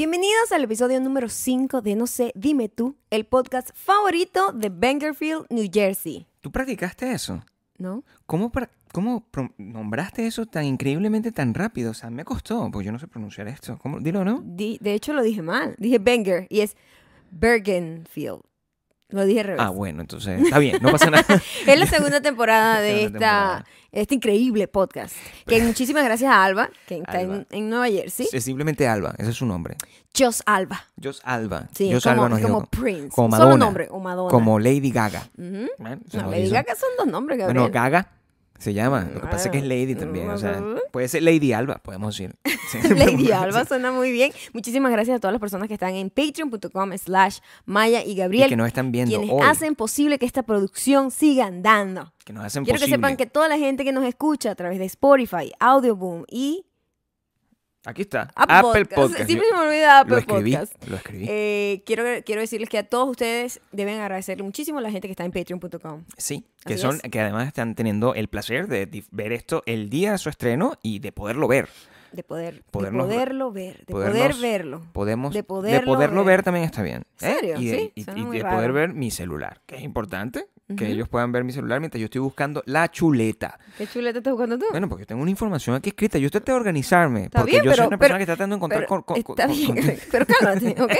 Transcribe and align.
Bienvenidos 0.00 0.50
al 0.52 0.64
episodio 0.64 0.98
número 0.98 1.28
5 1.28 1.82
de 1.82 1.94
No 1.94 2.06
sé, 2.06 2.32
dime 2.34 2.70
tú, 2.70 2.96
el 3.10 3.26
podcast 3.26 3.68
favorito 3.74 4.50
de 4.50 4.70
Bangerfield, 4.70 5.44
New 5.50 5.68
Jersey. 5.70 6.26
¿Tú 6.40 6.50
practicaste 6.50 7.12
eso? 7.12 7.44
¿No? 7.76 8.02
¿Cómo, 8.24 8.50
cómo 8.92 9.26
nombraste 9.58 10.26
eso 10.26 10.46
tan 10.46 10.64
increíblemente 10.64 11.32
tan 11.32 11.52
rápido? 11.52 11.90
O 11.90 11.94
sea, 11.94 12.08
me 12.08 12.24
costó, 12.24 12.70
porque 12.70 12.86
yo 12.86 12.92
no 12.92 12.98
sé 12.98 13.08
pronunciar 13.08 13.46
esto. 13.48 13.78
¿Cómo? 13.78 14.00
Dilo, 14.00 14.24
¿no? 14.24 14.40
Di- 14.42 14.78
de 14.80 14.94
hecho 14.94 15.12
lo 15.12 15.22
dije 15.22 15.42
mal. 15.42 15.74
Dije 15.76 15.98
Banger 15.98 16.46
y 16.48 16.60
es 16.60 16.78
Bergenfield. 17.30 18.40
Lo 19.12 19.24
dije 19.24 19.40
al 19.40 19.46
revés. 19.46 19.62
Ah, 19.64 19.70
bueno, 19.70 20.00
entonces 20.00 20.40
está 20.42 20.58
bien, 20.58 20.78
no 20.80 20.90
pasa 20.92 21.10
nada. 21.10 21.24
Es 21.66 21.78
la 21.78 21.86
segunda 21.86 22.20
temporada 22.20 22.80
de 22.80 22.88
segunda 22.90 23.06
esta, 23.06 23.18
temporada. 23.18 23.64
este 23.92 24.14
increíble 24.14 24.68
podcast. 24.68 25.14
Que 25.46 25.62
muchísimas 25.62 26.04
gracias 26.04 26.30
a 26.32 26.44
Alba, 26.44 26.70
que 26.86 26.98
está 26.98 27.20
en, 27.20 27.30
Alba. 27.32 27.44
en 27.50 27.70
Nueva 27.70 27.88
Jersey. 27.88 28.28
Es 28.32 28.44
simplemente 28.44 28.86
Alba, 28.86 29.14
ese 29.18 29.30
es 29.30 29.36
su 29.36 29.46
nombre. 29.46 29.76
Joss 30.16 30.42
Alba. 30.46 30.84
Joss 31.02 31.20
Alba. 31.24 31.68
Sí, 31.72 31.92
Alba 31.92 32.40
como 32.40 32.66
Prince. 32.66 33.10
como 33.14 33.30
Solo 33.36 33.44
Madonna. 33.46 33.64
nombre, 33.64 33.88
o 33.90 34.00
Madonna. 34.00 34.30
como 34.30 34.58
Lady 34.58 34.90
Gaga. 34.90 35.28
¿Ven? 35.36 35.68
Se 36.10 36.18
No, 36.18 36.30
Lady 36.30 36.42
hizo. 36.42 36.54
Gaga 36.54 36.74
son 36.74 36.88
dos 36.98 37.06
nombres, 37.06 37.38
Gabriel. 37.38 37.60
Bueno, 37.60 37.72
Gaga 37.72 38.08
se 38.60 38.72
llama. 38.74 39.08
Lo 39.12 39.20
que 39.22 39.26
pasa 39.26 39.46
es 39.46 39.50
que 39.50 39.58
es 39.58 39.64
Lady 39.64 39.94
también. 39.96 40.30
O 40.30 40.38
sea, 40.38 40.62
puede 40.92 41.08
ser 41.08 41.22
Lady 41.22 41.52
Alba, 41.52 41.78
podemos 41.82 42.16
decir. 42.16 42.36
Lady 42.96 43.32
Alba 43.32 43.64
suena 43.64 43.90
muy 43.90 44.12
bien. 44.12 44.32
Muchísimas 44.52 44.92
gracias 44.92 45.16
a 45.16 45.20
todas 45.20 45.32
las 45.32 45.40
personas 45.40 45.66
que 45.66 45.74
están 45.74 45.94
en 45.94 46.10
patreon.com 46.10 46.92
slash 46.96 47.38
Maya 47.64 48.04
y 48.04 48.12
Y 48.12 48.14
Gabriel. 48.14 48.48
que 48.48 48.56
nos 48.56 48.68
están 48.68 48.92
viendo 48.92 49.16
quienes 49.18 49.34
hoy. 49.34 49.42
hacen 49.42 49.74
posible 49.74 50.18
que 50.18 50.26
esta 50.26 50.42
producción 50.42 51.10
siga 51.10 51.46
andando. 51.46 52.12
que 52.24 52.32
nos 52.32 52.44
hacen 52.44 52.64
Quiero 52.64 52.78
que 52.78 52.86
sepan 52.86 53.16
que 53.16 53.26
toda 53.26 53.48
la 53.48 53.58
gente 53.58 53.82
que 53.84 53.92
nos 53.92 54.04
escucha 54.04 54.50
a 54.50 54.54
través 54.54 54.78
de 54.78 54.84
Spotify, 54.84 55.50
Audioboom 55.58 56.24
y 56.30 56.66
Aquí 57.86 58.02
está. 58.02 58.30
Apple, 58.34 58.56
Apple 58.56 58.84
Podcast. 58.84 58.94
Podcast. 58.96 59.26
Siempre 59.26 59.48
se 59.48 59.54
me 59.54 59.60
olvida 59.60 60.00
Apple 60.00 60.12
lo 60.12 60.18
escribí. 60.18 60.52
Podcast. 60.52 60.84
Lo 60.86 60.96
escribí. 60.96 61.26
Eh, 61.28 61.82
quiero, 61.86 62.04
quiero 62.26 62.42
decirles 62.42 62.68
que 62.68 62.76
a 62.78 62.82
todos 62.84 63.08
ustedes 63.08 63.60
deben 63.72 63.98
agradecerle 64.00 64.42
muchísimo 64.42 64.78
a 64.78 64.82
la 64.82 64.90
gente 64.90 65.08
que 65.08 65.12
está 65.12 65.24
en 65.24 65.32
patreon.com. 65.32 66.04
Sí, 66.18 66.44
que 66.66 66.74
Así 66.74 66.82
son, 66.82 67.00
es. 67.02 67.10
que 67.10 67.20
además 67.20 67.46
están 67.46 67.74
teniendo 67.74 68.14
el 68.14 68.28
placer 68.28 68.68
de 68.68 69.04
ver 69.10 69.32
esto 69.32 69.62
el 69.64 69.88
día 69.88 70.12
de 70.12 70.18
su 70.18 70.28
estreno 70.28 70.78
y 70.82 70.98
de 70.98 71.12
poderlo 71.12 71.48
ver. 71.48 71.68
De 72.12 72.22
poder 72.24 72.62
Podernos- 72.72 73.06
de 73.08 73.14
poderlo 73.14 73.52
ver, 73.52 73.84
de 73.86 73.92
podernos- 73.94 74.12
poder 74.18 74.34
verlo. 74.40 74.82
Podemos, 74.92 75.32
De 75.34 75.42
poderlo 75.42 75.96
ver. 76.24 76.24
ver. 76.38 76.42
también 76.42 76.64
está 76.64 76.82
bien. 76.82 77.04
¿En 77.20 77.30
¿eh? 77.30 77.34
serio? 77.36 77.54
Y 77.60 77.66
de, 77.68 77.76
Sí, 77.78 77.92
y- 77.94 78.00
y 78.00 78.38
de 78.38 78.44
poder 78.44 78.72
ver 78.72 78.92
mi 78.94 79.10
celular, 79.10 79.60
que 79.66 79.76
es 79.76 79.82
importante, 79.82 80.46
que 80.68 80.84
Ujú. 80.84 80.92
ellos 80.92 81.08
puedan 81.08 81.32
ver 81.32 81.42
mi 81.42 81.52
celular 81.52 81.80
mientras 81.80 81.98
yo 82.00 82.04
estoy 82.04 82.20
buscando 82.20 82.62
la 82.66 82.88
chuleta. 82.90 83.58
¿Qué 83.76 83.86
chuleta 83.88 84.18
estás 84.18 84.32
buscando 84.32 84.56
tú? 84.58 84.66
Bueno, 84.70 84.88
porque 84.88 85.02
yo 85.02 85.06
tengo 85.08 85.20
una 85.22 85.30
información 85.30 85.74
aquí 85.74 85.88
escrita. 85.90 86.16
Yo 86.18 86.30
traté 86.30 86.52
de 86.52 86.56
organizarme. 86.58 87.24
Está 87.24 87.40
porque 87.40 87.52
bien, 87.52 87.64
yo 87.64 87.70
soy 87.72 87.76
pero- 87.78 87.88
una 87.88 87.98
persona 87.98 88.08
pero- 88.14 88.18
que 88.18 88.22
está 88.22 88.36
tratando 88.36 88.54
de 88.54 88.58
encontrar 88.58 88.80
Pero 88.82 88.88
con, 88.88 89.02
con- 89.02 89.16
está 89.16 89.46
con- 89.46 89.56
bien, 89.56 89.98
pero 90.12 90.26
cálmate, 90.26 90.76
¿ok? 90.82 90.92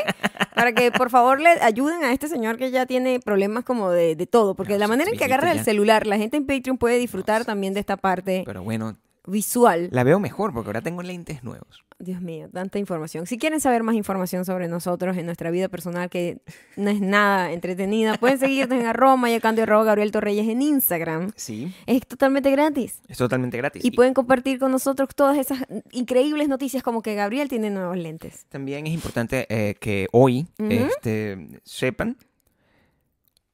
Para 0.54 0.72
que 0.72 0.90
por 0.90 1.10
favor 1.10 1.40
le 1.40 1.50
ayuden 1.62 2.02
a 2.04 2.12
este 2.12 2.26
señor 2.28 2.56
que 2.56 2.70
ya 2.72 2.84
tiene 2.86 3.20
problemas 3.20 3.64
como 3.64 3.90
de, 3.90 4.16
de 4.16 4.26
todo, 4.26 4.54
porque 4.54 4.72
No, 4.74 4.80
la 4.80 4.86
sí, 4.86 4.90
manera 4.90 5.10
en 5.12 5.16
que 5.18 5.24
agarra 5.24 5.52
el 5.52 5.58
ya. 5.58 5.64
celular, 5.64 6.06
la 6.06 6.16
gente 6.18 6.36
en 6.36 6.46
Patreon 6.46 6.76
puede 6.76 6.98
disfrutar 6.98 7.44
también 7.44 7.72
de 7.72 7.80
esta 7.80 7.96
parte 7.96 8.42
Pero 8.44 8.62
bueno, 8.64 8.96
visual. 9.26 9.88
la 9.92 10.04
veo 10.04 10.18
mejor 10.20 10.52
porque 10.52 10.68
ahora 10.68 10.82
tengo 10.82 11.02
lentes 11.02 11.42
nuevos. 11.44 11.84
Dios 12.00 12.22
mío, 12.22 12.48
tanta 12.50 12.78
información. 12.78 13.26
Si 13.26 13.36
quieren 13.36 13.60
saber 13.60 13.82
más 13.82 13.94
información 13.94 14.46
sobre 14.46 14.68
nosotros 14.68 15.18
en 15.18 15.26
nuestra 15.26 15.50
vida 15.50 15.68
personal, 15.68 16.08
que 16.08 16.38
no 16.76 16.88
es 16.88 17.00
nada 17.00 17.52
entretenida, 17.52 18.16
pueden 18.16 18.38
seguirnos 18.38 18.80
en 18.80 18.86
arroba 18.86 19.30
y 19.30 19.34
arroba 19.34 19.84
Gabriel 19.84 20.10
Torreyes 20.10 20.48
en 20.48 20.62
Instagram. 20.62 21.30
Sí, 21.36 21.74
Es 21.86 22.06
totalmente 22.06 22.50
gratis. 22.50 23.02
es 23.06 23.18
totalmente 23.18 23.58
gratis. 23.58 23.84
Y 23.84 23.88
Y 23.88 23.90
pueden 23.90 24.14
compartir 24.14 24.58
con 24.58 24.72
nosotros 24.72 25.10
todas 25.14 25.36
esas 25.36 25.66
increíbles 25.92 26.48
noticias 26.48 26.82
como 26.82 27.02
que 27.02 27.14
Gabriel 27.14 27.48
tiene 27.48 27.68
nuevos 27.68 27.98
lentes. 27.98 28.46
También 28.48 28.86
es 28.86 28.94
importante 28.94 29.46
eh, 29.50 29.74
que 29.74 30.08
hoy 30.12 30.46
este, 30.58 31.60
sepan 31.64 32.16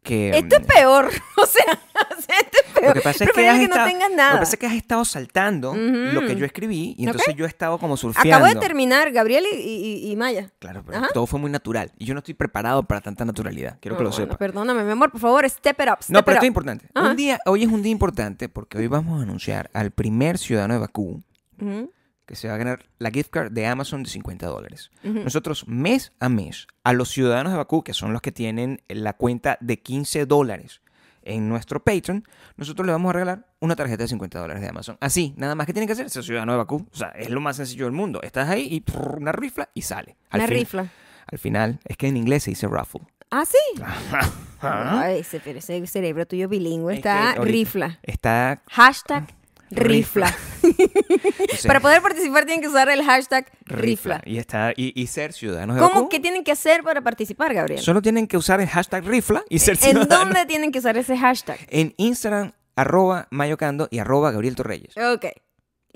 que... 0.06 0.30
Esto 0.38 0.56
es 0.56 0.62
mm, 0.62 0.66
peor. 0.66 1.10
O 1.38 1.44
sea, 1.46 1.64
esto 2.40 2.58
es 2.64 2.72
peor. 2.72 2.88
Lo 2.88 2.94
que 2.94 3.00
pasa 3.02 3.24
es 3.24 3.30
que, 3.32 3.48
has 3.48 3.58
que 3.58 3.68
no 3.68 3.74
estado- 3.74 3.86
tengas 3.88 4.10
Lo 4.10 4.16
nada. 4.16 4.32
que 4.32 4.38
pasa 4.38 4.52
es 4.54 4.58
que 4.58 4.66
has 4.66 4.72
estado 4.74 5.04
saltando 5.04 5.70
Ujú. 5.72 5.80
lo 6.14 6.20
que 6.26 6.34
yo 6.36 6.46
escribí 6.46 6.94
y 6.98 7.04
entonces 7.06 7.34
yo 7.36 7.44
he 7.44 7.48
estado 7.48 7.78
como 7.78 7.96
surfeando. 7.96 8.34
Acabo 8.34 8.52
de 8.52 8.58
terminar 8.60 9.12
Gabriel 9.12 9.44
y, 9.52 9.56
y- 9.56 10.10
y 10.10 10.16
Maya. 10.16 10.50
Claro, 10.58 10.82
pero 10.84 10.98
Ajá. 10.98 11.08
todo 11.12 11.26
fue 11.26 11.38
muy 11.38 11.50
natural 11.50 11.92
y 11.98 12.06
yo 12.06 12.14
no 12.14 12.18
estoy 12.20 12.34
preparado 12.34 12.82
para 12.84 13.00
tanta 13.02 13.24
naturalidad. 13.24 13.78
Quiero 13.80 13.96
que 13.96 14.02
No, 14.02 14.08
lo 14.08 14.10
bueno, 14.10 14.24
sepas. 14.24 14.38
Perdóname, 14.38 14.82
mi 14.84 14.90
amor, 14.92 15.10
por 15.10 15.20
favor, 15.20 15.48
step 15.50 15.76
it 15.80 15.88
up. 15.90 15.98
Step 16.02 16.14
No, 16.14 16.24
pero 16.24 16.32
it 16.34 16.36
esto 16.38 16.44
es 16.44 16.48
importante. 16.48 16.86
Ajá. 16.94 17.10
Un 17.10 17.16
día, 17.16 17.38
hoy 17.46 17.62
es 17.64 17.68
un 17.68 17.82
día 17.82 17.92
importante 17.92 18.48
porque 18.48 18.78
hoy 18.78 18.86
vamos 18.86 19.20
a 19.20 19.22
anunciar 19.22 19.70
al 19.74 19.90
primer 19.90 20.38
ciudadano 20.38 20.74
de 20.74 20.80
Bakú 20.80 21.22
Ujú, 21.60 21.90
que 22.26 22.34
se 22.36 22.48
va 22.48 22.54
a 22.54 22.58
ganar 22.58 22.86
la 22.98 23.10
gift 23.10 23.30
card 23.30 23.52
de 23.52 23.66
Amazon 23.66 24.02
de 24.02 24.10
50 24.10 24.46
dólares. 24.46 24.90
Nosotros 25.02 25.66
mes 25.68 26.12
a 26.20 26.28
mes 26.28 26.66
a 26.84 26.92
los 26.92 27.08
ciudadanos 27.10 27.52
de 27.52 27.56
Bakú, 27.58 27.82
que 27.84 27.94
son 27.94 28.12
los 28.12 28.20
que 28.20 28.32
tienen 28.32 28.82
la 28.88 29.12
cuenta 29.12 29.56
de 29.60 29.78
15 29.80 30.26
dólares 30.26 30.80
en 31.22 31.48
nuestro 31.48 31.82
Patreon, 31.82 32.24
nosotros 32.56 32.86
le 32.86 32.92
vamos 32.92 33.10
a 33.10 33.12
regalar 33.14 33.46
una 33.60 33.74
tarjeta 33.74 34.04
de 34.04 34.08
50 34.08 34.38
dólares 34.38 34.62
de 34.62 34.68
Amazon. 34.68 34.96
Así, 35.00 35.34
nada 35.36 35.54
más 35.56 35.66
que 35.66 35.72
tienen 35.72 35.86
que 35.88 35.92
hacer 35.94 36.08
ser 36.10 36.22
ciudadano 36.22 36.52
de 36.52 36.58
Bakú. 36.58 36.86
O 36.92 36.96
sea, 36.96 37.08
es 37.10 37.30
lo 37.30 37.40
más 37.40 37.56
sencillo 37.56 37.84
del 37.86 37.92
mundo. 37.94 38.20
Estás 38.22 38.48
ahí 38.48 38.68
y 38.70 38.80
prrr, 38.80 39.16
una 39.18 39.32
rifla 39.32 39.68
y 39.74 39.82
sale. 39.82 40.16
Al 40.30 40.40
Una 40.40 40.48
fin- 40.48 40.56
rifla. 40.58 40.86
Al 41.26 41.38
final, 41.38 41.80
es 41.84 41.96
que 41.96 42.06
en 42.06 42.16
inglés 42.16 42.44
se 42.44 42.50
dice 42.50 42.68
raffle. 42.68 43.00
Ah, 43.32 43.44
sí. 43.44 43.82
Ay, 44.60 45.18
ese, 45.18 45.40
pero 45.40 45.58
ese 45.58 45.84
cerebro 45.88 46.26
tuyo 46.26 46.48
bilingüe 46.48 46.92
Es 46.92 46.98
está 46.98 47.30
ahorita 47.32 47.44
rifla. 47.52 47.98
Está 48.04 48.62
Hashtag 48.70 49.26
rifla. 49.70 50.34
o 50.62 50.66
sea, 51.56 51.68
Para 51.68 51.80
poder 51.80 52.02
participar 52.02 52.44
tienen 52.44 52.60
que 52.62 52.68
usar 52.68 52.88
el 52.88 53.02
hashtag 53.04 53.50
rifla. 53.66 54.22
Y, 54.24 54.38
está, 54.38 54.72
y, 54.76 54.92
y 55.00 55.06
ser 55.06 55.32
ciudadanos 55.32 55.76
de 55.76 55.80
¿Cómo 55.82 55.94
Bakú. 55.94 56.08
que 56.08 56.20
tienen 56.20 56.44
que 56.44 56.52
hacer 56.52 56.82
para 56.82 57.00
participar, 57.02 57.54
Gabriel? 57.54 57.80
Solo 57.80 58.02
tienen 58.02 58.26
que 58.26 58.36
usar 58.36 58.60
el 58.60 58.68
hashtag 58.68 59.04
rifla 59.04 59.42
y 59.48 59.58
ser 59.58 59.74
¿En 59.74 59.80
ciudadanos. 59.80 60.08
dónde 60.08 60.46
tienen 60.46 60.72
que 60.72 60.78
usar 60.78 60.96
ese 60.96 61.16
hashtag? 61.16 61.58
En 61.68 61.94
Instagram, 61.96 62.52
arroba 62.76 63.26
mayocando 63.30 63.88
y 63.90 63.98
arroba 63.98 64.30
Gabriel 64.32 64.54
Torreyes. 64.56 64.94
Ok. 64.96 65.26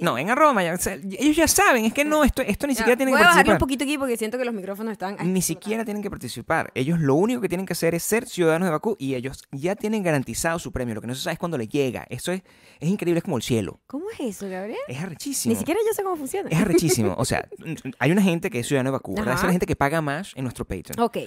No, 0.02 0.18
en 0.18 0.30
arroba 0.30 0.52
Maya. 0.52 0.74
o 0.74 0.78
sea, 0.78 0.94
ellos 0.94 1.36
ya 1.36 1.48
saben, 1.48 1.84
es 1.84 1.92
que 1.92 2.04
no, 2.04 2.24
esto, 2.24 2.42
esto 2.42 2.66
ni 2.66 2.74
siquiera 2.74 2.96
tienen 2.96 3.12
voy 3.14 3.20
que 3.20 3.24
a 3.24 3.28
bajarle 3.28 3.52
un 3.52 3.58
participar. 3.58 3.58
poquito 3.58 3.84
aquí 3.84 3.98
porque 3.98 4.16
siento 4.16 4.38
que 4.38 4.44
los 4.44 4.54
micrófonos 4.54 4.92
están... 4.92 5.16
Ay, 5.18 5.28
Ni 5.28 5.42
siquiera 5.42 5.84
tienen 5.84 6.02
que 6.02 6.10
participar. 6.10 6.70
Ellos 6.74 7.00
lo 7.00 7.14
único 7.14 7.40
que 7.40 7.48
tienen 7.48 7.66
que 7.66 7.72
hacer 7.72 7.94
es 7.94 8.02
ser 8.02 8.26
ciudadanos 8.28 8.66
de 8.66 8.70
Bakú 8.72 8.96
y 8.98 9.14
ellos 9.14 9.42
ya 9.52 9.76
tienen 9.76 10.02
garantizado 10.02 10.58
su 10.58 10.72
premio. 10.72 10.94
Lo 10.94 11.00
que 11.00 11.06
no 11.06 11.14
se 11.14 11.22
sabe 11.22 11.34
es 11.34 11.38
cuándo 11.38 11.58
le 11.58 11.68
llega. 11.68 12.06
Eso 12.10 12.32
es, 12.32 12.42
es 12.80 12.88
increíble, 12.88 13.18
es 13.18 13.24
como 13.24 13.36
el 13.36 13.42
cielo. 13.42 13.80
¿Cómo 13.86 14.06
es 14.10 14.20
eso, 14.20 14.48
Gabriel? 14.48 14.78
Es 14.88 14.98
arrechísimo. 15.00 15.52
Ni 15.52 15.58
siquiera 15.58 15.80
yo 15.86 15.92
sé 15.94 16.02
cómo 16.02 16.16
funciona. 16.16 16.48
Es 16.50 16.58
arrechísimo. 16.60 17.14
O 17.18 17.24
sea, 17.24 17.48
hay 17.98 18.10
una 18.10 18.22
gente 18.22 18.50
que 18.50 18.60
es 18.60 18.66
ciudadano 18.66 18.88
de 18.90 18.92
Bakú, 18.92 19.14
¿verdad? 19.14 19.34
Esa 19.34 19.42
es 19.42 19.46
la 19.46 19.52
gente 19.52 19.66
que 19.66 19.76
paga 19.76 20.00
más 20.00 20.32
en 20.36 20.44
nuestro 20.44 20.64
Patreon. 20.64 20.98
Ok. 21.00 21.18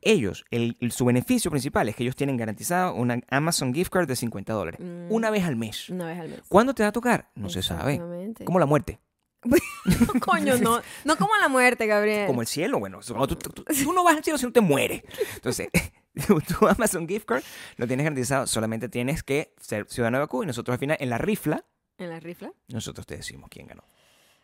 Ellos, 0.00 0.44
el, 0.50 0.76
el- 0.80 0.92
su 0.92 1.04
beneficio 1.04 1.50
principal 1.50 1.88
es 1.88 1.96
que 1.96 2.04
ellos 2.04 2.14
tienen 2.16 2.36
garantizado 2.36 2.94
una 2.94 3.20
Amazon 3.30 3.74
gift 3.74 3.90
card 3.92 4.06
de 4.08 4.16
50 4.16 4.52
dólares. 4.52 4.80
Mm. 4.80 5.10
Una 5.12 5.30
vez 5.30 5.44
al 5.44 5.56
mes. 5.56 5.88
Una 5.90 6.06
vez 6.06 6.18
al 6.20 6.28
mes. 6.28 6.40
¿Cuándo 6.48 6.74
te 6.74 6.82
va 6.84 6.90
a 6.90 6.92
tocar? 6.92 7.30
No 7.34 7.48
se 7.48 7.62
sabe. 7.62 8.00
Como 8.44 8.58
la 8.58 8.66
muerte. 8.66 9.00
No, 9.44 9.56
coño, 10.20 10.56
no. 10.58 10.80
No 11.04 11.16
como 11.16 11.30
la 11.40 11.48
muerte, 11.48 11.86
Gabriel. 11.86 12.26
Como 12.26 12.40
el 12.40 12.46
cielo, 12.48 12.78
bueno, 12.80 13.00
tú, 13.00 13.14
tú- 13.36 13.64
tú 13.64 13.92
no 13.92 14.02
vas 14.04 14.16
al 14.16 14.24
cielo 14.24 14.36
si 14.38 14.46
no 14.46 14.52
te 14.52 14.60
mueres. 14.60 15.02
Entonces, 15.36 15.68
tu 16.58 16.66
Amazon 16.66 17.06
gift 17.08 17.24
card 17.26 17.42
lo 17.76 17.86
tienes 17.86 18.04
garantizado, 18.04 18.46
solamente 18.46 18.88
tienes 18.88 19.22
que 19.22 19.54
ser 19.60 19.86
ciudadano 19.88 20.18
de 20.18 20.24
Bakú 20.24 20.42
y 20.42 20.46
nosotros 20.46 20.74
al 20.74 20.78
final, 20.80 20.96
en 21.00 21.10
la 21.10 21.18
rifla, 21.18 21.64
¿En 21.98 22.10
la 22.10 22.20
rifla? 22.20 22.52
nosotros 22.68 23.06
te 23.06 23.16
decimos 23.16 23.48
quién 23.50 23.66
ganó. 23.68 23.84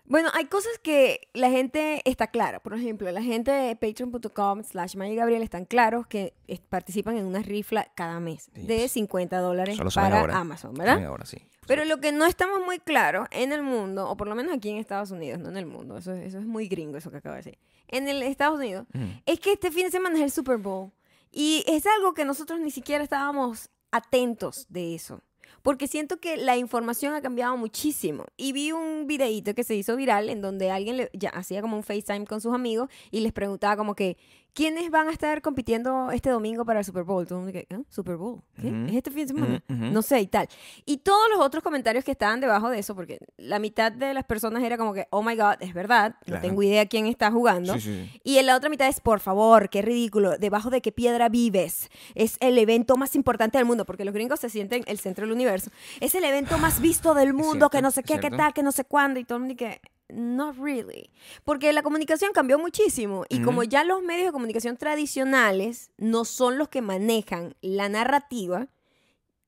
Bueno, 0.06 0.28
hay 0.34 0.44
cosas 0.46 0.72
que 0.82 1.28
la 1.32 1.48
gente 1.50 2.02
está 2.04 2.26
clara. 2.26 2.60
Por 2.60 2.74
ejemplo, 2.74 3.10
la 3.10 3.22
gente 3.22 3.50
de 3.50 3.74
patreon.com 3.74 4.62
slash 4.62 4.96
Maya 4.96 5.14
Gabriel 5.14 5.42
están 5.42 5.64
claros 5.64 6.06
que 6.06 6.34
es- 6.46 6.60
participan 6.60 7.16
en 7.16 7.24
una 7.24 7.40
rifla 7.42 7.90
cada 7.94 8.20
mes 8.20 8.50
Sí, 8.54 8.66
de 8.66 8.76
pues, 8.80 8.92
50 8.92 9.38
dólares 9.38 9.76
solo 9.76 9.90
saben 9.90 10.10
para 10.10 10.20
ahora. 10.20 10.36
Amazon, 10.38 10.74
¿verdad? 10.74 11.02
Ahora 11.06 11.24
sí. 11.24 11.38
Pero 11.66 11.86
lo 11.86 11.98
que 12.00 12.12
no 12.12 12.26
estamos 12.26 12.60
muy 12.62 12.78
claros 12.78 13.26
en 13.30 13.52
el 13.52 13.62
mundo, 13.62 14.08
o 14.10 14.16
por 14.18 14.28
lo 14.28 14.34
menos 14.34 14.54
aquí 14.54 14.68
en 14.68 14.76
Estados 14.76 15.10
Unidos, 15.10 15.40
no 15.40 15.48
en 15.48 15.56
el 15.56 15.64
mundo, 15.64 15.96
eso, 15.96 16.12
eso 16.12 16.38
es 16.38 16.44
muy 16.44 16.68
gringo 16.68 16.98
eso 16.98 17.10
que 17.10 17.16
acabo 17.16 17.32
de 17.34 17.38
decir. 17.38 17.58
En 17.88 18.06
el 18.06 18.22
Estados 18.22 18.58
Unidos, 18.58 18.86
es 19.24 19.40
que 19.40 19.52
este 19.54 19.70
fin 19.70 19.84
de 19.86 19.90
semana 19.90 20.16
es 20.16 20.22
el 20.22 20.30
Super 20.30 20.58
Bowl. 20.58 20.90
Y 21.32 21.64
es 21.66 21.84
algo 21.86 22.12
que 22.12 22.26
nosotros 22.26 22.60
ni 22.60 22.70
siquiera 22.70 23.02
estábamos 23.02 23.70
atentos 23.90 24.66
de 24.68 24.94
eso. 24.94 25.22
Porque 25.62 25.88
siento 25.88 26.18
que 26.18 26.36
la 26.36 26.56
información 26.56 27.14
ha 27.14 27.22
cambiado 27.22 27.56
muchísimo. 27.56 28.24
Y 28.36 28.52
vi 28.52 28.72
un 28.72 29.06
videíto 29.06 29.54
que 29.54 29.64
se 29.64 29.74
hizo 29.74 29.96
viral 29.96 30.28
en 30.28 30.40
donde 30.40 30.70
alguien 30.70 30.96
le, 30.96 31.10
ya 31.12 31.30
hacía 31.30 31.62
como 31.62 31.76
un 31.76 31.82
FaceTime 31.82 32.26
con 32.26 32.40
sus 32.40 32.54
amigos 32.54 32.90
y 33.10 33.20
les 33.20 33.32
preguntaba 33.32 33.76
como 33.76 33.94
que, 33.94 34.16
¿quiénes 34.54 34.90
van 34.90 35.08
a 35.08 35.10
estar 35.10 35.42
compitiendo 35.42 36.10
este 36.12 36.30
domingo 36.30 36.64
para 36.64 36.78
el 36.78 36.84
Super 36.84 37.02
Bowl? 37.02 37.26
Todo 37.26 37.40
el 37.40 37.44
mundo 37.44 37.58
que, 37.58 37.66
¿Ah? 37.74 37.80
¿Super 37.90 38.16
Bowl? 38.16 38.40
¿Qué? 38.60 38.68
¿Es 38.88 38.94
este 38.94 39.10
fin 39.10 39.26
de 39.26 39.28
semana? 39.28 39.62
No 39.68 40.00
sé 40.02 40.20
y 40.20 40.26
tal. 40.26 40.48
Y 40.86 40.98
todos 40.98 41.28
los 41.30 41.40
otros 41.40 41.62
comentarios 41.62 42.04
que 42.04 42.12
estaban 42.12 42.40
debajo 42.40 42.70
de 42.70 42.78
eso, 42.78 42.94
porque 42.94 43.18
la 43.36 43.58
mitad 43.58 43.92
de 43.92 44.14
las 44.14 44.24
personas 44.24 44.62
era 44.62 44.78
como 44.78 44.94
que, 44.94 45.06
oh 45.10 45.22
my 45.22 45.36
god, 45.36 45.56
es 45.60 45.74
verdad, 45.74 46.16
no 46.26 46.40
tengo 46.40 46.62
idea 46.62 46.86
quién 46.86 47.06
está 47.06 47.30
jugando. 47.30 47.74
Sí, 47.74 47.80
sí, 47.80 48.10
sí. 48.12 48.20
Y 48.24 48.38
en 48.38 48.46
la 48.46 48.56
otra 48.56 48.70
mitad 48.70 48.88
es, 48.88 49.00
por 49.00 49.20
favor, 49.20 49.68
qué 49.68 49.82
ridículo, 49.82 50.38
debajo 50.38 50.70
de 50.70 50.80
qué 50.80 50.92
piedra 50.92 51.28
vives. 51.28 51.90
Es 52.14 52.36
el 52.40 52.56
evento 52.58 52.96
más 52.96 53.16
importante 53.16 53.58
del 53.58 53.66
mundo, 53.66 53.84
porque 53.84 54.04
los 54.04 54.14
gringos 54.14 54.40
se 54.40 54.50
sienten 54.50 54.84
el 54.86 54.98
centro 54.98 55.26
del 55.26 55.32
universo. 55.32 55.70
Es 56.00 56.14
el 56.14 56.24
evento 56.24 56.58
más 56.58 56.80
visto 56.80 57.14
del 57.14 57.32
mundo, 57.32 57.52
cierto, 57.52 57.70
que 57.70 57.82
no 57.82 57.90
sé 57.90 58.02
qué, 58.02 58.20
qué 58.20 58.30
tal, 58.30 58.54
que 58.54 58.62
no 58.62 58.72
sé 58.72 58.84
cuándo, 58.84 59.18
y 59.18 59.24
todo 59.24 59.36
el 59.36 59.44
mundo 59.44 59.56
que, 59.56 59.80
not 60.10 60.56
really. 60.58 61.10
Porque 61.44 61.72
la 61.72 61.82
comunicación 61.82 62.32
cambió 62.32 62.58
muchísimo 62.58 63.24
y 63.28 63.40
como 63.42 63.62
ya 63.64 63.84
los 63.84 64.02
medios 64.02 64.26
de 64.26 64.32
comunicación 64.32 64.76
tradicionales 64.76 65.90
no 65.98 66.24
son 66.24 66.58
los 66.58 66.68
que 66.68 66.82
manejan 66.82 67.54
la 67.62 67.88
narrativa, 67.88 68.68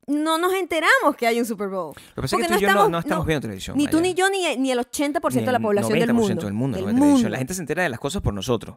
no 0.07 0.39
nos 0.39 0.55
enteramos 0.55 1.17
que 1.17 1.27
hay 1.27 1.41
un 1.41 1.47
Super 1.47 1.69
Bowl. 1.69 1.93
Lo 2.15 2.23
que 2.23 2.23
pasa 2.23 2.25
es 2.27 2.31
Porque 2.31 2.43
que 2.43 2.49
tú 2.49 2.53
no 2.55 2.59
y 2.59 2.63
yo 2.63 2.69
estamos- 2.69 2.91
no 2.91 2.99
estamos 2.99 3.25
no, 3.25 3.27
viendo 3.27 3.41
televisión. 3.43 3.77
Ni 3.77 3.87
tú 3.89 3.97
Maya. 3.99 4.09
ni 4.09 4.15
yo 4.15 4.31
ni, 4.31 4.57
ni 4.57 4.71
el 4.71 4.79
80% 4.79 5.41
Ni 5.41 5.47
de 5.47 5.53
la 5.53 5.59
población 5.61 5.99
del 5.99 6.11
90% 6.11 6.15
mundo. 6.15 6.45
del 6.45 6.53
mundo. 6.55 6.79
no 6.81 6.87
Del 6.87 6.95
mundo. 6.95 7.29
La 7.29 7.39
gente 7.39 7.55
se 7.55 7.61
entera 7.61 7.83
de 7.83 7.89
las 7.89 7.99
cosas 7.99 8.23
por 8.23 8.33
nosotros. 8.33 8.77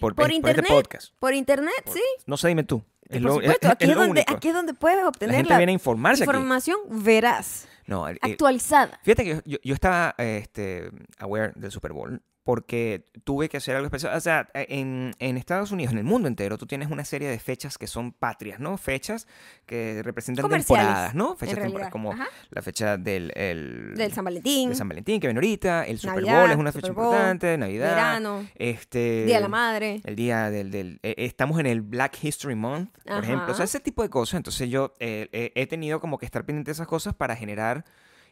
Por, 0.00 0.14
Por 0.14 0.24
por 0.24 0.32
internet. 0.32 0.64
este 0.64 0.74
podcast. 0.74 1.12
Por 1.18 1.34
internet, 1.34 1.74
sí. 1.92 2.00
No 2.26 2.38
sé, 2.38 2.48
dime 2.48 2.64
tú. 2.64 2.82
Es 3.10 3.20
por 3.22 3.22
lo, 3.22 3.34
supuesto, 3.34 3.66
es- 3.66 3.72
aquí, 3.72 3.84
es 3.84 3.94
donde, 3.94 4.10
único. 4.10 4.34
aquí 4.34 4.48
es 4.48 4.54
donde 4.54 4.74
puedes 4.74 4.98
La 5.02 5.08
obtener 5.08 5.36
gente 5.36 5.48
la 5.50 5.56
viene 5.58 5.70
a 5.70 5.74
informarse 5.74 6.22
aquí. 6.24 6.30
información 6.30 6.78
veraz, 6.88 7.66
No, 7.86 8.06
actualizada. 8.06 8.98
Fíjate 9.02 9.24
que 9.24 9.30
yo, 9.34 9.40
yo- 9.44 9.58
yo 9.62 9.74
estaba 9.74 10.14
este, 10.18 10.90
aware 11.18 11.52
del 11.56 11.70
Super 11.72 11.92
Bowl 11.92 12.22
porque 12.50 13.04
tuve 13.22 13.48
que 13.48 13.58
hacer 13.58 13.76
algo 13.76 13.86
especial. 13.86 14.16
O 14.16 14.20
sea, 14.20 14.48
en, 14.54 15.12
en 15.20 15.36
Estados 15.36 15.70
Unidos, 15.70 15.92
en 15.92 15.98
el 15.98 16.04
mundo 16.04 16.26
entero, 16.26 16.58
tú 16.58 16.66
tienes 16.66 16.90
una 16.90 17.04
serie 17.04 17.28
de 17.28 17.38
fechas 17.38 17.78
que 17.78 17.86
son 17.86 18.10
patrias, 18.10 18.58
¿no? 18.58 18.76
Fechas 18.76 19.28
que 19.66 20.02
representan 20.02 20.48
temporadas, 20.48 21.14
¿no? 21.14 21.36
Fechas 21.36 21.60
temporadas, 21.60 21.92
como 21.92 22.10
Ajá. 22.12 22.26
la 22.50 22.60
fecha 22.60 22.96
del, 22.96 23.30
el- 23.36 23.94
Del 23.94 24.12
San 24.12 24.24
Valentín, 24.24 24.70
de 24.70 24.74
San 24.74 24.88
Valentín, 24.88 25.20
que 25.20 25.28
viene 25.28 25.38
ahorita, 25.38 25.84
el 25.86 26.00
Super 26.00 26.16
Navidad, 26.16 26.40
Bowl 26.40 26.50
es 26.50 26.56
una 26.56 26.72
fecha 26.72 26.90
Bowl, 26.90 27.04
importante, 27.06 27.56
Navidad, 27.56 27.90
verano, 27.94 28.44
este, 28.56 29.26
Día 29.26 29.36
de 29.36 29.42
la 29.42 29.48
Madre. 29.48 30.00
el 30.02 30.16
día 30.16 30.50
del, 30.50 30.72
del- 30.72 30.98
eh, 31.04 31.14
estamos 31.18 31.60
en 31.60 31.66
el 31.66 31.82
Black 31.82 32.18
History 32.20 32.56
Month, 32.56 32.90
por 33.04 33.12
Ajá. 33.12 33.22
ejemplo, 33.22 33.52
o 33.52 33.54
sea, 33.54 33.64
ese 33.64 33.78
tipo 33.78 34.02
de 34.02 34.10
cosas. 34.10 34.34
Entonces 34.38 34.68
yo 34.68 34.92
eh, 34.98 35.28
eh, 35.30 35.52
he 35.54 35.68
tenido 35.68 36.00
como 36.00 36.18
que 36.18 36.26
estar 36.26 36.44
pendiente 36.44 36.70
de 36.70 36.72
esas 36.72 36.88
cosas 36.88 37.14
para 37.14 37.36
generar 37.36 37.84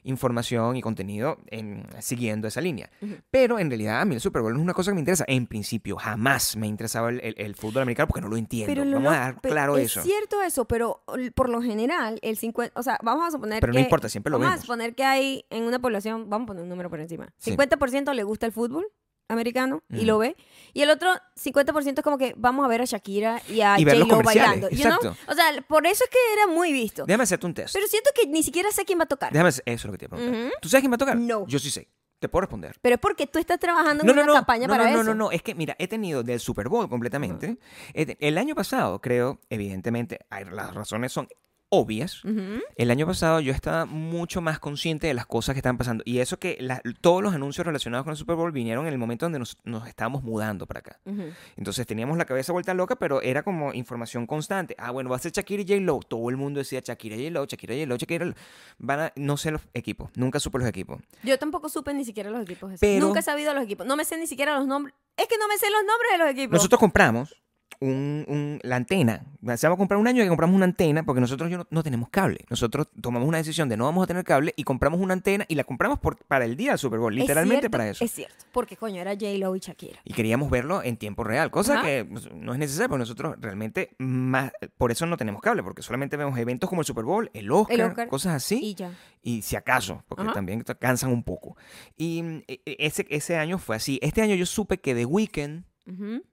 información 0.05 0.77
y 0.77 0.83
contenido 0.83 1.39
en- 1.47 1.87
siguiendo 2.01 2.49
esa 2.49 2.61
línea. 2.61 2.91
Pero 3.31 3.59
en 3.59 3.69
realidad 3.71 4.01
a 4.01 4.05
mí 4.05 4.15
el 4.15 4.21
Super 4.21 4.43
Bowl 4.43 4.53
no 4.53 4.59
es 4.59 4.65
una 4.65 4.75
cosa 4.75 4.91
que 4.91 4.95
me 4.95 5.01
interesa. 5.01 5.25
En 5.29 5.47
principio, 5.47 5.97
jamás 5.97 6.57
me 6.57 6.67
ha 6.67 6.69
interesado 6.71 7.09
el, 7.09 7.21
el- 7.23 7.35
el 7.39 7.55
fútbol 7.55 7.83
americano 7.83 8.09
porque 8.09 8.21
no 8.21 8.29
lo 8.29 8.37
entiendo. 8.37 8.73
Pero 8.75 8.91
Vamos 8.91 9.13
a 9.13 9.19
dar 9.19 9.41
claro 9.41 9.77
es 9.77 9.87
eso. 9.87 10.03
cierto 10.03 10.43
eso, 10.43 10.67
pero 10.67 11.03
por 11.35 11.49
lo 11.49 11.63
general, 11.63 12.19
el 12.23 12.37
50, 12.37 12.79
o 12.79 12.83
sea, 12.83 12.99
vamos 13.03 13.27
a 13.27 13.31
suponer 13.31 13.61
Pero 13.61 13.73
que... 13.73 13.79
no 13.79 13.85
importa, 13.85 14.09
siempre 14.09 14.31
lo 14.31 14.39
Vamos 14.39 14.55
a 14.59 14.61
suponer 14.61 14.95
que 14.95 15.05
hay 15.05 15.45
en 15.51 15.65
una 15.65 15.79
población, 15.79 16.29
vamos 16.29 16.45
a 16.45 16.49
poner 16.49 16.63
un 16.63 16.69
número 16.69 16.91
por 16.91 17.01
encima, 17.01 17.29
Sí. 17.39 17.51
50% 17.57 18.13
le 18.15 18.23
gusta 18.23 18.47
el 18.47 18.53
fútbol 18.53 18.87
americano 19.29 19.83
y 19.91 20.05
lo 20.05 20.19
ve, 20.19 20.37
y 20.73 20.83
el 20.83 20.91
otro 20.91 21.11
50% 21.37 21.99
es 21.99 22.03
como 22.05 22.19
que 22.19 22.35
vamos 22.37 22.65
a 22.65 22.69
ver 22.69 22.81
a 22.83 22.85
Shakira 22.85 23.41
y 23.49 23.61
a 23.61 23.79
Y 23.79 23.85
ver 23.85 23.99
los 23.99 24.23
bailando. 24.23 24.69
you 24.71 24.85
know? 24.85 24.99
O 25.29 25.35
sea, 25.35 25.53
por 25.69 25.87
eso 25.87 26.05
es 26.05 26.11
que 26.11 26.19
era 26.35 26.47
muy 26.47 26.73
visto. 26.73 27.05
Déjame 27.07 27.25
hacerte 27.25 27.47
un 27.47 27.55
test. 27.55 27.75
Pero 27.75 27.87
siento 27.87 28.11
que 28.15 28.27
ni 28.29 28.43
siquiera 28.43 28.71
sé 28.71 28.85
quién 28.85 28.99
va 28.99 29.05
a 29.05 29.07
tocar. 29.09 29.33
Déjame 29.33 29.49
hacer- 29.51 29.63
eso 29.67 29.75
es 29.77 29.85
lo 29.87 29.93
que 29.93 29.99
te 29.99 30.05
iba 30.07 30.17
a 30.17 30.21
preguntar. 30.21 30.47
Ujú. 30.47 30.55
¿Tú 30.61 30.69
sabes 30.69 30.83
quién 30.83 30.93
va 30.93 30.97
a 30.97 30.99
tocar? 30.99 31.17
No. 31.17 31.47
Yo 31.47 31.59
sí 31.59 31.71
sé. 31.71 31.89
Te 32.19 32.29
puedo 32.29 32.41
responder. 32.41 32.75
Pero 32.83 32.95
es 32.97 33.01
porque 33.01 33.29
tú 33.29 33.39
estás 33.39 33.61
trabajando 33.61 34.03
en 34.03 34.07
No, 34.09 34.13
una 34.13 34.25
no, 34.25 34.33
campaña 34.33 34.67
para 34.67 34.89
eso. 34.91 34.97
no, 34.99 35.05
no, 35.05 35.15
no. 35.15 35.31
Es 35.31 35.41
que, 35.43 35.55
mira, 35.55 35.77
he 35.79 35.87
tenido 35.87 36.25
del 36.25 36.41
Super 36.41 36.69
Bowl 36.69 36.89
completamente. 36.89 37.59
El 37.95 38.39
año 38.39 38.57
pasado, 38.57 39.01
creo, 39.01 39.41
evidentemente, 39.51 40.27
hay- 40.29 40.45
las 40.47 40.75
razones 40.75 41.13
son 41.13 41.29
obvias. 41.71 42.25
Ujú. 42.25 42.61
El 42.77 42.91
año 42.91 43.07
pasado 43.07 43.41
yo 43.41 43.53
estaba 43.53 43.85
mucho 43.85 44.41
más 44.41 44.59
consciente 44.59 45.07
de 45.07 45.15
las 45.15 45.27
cosas 45.27 45.55
que 45.55 45.59
estaban 45.59 45.77
pasando. 45.79 46.03
Y 46.07 46.19
eso 46.21 46.39
que 46.39 46.57
la- 46.61 46.81
todos 47.01 47.23
los 47.23 47.35
anuncios 47.35 47.67
relacionados 47.67 48.05
con 48.05 48.13
el 48.13 48.17
Super 48.17 48.37
Bowl 48.37 48.53
vinieron 48.53 48.87
en 48.87 48.93
el 48.93 48.99
momento 48.99 49.27
donde 49.27 49.39
nos, 49.39 49.57
nos 49.65 49.87
estábamos 49.87 50.23
mudando 50.23 50.67
para 50.67 50.81
acá. 50.81 51.01
Ujú. 51.05 51.25
Entonces 51.57 51.87
teníamos 51.87 52.17
la 52.17 52.25
cabeza 52.25 52.53
vuelta 52.53 52.73
loca, 52.75 52.97
pero 52.97 53.21
era 53.23 53.43
como 53.43 53.75
información 53.75 54.27
constante. 54.27 54.75
Ah, 54.79 54.91
bueno, 54.93 55.11
va 55.11 55.17
a 55.17 55.19
ser 55.19 55.33
Shakira 55.33 55.63
y 55.63 55.67
J-Lo. 55.67 56.01
Todo 56.01 56.31
el 56.31 56.37
mundo 56.37 56.59
decía 56.59 56.81
Shakira 56.85 57.17
y 57.17 57.25
J-Lo, 57.25 57.45
Shakira 57.47 57.75
y 57.75 57.81
J-Lo, 57.81 57.97
Shakira 57.97 58.25
y 58.27 58.29
J-Lo. 58.31 58.43
Van 58.79 59.01
a, 59.01 59.13
no 59.17 59.37
sé 59.37 59.51
los 59.51 59.63
equipos. 59.75 60.11
Nunca 60.17 60.41
supe 60.41 60.59
los 60.59 60.69
equipos. 60.69 61.01
Yo 61.23 61.39
tampoco 61.39 61.69
supe 61.69 61.93
ni 61.95 62.05
siquiera 62.05 62.31
los 62.31 62.41
equipos. 62.43 62.73
Pero- 62.81 63.07
Nunca 63.07 63.21
he 63.21 63.23
sabido 63.23 63.53
los 63.55 63.65
equipos. 63.65 63.87
No 63.87 63.97
me 63.97 64.05
sé 64.05 64.17
ni 64.19 64.27
siquiera 64.27 64.57
los 64.59 64.67
nombres. 64.67 64.95
Es 65.17 65.27
que 65.27 65.37
no 65.39 65.49
me 65.49 65.59
sé 65.59 65.67
los 65.71 65.81
nombres 65.81 66.13
de 66.13 66.19
los 66.19 66.29
equipos. 66.31 66.53
Nosotros 66.55 66.79
compramos 66.79 67.35
un, 67.81 68.25
un- 68.29 68.59
la 68.63 68.77
antena. 68.77 69.25
Se 69.57 69.67
vamos 69.69 69.77
a 69.77 69.79
comprar 69.79 70.01
un 70.01 70.09
año 70.09 70.25
y 70.25 70.29
compramos 70.29 70.57
una 70.57 70.65
antena 70.65 71.05
porque 71.05 71.21
nosotros 71.21 71.49
yo 71.51 71.59
no, 71.59 71.67
no 71.71 71.83
tenemos 71.85 72.09
cable. 72.09 72.45
Nosotros 72.51 72.89
tomamos 73.01 73.29
una 73.29 73.39
decisión 73.39 73.69
de 73.69 73.77
no 73.77 73.85
vamos 73.85 74.03
a 74.03 74.07
tener 74.09 74.25
cable 74.25 74.53
y 74.57 74.65
compramos 74.65 75.01
una 75.01 75.15
antena 75.15 75.45
y 75.49 75.55
la 75.55 75.63
compramos 75.65 76.01
por- 76.01 76.17
para 76.25 76.45
el 76.45 76.57
día 76.57 76.71
del 76.73 76.79
Super 76.79 76.99
Bowl, 76.99 77.13
Es 77.15 77.21
literalmente 77.21 77.61
cierto, 77.63 77.71
para 77.71 77.89
eso. 77.89 78.05
Es 78.05 78.11
cierto. 78.11 78.35
Porque 78.53 78.77
coño, 78.77 79.01
era 79.01 79.13
J-Lo 79.13 79.55
y 79.55 79.61
Shakira. 79.61 80.01
Y 80.05 80.13
queríamos 80.13 80.51
verlo 80.51 80.83
en 80.83 80.97
tiempo 80.97 81.23
real, 81.23 81.51
cosa 81.53 81.75
Ajá. 81.75 81.83
que 81.85 82.09
no 82.35 82.53
es 82.53 82.59
necesario 82.59 82.89
porque 82.89 83.01
nosotros 83.01 83.37
realmente 83.41 83.91
más, 83.99 84.51
por 84.77 84.91
eso 84.91 85.07
no 85.07 85.17
tenemos 85.17 85.41
cable, 85.41 85.63
porque 85.63 85.83
solamente 85.83 86.17
vemos 86.17 86.37
eventos 86.39 86.69
como 86.69 86.81
el 86.83 86.87
Super 86.87 87.05
Bowl, 87.05 87.31
el 87.33 87.51
Oscar, 87.53 87.81
Oscar, 87.83 88.09
cosas 88.09 88.35
así. 88.35 88.59
Y 88.61 88.75
ya. 88.75 88.91
y 89.23 89.43
si 89.43 89.55
acaso, 89.55 90.03
porque 90.09 90.25
Ajá. 90.25 90.33
también 90.33 90.65
cansan 90.81 91.13
un 91.13 91.23
poco. 91.23 91.57
Y 91.97 92.23
mm, 92.23 92.43
e- 92.49 92.61
e- 92.67 92.77
ese, 92.81 93.07
ese 93.09 93.37
año 93.37 93.59
fue 93.59 93.77
así. 93.77 94.01
Este 94.03 94.21
año 94.23 94.35
yo 94.35 94.47
supe 94.47 94.79
que 94.81 94.95
The 94.97 95.05
Weeknd 95.05 95.63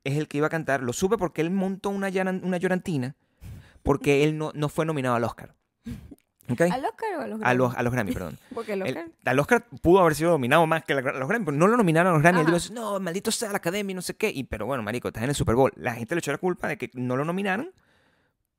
Es 0.04 0.18
el 0.18 0.28
que 0.28 0.38
iba 0.38 0.48
a 0.48 0.50
cantar. 0.50 0.82
Lo 0.84 0.94
supe 0.94 1.18
porque 1.18 1.42
él 1.42 1.52
montó 1.52 1.90
una, 1.90 2.08
una 2.44 2.58
llorantina 2.58 3.16
porque 3.84 4.24
él 4.24 4.38
no, 4.38 4.52
no 4.56 4.68
fue 4.70 4.86
nominado 4.86 5.16
al 5.16 5.24
Oscar. 5.24 5.56
¿Ok? 6.50 6.62
¿Al 6.62 6.86
Oscar 6.86 7.16
o 7.18 7.22
a 7.22 7.28
los 7.28 7.38
A 7.38 7.40
Grammy? 7.42 7.58
los, 7.58 7.76
a 7.76 7.82
los 7.84 7.94
Grammy, 7.94 8.12
perdón. 8.14 8.38
Porque 8.54 8.74
el 8.74 8.82
El- 8.84 8.88
Oscar. 8.90 9.08
al 9.26 9.40
Oscar 9.40 9.66
pudo 9.82 10.00
haber 10.02 10.14
sido 10.14 10.30
nominado 10.32 10.68
más 10.68 10.84
que 10.84 10.94
a 10.94 11.02
los 11.02 11.28
Grammy, 11.28 11.44
pero 11.46 11.58
no 11.58 11.66
lo 11.68 11.76
nominaron 11.76 12.12
a 12.12 12.14
los 12.14 12.22
Grammy. 12.22 12.42
Él 12.42 12.46
dijo, 12.54 12.74
no, 12.74 13.00
maldito 13.00 13.32
sea 13.32 13.50
la 13.50 13.58
academia, 13.58 13.92
y 13.94 13.96
no 13.96 14.04
sé 14.04 14.16
qué. 14.16 14.30
Y, 14.30 14.44
pero 14.44 14.68
bueno, 14.68 14.84
marico, 14.84 15.08
estás 15.08 15.24
en 15.24 15.30
el 15.30 15.36
Super 15.36 15.56
Bowl. 15.56 15.72
La 15.76 15.96
gente 15.96 16.14
le 16.14 16.20
echó 16.20 16.32
la 16.32 16.38
culpa 16.38 16.68
de 16.68 16.78
que 16.78 16.92
no 16.94 17.16
lo 17.16 17.26
nominaron 17.26 17.72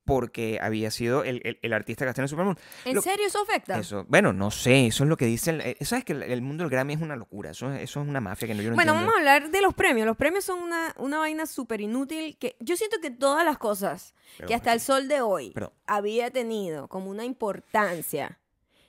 porque 0.06 0.58
había 0.62 0.90
sido 0.90 1.24
el, 1.24 1.42
el- 1.44 1.58
el 1.60 1.72
artista 1.74 2.04
que 2.06 2.08
está 2.10 2.22
en 2.22 2.24
el 2.24 2.28
Super 2.30 2.44
Bowl. 2.46 2.56
¿En 2.86 2.94
Lo- 2.94 3.02
serio 3.02 3.26
eso 3.26 3.42
afecta? 3.42 3.78
Eso, 3.78 4.06
bueno, 4.08 4.32
no 4.32 4.50
sé, 4.50 4.86
eso 4.86 5.04
es 5.04 5.10
lo 5.10 5.16
que 5.18 5.26
dicen. 5.26 5.60
eh, 5.60 5.76
¿Sabes 5.82 6.04
que 6.06 6.14
el, 6.14 6.22
el 6.22 6.40
mundo 6.40 6.64
del 6.64 6.70
Grammy 6.70 6.94
es 6.94 7.02
una 7.02 7.16
locura? 7.16 7.50
Eso, 7.50 7.70
es- 7.74 7.82
eso 7.82 8.00
es 8.00 8.08
una 8.08 8.20
mafia 8.20 8.48
que 8.48 8.54
no, 8.54 8.62
yo 8.62 8.70
no 8.70 8.76
bueno, 8.76 8.92
entiendo. 8.92 9.12
vamos 9.12 9.14
a 9.28 9.34
hablar 9.34 9.50
de 9.50 9.60
los 9.60 9.74
premios. 9.74 10.06
Los 10.06 10.16
premios 10.16 10.44
son 10.44 10.62
una, 10.62 10.94
una 10.96 11.18
vaina 11.18 11.44
súper 11.44 11.80
inútil 11.82 12.38
que 12.38 12.56
yo 12.60 12.76
siento 12.76 12.96
que 13.02 13.10
todas 13.10 13.44
las 13.44 13.58
cosas 13.58 14.14
Pero 14.38 14.48
que 14.48 14.54
hasta 14.54 14.72
el 14.72 14.80
sol 14.80 15.08
de 15.08 15.20
hoy 15.20 15.52
había 15.86 16.30
tenido 16.30 16.88
como 16.88 17.10
una 17.10 17.24
importancia 17.24 18.38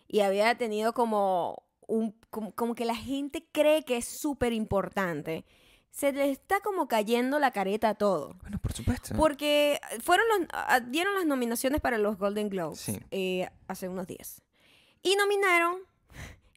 y 0.07 0.21
había 0.21 0.55
tenido 0.55 0.93
como, 0.93 1.63
un, 1.87 2.15
como, 2.29 2.53
como 2.53 2.75
que 2.75 2.85
la 2.85 2.95
gente 2.95 3.45
cree 3.51 3.83
que 3.83 3.97
es 3.97 4.05
súper 4.21 4.53
importante, 4.53 5.45
se 5.97 6.11
le 6.11 6.29
está 6.29 6.59
como 6.59 6.87
cayendo 6.87 7.39
la 7.39 7.49
careta 7.51 7.89
a 7.89 7.95
todo. 7.95 8.35
Bueno, 8.41 8.59
por 8.59 8.71
supuesto. 8.73 9.15
Porque 9.17 9.79
fueron 10.03 10.25
los, 10.29 10.47
ah, 10.53 10.79
dieron 10.79 11.15
las 11.15 11.25
nominaciones 11.25 11.81
para 11.81 11.97
los 11.97 12.17
Golden 12.19 12.49
Globes 12.49 12.79
Sí. 12.79 12.99
eh, 13.09 13.49
hace 13.67 13.89
unos 13.89 14.05
días. 14.05 14.41
Y 15.01 15.15
nominaron 15.15 15.77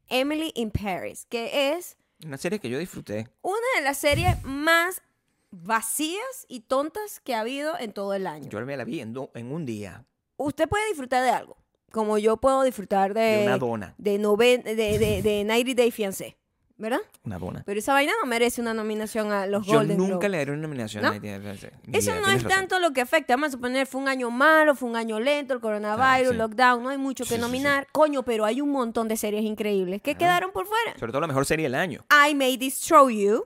Emily 0.09 0.53
in 0.55 0.71
Paris, 0.71 1.27
que 1.31 1.73
es 1.73 1.97
Una 2.25 2.37
serie 2.37 2.59
que 2.59 2.69
yo 2.69 2.79
disfruté. 2.79 3.29
una 3.43 3.57
de 3.77 3.83
las 3.83 3.97
series 3.97 4.43
más 4.45 5.01
vacías 5.51 6.45
y 6.49 6.61
tontas 6.61 7.21
que 7.21 7.35
ha 7.35 7.41
habido 7.41 7.79
en 7.79 7.93
todo 7.93 8.15
el 8.15 8.27
año. 8.27 8.49
Yo 8.51 8.61
me 8.65 8.77
la 8.77 8.85
vi 8.85 9.01
en, 9.01 9.13
do- 9.13 9.31
en 9.35 9.53
un 9.53 9.65
día. 9.67 10.05
Usted 10.37 10.69
puede 10.69 10.87
disfrutar 10.89 11.23
de 11.25 11.31
algo, 11.31 11.57
como 11.93 12.19
yo 12.19 12.37
puedo 12.37 12.63
disfrutar 12.63 13.15
De 13.15 13.21
de, 13.21 13.47
una 13.47 13.59
dona. 13.59 13.95
de, 13.99 14.19
noven- 14.19 14.63
de, 14.65 14.75
de, 14.77 15.23
de 15.23 15.45
90 15.45 15.75
Day 15.75 15.91
Fiancé, 15.91 16.37
¿verdad? 16.81 17.01
Una 17.25 17.39
dona. 17.39 17.63
Pero 17.65 17.79
esa 17.79 17.93
vaina 17.93 18.13
no 18.21 18.27
merece 18.27 18.61
una 18.61 18.75
nominación 18.75 19.31
a 19.33 19.47
los 19.47 19.67
Yo 19.67 19.75
Golden 19.75 19.99
nunca 19.99 20.13
Globes. 20.13 20.31
le 20.31 20.39
daré 20.39 20.53
una 20.53 20.63
nominación 20.63 21.03
¿No? 21.05 21.11
a 21.11 21.19
ni 21.19 21.29
Eso 21.97 22.15
no 22.15 22.27
es 22.29 22.43
razón. 22.43 22.49
tanto 22.49 22.79
lo 22.81 22.93
que 22.93 23.03
afecta. 23.03 23.35
Vamos 23.35 23.49
a 23.49 23.53
suponer, 23.53 23.87
fue 23.87 24.01
un 24.01 24.09
año 24.09 24.31
malo, 24.31 24.75
fue 24.75 24.89
un 24.89 24.97
año 24.97 25.21
lento, 25.21 25.55
el 25.55 25.61
coronavirus, 25.61 26.33
sí. 26.33 26.37
lockdown, 26.39 26.83
no 26.83 26.89
hay 26.89 26.99
mucho 26.99 27.25
que 27.25 27.29
sí, 27.31 27.35
sí. 27.37 27.41
nominar. 27.41 27.87
Coño, 27.93 28.25
pero 28.25 28.45
hay 28.45 28.61
un 28.61 28.71
montón 28.71 29.07
de 29.09 29.17
series 29.17 29.45
increíbles 29.45 30.01
que 30.03 30.15
quedaron 30.15 30.51
por 30.53 30.67
fuera. 30.67 30.99
Sobre 30.99 31.13
todo 31.13 31.21
la 31.21 31.27
mejor 31.29 31.45
serie 31.47 31.65
del 31.67 31.75
año. 31.75 32.05
I 32.29 32.35
May 32.35 32.57
Destroy 32.57 33.25
You, 33.25 33.45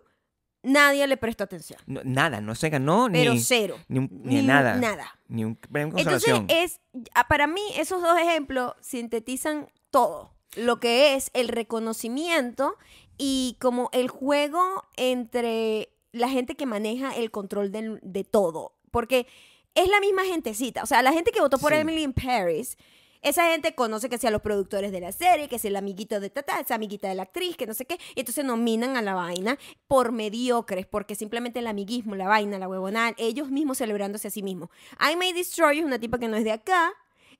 nadie 0.62 1.06
le 1.06 1.16
prestó 1.16 1.44
atención. 1.44 1.78
No- 1.86 2.00
nada, 2.04 2.40
no 2.40 2.54
se 2.54 2.70
ganó 2.70 3.08
Pero 3.12 3.32
ni, 3.34 3.40
cero. 3.40 3.76
ni, 3.88 3.98
un- 3.98 4.10
ni 4.24 4.42
nada. 4.42 4.76
Nada. 4.76 5.18
Ni 5.28 5.44
un 5.44 5.56
premio 5.56 5.94
Entonces, 5.98 6.40
es, 6.48 6.80
para 7.28 7.46
mí, 7.46 7.60
esos 7.76 8.00
dos 8.00 8.16
ejemplos 8.18 8.74
sintetizan 8.80 9.68
todo. 9.90 10.30
Lo 10.56 10.78
que 10.78 11.16
es 11.16 11.30
el 11.34 11.48
reconocimiento 11.48 12.76
y 13.18 13.56
como 13.61 13.90
el 13.92 14.09
juego 14.09 14.85
entre 14.97 15.90
la 16.12 16.28
gente 16.28 16.54
que 16.54 16.66
maneja 16.66 17.16
el 17.16 17.30
control 17.30 17.73
de 17.73 18.25
todo. 18.25 18.73
Porque 18.90 19.26
es 19.75 19.88
la 19.88 20.00
misma 20.00 20.25
gentecita. 20.25 20.83
O 20.83 20.87
sea, 20.87 21.02
la 21.02 21.12
gente 21.12 21.33
que 21.33 21.40
votó 21.40 21.59
por 21.59 21.73
Sí. 21.73 21.78
Emily 21.78 22.02
in 22.02 22.12
Paris, 22.12 22.76
esa 23.23 23.50
gente 23.50 23.75
conoce 23.75 24.09
que 24.09 24.18
sea 24.18 24.30
los 24.30 24.42
productores 24.42 24.92
de 24.92 25.00
la 25.00 25.11
serie, 25.11 25.49
que 25.49 25.56
es 25.56 25.64
el 25.64 25.76
amiguito 25.76 26.21
de 26.21 26.30
Tata, 26.30 26.61
esa 26.61 26.75
amiguita 26.75 27.09
de 27.09 27.14
la 27.14 27.23
actriz, 27.23 27.56
que 27.56 27.66
no 27.66 27.75
sé 27.75 27.87
qué. 27.87 27.99
Y 28.14 28.21
entonces 28.21 28.44
nominan 28.44 28.97
a 28.97 29.02
la 29.02 29.14
vaina 29.14 29.59
por 29.88 30.12
mediocres, 30.12 30.87
porque 30.87 31.14
simplemente 31.14 31.61
el 31.61 31.66
amiguismo, 31.66 32.14
la 32.14 32.28
vaina, 32.28 32.59
la 32.59 32.68
huevonal, 32.68 33.14
ellos 33.16 33.50
mismos 33.50 33.78
celebrándose 33.78 34.28
a 34.28 34.30
sí 34.30 34.42
mismos. 34.42 34.68
I 35.00 35.16
May 35.16 35.33
Destroy 35.33 35.78
es 35.78 35.85
una 35.85 35.99
tipa 35.99 36.18
que 36.18 36.28
no 36.28 36.37
es 36.37 36.44
de 36.44 36.52
acá, 36.52 36.92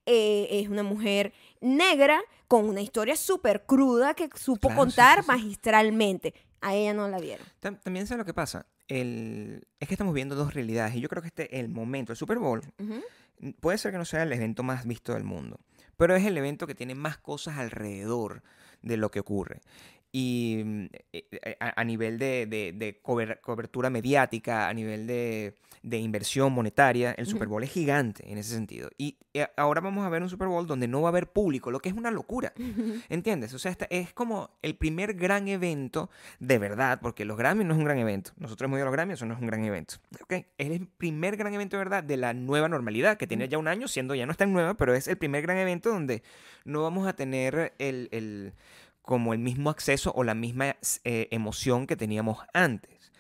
eh, 0.07 0.49
es 0.51 0.69
una 0.69 0.83
mujer 0.83 1.33
negra 1.61 2.23
con 2.55 2.69
una 2.69 2.81
historia 2.83 3.17
súper 3.17 3.65
cruda 3.67 4.15
que 4.15 4.29
supo 4.37 4.69
Claro, 4.69 4.83
contar 4.83 5.17
sí, 5.19 5.23
sí. 5.23 5.27
magistralmente. 5.29 6.35
A 6.61 6.73
ella 6.77 6.95
no 6.95 7.09
la 7.09 7.19
vieron. 7.19 7.45
Tam- 7.61 7.81
También 7.83 8.07
sabes 8.07 8.19
lo 8.21 8.25
que 8.25 8.33
pasa. 8.33 8.67
El, 8.87 9.67
es 9.81 9.89
que 9.89 9.95
estamos 9.95 10.15
viendo 10.15 10.37
dos 10.37 10.55
realidades. 10.55 10.95
Y 10.95 11.01
yo 11.01 11.09
creo 11.09 11.21
que 11.21 11.27
este 11.29 11.59
el 11.59 11.69
momento, 11.69 12.13
el 12.13 12.17
Super 12.17 12.39
Bowl, 12.39 12.63
Ujú. 12.79 13.03
puede 13.59 13.77
ser 13.79 13.91
que 13.91 13.99
no 13.99 14.05
sea 14.05 14.23
el 14.23 14.33
evento 14.33 14.63
más 14.63 14.87
visto 14.87 15.15
del 15.15 15.25
mundo, 15.25 15.59
pero 15.97 16.15
es 16.15 16.25
el 16.25 16.39
evento 16.39 16.69
que 16.69 16.77
tiene 16.77 16.95
más 16.95 17.19
cosas 17.19 17.59
alrededor 17.59 18.45
de 18.83 18.99
lo 18.99 19.11
que 19.11 19.19
ocurre. 19.19 19.61
Y 20.17 20.63
mm, 20.65 20.85
eh, 21.13 21.25
eh, 21.33 21.57
a, 21.59 21.81
a 21.81 21.85
nivel 21.85 22.21
de, 22.21 22.47
de- 22.47 22.73
de 22.73 23.03
cober- 23.03 23.41
cobertura 23.41 23.91
mediática, 23.91 24.69
a 24.69 24.73
nivel 24.73 25.09
de, 25.09 25.55
de 25.83 25.99
inversión 25.99 26.53
monetaria, 26.53 27.11
el 27.19 27.27
Super 27.27 27.49
Bowl 27.49 27.65
es 27.65 27.71
gigante 27.73 28.31
en 28.31 28.39
ese 28.39 28.55
sentido. 28.55 28.91
Y 28.97 29.17
ahora 29.57 29.81
vamos 29.81 30.07
a 30.07 30.09
ver 30.09 30.23
un 30.23 30.29
Super 30.31 30.47
Bowl 30.47 30.69
donde 30.69 30.87
no 30.87 31.03
va 31.03 31.09
a 31.09 31.11
haber 31.11 31.27
público, 31.27 31.73
lo 31.73 31.81
que 31.81 31.89
es 31.89 31.97
una 31.97 32.13
locura. 32.13 32.53
¿Entiendes? 33.09 33.55
O 33.55 33.59
sea, 33.59 33.73
esta- 33.73 33.87
es 33.91 34.13
como 34.13 34.51
el 34.63 34.77
primer 34.77 35.15
gran 35.15 35.49
evento 35.49 36.09
de 36.39 36.59
verdad, 36.59 37.01
porque 37.03 37.25
los 37.25 37.37
Grammys 37.37 37.67
no 37.67 37.73
es 37.75 37.79
un 37.79 37.85
gran 37.85 37.99
evento. 37.99 38.31
Nosotros 38.37 38.69
hemos 38.69 38.77
ido 38.79 38.85
a 38.85 38.91
los 38.91 38.93
Grammys, 38.95 39.15
eso 39.15 39.27
no 39.27 39.35
es 39.35 39.41
un 39.41 39.49
gran 39.49 39.65
evento. 39.65 39.97
Es 40.29 40.45
el 40.59 40.87
primer 40.87 41.37
gran 41.37 41.53
evento 41.55 41.77
de 41.77 41.83
verdad 41.83 42.05
de 42.05 42.17
la 42.19 42.33
nueva 42.35 42.69
normalidad, 42.69 43.17
que 43.17 43.27
tiene 43.27 43.49
ya 43.49 43.59
un 43.59 43.67
año, 43.67 43.89
siendo 43.89 44.15
ya 44.15 44.27
no 44.27 44.31
es 44.33 44.39
tan 44.39 44.53
nueva, 44.53 44.75
pero 44.75 44.95
es 44.95 45.09
el 45.09 45.17
primer 45.17 45.43
gran 45.43 45.57
evento 45.57 45.91
donde 45.91 46.23
no 46.65 46.83
vamos 46.85 47.09
a 47.09 47.15
tener 47.15 47.75
el, 47.79 48.09
el- 48.13 48.53
como 49.05 49.35
el 49.35 49.39
mismo 49.39 49.69
acceso 49.69 50.13
o 50.15 50.25
la 50.25 50.35
misma 50.35 50.77
eh, 51.05 51.29
emoción 51.31 51.87
que 51.87 51.95
teníamos 51.95 52.39
antes. 52.55 53.13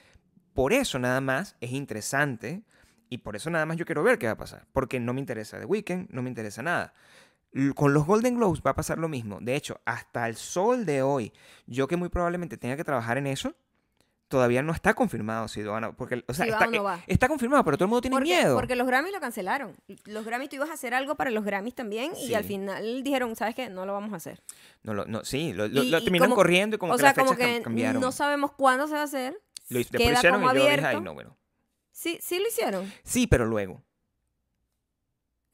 Por 0.55 0.73
eso 0.73 0.99
nada 0.99 1.21
más 1.21 1.57
es 1.61 1.73
interesante 1.73 2.63
y 3.11 3.19
por 3.19 3.37
eso 3.37 3.51
nada 3.51 3.67
más 3.67 3.77
yo 3.77 3.85
quiero 3.85 4.03
ver 4.03 4.19
qué 4.19 4.27
va 4.27 4.33
a 4.33 4.39
pasar, 4.39 4.67
porque 4.73 4.99
no 4.99 5.13
me 5.13 5.21
interesa 5.21 5.59
The 5.59 5.67
Weeknd, 5.67 6.09
no 6.11 6.23
me 6.23 6.31
interesa 6.31 6.63
nada. 6.63 6.95
Con 7.75 7.93
los 7.93 8.07
Golden 8.07 8.37
Globes 8.37 8.63
va 8.67 8.71
a 8.71 8.75
pasar 8.75 8.99
lo 8.99 9.09
mismo. 9.09 9.39
De 9.41 9.55
hecho, 9.55 9.81
hasta 9.85 10.27
el 10.27 10.37
sol 10.37 10.87
de 10.87 11.03
hoy, 11.03 11.33
yo 11.67 11.87
que 11.87 11.97
muy 11.97 12.09
probablemente 12.09 12.57
tenga 12.57 12.77
que 12.77 12.85
trabajar 12.85 13.19
en 13.19 13.27
eso, 13.27 13.55
todavía 14.29 14.63
no 14.63 14.73
está 14.73 14.95
confirmado 14.95 15.47
si 15.49 15.63
van 15.63 15.85
a... 15.85 15.93
Porque, 15.93 16.25
o 16.27 16.35
sea, 16.35 16.45
Si 16.47 16.51
va 16.51 16.57
está, 16.59 16.69
o 16.69 16.71
no 16.73 16.83
va. 16.85 17.01
está 17.07 17.29
confirmado, 17.29 17.65
pero 17.65 17.77
todo 17.77 17.85
el 17.85 17.91
mundo 17.91 18.01
tiene 18.03 18.17
Porque, 18.17 18.31
miedo. 18.31 18.55
porque 18.57 18.75
los 18.77 18.87
Grammys 18.87 19.13
lo 19.13 19.21
cancelaron. 19.21 19.77
Los 20.07 20.25
Grammys, 20.25 20.49
tú 20.51 20.57
ibas 20.57 20.71
a 20.71 20.75
hacer 20.75 20.95
algo 20.95 21.15
para 21.15 21.31
los 21.31 21.45
Grammys 21.45 21.75
también 21.75 22.13
y 22.17 22.35
al 22.35 22.45
final 22.45 23.03
dijeron, 23.05 23.37
¿sabes 23.37 23.55
qué? 23.55 23.69
No 23.69 23.87
lo 23.87 23.93
vamos 23.93 24.13
a 24.13 24.17
hacer. 24.17 24.43
No, 24.83 24.95
lo- 24.95 25.05
no, 25.07 25.25
sí, 25.25 25.53
lo, 25.53 25.67
Y- 25.67 25.71
lo 25.91 25.99
y 25.99 26.05
terminaron 26.05 26.31
como- 26.31 26.37
corriendo 26.37 26.77
y 26.77 26.79
como 26.79 26.93
o 26.95 26.97
que 26.97 27.01
sea, 27.03 27.09
las 27.11 27.15
fechas 27.15 27.29
como 27.29 27.39
que 27.39 27.59
cam- 27.61 27.63
cambiaron. 27.63 28.01
no 28.03 28.13
sabemos 28.13 28.53
cuándo 28.53 28.87
se 28.89 28.95
va 28.95 29.01
a 29.01 29.05
hacer. 29.05 29.41
lo 29.69 29.81
queda 29.85 30.21
como 30.31 30.45
y 30.45 30.47
yo 30.49 30.53
dije, 30.55 30.67
abierto. 30.69 30.87
ay, 30.89 31.01
no, 31.01 31.15
bueno. 31.15 31.37
Sí, 31.93 32.19
sí 32.21 32.39
lo 32.41 32.49
hicieron. 32.49 32.93
Sí, 33.05 33.27
pero 33.27 33.47
luego. 33.47 33.83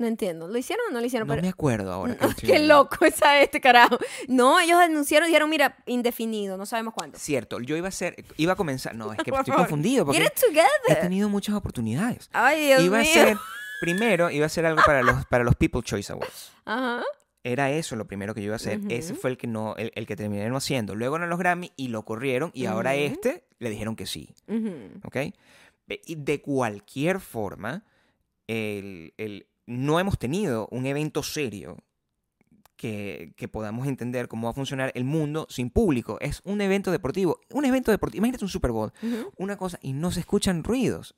No 0.00 0.07
entiendo. 0.07 0.49
¿Lo 0.49 0.57
hicieron 0.57 0.87
o 0.88 0.92
no 0.95 1.00
lo 1.00 1.04
hicieron? 1.07 1.28
No 1.28 1.35
Pero- 1.35 1.42
me 1.42 1.50
acuerdo 1.50 1.92
ahora. 1.92 2.14
estoy 2.21 2.49
Qué 2.49 2.59
loco 2.61 3.04
esa 3.04 3.38
este 3.40 3.61
carajo. 3.61 3.99
No, 4.28 4.59
ellos 4.59 4.78
anunciaron, 4.78 5.26
dijeron, 5.28 5.50
mira, 5.50 5.76
indefinido, 5.87 6.57
no 6.57 6.64
sabemos 6.64 6.95
cuándo. 6.95 7.19
Cierto, 7.19 7.61
yo 7.61 7.76
iba 7.76 7.88
a 7.88 7.90
ser, 7.92 8.16
iba 8.38 8.54
a 8.54 8.57
comenzar, 8.57 8.95
no, 8.95 9.12
es 9.12 9.19
que 9.19 9.25
Por 9.30 9.40
estoy 9.40 9.52
favor, 9.52 9.66
confundido 9.66 10.07
porque 10.07 10.21
Get 10.23 10.28
it 10.33 10.38
he 10.38 10.47
together. 10.47 11.00
tenido 11.02 11.28
muchas 11.28 11.54
oportunidades. 11.54 12.30
Ay, 12.33 12.66
Dios 12.69 12.83
iba 12.83 12.99
a 12.99 13.02
mío. 13.02 13.12
ser, 13.12 13.37
primero, 13.83 14.30
iba 14.30 14.47
a 14.47 14.49
ser 14.49 14.64
algo 14.64 14.80
para 14.87 15.02
los, 15.02 15.26
para 15.26 15.45
los 15.45 15.54
People 15.57 15.83
Choice 15.83 16.11
Awards. 16.12 16.50
Ajá. 16.64 17.02
Era 17.45 17.71
eso 17.71 17.95
lo 17.97 18.07
primero 18.07 18.35
que 18.35 18.40
yo 18.40 18.47
iba 18.47 18.54
a 18.54 18.57
hacer. 18.57 18.80
Ese 18.88 19.14
fue 19.14 19.30
el 19.30 19.37
que 19.38 19.47
no, 19.47 19.75
el, 19.76 19.92
el 19.95 20.07
que 20.07 20.16
terminé 20.16 20.49
no 20.49 20.57
haciendo. 20.57 20.95
Luego 20.95 21.16
eran 21.16 21.28
los 21.30 21.38
Grammy 21.38 21.73
y 21.76 21.88
lo 21.88 22.04
corrieron 22.07 22.50
y 22.54 22.66
ahora 22.66 22.92
Ujú. 22.92 23.00
este 23.00 23.45
le 23.59 23.69
dijeron 23.71 23.97
que 23.97 24.04
sí. 24.07 24.35
Ujú. 24.47 24.73
¿Ok? 25.04 25.16
Y 26.07 26.14
de 26.16 26.40
cualquier 26.42 27.19
forma, 27.21 27.85
el, 28.47 29.14
el- 29.16 29.47
no 29.70 30.00
hemos 30.00 30.18
tenido 30.18 30.68
un 30.70 30.86
evento 30.86 31.22
serio 31.22 31.76
que, 32.76 33.34
que 33.36 33.46
podamos 33.46 33.86
entender 33.86 34.26
cómo 34.26 34.46
va 34.46 34.50
a 34.50 34.54
funcionar 34.54 34.90
el 34.94 35.04
mundo 35.04 35.46
sin 35.48 35.70
público. 35.70 36.18
Es 36.20 36.40
un 36.44 36.60
evento 36.60 36.90
deportivo. 36.90 37.38
Un 37.52 37.64
evento 37.64 37.90
deportivo. 37.90 38.18
Imagínate 38.18 38.44
un 38.44 38.50
Super 38.50 38.72
Bowl. 38.72 38.92
Una 39.36 39.56
cosa, 39.56 39.78
y 39.82 39.92
no 39.92 40.10
se 40.10 40.20
escuchan 40.20 40.64
ruidos. 40.64 41.14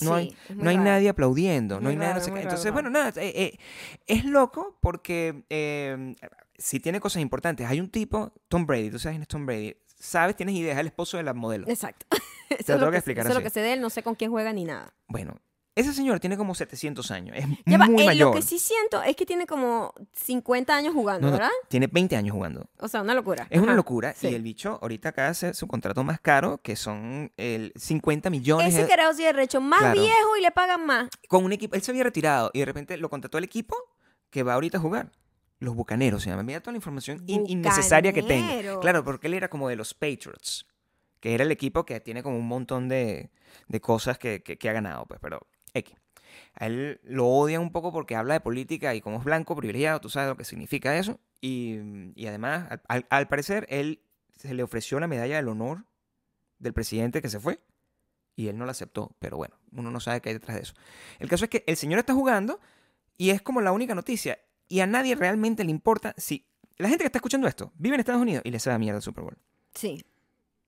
No 0.00 0.08
Sí, 0.08 0.12
hay, 0.14 0.36
es 0.48 0.56
no 0.56 0.70
hay 0.70 0.78
nadie 0.78 1.10
aplaudiendo, 1.10 1.78
no 1.78 1.90
hay 1.90 1.96
nada. 1.96 2.14
no 2.14 2.36
Entonces, 2.38 2.64
raro. 2.64 2.72
bueno, 2.72 2.90
nada, 2.90 3.12
eh, 3.22 3.32
eh, 3.34 3.58
es 4.06 4.24
loco 4.24 4.78
porque 4.80 5.44
eh, 5.50 6.14
si 6.56 6.80
tiene 6.80 6.98
cosas 6.98 7.20
importantes. 7.20 7.68
Hay 7.68 7.78
un 7.78 7.90
tipo, 7.90 8.32
Tom 8.48 8.66
Brady, 8.66 8.90
tú 8.90 8.98
sabes 8.98 9.14
quién 9.14 9.22
es 9.22 9.28
Tom 9.28 9.44
Brady. 9.44 9.76
Sabes, 9.94 10.34
tienes 10.34 10.54
idea, 10.54 10.72
es 10.72 10.78
el 10.78 10.86
esposo 10.86 11.18
de 11.18 11.24
la 11.24 11.34
modelo. 11.34 11.68
Exacto. 11.68 12.06
Eso 12.48 12.74
es 12.74 12.80
lo 12.80 12.90
que 12.90 12.98
eso 12.98 13.10
es 13.10 13.34
lo 13.34 13.42
que 13.42 13.48
sé 13.48 13.60
de 13.60 13.72
él, 13.72 13.80
no 13.80 13.88
sé 13.88 14.02
con 14.02 14.14
quién 14.14 14.30
juega 14.30 14.52
ni 14.52 14.64
nada. 14.64 14.92
Bueno, 15.08 15.40
ese 15.74 15.92
señor 15.94 16.20
tiene 16.20 16.36
como 16.36 16.54
700 16.54 17.10
años, 17.10 17.36
es 17.36 17.46
Ya 17.66 17.78
va, 17.78 17.86
muy 17.86 18.02
eh, 18.02 18.06
mayor. 18.06 18.28
Lo 18.28 18.34
que 18.34 18.42
sí 18.42 18.58
siento 18.58 19.02
es 19.02 19.16
que 19.16 19.24
tiene 19.24 19.46
como 19.46 19.94
50 20.12 20.74
años 20.76 20.92
jugando, 20.94 21.26
No, 21.28 21.32
no, 21.32 21.38
¿verdad? 21.38 21.52
tiene 21.68 21.86
20 21.86 22.14
años 22.16 22.34
jugando. 22.34 22.68
O 22.78 22.88
sea, 22.88 23.00
una 23.02 23.14
locura. 23.14 23.46
Es 23.50 23.60
una 23.60 23.74
locura. 23.74 24.14
sí. 24.14 24.28
Y 24.28 24.34
el 24.34 24.42
bicho 24.42 24.78
ahorita 24.82 25.10
acaba 25.10 25.26
de 25.26 25.32
hacer 25.32 25.54
su 25.54 25.66
contrato 25.66 26.04
más 26.04 26.20
caro, 26.20 26.58
que 26.58 26.76
son 26.76 27.32
el 27.36 27.72
50 27.76 28.28
millones. 28.30 28.68
Ese 28.74 28.82
de- 28.82 28.88
carajo 28.88 29.14
sí 29.14 29.24
es 29.24 29.34
recho, 29.34 29.60
más 29.60 29.80
Claro. 29.80 30.00
viejo 30.00 30.36
y 30.38 30.42
le 30.42 30.50
pagan 30.50 30.84
más. 30.86 31.08
con 31.28 31.44
un 31.44 31.52
equipo. 31.52 31.74
Él 31.74 31.82
se 31.82 31.90
había 31.90 32.04
retirado 32.04 32.50
y 32.52 32.58
de 32.58 32.64
repente 32.66 32.96
lo 32.98 33.08
contrató 33.08 33.38
el 33.38 33.44
equipo 33.44 33.74
que 34.30 34.42
va 34.42 34.54
ahorita 34.54 34.78
a 34.78 34.80
jugar. 34.80 35.10
Los 35.58 35.74
Bucaneros 35.76 36.22
se 36.24 36.28
llama. 36.30 36.42
Mira 36.42 36.60
toda 36.60 36.72
la 36.72 36.78
información 36.78 37.22
in- 37.26 37.44
innecesaria 37.46 38.12
que. 38.12 38.20
Bucaneros. 38.22 38.80
Claro, 38.80 39.04
porque 39.04 39.28
él 39.28 39.34
era 39.34 39.48
como 39.48 39.68
de 39.68 39.76
los 39.76 39.94
Patriots, 39.94 40.66
que 41.20 41.34
era 41.34 41.44
el 41.44 41.52
equipo 41.52 41.86
que 41.86 42.00
tiene 42.00 42.22
como 42.22 42.36
un 42.36 42.48
montón 42.48 42.88
de, 42.88 43.30
de 43.68 43.80
cosas 43.80 44.18
que, 44.18 44.42
que- 44.42 44.58
que 44.58 44.68
ha 44.68 44.72
ganado, 44.72 45.06
pues, 45.06 45.20
pero 45.22 45.46
X. 45.74 45.94
A 46.54 46.66
él 46.66 47.00
lo 47.04 47.26
odian 47.26 47.62
un 47.62 47.72
poco 47.72 47.92
porque 47.92 48.16
habla 48.16 48.34
de 48.34 48.40
política 48.40 48.94
y 48.94 49.00
como 49.00 49.18
es 49.18 49.24
blanco, 49.24 49.54
privilegiado, 49.56 50.00
tú 50.00 50.08
sabes 50.08 50.28
lo 50.28 50.36
que 50.36 50.44
significa 50.44 50.96
eso. 50.96 51.20
Y, 51.40 51.78
y 52.14 52.26
además, 52.26 52.80
al, 52.88 53.06
al- 53.10 53.28
parecer, 53.28 53.66
él 53.68 54.02
se 54.36 54.54
le 54.54 54.62
ofreció 54.62 54.98
la 55.00 55.08
medalla 55.08 55.36
del 55.36 55.48
honor 55.48 55.84
del 56.58 56.72
presidente 56.72 57.20
que 57.20 57.28
se 57.28 57.40
fue 57.40 57.60
y 58.36 58.48
él 58.48 58.56
no 58.56 58.64
la 58.64 58.72
aceptó. 58.72 59.14
Pero 59.18 59.36
bueno, 59.36 59.56
uno 59.72 59.90
no 59.90 60.00
sabe 60.00 60.20
qué 60.20 60.30
hay 60.30 60.34
detrás 60.34 60.56
de 60.56 60.62
eso. 60.62 60.74
El 61.18 61.28
caso 61.28 61.44
es 61.44 61.50
que 61.50 61.64
el 61.66 61.76
señor 61.76 61.98
está 61.98 62.14
jugando 62.14 62.60
y 63.18 63.30
es 63.30 63.42
como 63.42 63.60
la 63.60 63.72
única 63.72 63.94
noticia. 63.94 64.38
Y 64.68 64.80
a 64.80 64.86
nadie 64.86 65.14
realmente 65.16 65.64
le 65.64 65.70
importa 65.70 66.14
si 66.16 66.46
la 66.78 66.88
gente 66.88 67.02
que 67.04 67.06
está 67.06 67.18
escuchando 67.18 67.46
esto 67.46 67.72
vive 67.76 67.94
en 67.96 68.00
Estados 68.00 68.22
Unidos 68.22 68.42
y 68.46 68.50
le 68.50 68.58
sabe 68.58 68.78
mierda 68.78 68.96
el 68.98 69.02
Super 69.02 69.24
Bowl. 69.24 69.36
Sí. 69.74 70.04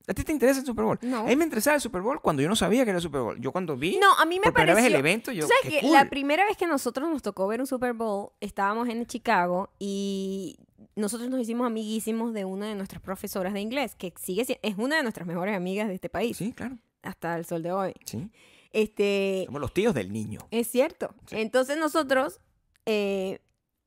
¿A 0.07 0.13
ti 0.13 0.23
te 0.23 0.31
interesa 0.31 0.59
el 0.59 0.65
Super 0.65 0.85
Bowl? 0.85 0.99
No. 1.01 1.19
A 1.19 1.23
mí 1.23 1.35
me 1.35 1.43
interesaba 1.45 1.75
el 1.75 1.81
Super 1.81 2.01
Bowl 2.01 2.21
cuando 2.21 2.41
yo 2.41 2.49
no 2.49 2.55
sabía 2.55 2.83
que 2.83 2.91
era 2.91 2.97
el 2.99 3.03
Super 3.03 3.21
Bowl. 3.21 3.39
Yo 3.39 3.51
cuando 3.51 3.75
vi 3.75 3.97
No, 3.97 4.13
a 4.17 4.25
mí 4.25 4.35
me 4.39 4.43
por 4.43 4.53
pareció... 4.53 4.75
vez 4.75 4.85
el 4.85 4.95
evento, 4.95 5.31
yo. 5.31 5.47
¿Tú 5.47 5.51
sabes 5.63 5.79
qué 5.81 5.87
la 5.87 6.09
primera 6.09 6.45
vez 6.45 6.57
que 6.57 6.67
nosotros 6.67 7.09
nos 7.09 7.21
tocó 7.23 7.47
ver 7.47 7.59
un 7.61 7.67
Super 7.67 7.93
Bowl, 7.93 8.29
estábamos 8.39 8.87
en 8.89 9.05
Chicago 9.07 9.69
y 9.79 10.57
nosotros 10.95 11.29
nos 11.29 11.39
hicimos 11.39 11.65
amiguísimos 11.67 12.33
de 12.33 12.45
una 12.45 12.67
de 12.67 12.75
nuestras 12.75 13.01
profesoras 13.01 13.53
de 13.53 13.61
inglés, 13.61 13.95
que 13.95 14.13
sigue 14.21 14.45
si- 14.45 14.57
es 14.61 14.75
una 14.77 14.97
de 14.97 15.03
nuestras 15.03 15.27
mejores 15.27 15.55
amigas 15.55 15.87
de 15.87 15.95
este 15.95 16.09
país, 16.09 16.37
Sí, 16.37 16.53
claro. 16.53 16.77
hasta 17.01 17.35
el 17.37 17.45
sol 17.45 17.63
de 17.63 17.71
hoy. 17.71 17.93
Sí. 18.05 18.29
Este, 18.73 19.43
Somos 19.45 19.61
los 19.61 19.73
tíos 19.73 19.93
del 19.93 20.11
niño. 20.11 20.39
es 20.51 20.67
cierto. 20.67 21.13
Sí. 21.27 21.37
Entonces 21.37 21.77
nosotros 21.77 22.39
eh, 22.85 23.39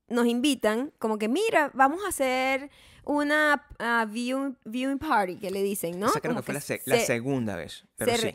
nos 0.08 0.26
invitan, 0.26 0.92
como 0.98 1.18
que 1.18 1.28
mira, 1.28 1.70
vamos 1.74 2.00
a 2.04 2.08
hacer 2.08 2.70
una 3.04 3.64
ah, 3.78 4.06
viewing, 4.08 4.56
viewing 4.64 4.98
party, 4.98 5.36
que 5.36 5.50
le 5.50 5.62
dicen, 5.62 5.98
¿no? 5.98 6.06
Esa 6.08 6.20
creo 6.20 6.32
Como 6.32 6.40
que 6.42 6.46
fue 6.46 6.54
la, 6.54 6.60
se- 6.60 6.82
la 6.84 6.96
se- 6.96 7.06
segunda 7.06 7.56
vez. 7.56 7.84
Pero 7.96 8.16
sí. 8.16 8.34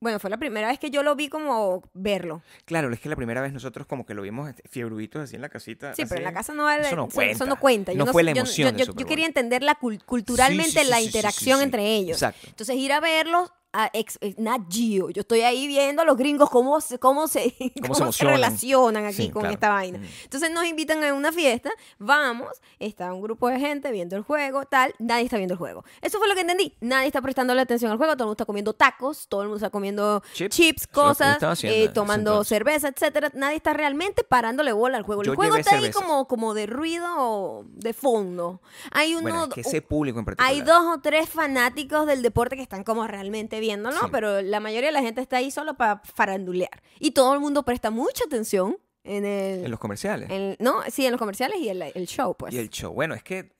Bueno, 0.00 0.18
fue 0.18 0.30
la 0.30 0.36
primera 0.36 0.66
vez 0.66 0.80
que 0.80 0.90
yo 0.90 1.04
lo 1.04 1.14
vi 1.14 1.28
como 1.28 1.80
verlo. 1.94 2.42
Claro, 2.64 2.92
es 2.92 2.98
que 2.98 3.08
la 3.08 3.14
primera 3.14 3.40
vez 3.40 3.52
nosotros 3.52 3.86
como 3.86 4.04
que 4.04 4.14
lo 4.14 4.22
vimos 4.22 4.48
este, 4.50 4.68
fiebruitos 4.68 5.22
así 5.22 5.36
en 5.36 5.42
la 5.42 5.48
casita. 5.48 5.94
Sí, 5.94 6.02
pero 6.08 6.18
en 6.18 6.24
la 6.24 6.32
casa 6.32 6.52
no 6.52 6.64
vale. 6.64 6.84
Eso 6.88 6.96
no 6.96 7.08
cuenta. 7.08 7.32
Eso 7.32 7.46
no 7.46 7.56
cuenta. 7.60 7.92
Yo 7.92 7.98
No 7.98 8.06
no 8.06 8.12
fue 8.12 8.22
sé- 8.22 8.24
la 8.24 8.30
emoción 8.32 8.76
yo, 8.76 9.06
quería 9.06 9.26
entender 9.26 9.62
la 9.62 9.78
cul- 9.78 10.02
culturalmente 10.04 10.70
Sí, 10.72 10.78
sí, 10.78 10.84
sí, 10.84 10.90
la 10.90 11.00
interacción 11.00 11.62
entre 11.62 11.86
ellos. 11.94 12.16
Exacto. 12.16 12.48
Entonces 12.48 12.74
ir 12.76 12.92
a 12.92 12.98
verlos 12.98 13.52
a 13.72 13.90
ex, 13.92 14.18
eh, 14.20 14.34
Nat 14.38 14.62
Geo. 14.70 15.10
Yo 15.10 15.20
estoy 15.22 15.40
ahí 15.42 15.66
viendo 15.66 16.02
a 16.02 16.04
los 16.04 16.16
gringos 16.16 16.50
cómo 16.50 16.80
se, 16.80 16.98
cómo 16.98 17.28
se, 17.28 17.54
cómo 17.88 18.12
se 18.12 18.24
relacionan 18.24 19.06
aquí 19.06 19.16
Sí, 19.16 19.30
con 19.30 19.40
claro. 19.42 19.54
esta 19.54 19.68
vaina. 19.70 20.00
Entonces 20.24 20.50
nos 20.50 20.64
invitan 20.66 21.02
a 21.04 21.14
una 21.14 21.32
fiesta, 21.32 21.70
vamos, 21.98 22.48
está 22.78 23.12
un 23.12 23.22
grupo 23.22 23.48
de 23.48 23.58
gente 23.58 23.90
viendo 23.90 24.16
el 24.16 24.22
juego, 24.22 24.64
tal, 24.66 24.94
nadie 24.98 25.24
está 25.24 25.36
viendo 25.36 25.54
el 25.54 25.58
juego. 25.58 25.84
Eso 26.00 26.18
fue 26.18 26.28
lo 26.28 26.34
que 26.34 26.40
entendí. 26.42 26.74
Nadie 26.80 27.06
está 27.06 27.20
prestando 27.22 27.52
atención 27.52 27.90
al 27.92 27.98
juego, 27.98 28.14
todo 28.14 28.24
el 28.24 28.26
mundo 28.28 28.34
está 28.34 28.44
comiendo 28.44 28.72
tacos, 28.72 29.26
todo 29.28 29.42
el 29.42 29.48
mundo 29.48 29.56
está 29.58 29.70
comiendo 29.70 30.22
Chips. 30.32 30.86
cosas, 30.86 31.42
haciendo 31.42 31.78
eh, 31.78 31.88
tomando 31.88 32.44
cerveza, 32.44 32.88
etcétera. 32.88 33.30
Nadie 33.34 33.56
está 33.56 33.72
realmente 33.72 34.24
parándole 34.24 34.72
bola 34.72 34.96
al 34.98 35.04
juego. 35.04 35.22
El 35.22 35.28
Yo 35.28 35.34
juego 35.34 35.56
está 35.56 35.76
ahí 35.76 35.90
como, 35.92 36.26
como 36.26 36.54
de 36.54 36.66
ruido 36.66 37.64
de 37.68 37.92
fondo. 37.92 38.60
Hay 38.90 39.14
uno, 39.14 39.22
Bueno, 39.22 39.44
es 39.44 39.54
que 39.54 39.60
ese 39.62 39.82
público 39.82 40.18
en 40.18 40.24
particular. 40.24 40.50
hay 40.52 40.60
dos 40.62 40.96
o 40.96 41.00
tres 41.00 41.28
fanáticos 41.28 42.06
del 42.06 42.22
deporte 42.22 42.56
que 42.56 42.62
están 42.62 42.84
como 42.84 43.06
realmente 43.06 43.60
viéndolo, 43.62 43.98
Sí. 43.98 44.06
pero 44.12 44.42
la 44.42 44.60
mayoría 44.60 44.88
de 44.88 44.92
la 44.92 45.00
gente 45.02 45.20
está 45.22 45.38
ahí 45.38 45.50
solo 45.50 45.74
para 45.78 46.02
farandulear. 46.04 46.82
Y 47.00 47.12
todo 47.12 47.32
el 47.32 47.40
mundo 47.40 47.62
presta 47.64 47.90
mucha 47.90 48.24
atención 48.24 48.76
en 49.04 49.24
el... 49.24 49.64
En 49.64 49.70
los 49.70 49.80
comerciales. 49.80 50.28
en- 50.30 50.56
no, 50.58 50.82
sí, 50.90 51.06
en 51.06 51.12
los 51.12 51.18
comerciales 51.18 51.58
y 51.60 51.68
el, 51.68 51.80
el 51.82 52.06
show, 52.06 52.36
pues. 52.36 52.52
Y 52.52 52.58
el 52.58 52.68
show. 52.68 52.92
Bueno, 52.92 53.14
es 53.14 53.22
que 53.22 53.52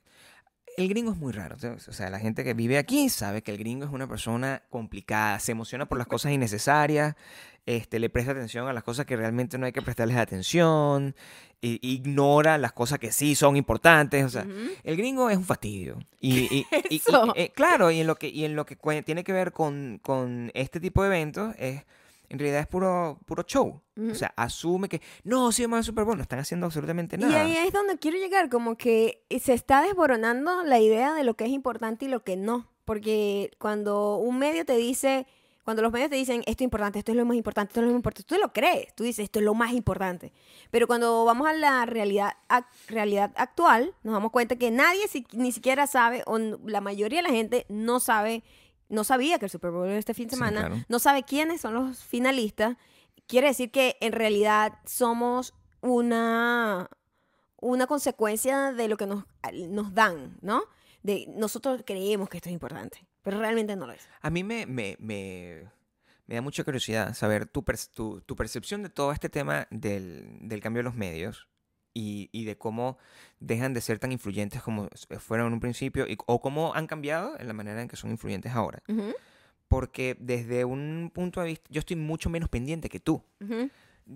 el 0.76 0.88
gringo 0.88 1.12
es 1.12 1.18
muy 1.18 1.32
raro. 1.32 1.56
O 1.56 1.92
sea, 1.92 2.10
la 2.10 2.18
gente 2.18 2.44
que 2.44 2.54
vive 2.54 2.78
aquí 2.78 3.08
sabe 3.08 3.42
que 3.42 3.50
el 3.52 3.58
gringo 3.58 3.84
es 3.84 3.90
una 3.92 4.08
persona 4.08 4.62
complicada. 4.70 5.38
Se 5.38 5.52
emociona 5.52 5.86
por 5.86 5.98
las 5.98 6.06
cosas 6.06 6.32
innecesarias. 6.32 7.14
Este, 7.64 8.00
le 8.00 8.10
presta 8.10 8.32
atención 8.32 8.66
a 8.66 8.72
las 8.72 8.82
cosas 8.82 9.06
que 9.06 9.16
realmente 9.16 9.56
no 9.56 9.66
hay 9.66 9.72
que 9.72 9.82
prestarles 9.82 10.16
atención. 10.16 11.14
i- 11.64 11.78
ignora 11.80 12.58
las 12.58 12.72
cosas 12.72 12.98
que 12.98 13.12
sí 13.12 13.36
son 13.36 13.56
importantes. 13.56 14.24
O 14.24 14.28
sea, 14.28 14.44
el 14.82 14.96
gringo 14.96 15.30
es 15.30 15.36
un 15.36 15.44
fastidio. 15.44 15.98
Y, 16.18 16.40
y- 16.40 16.66
y- 16.90 16.96
y- 16.96 17.02
eh, 17.36 17.52
claro, 17.54 17.90
y 17.92 18.00
en 18.00 18.08
lo 18.08 18.16
que, 18.16 18.28
y 18.28 18.44
en 18.44 18.56
lo 18.56 18.66
que 18.66 18.76
tiene 19.04 19.22
que 19.22 19.32
ver 19.32 19.52
con, 19.52 20.00
con 20.02 20.50
este 20.54 20.80
tipo 20.80 21.02
de 21.02 21.08
eventos 21.08 21.54
es 21.58 21.84
en 22.28 22.38
realidad 22.38 22.62
es 22.62 22.66
puro, 22.66 23.20
puro 23.26 23.44
show. 23.44 23.80
O 24.10 24.14
sea, 24.14 24.32
asume 24.36 24.88
que, 24.88 25.00
no, 25.22 25.52
sí 25.52 25.62
vamos 25.62 25.76
al 25.78 25.84
Super 25.84 26.04
Bowl, 26.04 26.16
no 26.16 26.22
están 26.22 26.38
haciendo 26.40 26.64
absolutamente 26.66 27.14
Y 27.16 27.18
nada. 27.20 27.42
ahí 27.42 27.56
es 27.58 27.72
donde 27.74 27.96
quiero 27.98 28.16
llegar, 28.16 28.48
como 28.48 28.76
que 28.76 29.22
se 29.38 29.52
está 29.52 29.82
desboronando 29.82 30.64
la 30.64 30.80
idea 30.80 31.12
de 31.14 31.22
lo 31.24 31.34
que 31.34 31.44
es 31.44 31.50
importante 31.50 32.06
y 32.06 32.08
lo 32.08 32.24
que 32.24 32.36
no. 32.36 32.68
Porque 32.86 33.50
cuando 33.58 34.16
un 34.16 34.38
medio 34.38 34.64
te 34.64 34.76
dice, 34.76 35.26
cuando 35.64 35.82
los 35.82 35.92
medios 35.92 36.10
te 36.10 36.16
dicen 36.16 36.40
esto 36.46 36.62
es 36.62 36.66
importante, 36.66 36.98
esto 36.98 37.12
es 37.12 37.16
lo 37.18 37.24
más 37.24 37.36
importante, 37.36 37.70
esto 37.70 37.80
es 37.80 37.84
lo 37.86 37.92
más 37.92 37.98
importante, 37.98 38.24
tú 38.26 38.36
lo 38.40 38.52
crees, 38.52 38.94
tú 38.96 39.04
dices 39.04 39.24
esto 39.24 39.38
es 39.38 39.44
lo 39.44 39.54
más 39.54 39.72
importante. 39.72 40.32
Pero 40.70 40.86
cuando 40.86 41.24
vamos 41.24 41.46
a 41.48 41.52
la 41.52 41.86
realidad, 41.86 42.32
ac- 42.48 42.66
realidad 42.88 43.32
actual, 43.36 43.94
nos 44.02 44.14
damos 44.14 44.32
cuenta 44.32 44.56
que 44.56 44.70
nadie 44.70 45.06
si- 45.08 45.26
ni 45.32 45.52
siquiera 45.52 45.86
sabe, 45.86 46.22
o 46.26 46.38
la 46.38 46.80
mayoría 46.80 47.20
de 47.20 47.28
la 47.28 47.34
gente 47.34 47.64
no 47.68 48.00
sabe, 48.00 48.42
no 48.88 49.04
sabía 49.04 49.38
que 49.38 49.46
el 49.46 49.50
Super 49.50 49.70
Bowl 49.70 49.86
era 49.88 49.98
este 49.98 50.14
fin 50.14 50.26
de 50.26 50.30
Sí, 50.30 50.36
semana, 50.36 50.60
claro. 50.66 50.76
no 50.88 50.98
sabe 50.98 51.22
quiénes 51.22 51.60
son 51.60 51.74
los 51.74 52.02
finalistas. 52.02 52.76
Quiere 53.28 53.46
decir 53.48 53.70
que 53.70 53.96
en 54.00 54.12
realidad 54.12 54.78
somos 54.84 55.54
una 55.80 56.88
una 57.60 57.86
consecuencia 57.86 58.72
de 58.72 58.88
lo 58.88 58.96
que 58.96 59.06
nos, 59.06 59.24
nos 59.68 59.94
dan, 59.94 60.36
¿no? 60.42 60.64
De 61.04 61.26
nosotros 61.36 61.82
creemos 61.86 62.28
que 62.28 62.38
esto 62.38 62.48
es 62.48 62.52
importante, 62.52 63.06
pero 63.22 63.38
realmente 63.38 63.76
no 63.76 63.86
lo 63.86 63.92
es. 63.92 64.08
A 64.20 64.30
mí 64.30 64.44
me, 64.44 64.66
me, 64.66 64.96
me, 64.98 65.64
me 66.26 66.34
da 66.34 66.42
mucha 66.42 66.64
curiosidad 66.64 67.14
saber 67.14 67.46
tu, 67.46 67.64
per- 67.64 67.78
tu, 67.94 68.20
tu 68.22 68.36
percepción 68.36 68.82
de 68.82 68.88
todo 68.90 69.12
este 69.12 69.28
tema 69.28 69.66
del, 69.70 70.38
del 70.40 70.60
cambio 70.60 70.80
de 70.80 70.84
los 70.84 70.94
medios 70.94 71.48
y, 71.94 72.28
y 72.32 72.44
de 72.44 72.56
cómo 72.56 72.98
dejan 73.40 73.74
de 73.74 73.80
ser 73.80 73.98
tan 73.98 74.12
influyentes 74.12 74.62
como 74.62 74.88
s- 74.92 75.06
fueron 75.18 75.48
en 75.48 75.52
un 75.54 75.60
principio 75.60 76.06
y, 76.08 76.16
o 76.26 76.40
cómo 76.40 76.74
han 76.74 76.86
cambiado 76.86 77.38
en 77.38 77.46
la 77.48 77.52
manera 77.54 77.82
en 77.82 77.88
que 77.88 77.96
son 77.96 78.10
influyentes 78.10 78.52
ahora. 78.52 78.82
Ujú, 78.88 79.14
Porque 79.68 80.16
desde 80.18 80.64
un 80.64 81.10
punto 81.14 81.40
de 81.40 81.46
vista, 81.48 81.68
yo 81.70 81.80
estoy 81.80 81.96
mucho 81.96 82.28
menos 82.30 82.48
pendiente 82.48 82.88
que 82.88 83.00
tú. 83.00 83.22
ujú. 83.40 83.70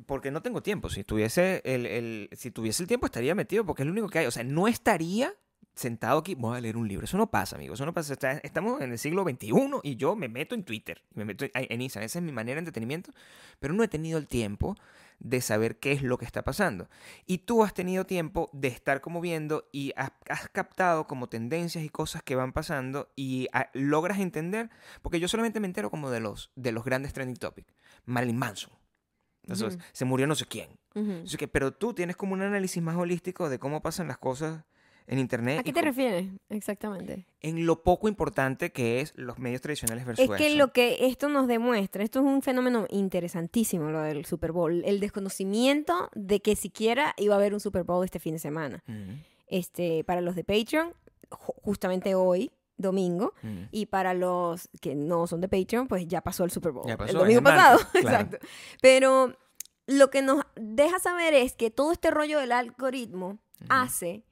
Porque 0.07 0.33
no 0.33 0.43
tengo 0.43 0.63
tiempo. 0.65 0.89
Si 0.91 1.05
tuviese 1.05 1.63
el, 1.65 1.87
el- 1.87 2.29
si 2.33 2.51
tuviese 2.51 2.83
el 2.83 2.89
tiempo, 2.89 3.07
estaría 3.07 3.35
metido 3.37 3.65
porque 3.65 3.83
es 3.83 3.87
lo 3.87 3.93
único 3.93 4.09
que 4.09 4.19
hay. 4.19 4.27
O 4.27 4.31
sea, 4.33 4.43
no 4.43 4.67
estaría 4.67 5.33
sentado 5.77 6.19
aquí, 6.19 6.35
voy 6.35 6.57
a 6.57 6.61
leer 6.61 6.77
un 6.77 6.89
libro. 6.89 7.05
Eso 7.05 7.19
no 7.19 7.31
pasa, 7.31 7.57
amigo. 7.57 7.75
Eso 7.75 7.85
no 7.85 7.93
pasa. 7.93 8.15
Estamos 8.43 8.81
en 8.81 8.93
el 8.93 8.99
siglo 8.99 9.25
XXI 9.25 9.53
y 9.83 9.97
yo 9.97 10.17
me 10.17 10.29
meto 10.29 10.55
en 10.55 10.65
Twitter, 10.65 11.03
me 11.15 11.25
meto 11.25 11.45
en, 11.53 11.81
Instagram. 11.81 12.07
Esa 12.07 12.19
es 12.19 12.25
mi 12.25 12.33
manera 12.33 12.57
de 12.57 12.61
entretenimiento. 12.61 13.13
Pero 13.61 13.75
no 13.75 13.83
he 13.83 13.89
tenido 13.89 14.19
el 14.19 14.27
tiempo 14.27 14.75
de 15.19 15.41
saber 15.41 15.79
qué 15.79 15.93
es 15.93 16.03
lo 16.03 16.19
que 16.19 16.25
está 16.25 16.43
pasando. 16.43 16.89
Y 17.27 17.39
tú 17.39 17.63
has 17.63 17.75
tenido 17.75 18.07
tiempo 18.07 18.51
de 18.53 18.69
estar 18.69 19.01
como 19.01 19.21
viendo 19.21 19.69
y 19.71 19.93
has, 19.97 20.13
has 20.29 20.49
captado 20.49 21.07
como 21.07 21.29
tendencias 21.29 21.85
y 21.85 21.91
cosas 21.91 22.23
que 22.23 22.35
van 22.35 22.53
pasando 22.53 23.11
y 23.15 23.49
ah, 23.53 23.71
logras 23.75 24.19
entender, 24.19 24.71
porque 25.03 25.21
yo 25.21 25.29
solamente 25.29 25.61
me 25.61 25.67
entero 25.67 25.91
como 25.91 26.11
de 26.11 26.21
los, 26.21 26.51
de 26.57 26.73
los 26.73 26.85
grandes 26.85 27.13
trending 27.13 27.37
topics. 27.37 27.73
Marilyn 28.07 28.39
Manson. 28.39 28.73
Se 29.93 30.05
murió 30.05 30.27
no 30.27 30.35
sé 30.35 30.47
quién. 30.47 30.69
Así 31.25 31.37
que, 31.37 31.47
pero 31.47 31.75
tú 31.75 31.93
tienes 31.93 32.17
como 32.17 32.33
un 32.33 32.41
análisis 32.41 32.83
más 32.83 32.97
holístico 32.97 33.51
de 33.51 33.59
cómo 33.59 33.83
pasan 33.83 34.09
las 34.09 34.17
cosas 34.17 34.65
en 35.09 35.19
internet 35.19 35.61
¿A 35.61 35.63
qué 35.63 35.73
te 35.73 35.83
refieres 35.83 36.27
exactamente? 36.49 37.27
en 37.41 37.65
lo 37.67 37.83
poco 37.83 38.09
importante 38.09 38.73
que 38.73 39.01
es 39.01 39.13
los 39.17 39.39
medios 39.39 39.61
tradicionales 39.61 40.05
versus 40.05 40.25
Es 40.29 40.31
que 40.37 40.49
eso. 40.49 40.57
lo 40.57 40.73
que 40.73 41.07
esto 41.07 41.29
nos 41.29 41.47
demuestra, 41.47 42.03
esto 42.03 42.19
es 42.21 42.25
un 42.25 42.43
fenómeno 42.43 42.87
interesantísimo, 42.91 43.91
lo 43.91 44.01
del 44.01 44.25
Super 44.25 44.53
Bowl, 44.53 44.83
el 44.85 45.01
desconocimiento 45.01 46.11
de 46.15 46.41
que 46.41 46.57
siquiera 46.57 47.15
iba 47.19 47.35
a 47.35 47.39
haber 47.39 47.55
un 47.55 47.61
Super 47.61 47.85
Bowl 47.85 48.05
este 48.05 48.19
fin 48.19 48.35
de 48.35 48.39
semana. 48.41 48.83
Mm, 48.87 49.21
Este, 49.49 50.03
para 50.03 50.21
los 50.21 50.35
de 50.35 50.43
Patreon, 50.43 50.93
ju- 51.31 51.55
justamente 51.63 52.15
hoy, 52.17 52.51
domingo, 52.79 53.33
mm. 53.43 53.63
Y 53.71 53.87
para 53.87 54.13
los 54.13 54.69
que 54.81 54.95
no 54.97 55.27
son 55.29 55.41
de 55.41 55.49
Patreon, 55.49 55.87
pues 55.89 56.07
ya 56.09 56.21
pasó 56.21 56.45
el 56.45 56.51
Super 56.51 56.73
Bowl. 56.73 56.87
Ya 56.87 56.97
pasó, 56.97 57.13
el 57.13 57.19
domingo 57.19 57.43
pasado. 57.43 57.79
claro. 57.93 58.09
Exacto. 58.09 58.39
Pero 58.83 59.37
lo 59.87 60.11
que 60.11 60.21
nos 60.23 60.45
deja 60.57 60.99
saber 60.99 61.33
es 61.33 61.55
que 61.55 61.71
todo 61.71 61.93
este 61.93 62.11
rollo 62.11 62.39
del 62.41 62.51
algoritmo 62.53 63.39
hace 63.69 64.25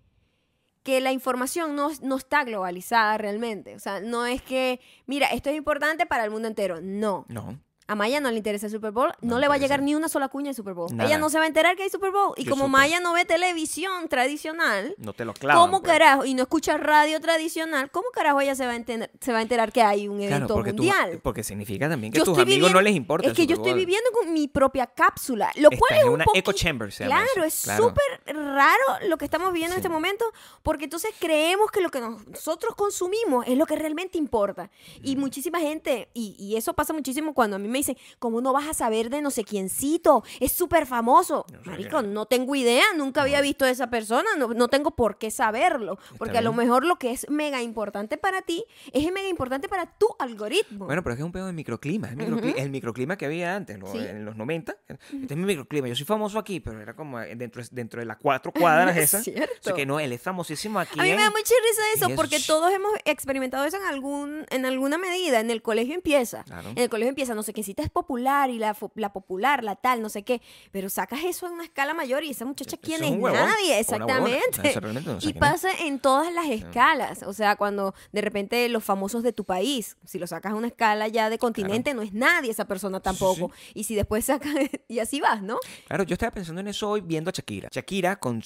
que 0.84 1.00
la 1.00 1.12
información 1.12 1.74
no, 1.74 1.90
no 2.02 2.16
está 2.16 2.44
globalizada 2.44 3.18
realmente. 3.18 3.74
O 3.74 3.78
sea, 3.80 4.00
no 4.00 4.26
es 4.26 4.42
que, 4.42 4.80
mira, 5.06 5.28
esto 5.28 5.50
es 5.50 5.56
importante 5.56 6.06
para 6.06 6.24
el 6.24 6.30
mundo 6.30 6.46
entero. 6.46 6.80
No. 6.80 7.24
No. 7.28 7.58
A 7.86 7.94
Maya 7.94 8.18
no 8.20 8.30
le 8.30 8.38
interesa 8.38 8.64
el 8.66 8.73
Super 8.73 8.92
Bowl, 8.92 9.12
no, 9.20 9.34
No 9.34 9.38
le 9.38 9.47
va 9.47 9.54
a 9.56 9.58
llegar 9.58 9.82
ni 9.82 9.94
una 9.94 10.08
sola 10.08 10.28
cuña 10.28 10.49
de 10.50 10.54
Super 10.54 10.73
Bowl. 10.73 10.88
Nada. 10.94 11.06
Ella 11.08 11.18
no 11.18 11.28
se 11.28 11.36
va 11.38 11.44
a 11.44 11.47
enterar 11.49 11.76
que 11.76 11.82
hay 11.82 11.90
Super 11.90 12.10
Bowl. 12.12 12.32
Y 12.38 12.44
Yo 12.44 12.50
como 12.50 12.64
supe. 12.64 12.73
Maya 12.73 12.99
no 13.00 13.12
ve 13.12 13.25
televisión 13.26 14.08
tradicional, 14.08 14.94
No 14.97 15.12
te 15.12 15.25
lo 15.26 15.34
clavan. 15.34 15.62
¿Cómo 15.62 15.80
pues. 15.82 15.92
carajo? 15.92 16.25
Y 16.25 16.32
no 16.34 16.42
escucha 16.42 16.76
radio 16.78 17.20
tradicional, 17.20 17.90
¿cómo 17.90 18.08
carajo 18.12 18.40
ella 18.40 18.54
se 18.54 18.64
va 18.64 18.73
a 18.73 18.76
enterar, 18.76 19.10
se 19.20 19.32
va 19.32 19.38
a 19.38 19.42
enterar 19.42 19.70
que 19.70 19.82
hay 19.82 20.08
un 20.08 20.16
Claro, 20.18 20.34
evento 20.36 20.54
tú- 20.54 20.64
mundial? 20.64 21.20
porque 21.23 21.44
significa 21.44 21.88
también 21.88 22.12
que 22.12 22.20
a 22.20 22.25
tus 22.25 22.38
amigos 22.38 22.73
no 22.73 22.80
les 22.80 22.94
importa. 22.97 23.26
es 23.26 23.30
el 23.32 23.36
que 23.36 23.47
yo 23.47 23.56
estoy 23.56 23.75
viviendo 23.75 24.08
con 24.12 24.32
mi 24.32 24.49
propia 24.49 24.86
cápsula, 24.86 25.50
lo 25.56 25.68
cual 25.70 25.92
es 25.99 26.00
en 26.02 26.08
un 26.08 26.14
una 26.14 26.25
poqui- 26.25 26.38
echo 26.38 26.52
chamber, 26.52 26.90
se 26.92 27.04
llama 27.04 27.16
Claro, 27.23 27.47
eso. 27.47 27.58
es 27.58 27.62
Claro. 27.64 27.84
súper 27.88 28.34
raro 28.36 29.06
lo 29.08 29.18
que 29.18 29.25
estamos 29.26 29.52
viviendo 29.52 29.75
en 29.75 29.82
Sí. 29.82 29.86
este 29.86 29.92
momento, 29.92 30.25
porque 30.62 30.84
entonces 30.84 31.10
creemos 31.18 31.70
que 31.70 31.80
lo 31.82 31.90
que 31.90 32.00
nosotros 32.00 32.75
consumimos 32.75 33.44
es 33.47 33.58
lo 33.58 33.66
que 33.66 33.76
realmente 33.76 34.16
importa. 34.18 34.70
Y 35.02 35.16
muchísima 35.16 35.60
gente, 35.60 36.08
y, 36.14 36.34
y 36.38 36.56
eso 36.56 36.73
pasa 36.75 36.92
muchísimo 36.92 37.34
cuando 37.34 37.56
a 37.56 37.58
mí 37.58 37.68
me 37.75 37.78
dicen, 37.80 37.97
¿cómo 38.19 38.41
no 38.41 38.52
vas 38.52 38.67
a 38.69 38.75
saber 38.75 39.10
de 39.10 39.21
no 39.21 39.30
sé 39.30 39.45
quiéncito? 39.45 40.23
Es 40.41 40.52
súper 40.52 40.87
famoso. 40.87 41.45
No 41.52 41.63
sé 41.63 41.71
Marico, 41.71 41.99
es. 42.00 42.06
no 42.06 42.26
tengo 42.26 42.54
idea, 42.54 42.84
nunca 42.97 43.23
había 43.23 43.41
visto 43.41 43.65
a 43.65 43.71
esa 43.71 43.91
persona, 43.91 44.28
no, 44.39 44.49
no 44.54 44.69
tengo 44.69 44.93
por 44.93 45.19
qué 45.19 45.30
saberlo, 45.30 45.99
porque 46.19 46.39
a 46.39 46.43
lo 46.43 46.52
mejor 46.52 46.84
lo 46.84 46.97
que 46.97 47.10
es 47.10 47.28
mega 47.28 47.60
importante 47.63 48.17
para 48.17 48.43
ti 48.43 48.65
es 48.93 49.04
mega 49.13 49.28
importante 49.28 49.69
para 49.69 49.87
tu 49.87 50.06
algoritmo. 50.19 50.87
Bueno, 50.87 51.02
pero 51.02 51.13
es 51.15 51.17
que 51.17 51.23
es 51.23 51.26
un 51.26 51.32
pedo 51.32 51.47
de 51.47 51.52
microclima. 51.52 52.10
Ujú. 52.15 52.54
el 52.56 52.71
microclima 52.71 53.17
que 53.19 53.26
había 53.26 53.54
antes, 53.56 53.78
Sí. 53.93 53.99
en 53.99 54.25
los 54.25 54.37
90. 54.37 54.76
Este 54.89 55.34
es 55.34 55.37
mi 55.37 55.45
microclima. 55.47 55.89
Yo 55.89 55.97
soy 55.97 56.06
famoso 56.06 56.39
aquí, 56.39 56.60
pero 56.60 56.80
era 56.80 56.95
como 56.95 57.19
dentro, 57.19 57.63
dentro 57.71 58.00
de 58.00 58.06
las 58.06 58.17
cuatro 58.19 58.52
cuadras 58.52 58.97
Es 58.97 59.04
esas. 59.15 59.25
cierto. 59.25 59.52
Así 59.60 59.73
que 59.75 59.84
no, 59.87 59.99
él 60.00 60.13
es 60.13 60.23
famosísimo 60.23 60.78
aquí. 60.78 60.99
A 61.00 61.02
mí 61.02 61.10
me 61.10 61.17
da 61.23 61.30
mucha 61.30 61.43
risa 61.43 61.82
eso, 61.97 62.08
es- 62.08 62.15
porque 62.17 62.39
todos 62.47 62.73
hemos 62.73 62.93
experimentado 63.04 63.65
eso 63.65 63.76
en 63.76 63.84
algún 63.84 64.47
en 64.50 64.65
alguna 64.67 64.99
medida. 64.99 65.41
En 65.41 65.50
el 65.50 65.63
colegio 65.63 65.95
empieza. 65.95 66.45
Claro. 66.45 66.71
En 66.71 66.78
el 66.78 66.89
colegio 66.89 67.08
empieza, 67.08 67.34
no 67.34 67.43
sé 67.43 67.52
qué, 67.52 67.63
es 67.76 67.90
popular 67.90 68.50
y 68.50 68.58
la, 68.58 68.74
popular, 68.74 69.64
la 69.64 69.76
tal, 69.76 70.02
no 70.02 70.08
sé 70.08 70.22
qué. 70.22 70.40
Pero 70.70 70.88
sacas 70.88 71.24
eso 71.24 71.46
en 71.46 71.52
una 71.52 71.64
escala 71.64 71.94
mayor 71.94 72.22
y 72.24 72.30
esa 72.30 72.44
muchacha, 72.44 72.76
Eso 72.76 72.82
¿quién 72.82 73.02
es 73.02 73.10
es? 73.10 73.16
un 73.16 73.22
huevón, 73.22 73.40
Nadie, 73.40 73.78
exactamente. 73.78 74.80
No 74.80 74.92
sé 75.20 75.28
y 75.28 75.32
quién 75.32 75.36
es. 75.36 75.40
pasa 75.40 75.68
en 75.80 75.98
todas 75.98 76.32
las 76.32 76.46
escalas. 76.46 77.22
O 77.22 77.32
sea, 77.32 77.56
cuando 77.56 77.94
de 78.12 78.20
repente 78.20 78.68
los 78.68 78.84
famosos 78.84 79.22
de 79.22 79.32
tu 79.32 79.44
país, 79.44 79.96
si 80.04 80.18
lo 80.18 80.26
sacas 80.26 80.52
a 80.52 80.54
una 80.54 80.66
escala 80.68 81.08
ya 81.08 81.30
de 81.30 81.38
continente, 81.38 81.94
no 81.94 82.02
es 82.02 82.12
nadie 82.12 82.50
esa 82.50 82.66
persona 82.66 83.00
tampoco. 83.00 83.50
Y 83.74 83.84
si 83.84 83.94
después 83.94 84.24
sacas, 84.24 84.52
y 84.88 84.98
así 84.98 85.20
vas, 85.20 85.42
¿no? 85.42 85.58
Claro, 85.86 86.04
yo 86.04 86.14
estaba 86.14 86.32
pensando 86.32 86.60
en 86.60 86.68
eso 86.68 86.90
hoy 86.90 87.00
viendo 87.00 87.30
a 87.30 87.32
Shakira. 87.32 87.68
Shakira, 87.72 88.16
con, 88.16 88.42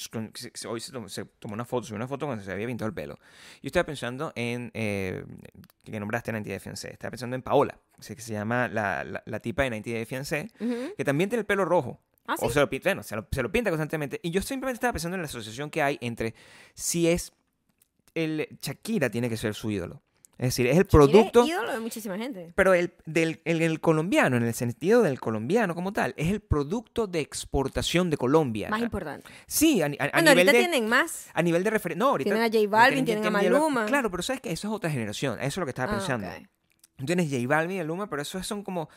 hoy 0.68 0.80
se 0.80 0.92
tomó, 0.92 1.08
se 1.08 1.24
tomó 1.24 1.54
una 1.54 1.64
foto, 1.64 1.86
subió 1.86 1.96
una 1.96 2.08
foto 2.08 2.26
cuando 2.26 2.44
se 2.44 2.52
había 2.52 2.66
pintado 2.66 2.88
el 2.88 2.94
pelo. 2.94 3.16
Yo 3.62 3.66
estaba 3.66 3.84
pensando 3.84 4.32
en, 4.34 4.70
eh, 4.74 5.24
que 5.84 5.98
nombraste 5.98 6.30
a 6.30 6.32
90 6.32 6.48
Day 6.50 6.58
Fiancé, 6.60 6.92
estaba 6.92 7.10
pensando 7.10 7.36
en 7.36 7.42
Paola, 7.42 7.78
que 8.00 8.22
se 8.22 8.32
llama 8.32 8.68
la, 8.68 9.04
la, 9.04 9.22
la 9.26 9.40
tipa 9.40 9.62
de 9.64 9.70
90 9.70 9.90
Day 9.90 10.04
Fiancé, 10.04 10.50
Ujú. 10.60 10.94
que 10.96 11.04
también 11.04 11.28
tiene 11.30 11.40
el 11.40 11.46
pelo 11.46 11.64
rojo. 11.64 12.00
Ah, 12.26 12.36
O 12.40 12.48
¿sí? 12.48 12.54
se 12.54 12.60
lo, 12.60 12.68
pinta, 12.68 12.90
bueno, 12.90 13.02
se, 13.02 13.16
lo, 13.16 13.26
se 13.30 13.42
lo 13.42 13.50
pinta 13.50 13.70
constantemente. 13.70 14.20
Y 14.22 14.30
yo 14.30 14.42
simplemente 14.42 14.74
estaba 14.76 14.92
pensando 14.92 15.14
en 15.16 15.22
la 15.22 15.26
asociación 15.28 15.70
que 15.70 15.82
hay 15.82 15.98
entre 16.02 16.34
si 16.74 17.08
es 17.08 17.32
el 18.14 18.48
Shakira 18.60 19.10
tiene 19.10 19.28
que 19.28 19.36
ser 19.36 19.54
su 19.54 19.70
ídolo. 19.70 20.02
Es 20.36 20.48
decir, 20.48 20.68
es 20.68 20.76
el 20.78 20.84
producto... 20.86 21.40
Eres 21.40 21.50
ídolo 21.52 21.72
de 21.72 21.80
muchísima 21.80 22.16
gente. 22.16 22.52
Pero 22.54 22.72
el, 22.72 22.92
del, 23.06 23.40
el, 23.44 23.60
el 23.60 23.80
colombiano, 23.80 24.36
en 24.36 24.44
el 24.44 24.54
sentido 24.54 25.02
del 25.02 25.18
colombiano 25.18 25.74
como 25.74 25.92
tal, 25.92 26.14
es 26.16 26.28
el 26.30 26.40
producto 26.40 27.08
de 27.08 27.18
exportación 27.20 28.08
de 28.08 28.16
Colombia. 28.18 28.68
Más 28.68 28.80
importante. 28.82 29.26
Sí, 29.48 29.82
a, 29.82 29.86
a- 29.86 29.88
a 29.88 29.90
Bueno, 30.12 30.30
nivel 30.30 30.38
ahorita 30.48 30.52
de... 30.52 30.58
tienen 30.58 30.88
más. 30.88 31.28
A 31.34 31.42
nivel 31.42 31.64
de 31.64 31.70
referencia. 31.70 31.98
No, 31.98 32.10
ahorita. 32.10 32.30
Tienen 32.30 32.42
a 32.42 32.46
J 32.46 32.68
Balvin, 32.70 33.04
tienen 33.04 33.24
a 33.24 33.26
J 33.30 33.32
Balvin. 33.36 33.52
Maluma. 33.52 33.86
Claro, 33.86 34.10
pero 34.12 34.22
sabes 34.22 34.40
que 34.40 34.52
eso 34.52 34.68
es 34.68 34.74
otra 34.74 34.90
generación. 34.90 35.38
Eso 35.40 35.46
es 35.46 35.56
lo 35.56 35.64
que 35.66 35.70
estaba 35.70 35.92
Ah, 35.92 35.96
pensando. 35.96 36.28
ok. 36.28 36.34
Tienes 37.04 37.30
J 37.30 37.46
Balvin 37.46 37.76
y 37.76 37.78
Maluma, 37.78 38.08
pero 38.10 38.22
esos 38.22 38.46
son 38.46 38.62
como 38.64 38.88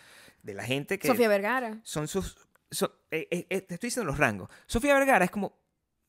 de 0.43 0.53
la 0.53 0.63
gente 0.63 0.97
que. 0.99 1.07
Sofía 1.07 1.27
Vergara. 1.29 1.79
Son 1.83 2.07
sus. 2.07 2.35
son- 2.69 2.91
eh, 3.11 3.27
eh, 3.31 3.45
eh, 3.49 3.61
te 3.61 3.75
estoy 3.75 3.87
diciendo 3.87 4.09
los 4.09 4.17
rangos. 4.17 4.49
Sofía 4.65 4.93
Vergara 4.95 5.25
es 5.25 5.31
como 5.31 5.59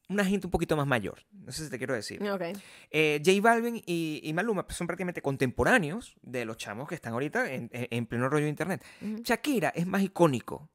una 0.09 0.25
gente 0.25 0.47
un 0.47 0.51
poquito 0.51 0.77
más 0.77 0.87
mayor. 0.87 1.23
No 1.33 1.53
sé 1.53 1.65
si 1.65 1.71
te 1.71 1.79
quiero 1.79 1.95
decir. 1.95 2.23
Ok. 2.29 2.43
Eh, 2.91 3.21
J 3.25 3.41
Balvin 3.41 3.77
y, 3.87 4.21
y 4.23 4.33
Maluma 4.33 4.67
son 4.69 4.87
prácticamente 4.87 5.23
contemporáneos 5.23 6.17
de 6.23 6.45
los 6.45 6.57
chamos 6.57 6.89
que 6.89 6.95
están 6.95 7.13
ahorita 7.13 7.51
en, 7.53 7.71
en- 7.73 7.89
en 7.91 8.07
pleno 8.07 8.29
rollo 8.29 8.45
de 8.45 8.51
internet. 8.51 8.85
Shakira 9.23 9.69
es 9.71 9.87
más 9.87 10.03
icónico, 10.03 10.71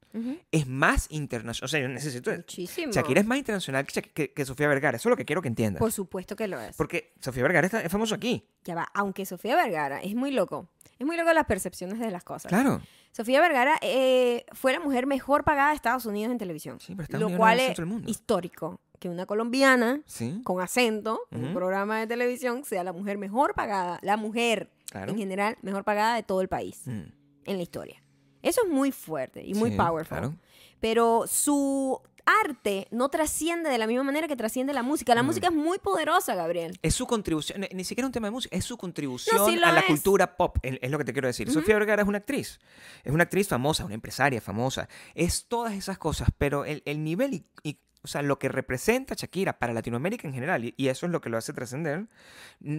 Es 0.51 0.67
más 0.67 1.07
internacional. 1.11 1.65
O 1.65 1.67
sea, 1.67 1.79
yo 1.79 1.87
necesito. 1.89 2.31
Muchísimo. 2.31 2.91
Shakira 2.91 3.21
es 3.21 3.27
más 3.27 3.37
internacional 3.37 3.85
que, 3.85 4.01
que- 4.01 4.33
que 4.33 4.45
Sofía 4.45 4.67
Vergara. 4.67 4.97
Eso 4.97 5.09
es 5.09 5.11
lo 5.11 5.17
que 5.17 5.25
quiero 5.25 5.41
que 5.41 5.47
entiendas. 5.47 5.79
Por 5.79 5.91
supuesto 5.91 6.35
que 6.35 6.47
lo 6.47 6.59
es. 6.59 6.75
Porque 6.75 7.13
Sofía 7.21 7.43
Vergara 7.43 7.65
está- 7.67 7.81
es 7.81 7.91
famoso 7.91 8.15
aquí. 8.15 8.47
Ya 8.63 8.75
va, 8.75 8.87
aunque 8.93 9.25
Sofía 9.25 9.55
Vergara 9.55 10.01
es 10.01 10.15
muy 10.15 10.31
loco. 10.31 10.69
Es 10.97 11.05
muy 11.05 11.15
loco 11.17 11.31
las 11.33 11.45
percepciones 11.45 11.99
de 11.99 12.09
las 12.09 12.23
cosas. 12.23 12.49
Claro. 12.49 12.81
Sofía 13.11 13.39
Vergara 13.41 13.77
eh, 13.81 14.45
fue 14.53 14.73
la 14.73 14.79
mujer 14.79 15.05
mejor 15.05 15.43
pagada 15.43 15.69
de 15.69 15.75
Estados 15.75 16.05
Unidos 16.05 16.31
en 16.31 16.37
televisión. 16.39 16.79
Sí, 16.79 16.93
pero 16.95 17.03
Estados 17.03 17.21
lo 17.21 17.27
Unidos 17.27 17.39
cual 17.39 17.59
es 17.59 17.79
mundo. 17.85 18.09
histórico. 18.09 18.79
Que 18.99 19.09
una 19.09 19.27
colombiana 19.27 20.01
Sí. 20.07 20.41
con 20.43 20.59
acento 20.59 21.19
en 21.29 21.45
un 21.45 21.53
programa 21.53 21.99
de 21.99 22.07
televisión 22.07 22.63
sea 22.63 22.83
la 22.83 22.93
mujer 22.93 23.19
mejor 23.19 23.53
pagada, 23.53 23.99
la 24.01 24.17
mujer 24.17 24.71
Claro. 24.89 25.11
en 25.11 25.17
general 25.19 25.55
mejor 25.61 25.83
pagada 25.83 26.15
de 26.15 26.23
todo 26.23 26.41
el 26.41 26.47
país 26.47 26.81
Mm. 26.85 27.01
en 27.45 27.57
la 27.57 27.61
historia. 27.61 28.01
Eso 28.47 28.61
es 28.65 28.69
muy 28.71 28.91
fuerte 28.91 29.43
y 29.43 29.53
muy 29.53 29.71
Sí, 29.71 29.77
powerful. 29.77 30.17
claro. 30.17 30.35
Pero 30.79 31.25
su 31.27 31.99
arte 32.45 32.87
no 32.91 33.07
trasciende 33.09 33.69
de 33.69 33.77
la 33.77 33.87
misma 33.87 34.03
manera 34.03 34.27
que 34.27 34.35
trasciende 34.35 34.73
la 34.73 34.83
música. 34.83 35.15
La 35.15 35.23
Mm. 35.23 35.27
música 35.27 35.47
es 35.47 35.53
muy 35.53 35.79
poderosa, 35.79 36.35
Gabriel. 36.35 36.77
Es 36.81 36.93
su 36.93 37.07
contribución, 37.07 37.61
ni, 37.61 37.67
ni 37.73 37.83
siquiera 37.85 38.05
un 38.05 38.11
tema 38.11 38.27
de 38.27 38.31
música, 38.31 38.55
es 38.55 38.65
su 38.65 38.77
contribución 38.77 39.49
sí 39.49 39.57
a 39.63 39.71
la 39.71 39.85
cultura 39.85 40.35
pop, 40.35 40.57
es, 40.61 40.77
es 40.81 40.91
lo 40.91 40.97
que 40.97 41.05
te 41.05 41.13
quiero 41.13 41.27
decir. 41.29 41.49
Sofía 41.49 41.75
Vergara 41.75 42.01
es 42.01 42.07
una 42.07 42.17
actriz, 42.17 42.59
es 43.05 43.13
una 43.13 43.23
actriz 43.23 43.47
famosa, 43.47 43.85
una 43.85 43.93
empresaria 43.95 44.41
famosa, 44.41 44.89
es 45.15 45.45
todas 45.47 45.73
esas 45.73 45.97
cosas, 45.97 46.27
pero 46.37 46.65
el, 46.65 46.83
el 46.85 47.01
nivel 47.01 47.33
y, 47.33 47.45
y, 47.63 47.79
o 48.03 48.07
sea, 48.07 48.21
lo 48.21 48.37
que 48.39 48.49
representa 48.49 49.15
Shakira 49.15 49.57
para 49.57 49.71
Latinoamérica 49.73 50.27
en 50.27 50.33
general, 50.33 50.65
y, 50.65 50.73
y 50.75 50.89
eso 50.89 51.05
es 51.05 51.13
lo 51.13 51.21
que 51.21 51.29
lo 51.29 51.37
hace 51.37 51.53
trascender, 51.53 52.07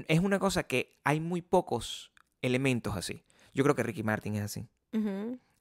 es 0.08 0.20
una 0.20 0.38
cosa 0.38 0.64
que 0.64 0.98
hay 1.04 1.20
muy 1.20 1.40
pocos 1.40 2.12
elementos 2.42 2.96
así. 2.98 3.24
Yo 3.54 3.64
creo 3.64 3.74
que 3.74 3.82
Ricky 3.82 4.02
Martin 4.02 4.34
es 4.36 4.42
así. 4.42 4.68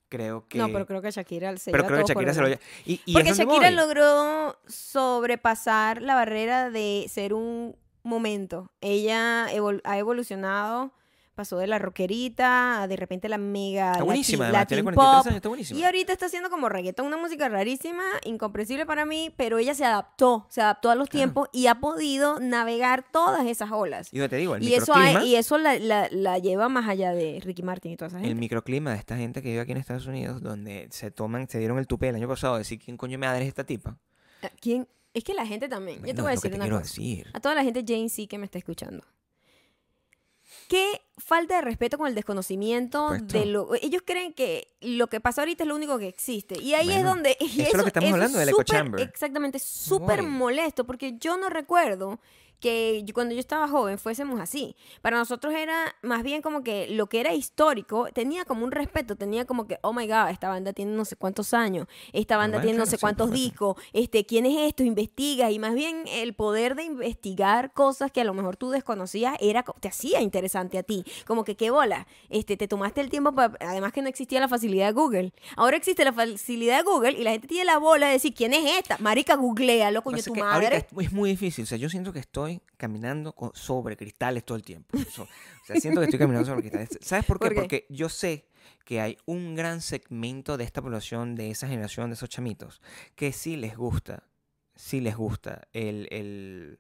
Creo 0.10 0.48
que... 0.48 0.58
No, 0.58 0.68
pero 0.72 0.86
creo 0.86 1.02
que 1.02 1.12
Shakira 1.12 1.56
se 1.58 1.72
pero 1.72 1.86
creo 1.86 2.00
que 2.00 2.14
Shakira 2.14 2.34
se 2.34 2.42
lo. 2.42 2.50
Y, 2.86 3.02
y 3.06 3.14
Porque 3.14 3.34
Shakira 3.34 3.72
logró 3.72 4.58
sobrepasar 4.68 6.02
la 6.02 6.16
barrera 6.16 6.70
de 6.70 7.06
ser 7.10 7.34
un 7.34 7.76
momento. 8.04 8.72
Ella 8.82 9.48
evol- 9.54 9.82
ha 9.84 9.98
evolucionado, 9.98 10.92
pasó 11.38 11.58
de 11.58 11.68
la 11.68 11.80
rockerita 11.80 12.82
a 12.82 12.88
de 12.90 12.98
repente 12.98 13.30
la 13.30 13.38
mega 13.38 13.94
Está 13.94 14.04
buenísima, 14.04 14.46
además, 14.46 14.68
tiene 14.68 14.84
Latin 14.84 14.94
43 14.96 15.18
pop. 15.22 15.28
años, 15.28 15.36
está 15.38 15.48
buenísima. 15.50 15.80
Y 15.80 15.84
ahorita 15.86 16.12
está 16.12 16.26
haciendo 16.26 16.50
como 16.50 16.68
reggaetón, 16.68 17.06
una 17.06 17.16
música 17.16 17.48
rarísima, 17.48 18.04
incomprensible 18.26 18.86
para 18.86 19.06
mí, 19.06 19.34
pero 19.38 19.58
ella 19.60 19.74
se 19.74 19.86
adaptó, 19.86 20.46
se 20.50 20.60
adaptó 20.62 20.90
a 20.90 20.96
los 20.96 21.08
Claro. 21.08 21.20
tiempos 21.24 21.50
y 21.54 21.68
ha 21.68 21.76
podido 21.76 22.42
navegar 22.42 23.06
todas 23.12 23.46
esas 23.48 23.72
olas. 23.72 24.10
Y 24.12 24.20
te 24.28 24.36
digo, 24.36 24.56
el 24.58 24.64
Y 24.64 24.74
eso, 24.74 24.94
hay- 24.94 25.26
y 25.30 25.36
eso 25.36 25.58
la, 25.58 25.80
la- 25.80 26.10
la 26.12 26.40
lleva 26.40 26.68
más 26.68 26.90
allá 26.90 27.14
de 27.14 27.40
Ricky 27.42 27.64
Martin 27.64 27.94
y 27.94 27.96
toda 27.96 28.10
esa 28.10 28.18
el 28.18 28.24
gente. 28.26 28.36
microclima 28.40 28.92
de 28.92 28.98
esta 28.98 29.16
gente 29.16 29.42
que 29.42 29.50
vive 29.50 29.62
aquí 29.62 29.72
en 29.72 29.78
Estados 29.78 30.08
Unidos, 30.08 30.42
donde 30.42 30.88
se 30.92 31.12
toman, 31.12 31.48
se 31.48 31.60
dieron 31.60 31.78
el 31.78 31.88
tupé 31.88 32.10
el 32.10 32.16
año 32.16 32.28
pasado 32.28 32.56
de 32.56 32.60
decir 32.60 32.80
quién 32.84 32.98
coño 32.98 33.18
me 33.18 33.28
es 33.28 33.48
esta 33.48 33.64
tipa. 33.64 33.98
¿Quién? 34.60 34.88
Es 35.14 35.24
que 35.24 35.34
la 35.34 35.46
gente 35.46 35.68
también. 35.68 36.00
Yo 36.06 36.14
te 36.14 36.22
voy 36.22 36.30
a 36.30 36.36
decir 36.36 36.54
una 36.54 36.66
cosa. 36.70 36.80
decir. 36.82 37.28
A 37.34 37.40
toda 37.40 37.56
la 37.56 37.64
gente 37.64 37.84
Jane 37.88 38.08
C 38.10 38.28
que 38.28 38.38
me 38.38 38.46
está 38.46 38.58
escuchando. 38.58 39.04
Qué 40.68 41.02
falta 41.18 41.56
de 41.56 41.62
respeto 41.62 41.98
con 41.98 42.08
el 42.08 42.16
desconocimiento 42.16 43.08
Puesto. 43.08 43.38
de 43.40 43.46
lo... 43.46 43.74
Ellos 43.76 44.02
creen 44.06 44.34
que 44.34 44.76
lo 44.82 45.08
que 45.08 45.20
pasa 45.20 45.42
ahorita 45.42 45.64
es 45.64 45.68
lo 45.68 45.76
único 45.76 45.98
que 45.98 46.08
existe. 46.08 46.62
Y 46.62 46.74
ahí 46.74 46.92
es 46.92 47.04
donde... 47.04 47.38
y 47.40 47.62
eso 47.62 47.72
es 47.72 47.78
lo 47.78 47.84
que 47.84 47.90
estamos 47.90 48.12
hablando 48.12 48.38
del 48.40 48.50
súper- 48.50 48.66
chamber. 48.66 49.02
Exactamente, 49.02 49.60
súper 49.60 50.24
molesto 50.24 50.86
porque 50.86 51.18
yo 51.18 51.38
no 51.38 51.50
recuerdo 51.50 52.20
que 52.60 53.04
yo- 53.04 53.14
cuando 53.14 53.34
yo 53.34 53.40
estaba 53.40 53.68
joven 53.68 53.98
fuésemos 53.98 54.40
así. 54.40 54.76
Para 55.02 55.18
nosotros 55.18 55.54
era 55.54 55.96
más 56.02 56.24
bien 56.24 56.42
como 56.42 56.64
que 56.64 56.88
lo 56.90 57.08
que 57.08 57.20
era 57.20 57.34
histórico 57.34 58.08
tenía 58.14 58.46
como 58.46 58.64
un 58.66 58.72
respeto, 58.72 59.16
tenía 59.16 59.46
como 59.46 59.68
que, 59.68 59.78
oh 59.82 59.94
my 59.94 60.08
god, 60.08 60.30
esta 60.30 60.50
banda 60.50 60.74
tiene 60.74 60.92
no 60.94 61.06
sé 61.06 61.16
cuántos 61.16 61.54
años, 61.54 61.88
esta 62.14 62.38
banda 62.38 62.62
tiene 62.62 62.78
no 62.78 62.86
sé 62.86 62.98
cuántos 62.98 63.32
discos, 63.32 63.76
este, 63.94 64.26
quién 64.26 64.46
es 64.46 64.58
esto, 64.68 64.84
investigas 64.84 65.52
y 65.52 65.60
más 65.60 65.76
bien 65.76 66.04
el 66.08 66.34
poder 66.34 66.76
de 66.76 66.84
investigar 66.84 67.74
cosas 67.74 68.12
que 68.12 68.22
a 68.22 68.24
lo 68.24 68.34
mejor 68.34 68.58
tú 68.58 68.70
desconocías 68.70 69.36
era 69.40 69.64
te 69.80 69.88
hacía 69.88 70.22
interesante 70.22 70.78
a 70.78 70.84
ti, 70.84 71.04
como 71.26 71.44
que 71.44 71.56
qué 71.56 71.70
bola, 71.70 72.08
este, 72.30 72.58
te 72.58 72.68
tomaste 72.68 73.02
el 73.02 73.10
tiempo 73.10 73.34
para, 73.34 73.56
además 73.62 73.94
que 73.94 74.02
no 74.02 74.10
existía 74.10 74.40
la 74.40 74.48
facilidad 74.48 74.88
de 74.88 74.94
Google, 74.94 75.34
ahora 75.56 75.78
existe 75.78 76.04
la 76.04 76.14
facilidad 76.14 76.78
de 76.78 76.84
Google 76.84 77.12
y 77.12 77.24
la 77.24 77.32
gente 77.32 77.48
tiene 77.48 77.66
la 77.66 77.78
bola 77.78 78.08
de 78.08 78.14
decir 78.14 78.34
quién 78.34 78.54
es 78.54 78.78
esta, 78.78 78.98
marica, 79.00 79.36
googlealo, 79.36 80.02
coño, 80.02 80.18
Pasa 80.18 80.32
tu 80.34 80.44
ahorita 80.44 80.72
madre. 80.72 80.88
es 81.00 81.12
muy 81.14 81.30
difícil. 81.32 81.64
O 81.64 81.68
sea, 81.68 81.78
yo 81.78 81.90
siento 81.90 82.14
que 82.14 82.20
estoy 82.20 82.47
caminando 82.78 83.34
co- 83.34 83.52
sobre 83.56 83.96
cristales 83.98 84.44
todo 84.46 84.58
el 84.58 84.64
tiempo. 84.64 84.98
So- 85.12 85.24
o 85.24 85.66
sea, 85.66 85.80
siento 85.80 86.00
que 86.02 86.06
estoy 86.06 86.20
caminando 86.20 86.46
sobre 86.48 86.62
cristales. 86.62 86.90
¿Sabes 87.02 87.26
por 87.26 87.40
qué? 87.40 87.46
¿Por 87.46 87.54
qué? 87.56 87.62
Porque 87.62 87.86
yo 87.90 88.10
sé 88.10 88.48
que 88.86 89.02
hay 89.02 89.18
un 89.26 89.56
gran 89.56 89.82
segmento 89.82 90.58
de 90.58 90.64
esta 90.64 90.82
población, 90.82 91.36
de 91.36 91.50
esa 91.52 91.68
generación, 91.68 92.10
de 92.10 92.14
esos 92.16 92.30
chamitos, 92.30 92.82
que 93.16 93.32
sí 93.34 93.58
les 93.58 93.76
gusta, 93.76 94.24
sí 94.76 95.02
les 95.02 95.16
gusta 95.18 95.68
el, 95.74 96.08
el 96.12 96.80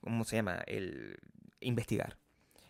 ¿cómo 0.00 0.24
se 0.24 0.36
llama? 0.36 0.62
El 0.66 1.16
investigar. 1.60 2.16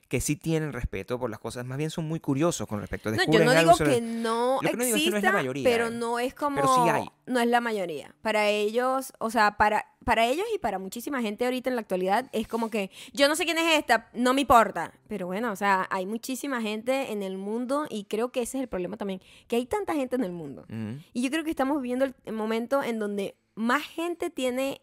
Que 0.09 0.23
sí 0.23 0.37
tienen 0.37 0.73
respeto 0.73 1.19
por 1.19 1.29
las 1.29 1.39
cosas, 1.39 1.67
más 1.67 1.77
bien 1.77 1.91
son 1.91 2.09
muy 2.09 2.19
curiosos 2.19 2.67
con 2.67 2.81
respecto 2.81 3.11
a 3.11 3.13
No, 3.13 3.23
yo 3.31 3.45
no 3.45 3.51
algo 3.51 3.61
digo 3.61 3.77
sobre- 3.77 3.97
que 3.97 4.01
no 4.01 4.59
que 4.63 4.73
no 4.73 4.73
digo 4.73 4.73
que 4.73 4.77
no 4.77 4.83
es 4.85 4.91
la 4.91 4.97
exista, 5.19 5.33
mayoría, 5.33 5.65
pero 5.69 5.89
eh. 5.89 5.91
no 5.91 6.19
es 6.19 6.33
como... 6.35 6.57
Pero 6.57 6.69
sí 6.75 6.89
hay. 6.91 7.05
No 7.27 7.41
es 7.41 7.47
la 7.47 7.61
mayoría. 7.61 8.15
Para 8.23 8.49
ellos, 8.49 9.13
o 9.19 9.29
sea, 9.31 9.59
para, 9.59 9.85
para 10.07 10.25
ellos 10.25 10.47
y 10.55 10.59
para 10.59 10.79
muchísima 10.79 11.21
gente 11.21 11.45
ahorita 11.45 11.69
en 11.69 11.77
la 11.77 11.83
actualidad, 11.83 12.31
es 12.33 12.49
como 12.49 12.71
que 12.71 12.91
yo 13.13 13.29
no 13.29 13.37
sé 13.37 13.45
quién 13.45 13.59
es 13.59 13.79
esta, 13.79 14.09
no 14.15 14.33
me 14.33 14.41
importa. 14.41 14.95
Pero 15.09 15.27
bueno, 15.27 15.53
o 15.53 15.57
sea, 15.57 15.87
hay 15.91 16.07
muchísima 16.07 16.63
gente 16.63 17.13
en 17.13 17.23
el 17.23 17.37
mundo 17.37 17.85
y 17.91 18.05
creo 18.05 18.33
que 18.33 18.41
ese 18.41 18.57
es 18.57 18.63
el 18.63 18.69
problema 18.69 18.97
también, 18.97 19.21
que 19.47 19.57
hay 19.57 19.67
tanta 19.67 19.93
gente 19.93 20.17
en 20.17 20.25
el 20.25 20.33
mundo. 20.33 20.65
Y 21.13 21.21
yo 21.23 21.31
creo 21.31 21.45
que 21.45 21.51
estamos 21.51 21.83
viviendo 21.83 22.07
el 22.07 22.33
momento 22.33 22.83
en 22.83 22.99
donde 22.99 23.37
más 23.55 23.83
gente 23.83 24.31
tiene 24.31 24.81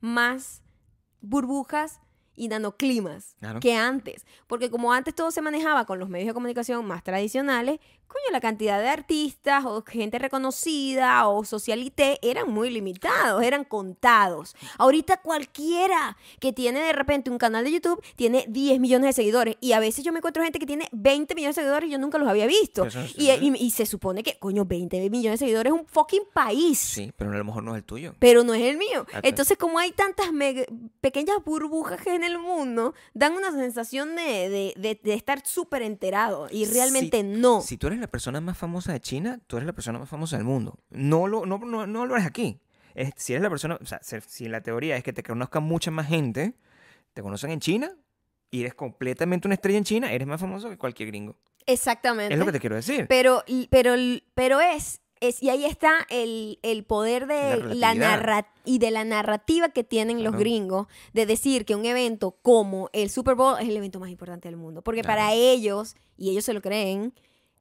más 0.00 0.62
burbujas 1.22 2.00
y 2.36 2.48
nanoclimas 2.48 3.36
Claro. 3.40 3.60
que 3.60 3.74
antes. 3.74 4.26
Porque 4.46 4.70
como 4.70 4.92
antes 4.92 5.14
todo 5.14 5.30
se 5.30 5.42
manejaba 5.42 5.84
con 5.86 5.98
los 5.98 6.08
medios 6.08 6.28
de 6.28 6.34
comunicación 6.34 6.84
más 6.86 7.02
tradicionales, 7.02 7.78
coño, 8.12 8.32
la 8.32 8.40
cantidad 8.40 8.80
de 8.80 8.88
artistas 8.88 9.64
o 9.64 9.82
gente 9.82 10.18
reconocida 10.18 11.26
o 11.28 11.44
socialité 11.44 12.18
eran 12.22 12.50
muy 12.50 12.70
limitados, 12.70 13.42
eran 13.42 13.64
contados. 13.64 14.54
Ahorita 14.78 15.16
cualquiera 15.18 16.16
que 16.40 16.52
tiene 16.52 16.80
de 16.80 16.92
repente 16.92 17.30
un 17.30 17.38
canal 17.38 17.64
de 17.64 17.72
YouTube 17.72 18.02
tiene 18.16 18.44
10 18.48 18.80
millones 18.80 19.08
de 19.08 19.12
seguidores 19.12 19.56
y 19.60 19.72
a 19.72 19.80
veces 19.80 20.04
yo 20.04 20.12
me 20.12 20.18
encuentro 20.18 20.42
gente 20.42 20.58
que 20.58 20.66
tiene 20.66 20.88
20 20.92 21.34
millones 21.34 21.56
de 21.56 21.62
seguidores 21.62 21.88
y 21.88 21.92
yo 21.92 21.98
nunca 21.98 22.18
los 22.18 22.28
había 22.28 22.46
visto. 22.46 22.84
Eso 22.84 23.00
es- 23.00 23.14
Y, 23.18 23.30
y- 23.30 23.56
y 23.58 23.70
se 23.70 23.86
supone 23.86 24.22
que, 24.22 24.38
coño, 24.38 24.64
20 24.64 25.08
millones 25.10 25.40
de 25.40 25.46
seguidores 25.46 25.72
es 25.72 25.78
un 25.80 25.86
fucking 25.86 26.22
país. 26.32 26.78
Sí, 26.78 27.12
pero 27.16 27.30
a 27.32 27.36
lo 27.36 27.44
mejor 27.44 27.62
no 27.62 27.72
es 27.72 27.78
el 27.78 27.84
tuyo. 27.84 28.14
Pero 28.18 28.44
no 28.44 28.54
es 28.54 28.62
el 28.62 28.76
mío. 28.76 29.02
Exacto. 29.02 29.28
Entonces, 29.28 29.56
como 29.58 29.78
hay 29.78 29.92
tantas 29.92 30.32
mega- 30.32 30.64
pequeñas 31.00 31.36
burbujas 31.44 32.00
que 32.00 32.14
en 32.14 32.24
el 32.24 32.38
mundo, 32.38 32.94
dan 33.14 33.32
una 33.34 33.50
sensación 33.52 34.14
de, 34.16 34.48
de- 34.48 34.74
de- 34.76 35.00
de 35.02 35.14
estar 35.14 35.46
súper 35.46 35.82
enterado. 35.82 36.48
Y 36.50 36.64
realmente 36.66 37.18
Si- 37.20 37.22
no. 37.26 37.60
Si 37.62 37.76
tú 37.76 37.86
eres 37.86 37.98
la 38.02 38.08
persona 38.08 38.40
más 38.40 38.58
famosa 38.58 38.92
de 38.92 39.00
China, 39.00 39.40
tú 39.46 39.56
eres 39.56 39.66
la 39.66 39.72
persona 39.72 39.98
más 39.98 40.08
famosa 40.08 40.36
del 40.36 40.44
mundo. 40.44 40.78
No 40.90 41.26
lo, 41.26 41.46
no, 41.46 41.58
no, 41.58 41.86
no 41.86 42.06
lo 42.06 42.14
eres 42.14 42.26
aquí. 42.26 42.60
Es- 42.94 43.12
si 43.16 43.32
eres 43.32 43.42
la 43.42 43.48
persona, 43.50 43.78
o 43.80 43.86
sea, 43.86 44.00
si- 44.02 44.48
la 44.48 44.60
teoría 44.60 44.96
es 44.96 45.02
que 45.02 45.12
te 45.14 45.22
conozca 45.22 45.60
mucha 45.60 45.90
más 45.90 46.08
gente, 46.08 46.54
te 47.14 47.22
conocen 47.22 47.50
en 47.50 47.60
China 47.60 47.96
y 48.50 48.60
eres 48.60 48.74
completamente 48.74 49.48
una 49.48 49.54
estrella 49.54 49.78
en 49.78 49.84
China, 49.84 50.12
eres 50.12 50.26
más 50.28 50.40
famoso 50.40 50.68
que 50.68 50.76
cualquier 50.76 51.08
gringo. 51.08 51.36
Exactamente. 51.66 52.34
Es 52.34 52.38
lo 52.38 52.44
que 52.46 52.52
te 52.52 52.60
quiero 52.60 52.76
decir. 52.76 53.06
Pero, 53.08 53.44
pero, 53.70 53.94
pero 54.34 54.60
es, 54.60 55.00
es, 55.20 55.42
y 55.42 55.48
ahí 55.48 55.64
está 55.64 56.06
el, 56.10 56.58
el 56.62 56.84
poder 56.84 57.26
de 57.28 57.56
La 57.58 57.74
la, 57.74 57.94
narra 57.94 58.48
y 58.64 58.78
de 58.80 58.90
la 58.90 59.04
narrativa 59.04 59.68
que 59.68 59.84
tienen 59.84 60.18
los 60.24 60.32
Claro. 60.32 60.38
gringos 60.40 60.86
de 61.12 61.24
decir 61.24 61.64
que 61.64 61.76
un 61.76 61.86
evento 61.86 62.32
como 62.42 62.90
el 62.92 63.08
Super 63.10 63.36
Bowl 63.36 63.56
es 63.60 63.68
el 63.68 63.76
evento 63.76 64.00
más 64.00 64.10
importante 64.10 64.48
del 64.48 64.56
mundo. 64.56 64.82
Porque 64.82 65.02
Claro. 65.02 65.16
para 65.20 65.32
ellos, 65.32 65.94
y 66.16 66.30
ellos 66.30 66.44
se 66.44 66.52
lo 66.52 66.60
creen, 66.60 67.14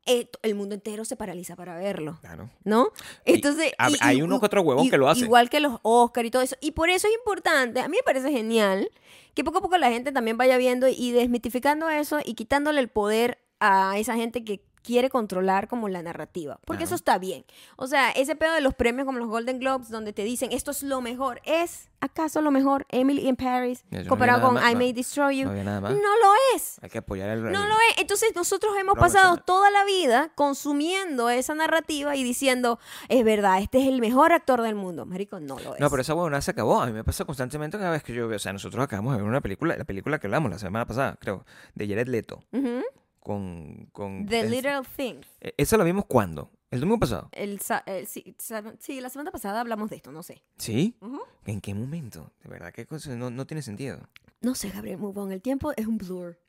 eh, 0.05 0.29
el 0.41 0.55
mundo 0.55 0.75
entero 0.75 1.05
se 1.05 1.15
paraliza 1.15 1.55
para 1.55 1.75
verlo. 1.75 2.17
Claro. 2.21 2.49
¿no? 2.63 2.91
Y 3.25 3.35
Entonces, 3.35 3.71
hay 3.77 4.21
uno 4.21 4.39
que 4.39 4.45
otro 4.45 4.61
huevón 4.61 4.89
que 4.89 4.97
lo 4.97 5.09
hace. 5.09 5.21
Igual 5.21 5.49
que 5.49 5.59
los 5.59 5.79
Oscar 5.83 6.25
y 6.25 6.31
todo 6.31 6.41
eso. 6.41 6.55
Y 6.61 6.71
por 6.71 6.89
eso 6.89 7.07
es 7.07 7.13
importante, 7.13 7.79
a 7.79 7.87
mí 7.87 7.97
me 7.97 8.03
parece 8.03 8.31
genial 8.31 8.89
que 9.33 9.43
poco 9.43 9.59
a 9.59 9.61
poco 9.61 9.77
la 9.77 9.89
gente 9.89 10.11
también 10.11 10.37
vaya 10.37 10.57
viendo 10.57 10.87
y 10.87 11.11
desmitificando 11.11 11.89
eso 11.89 12.19
y 12.23 12.33
quitándole 12.33 12.81
el 12.81 12.89
poder 12.89 13.39
a 13.59 13.97
esa 13.97 14.15
gente 14.15 14.43
que 14.43 14.63
quiere 14.83 15.09
controlar 15.09 15.67
como 15.67 15.89
la 15.89 16.01
narrativa. 16.01 16.59
Porque 16.65 16.83
eso 16.83 16.95
está 16.95 17.17
bien. 17.17 17.45
O 17.75 17.87
sea, 17.87 18.11
ese 18.11 18.35
pedo 18.35 18.53
de 18.53 18.61
los 18.61 18.73
premios 18.73 19.05
como 19.05 19.19
los 19.19 19.27
Golden 19.27 19.59
Globes, 19.59 19.89
donde 19.89 20.13
te 20.13 20.23
dicen 20.23 20.51
esto 20.51 20.71
es 20.71 20.83
lo 20.83 21.01
mejor, 21.01 21.41
¿es 21.45 21.89
acaso 22.01 22.41
lo 22.41 22.49
mejor 22.49 22.85
Emily 22.89 23.27
in 23.27 23.35
Paris 23.35 23.85
Yo 23.91 24.01
no 24.01 24.09
comparado 24.09 24.39
nada 24.39 24.49
con 24.49 24.55
más, 24.55 24.71
I 24.71 24.73
no. 24.73 24.79
May 24.79 24.93
Destroy 24.93 25.37
You? 25.37 25.45
No 25.45 25.51
había 25.51 25.63
nada 25.63 25.81
más. 25.81 25.91
No 25.93 25.99
lo 25.99 26.33
es. 26.55 26.79
Hay 26.81 26.89
que 26.89 26.97
apoyar 26.97 27.29
el... 27.29 27.43
No 27.43 27.67
lo 27.67 27.75
es. 27.89 27.97
Entonces 27.99 28.33
nosotros 28.35 28.73
hemos 28.79 28.95
Broma, 28.95 29.07
pasado 29.07 29.37
toda 29.37 29.69
la 29.69 29.85
vida 29.85 30.31
consumiendo 30.35 31.29
esa 31.29 31.53
narrativa 31.53 32.15
y 32.15 32.23
diciendo, 32.23 32.79
es 33.07 33.23
verdad, 33.23 33.61
este 33.61 33.81
es 33.81 33.87
el 33.87 34.01
mejor 34.01 34.33
actor 34.33 34.61
del 34.61 34.75
mundo. 34.75 35.05
Marico, 35.05 35.39
no 35.39 35.59
lo 35.59 35.75
es. 35.75 35.79
No, 35.79 35.89
pero 35.89 36.01
esa 36.01 36.15
huevona 36.15 36.41
se 36.41 36.51
acabó. 36.51 36.81
A 36.81 36.87
mí 36.87 36.91
me 36.91 37.03
pasa 37.03 37.23
constantemente 37.25 37.77
cada 37.77 37.91
vez 37.91 38.03
que 38.03 38.13
yo 38.13 38.27
veo. 38.27 38.37
O 38.37 38.39
sea, 38.39 38.51
nosotros 38.51 38.83
acabamos 38.83 39.13
de 39.13 39.21
ver 39.21 39.29
una 39.29 39.41
película, 39.41 39.77
la 39.77 39.85
película 39.85 40.19
que 40.19 40.27
hablamos 40.27 40.51
la 40.51 40.59
semana 40.59 40.85
pasada, 40.85 41.17
creo, 41.19 41.45
de 41.75 41.87
Jared 41.87 42.07
Leto. 42.07 42.43
Ujú. 42.51 42.81
Con. 43.21 43.87
con 43.93 44.25
The 44.25 44.41
es- 44.41 44.49
Little 44.51 44.81
Thing. 44.97 45.21
eh, 45.39 45.53
¿Esa 45.57 45.77
la 45.77 45.83
vimos 45.85 46.05
cuándo? 46.05 46.51
¿El 46.71 46.79
domingo 46.81 46.99
pasado? 46.99 47.29
El, 47.33 47.59
el- 47.85 48.07
sí, 48.07 48.35
sí, 48.79 48.99
la 49.01 49.09
semana 49.09 49.31
pasada 49.31 49.61
hablamos 49.61 49.89
de 49.89 49.95
esto, 49.97 50.11
no 50.11 50.23
sé. 50.23 50.41
¿Sí? 50.57 50.95
Ujú. 51.01 51.21
¿En 51.45 51.61
qué 51.61 51.73
momento? 51.73 52.31
De 52.43 52.49
verdad, 52.49 52.73
qué 52.73 52.85
cosa. 52.85 53.15
No, 53.15 53.29
no 53.29 53.45
tiene 53.45 53.61
sentido. 53.61 53.99
No 54.41 54.55
sé, 54.55 54.69
Gabriel 54.69 54.97
Mubón, 54.97 55.31
el 55.31 55.41
tiempo 55.41 55.71
es 55.77 55.85
un 55.85 55.97
blur. 55.97 56.39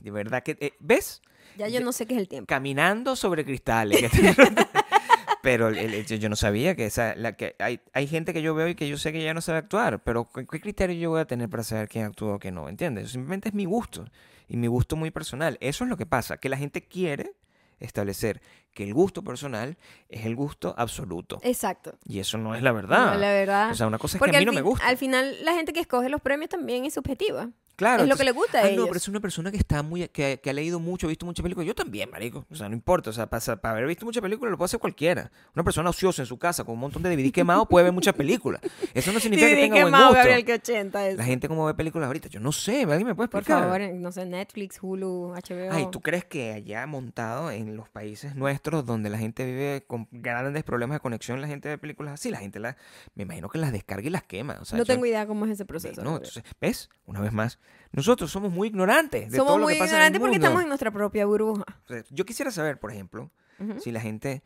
De 0.00 0.10
verdad 0.10 0.42
que. 0.42 0.56
eh, 0.60 0.72
¿Ves? 0.80 1.20
Ya 1.58 1.68
yo 1.68 1.80
no 1.80 1.92
sé 1.92 2.06
qué 2.06 2.14
es 2.14 2.20
el 2.20 2.28
tiempo. 2.28 2.46
Caminando 2.46 3.16
sobre 3.16 3.44
cristales. 3.44 4.10
pero 5.42 5.68
el- 5.68 5.76
el- 5.94 6.06
yo 6.06 6.28
no 6.28 6.36
sabía 6.36 6.74
que 6.74 6.86
esa. 6.86 7.14
La, 7.16 7.36
que 7.36 7.54
hay, 7.58 7.80
hay 7.92 8.06
gente 8.06 8.32
que 8.32 8.40
yo 8.42 8.54
veo 8.54 8.68
y 8.68 8.74
que 8.74 8.88
yo 8.88 8.96
sé 8.96 9.12
que 9.12 9.22
ya 9.22 9.34
no 9.34 9.40
sabe 9.40 9.58
actuar. 9.58 10.02
Pero 10.02 10.28
¿qué, 10.32 10.46
qué 10.46 10.60
criterio 10.60 10.96
yo 10.96 11.10
voy 11.10 11.20
a 11.20 11.26
tener 11.26 11.48
para 11.50 11.62
saber 11.62 11.88
quién 11.88 12.04
actúa 12.06 12.36
o 12.36 12.38
quién 12.38 12.54
no? 12.54 12.68
¿Entiendes? 12.68 13.10
Simplemente 13.10 13.48
es 13.50 13.54
mi 13.54 13.64
gusto. 13.66 14.04
Y 14.48 14.56
mi 14.56 14.66
gusto 14.66 14.96
muy 14.96 15.10
personal. 15.10 15.56
Eso 15.60 15.84
es 15.84 15.90
lo 15.90 15.96
que 15.96 16.06
pasa. 16.06 16.36
Que 16.36 16.48
la 16.48 16.56
gente 16.56 16.82
quiere 16.86 17.32
establecer 17.80 18.40
que 18.72 18.84
el 18.84 18.94
gusto 18.94 19.22
personal 19.22 19.76
es 20.08 20.26
el 20.26 20.36
gusto 20.36 20.74
absoluto. 20.76 21.38
Exacto. 21.42 21.96
Y 22.04 22.18
eso 22.18 22.38
no 22.38 22.54
es 22.54 22.62
la 22.62 22.72
verdad. 22.72 23.14
No, 23.14 23.18
la 23.18 23.30
verdad. 23.30 23.70
O 23.70 23.74
sea, 23.74 23.86
una 23.86 23.98
cosa 23.98 24.16
es 24.16 24.18
Porque 24.18 24.32
que 24.32 24.36
a 24.38 24.40
mí 24.40 24.46
no 24.46 24.52
me 24.52 24.62
gusta. 24.62 24.86
Al 24.86 24.96
final, 24.96 25.44
la 25.44 25.54
gente 25.54 25.72
que 25.72 25.80
escoge 25.80 26.08
los 26.08 26.20
premios 26.20 26.50
también 26.50 26.84
es 26.84 26.94
subjetiva. 26.94 27.50
Claro. 27.76 28.02
es 28.02 28.08
lo 28.08 28.16
que 28.16 28.24
le 28.24 28.32
gusta 28.32 28.60
a 28.60 28.66
Ah, 28.66 28.70
no, 28.70 28.84
pero 28.86 28.96
es 28.96 29.08
una 29.08 29.20
persona 29.20 29.50
que 29.50 29.56
está 29.56 29.82
muy, 29.82 30.08
que, 30.08 30.40
que 30.42 30.50
ha 30.50 30.52
leído 30.52 30.80
mucho, 30.80 31.06
ha 31.06 31.08
visto 31.08 31.26
muchas 31.26 31.42
películas. 31.42 31.66
Yo 31.66 31.74
también, 31.74 32.10
marico. 32.10 32.46
O 32.50 32.54
sea, 32.54 32.68
no 32.68 32.74
importa. 32.74 33.10
O 33.10 33.12
sea, 33.12 33.26
para, 33.28 33.40
para 33.56 33.72
haber 33.72 33.86
visto 33.86 34.04
muchas 34.04 34.22
películas 34.22 34.50
lo 34.50 34.58
puede 34.58 34.66
hacer 34.66 34.80
cualquiera. 34.80 35.30
Una 35.54 35.64
persona 35.64 35.90
ociosa 35.90 36.22
en 36.22 36.26
su 36.26 36.38
casa 36.38 36.64
con 36.64 36.74
un 36.74 36.80
montón 36.80 37.02
de 37.02 37.14
DVD 37.14 37.32
quemados 37.32 37.66
puede 37.68 37.84
ver 37.84 37.92
muchas 37.92 38.14
películas. 38.14 38.60
Eso 38.92 39.12
no 39.12 39.20
significa 39.20 39.48
que 39.50 39.56
tenga 39.56 39.74
buen 39.74 39.86
quemado, 39.86 40.04
gusto. 40.08 40.18
Gabriel, 40.18 40.44
que 40.44 40.52
80 40.54 41.08
eso. 41.08 41.18
La 41.18 41.24
gente 41.24 41.48
cómo 41.48 41.66
ve 41.66 41.74
películas 41.74 42.06
ahorita. 42.06 42.28
Yo 42.28 42.40
no 42.40 42.52
sé, 42.52 42.82
¿alguien 42.82 43.06
me 43.06 43.14
puede 43.14 43.28
Por 43.28 43.40
explicar? 43.40 43.64
favor, 43.64 43.80
en, 43.80 44.02
no 44.02 44.12
sé, 44.12 44.24
Netflix, 44.26 44.78
Hulu, 44.80 45.34
HBO. 45.34 45.72
Ay, 45.72 45.88
¿tú 45.90 46.00
crees 46.00 46.24
que 46.24 46.52
allá 46.52 46.86
montado 46.86 47.50
en 47.50 47.76
los 47.76 47.88
países 47.88 48.34
nuestros 48.34 48.86
donde 48.86 49.10
la 49.10 49.18
gente 49.18 49.44
vive 49.44 49.84
con 49.86 50.08
grandes 50.10 50.62
problemas 50.64 50.96
de 50.96 51.00
conexión, 51.00 51.40
la 51.40 51.48
gente 51.48 51.68
ve 51.68 51.78
películas 51.78 52.14
así? 52.14 52.30
La 52.30 52.38
gente 52.38 52.58
las, 52.58 52.76
me 53.14 53.24
imagino 53.24 53.48
que 53.48 53.58
las 53.58 53.72
descarga 53.72 54.06
y 54.06 54.10
las 54.10 54.22
quema. 54.22 54.58
O 54.60 54.64
sea, 54.64 54.78
no 54.78 54.84
tengo 54.84 55.06
idea 55.06 55.26
cómo 55.26 55.44
es 55.46 55.52
ese 55.52 55.64
proceso. 55.64 56.02
no, 56.02 56.16
entonces, 56.16 56.42
¿ves? 56.60 56.88
Una 57.06 57.20
vez 57.20 57.32
más, 57.32 57.58
nosotros 57.92 58.30
somos 58.30 58.50
muy 58.52 58.68
ignorantes 58.68 59.30
de 59.30 59.36
Somos 59.36 59.50
todo 59.52 59.58
lo 59.58 59.64
muy 59.64 59.74
que 59.74 59.78
pasa 59.78 59.96
en 59.96 60.02
el 60.02 60.06
ignorantes 60.16 60.20
porque 60.20 60.32
mundo. 60.36 60.46
estamos 60.46 60.62
en 60.62 60.68
nuestra 60.68 60.90
propia 60.90 61.26
burbuja. 61.26 61.64
O 61.84 61.88
sea, 61.88 62.04
yo 62.10 62.24
quisiera 62.24 62.50
saber, 62.50 62.78
por 62.80 62.90
ejemplo, 62.90 63.30
Ujú. 63.60 63.80
si 63.80 63.92
la 63.92 64.00
gente 64.00 64.42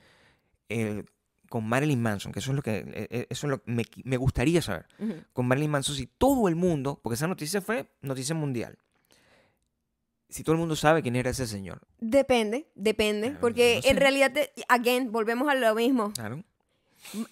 eh, 0.69 1.05
con 1.49 1.67
Marilyn 1.67 2.03
Manson, 2.03 2.31
que 2.31 2.41
eso 2.41 2.51
es 2.51 2.57
lo 2.57 2.63
que 2.63 2.77
eh, 2.79 3.09
eh, 3.11 3.27
eso 3.31 3.47
es 3.47 3.51
lo 3.51 3.63
que 3.63 3.71
me, 3.73 3.85
me 4.05 4.17
gustaría 4.19 4.61
saber, 4.61 4.87
Ujú. 4.99 5.15
con 5.33 5.47
Marilyn 5.47 5.71
Manson, 5.71 5.95
si 5.97 6.07
todo 6.07 6.47
el 6.49 6.57
mundo, 6.57 7.01
porque 7.03 7.15
esa 7.15 7.27
noticia 7.27 7.63
fue 7.63 7.89
noticia 8.03 8.35
mundial, 8.35 8.77
si 10.29 10.43
todo 10.43 10.53
el 10.53 10.59
mundo 10.59 10.77
sabe 10.77 11.03
quién 11.03 11.17
era 11.17 11.31
ese 11.31 11.47
señor, 11.47 11.81
Depende, 12.01 12.69
depende. 12.75 13.29
Claro, 13.29 13.41
porque 13.41 13.77
no 13.77 13.83
sé. 13.83 13.89
en 13.91 13.97
realidad, 13.97 14.33
te- 14.33 14.53
again, 14.69 15.11
volvemos 15.11 15.49
a 15.49 15.55
lo 15.55 15.75
mismo. 15.75 16.13
claro, 16.13 16.45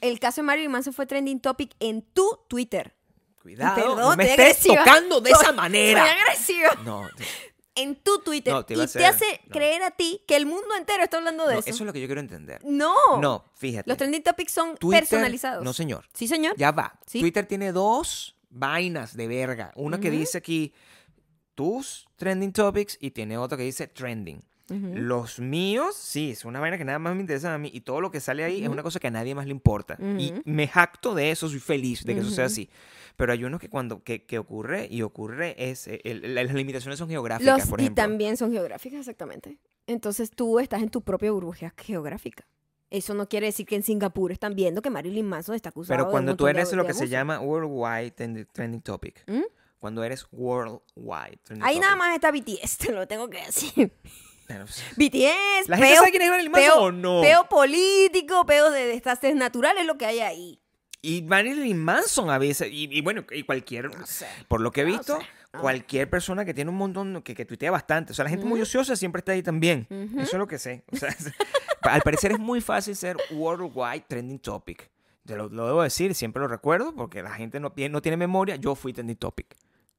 El 0.01 0.19
caso 0.19 0.41
de 0.41 0.47
Marilyn 0.47 0.71
Manson 0.71 0.95
fue 0.95 1.05
trending 1.07 1.41
topic 1.41 1.73
en 1.79 2.01
tu 2.01 2.39
Twitter. 2.49 2.95
Cuidado, 3.47 3.75
Perdón, 3.77 3.99
no 3.99 4.17
me 4.17 4.25
estés 4.31 4.39
agresiva. 4.59 4.85
tocando 4.85 5.21
de 5.21 5.31
esa 5.31 5.45
Soy 5.47 5.55
manera. 5.57 6.05
agresiva. 6.05 6.75
No, 6.85 7.09
En 7.75 7.95
tu 7.97 8.21
Twitter. 8.21 8.53
No, 8.55 8.65
te 8.65 8.75
y 8.75 8.87
te 8.87 9.05
hace 9.07 9.41
no. 9.47 9.53
creer 9.53 9.83
a 9.83 9.91
ti 9.91 10.23
que 10.27 10.35
el 10.37 10.47
mundo 10.47 10.75
entero 10.79 11.03
está 11.05 11.19
hablando 11.19 11.47
de 11.47 11.55
no, 11.55 11.61
eso. 11.61 11.69
eso 11.71 11.83
es 11.85 11.87
lo 11.87 11.93
que 11.93 12.01
yo 12.01 12.07
quiero 12.07 12.21
entender. 12.21 12.61
No. 12.65 12.95
No, 13.21 13.45
fíjate. 13.55 13.89
Los 13.89 13.99
trending 13.99 14.23
topics 14.23 14.53
son 14.53 14.77
Twitter- 14.79 15.01
personalizados. 15.03 15.63
No, 15.63 15.73
señor. 15.73 16.07
Sí, 16.15 16.27
señor. 16.27 16.55
Ya 16.57 16.71
va. 16.73 16.99
Sí. 17.07 17.21
Twitter 17.21 17.45
tiene 17.47 17.73
dos 17.73 18.35
vainas 18.49 19.15
de 19.17 19.29
verga. 19.29 19.73
Una 19.77 20.01
que 20.01 20.11
dice 20.11 20.39
aquí 20.39 20.73
tus 21.55 22.07
trending 22.17 22.53
topics 22.53 22.97
y 23.01 23.11
tiene 23.11 23.39
otra 23.39 23.57
que 23.59 23.65
dice 23.65 23.87
trending. 23.89 24.43
Los 24.69 25.39
míos, 25.39 25.95
sí, 25.95 26.33
es 26.33 26.45
una 26.45 26.59
vaina 26.59 26.77
que 26.77 26.85
nada 26.85 26.99
más 26.99 27.15
me 27.15 27.21
interesa 27.21 27.55
a 27.55 27.59
mí 27.59 27.71
y 27.73 27.83
todo 27.83 28.01
lo 28.01 28.11
que 28.11 28.19
sale 28.19 28.43
ahí 28.43 28.65
es 28.65 28.69
una 28.69 28.83
cosa 28.83 28.99
que 28.99 29.07
a 29.07 29.11
nadie 29.13 29.33
más 29.33 29.45
le 29.47 29.53
importa. 29.53 29.97
Y 30.19 30.33
me 30.45 30.67
jacto 30.67 31.15
de 31.15 31.31
eso, 31.31 31.49
soy 31.49 31.61
feliz 31.61 32.05
de 32.05 32.15
que 32.15 32.21
eso 32.21 32.31
sea 32.31 32.47
así. 32.47 32.69
Pero 33.17 33.33
hay 33.33 33.45
unos 33.45 33.61
que 33.61 33.69
cuando 33.71 34.03
que, 34.05 34.25
que 34.27 34.39
ocurre 34.39 34.87
y 34.91 35.03
ocurre 35.03 35.55
es 35.59 35.87
eh, 35.89 36.01
el- 36.05 36.35
las 36.35 36.53
limitaciones 36.53 36.99
son 36.99 37.09
geográficas, 37.09 37.59
Los, 37.61 37.69
por 37.69 37.81
y 37.81 37.85
ejemplo. 37.85 38.03
también 38.05 38.37
son 38.37 38.53
geográficas, 38.53 39.01
exactamente. 39.01 39.59
Entonces 39.87 40.31
tú 40.31 40.59
estás 40.61 40.83
en 40.83 40.91
tu 40.91 41.01
propia 41.03 41.33
burbuja 41.33 41.73
geográfica. 41.79 42.47
Eso 42.91 43.15
no 43.15 43.29
quiere 43.29 43.47
decir 43.47 43.67
que 43.67 43.75
en 43.77 43.83
Singapur 43.83 44.31
están 44.33 44.55
viendo 44.55 44.81
que 44.83 44.91
Marilyn 44.91 45.27
Manson 45.27 45.55
está 45.55 45.71
acusado 45.71 45.95
Pero 45.95 46.05
de 46.05 46.09
un 46.09 46.11
cuando 46.13 46.37
tú 46.37 46.45
montón 46.45 46.55
de- 46.57 46.61
eres 46.61 46.73
lo 46.75 46.83
de 46.83 46.89
que 46.89 46.95
se 46.95 47.09
llama 47.09 47.41
worldwide 47.41 48.11
trending, 48.53 48.81
topic. 48.83 49.25
¿Mm? 49.27 49.43
Cuando 49.79 50.05
eres 50.05 50.27
worldwide 50.33 51.39
trending 51.43 51.67
Ahí 51.67 51.79
nada 51.79 51.95
topic. 51.95 51.99
más 51.99 52.15
está 52.15 52.31
BTS, 52.31 52.79
te 52.79 52.93
lo 52.93 53.07
tengo 53.09 53.29
que 53.31 53.39
decir. 53.45 53.93
BTS, 54.97 55.69
¿La 55.69 55.77
gente 55.77 55.91
peo, 55.91 55.97
sabe 55.99 56.11
quién 56.11 56.23
es 56.23 56.31
Marilyn 56.31 56.53
Manson 56.53 56.71
peo- 56.73 56.83
o 56.83 56.93
no? 56.93 57.21
peo 57.23 57.49
político, 57.49 58.47
peo 58.47 58.71
de 58.71 58.87
desastres 58.87 59.35
naturales, 59.35 59.85
lo 59.87 59.97
que 59.99 60.07
hay 60.07 60.21
ahí. 60.21 60.61
Y 61.07 61.23
Marilyn 61.23 61.79
Manson 61.79 62.31
a 62.31 62.39
veces, 62.39 62.69
y, 62.73 62.89
y 62.91 63.01
bueno, 63.01 63.25
y 63.31 63.45
cualquier, 63.45 63.91
por 64.49 64.61
lo 64.61 64.73
que 64.73 64.81
he 64.81 64.85
No 64.85 64.91
visto, 64.91 65.19
sé, 65.21 65.27
no. 65.53 65.61
cualquier 65.61 66.11
persona 66.11 66.45
que 66.45 66.53
tiene 66.53 66.71
un 66.71 66.77
montón, 66.77 67.23
que, 67.23 67.35
que 67.35 67.45
tuitea 67.45 67.71
bastante, 67.71 68.11
o 68.13 68.15
sea, 68.15 68.25
la 68.25 68.31
gente 68.31 68.45
muy 68.45 68.61
ociosa 68.61 68.97
siempre 68.97 69.21
está 69.21 69.33
ahí 69.33 69.43
también. 69.43 69.87
Eso 70.19 70.33
es 70.33 70.39
lo 70.39 70.47
que 70.49 70.59
sé. 70.59 70.83
O 70.93 70.97
sea, 70.97 71.15
al 71.83 72.03
parecer 72.03 72.33
es 72.33 72.39
muy 72.39 72.61
fácil 72.61 72.97
ser 72.97 73.17
worldwide 73.31 74.05
trending 74.09 74.41
topic. 74.41 74.91
Te 75.25 75.37
lo, 75.37 75.49
lo 75.49 75.67
debo 75.67 75.83
decir, 75.83 76.15
siempre 76.15 76.41
lo 76.41 76.49
recuerdo, 76.49 76.95
porque 76.95 77.23
la 77.23 77.31
gente 77.35 77.61
no, 77.61 77.73
no 77.91 78.03
tiene 78.03 78.17
memoria, 78.17 78.57
yo 78.57 78.75
fui 78.75 78.93
trending 78.93 79.17
topic. 79.17 79.57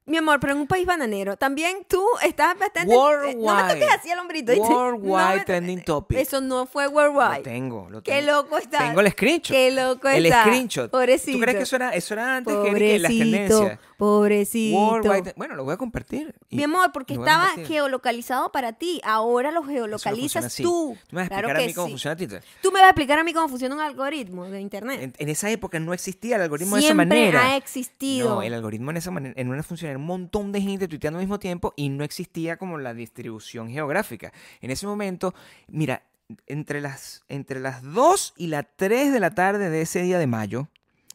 Mi 0.07 0.17
amor, 0.17 0.39
pero 0.39 0.53
en 0.53 0.59
un 0.59 0.67
país 0.67 0.85
bananero, 0.85 1.35
también 1.37 1.85
tú 1.87 2.01
estás 2.23 2.57
bastante... 2.57 2.95
Worldwide. 2.95 3.31
eh, 3.33 3.35
No 3.45 3.55
me 3.55 3.73
toques 3.73 3.89
así 3.93 4.09
al 4.09 4.19
hombrito. 4.19 4.53
Worldwide 4.53 5.11
No 5.31 5.35
me- 5.35 5.43
trending 5.45 5.83
topic. 5.83 6.17
Eso 6.17 6.39
no 6.41 6.65
fue 6.65 6.85
Lo 6.85 6.91
worldwide. 6.91 7.43
tengo, 7.43 7.89
lo 7.89 8.01
Qué 8.01 8.13
tengo. 8.21 8.31
loco 8.31 8.57
está. 8.57 8.79
Tengo 8.79 9.01
el 9.01 9.11
screenshot. 9.11 9.55
Qué 9.55 9.69
loco 9.71 10.07
el 10.07 10.25
está. 10.25 10.43
screenshot. 10.45 10.89
Pobrecito. 10.91 11.37
¿Tú 11.37 11.41
crees 11.43 11.57
que 11.57 11.63
eso 11.63 11.75
era, 11.75 11.89
eso 11.93 12.13
era 12.13 12.37
antes 12.37 12.55
que, 12.55 12.73
que 12.73 12.99
las 12.99 13.11
Pobrecito. 13.11 13.59
tendencias? 13.59 13.79
Pobrecito. 13.97 14.77
Worldwide. 14.77 15.33
Bueno, 15.35 15.55
lo 15.55 15.63
voy 15.65 15.73
a 15.73 15.77
compartir. 15.77 16.33
Mi 16.51 16.63
amor, 16.63 16.91
porque 16.93 17.15
lo 17.15 17.23
a 17.25 17.25
estaba 17.25 17.67
geolocalizado 17.67 18.51
para 18.51 18.73
ti. 18.73 19.01
Ahora 19.03 19.51
lo 19.51 19.61
geolocalizas 19.63 20.55
tú. 20.55 20.95
¿Tú 21.09 21.15
me 21.15 21.21
vas 21.21 21.25
a 21.25 21.29
Claro 21.29 21.47
explicar 21.49 21.55
a 21.57 21.59
que 21.59 21.67
mí 21.67 21.73
cómo 21.73 21.87
sí. 21.87 21.91
funciona 21.91 22.15
Twitter? 22.15 22.43
Tú 22.61 22.71
me 22.71 22.79
vas 22.79 22.85
a 22.85 22.89
explicar 22.91 23.19
a 23.19 23.23
mí 23.25 23.33
cómo 23.33 23.49
funciona 23.49 23.75
un 23.75 23.81
algoritmo 23.81 24.45
de 24.45 24.61
internet. 24.61 25.01
En, 25.01 25.13
en 25.17 25.29
esa 25.29 25.49
época 25.49 25.79
no 25.79 25.93
existía 25.93 26.37
el 26.37 26.43
algoritmo 26.43 26.75
de 26.77 26.81
esa 26.81 26.87
Siempre 26.93 27.05
manera. 27.07 27.45
ha 27.47 27.57
existido. 27.57 28.35
No, 28.35 28.41
el 28.41 28.53
algoritmo 28.53 28.91
en 28.91 28.97
esa 28.97 29.11
manera, 29.11 29.33
en 29.35 29.49
una 29.49 29.63
función 29.63 29.96
un 29.97 30.05
montón 30.05 30.51
de 30.51 30.61
gente 30.61 30.87
tuiteando 30.87 31.19
al 31.19 31.25
mismo 31.25 31.39
tiempo 31.39 31.73
y 31.75 31.89
no 31.89 32.03
existía 32.03 32.57
como 32.57 32.77
la 32.77 32.93
distribución 32.93 33.69
geográfica. 33.69 34.31
En 34.61 34.71
ese 34.71 34.87
momento, 34.87 35.33
mira, 35.67 36.03
entre 36.45 36.81
las, 36.81 37.23
entre 37.29 37.59
las 37.59 37.83
2 37.83 38.33
y 38.37 38.47
las 38.47 38.65
3 38.75 39.11
de 39.11 39.19
la 39.19 39.31
tarde 39.31 39.69
de 39.69 39.81
ese 39.81 40.01
día 40.01 40.19
de 40.19 40.27
mayo, 40.27 40.67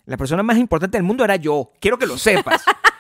la 0.07 0.17
persona 0.17 0.43
más 0.43 0.59
importante 0.59 0.99
del 0.99 1.05
mundo 1.05 1.25
era 1.25 1.37
yo. 1.37 1.73
Quiero 1.81 1.99
que 1.99 2.07
lo 2.07 2.19
sepas. 2.19 2.63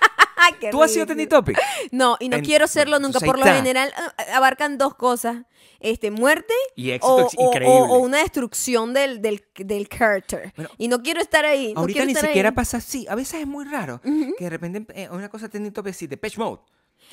Qué 0.62 0.70
¿Tú 0.70 0.82
has 0.82 0.92
sido 0.92 1.06
trending 1.06 1.28
topic? 1.28 1.58
No, 1.92 2.16
y 2.20 2.28
no 2.28 2.36
En- 2.38 2.44
quiero 2.44 2.66
serlo 2.66 2.98
nunca. 3.00 3.18
Por 3.20 3.38
lo 3.38 3.44
general 3.44 3.92
ah, 3.96 4.12
abarcan 4.34 4.78
dos 4.78 4.94
cosas. 4.94 5.38
Este, 5.80 6.12
muerte 6.12 6.54
Y 6.76 6.90
éxito 6.92 7.12
o, 7.14 7.20
ex- 7.26 7.34
o- 7.36 7.46
increíble. 7.48 7.74
o- 7.76 7.84
o 7.94 7.98
una 7.98 8.18
destrucción 8.18 8.94
del, 8.94 9.20
del, 9.20 9.44
del 9.56 9.88
character. 9.88 10.52
Bueno, 10.54 10.70
y 10.78 10.86
no 10.86 11.02
quiero 11.02 11.20
estar 11.20 11.44
ahí. 11.44 11.74
no 11.74 11.80
Ahorita 11.80 12.04
quiero 12.04 12.06
ni 12.06 12.14
siquiera 12.26 12.50
ahí. 12.50 12.54
pasa 12.54 12.76
así. 12.76 13.04
A 13.08 13.16
veces 13.16 13.40
es 13.40 13.46
muy 13.48 13.64
raro 13.64 14.00
que 14.02 14.44
de 14.44 14.50
repente 14.50 14.86
eh, 14.94 15.08
una 15.10 15.28
cosa 15.28 15.48
trending 15.48 15.72
topic 15.72 15.90
así, 15.92 16.06
de 16.06 16.16
Pitch 16.16 16.38
Mode. 16.38 16.60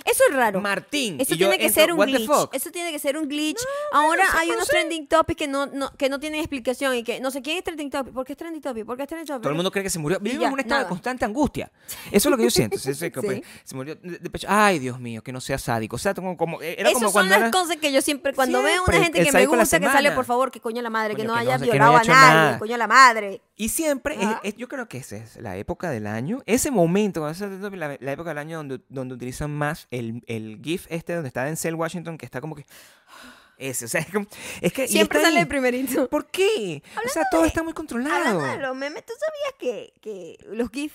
Eso 0.06 0.24
es 0.30 0.36
raro. 0.36 0.62
Martín. 0.62 1.18
Eso 1.20 1.36
tiene 1.36 1.58
que 1.58 1.66
entro, 1.68 1.82
ser 1.82 1.92
un 1.94 2.00
"What 2.00 2.06
the 2.08 2.12
glitch. 2.14 2.28
fuck?". 2.28 2.54
Eso 2.54 2.72
tiene 2.72 2.92
que 2.92 3.00
ser 3.00 3.18
un 3.18 3.28
glitch. 3.28 3.60
Ahora 3.92 4.26
no 4.26 4.32
sé, 4.32 4.38
hay 4.38 4.48
no 4.50 4.54
unos 4.56 4.68
sé. 4.68 4.72
trending 4.74 5.08
topics 5.08 5.38
que 5.38 5.48
no, 5.48 5.66
no, 5.68 5.92
que 5.98 6.10
no 6.10 6.20
tienen 6.20 6.40
explicación 6.40 6.96
y 6.96 7.04
que 7.04 7.20
no 7.20 7.32
sé 7.32 7.42
quién 7.42 7.58
es 7.58 7.64
trending 7.64 7.90
topic. 7.90 8.14
¿Por 8.14 8.26
qué 8.26 8.34
es 8.34 8.38
trending 8.38 8.62
topic? 8.62 8.86
¿Por 8.86 8.98
qué 8.98 9.04
es 9.04 9.08
trending 9.10 9.28
topic? 9.28 9.42
Todo 9.44 9.50
el 9.52 9.56
mundo 9.56 9.72
cree 9.72 9.84
que 9.84 9.90
se 9.90 10.00
murió. 10.00 10.20
Vivimos 10.20 10.48
en 10.48 10.54
un 10.54 10.60
estado 10.60 10.76
nada. 10.80 10.84
de 10.86 10.90
constante 10.90 11.26
angustia. 11.26 11.72
Eso 12.12 12.30
es 12.30 12.32
lo 12.32 12.38
que 12.38 12.44
yo 12.44 12.50
siento. 12.50 12.78
Sí, 12.78 12.94
sí, 12.94 13.12
que, 13.12 13.22
pues, 13.22 13.38
Sí. 13.38 13.44
Se 13.64 13.76
murió 13.76 13.96
de- 13.96 14.30
pecho. 14.30 14.48
Ay, 14.50 14.80
Dios 14.80 15.00
mío, 15.00 15.22
que 15.22 15.32
no 15.32 15.42
sea 15.42 15.58
sádico. 15.58 15.96
O 15.96 16.00
sea, 16.00 16.14
como, 16.14 16.36
como- 16.38 16.62
era 16.62 16.82
Esas 16.90 16.94
como 16.94 17.06
son 17.08 17.14
cuando 17.14 17.30
las 17.32 17.40
era... 17.42 17.52
cosas 17.52 17.78
que 17.78 17.92
yo 17.92 18.02
siempre, 18.02 18.34
cuando 18.34 18.62
veo 18.64 18.74
Siempre, 18.74 18.96
una 18.98 19.06
gente 19.06 19.24
que 19.24 19.32
me 19.32 19.46
gusta, 19.46 19.80
que 19.80 19.86
sale, 19.88 20.12
por 20.12 20.26
favor, 20.26 20.52
que 20.52 20.60
coño 20.60 20.82
la 20.82 20.90
madre, 20.90 21.16
que 21.16 21.22
Coño, 21.24 21.34
no 21.34 21.40
que 21.40 21.46
no 21.46 21.52
haya 21.52 21.58
que 21.60 21.72
violado 21.72 21.98
haya 21.98 22.12
a 22.12 22.16
nadie, 22.16 22.34
nada. 22.36 22.60
coño 22.60 22.78
la 22.78 22.88
madre. 22.88 23.42
Y 23.56 23.70
siempre, 23.70 24.16
es- 24.16 24.24
Ajá. 24.26 24.40
es- 24.44 24.56
yo 24.56 24.68
creo 24.68 24.88
que 24.88 24.98
esa 24.98 25.18
es 25.18 25.36
la 25.38 25.58
época 25.58 25.90
del 25.90 26.08
año, 26.08 26.42
ese 26.46 26.72
momento, 26.72 27.30
la, 27.30 27.98
la 28.00 28.12
época 28.12 28.30
del 28.30 28.38
año 28.38 28.58
donde, 28.58 28.80
donde 28.90 29.16
utilizan 29.16 29.52
más 29.52 29.88
el, 29.92 30.24
el 30.28 30.60
GIF 30.64 30.86
este 30.90 31.14
donde 31.14 31.28
está 31.28 31.44
Denzel 31.46 31.76
Washington, 31.76 32.18
que 32.18 32.26
está 32.26 32.42
como 32.42 32.56
que... 32.56 32.66
Ese, 33.58 33.86
o 33.86 33.88
sea, 33.90 34.00
es, 34.08 34.12
como- 34.12 34.28
es 34.62 34.72
que... 34.72 34.88
Siempre 34.88 35.20
sale 35.22 35.36
ahí. 35.38 35.42
el 35.42 35.48
primerito. 35.48 36.10
¿Por 36.10 36.28
qué? 36.28 36.82
O 37.06 37.10
sea, 37.10 37.24
todo 37.30 37.44
está 37.46 37.62
muy 37.62 37.74
controlado. 37.74 38.16
Hablando 38.40 38.46
de 38.46 38.58
los 38.68 38.76
memes, 38.76 39.06
¿tú 39.06 39.14
sabías 39.20 39.56
que, 39.60 39.94
que 40.00 40.38
los 40.48 40.70
GIF, 40.72 40.94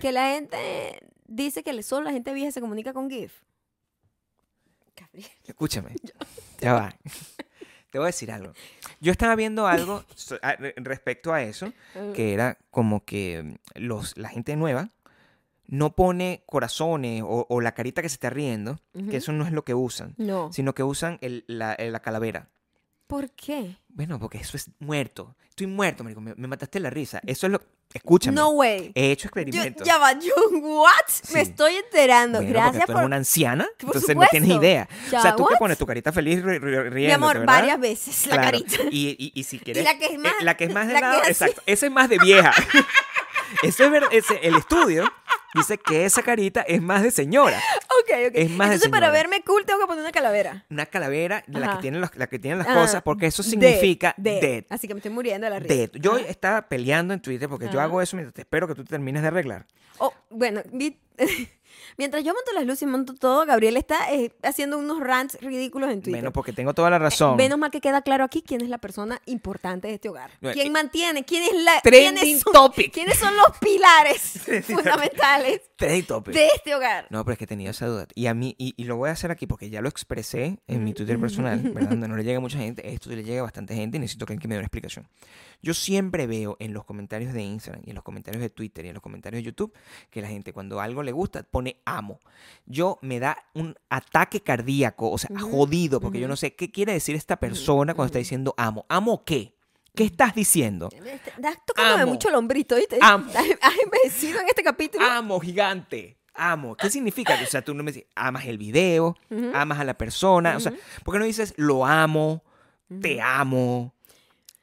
que 0.00 0.12
la 0.12 0.30
gente 0.34 1.00
dice 1.26 1.62
que 1.64 1.82
solo 1.82 2.04
la 2.04 2.12
gente 2.12 2.32
vieja 2.32 2.52
se 2.52 2.60
comunica 2.60 2.92
con 2.92 3.10
GIF? 3.10 3.32
Gabriel. 4.96 5.30
Escúchame. 5.46 5.94
Ya 6.60 6.74
va. 6.74 6.94
Te 7.90 7.98
voy 7.98 8.04
a 8.04 8.08
decir 8.08 8.30
algo. 8.30 8.52
Yo 9.00 9.10
estaba 9.12 9.34
viendo 9.34 9.66
algo 9.66 10.04
respecto 10.76 11.32
a 11.32 11.42
eso, 11.42 11.72
que 12.14 12.34
era 12.34 12.58
como 12.70 13.02
que 13.04 13.58
los, 13.74 14.14
la 14.18 14.28
gente 14.28 14.54
nueva 14.56 14.90
no 15.70 15.94
pone 15.94 16.42
corazones 16.46 17.22
o, 17.24 17.46
o 17.48 17.60
la 17.60 17.72
carita 17.72 18.02
que 18.02 18.08
se 18.08 18.14
está 18.14 18.28
riendo, 18.30 18.78
Ujú. 18.94 19.08
que 19.10 19.16
eso 19.16 19.32
no 19.32 19.44
es 19.46 19.52
lo 19.52 19.64
que 19.64 19.74
usan, 19.74 20.14
No. 20.18 20.52
sino 20.52 20.74
que 20.74 20.82
usan 20.82 21.18
el- 21.22 21.44
la, 21.46 21.76
la 21.78 22.00
calavera. 22.00 22.48
¿Por 23.06 23.30
qué? 23.30 23.76
Bueno, 23.88 24.20
porque 24.20 24.38
eso 24.38 24.56
es 24.56 24.70
muerto. 24.78 25.34
Estoy 25.48 25.66
muerto, 25.66 26.04
marico. 26.04 26.20
Me, 26.20 26.32
me 26.36 26.46
mataste 26.46 26.78
la 26.78 26.90
risa. 26.90 27.20
Eso 27.26 27.46
es 27.46 27.52
lo... 27.52 27.60
Escúchame. 27.92 28.36
No 28.36 28.50
way. 28.50 28.92
He 28.94 29.10
hecho 29.10 29.24
Yo, 29.24 29.26
experimentos. 29.40 29.84
ya 29.84 29.98
va, 29.98 30.12
yo, 30.16 30.32
what? 30.60 30.90
Me 31.34 31.44
Sí. 31.44 31.50
estoy 31.50 31.74
enterando. 31.74 32.38
Bueno, 32.38 32.52
Gracias 32.52 32.84
tú 32.86 32.92
eres 32.92 33.00
por... 33.00 33.04
una 33.04 33.16
anciana, 33.16 33.66
Por 33.80 33.88
entonces 33.88 34.14
no 34.14 34.22
tienes 34.30 34.48
supuesto. 34.48 34.64
idea. 34.64 34.88
Ya, 35.10 35.18
o 35.18 35.22
sea, 35.22 35.34
tú 35.36 35.42
what? 35.42 35.58
pones 35.58 35.76
tu 35.76 35.86
carita 35.86 36.12
feliz 36.12 36.38
ri- 36.40 36.60
ri- 36.60 36.60
riéndote, 36.60 37.00
Mi 37.06 37.10
amor, 37.10 37.38
¿verdad? 37.40 37.52
varias 37.54 37.80
veces 37.80 38.26
la 38.28 38.34
Claro. 38.34 38.58
carita. 38.60 38.76
Y, 38.92 39.16
y, 39.18 39.32
y 39.34 39.42
si 39.42 39.58
quieres. 39.58 39.82
la 39.84 39.98
que 39.98 40.04
es 40.06 40.12
eh, 40.12 40.18
más- 40.18 40.32
la 40.42 40.56
que 40.56 40.64
es 40.66 40.72
más 40.72 40.86
de 40.86 41.00
lado, 41.00 41.20
exacto. 41.26 41.62
Esa 41.66 41.86
es 41.86 41.92
más 41.92 42.08
de 42.08 42.18
vieja. 42.18 42.52
Ese 43.64 43.84
es 43.86 43.90
ver- 43.90 44.04
ese- 44.12 44.38
el 44.46 44.54
estudio 44.54 45.12
dice 45.54 45.78
que 45.78 46.04
esa 46.04 46.22
carita 46.22 46.62
es 46.62 46.80
más 46.82 47.02
de 47.02 47.10
señora. 47.10 47.60
Ok, 48.00 48.16
ok. 48.28 48.32
Es 48.34 48.50
más 48.50 48.70
de 48.70 48.74
Entonces, 48.76 48.88
para 48.88 49.06
señora. 49.08 49.10
verme 49.12 49.42
cool, 49.44 49.66
tengo 49.66 49.78
que 49.80 49.86
poner 49.86 50.02
una 50.02 50.10
calavera. 50.12 50.64
Una 50.70 50.86
calavera, 50.86 51.44
la 51.48 51.58
que 51.60 51.64
Ajá. 51.66 51.80
tiene, 51.80 51.98
los- 51.98 52.16
la 52.16 52.26
que 52.28 52.38
tiene 52.38 52.56
las 52.56 52.66
Ah, 52.68 52.74
cosas, 52.74 53.02
porque 53.02 53.26
eso 53.26 53.42
significa 53.42 54.14
dead. 54.16 54.40
dead. 54.40 54.64
Así 54.70 54.88
que 54.88 54.94
me 54.94 54.98
estoy 55.00 55.12
muriendo 55.12 55.44
de 55.46 55.50
la 55.50 55.58
risa. 55.58 55.74
Dead. 55.74 55.90
Yo 55.94 56.16
estaba 56.16 56.62
peleando 56.66 57.12
en 57.12 57.20
Twitter 57.20 57.46
porque 57.48 57.68
yo 57.70 57.78
hago 57.80 58.00
eso 58.00 58.16
mientras 58.16 58.32
te 58.34 58.40
espero 58.40 58.66
que 58.66 58.74
tú 58.74 58.84
te 58.84 58.88
termines 58.90 59.20
de 59.22 59.28
arreglar. 59.28 59.66
Oh, 59.98 60.14
bueno, 60.30 60.62
vi- 60.72 60.98
mientras 61.96 62.24
yo 62.24 62.34
monto 62.34 62.52
las 62.52 62.64
luces 62.64 62.82
y 62.82 62.86
monto 62.86 63.14
todo, 63.14 63.46
Gabriel 63.46 63.76
está 63.76 64.12
eh, 64.12 64.32
haciendo 64.42 64.78
unos 64.78 65.00
rants 65.00 65.38
ridículos 65.40 65.90
en 65.90 66.00
Twitter. 66.00 66.20
Bueno, 66.20 66.32
porque 66.32 66.52
tengo 66.52 66.74
toda 66.74 66.90
la 66.90 66.98
razón. 66.98 67.36
Menos 67.36 67.58
mal 67.58 67.70
que 67.70 67.80
queda 67.80 68.02
claro 68.02 68.24
aquí 68.24 68.42
quién 68.42 68.60
es 68.60 68.68
la 68.68 68.78
persona 68.78 69.20
importante 69.26 69.88
de 69.88 69.94
este 69.94 70.08
hogar. 70.08 70.30
¿Quién 70.40 70.66
eh, 70.66 70.70
mantiene? 70.70 71.24
¿Quién 71.24 71.42
es 71.44 71.62
la, 71.62 71.80
Trending 71.82 72.22
quiénes 72.22 72.42
son, 72.42 72.52
topic. 72.52 72.92
¿Quiénes 72.92 73.18
son 73.18 73.36
los 73.36 73.58
pilares 73.58 74.40
fundamentales 74.66 75.62
Trending 75.76 76.06
topic. 76.06 76.34
de 76.34 76.48
este 76.48 76.74
hogar? 76.74 77.06
No, 77.10 77.24
pero 77.24 77.32
es 77.32 77.38
que 77.38 77.44
he 77.44 77.48
tenido 77.48 77.70
esa 77.70 77.86
duda. 77.86 78.06
Y 78.14 78.26
a 78.26 78.34
mí, 78.34 78.54
y, 78.58 78.74
y 78.76 78.84
lo 78.84 78.96
voy 78.96 79.08
a 79.08 79.12
hacer 79.12 79.30
aquí 79.30 79.46
porque 79.46 79.70
ya 79.70 79.80
lo 79.80 79.88
expresé 79.88 80.58
en 80.66 80.84
mi 80.84 80.94
Twitter 80.94 81.18
personal, 81.18 81.58
¿verdad? 81.60 81.90
Donde 81.90 82.08
no 82.08 82.16
le 82.16 82.24
llega 82.24 82.40
mucha 82.40 82.58
gente. 82.58 82.92
Esto 82.92 83.10
le 83.10 83.22
llega 83.22 83.40
a 83.40 83.44
bastante 83.44 83.74
gente 83.74 83.96
y 83.96 84.00
necesito 84.00 84.26
que 84.26 84.34
alguien 84.34 84.48
me 84.48 84.54
dé 84.54 84.58
una 84.60 84.66
explicación. 84.66 85.08
Yo 85.62 85.74
siempre 85.74 86.26
veo 86.26 86.56
en 86.60 86.72
los 86.72 86.84
comentarios 86.84 87.32
de 87.32 87.42
Instagram 87.42 87.82
y 87.84 87.90
en 87.90 87.94
los 87.94 88.04
comentarios 88.04 88.40
de 88.40 88.50
Twitter 88.50 88.84
y 88.84 88.88
en 88.88 88.94
los 88.94 89.02
comentarios 89.02 89.40
de 89.40 89.44
YouTube 89.44 89.72
que 90.10 90.22
la 90.22 90.28
gente 90.28 90.52
cuando 90.52 90.80
algo 90.80 91.02
le 91.02 91.12
gusta 91.12 91.42
pone 91.42 91.80
amo. 91.84 92.18
Yo 92.66 92.98
me 93.02 93.20
da 93.20 93.36
un 93.54 93.76
ataque 93.88 94.40
cardíaco, 94.40 95.10
o 95.10 95.18
sea, 95.18 95.38
jodido, 95.38 96.00
porque 96.00 96.20
yo 96.20 96.28
no 96.28 96.36
sé 96.36 96.54
qué 96.54 96.70
quiere 96.70 96.92
decir 96.92 97.14
esta 97.14 97.38
persona 97.38 97.94
cuando 97.94 98.06
está 98.06 98.18
diciendo 98.18 98.54
amo. 98.56 98.86
¿Amo 98.88 99.24
qué? 99.24 99.54
¿Qué 99.94 100.04
estás 100.04 100.34
diciendo? 100.34 100.88
Estás 100.92 101.58
tocándome 101.66 102.02
Amo. 102.02 102.12
mucho 102.12 102.28
el 102.28 102.36
hombrito, 102.36 102.76
¿viste? 102.76 102.98
Amo. 103.00 103.30
Has 103.60 103.74
envejecido 103.84 104.40
en 104.40 104.48
este 104.48 104.62
capítulo. 104.62 105.04
Amo, 105.04 105.40
gigante. 105.40 106.16
Amo. 106.34 106.76
¿Qué 106.76 106.88
significa? 106.90 107.38
O 107.42 107.46
sea, 107.46 107.62
tú 107.62 107.74
no 107.74 107.82
me 107.82 107.92
dices, 107.92 108.08
amas 108.14 108.46
el 108.46 108.56
video, 108.56 109.16
amas 109.52 109.80
a 109.80 109.84
la 109.84 109.94
persona. 109.94 110.56
O 110.56 110.60
sea, 110.60 110.72
¿por 111.04 111.14
qué 111.14 111.18
no 111.18 111.24
dices 111.24 111.54
lo 111.56 111.84
amo, 111.84 112.44
te 113.00 113.20
amo, 113.20 113.94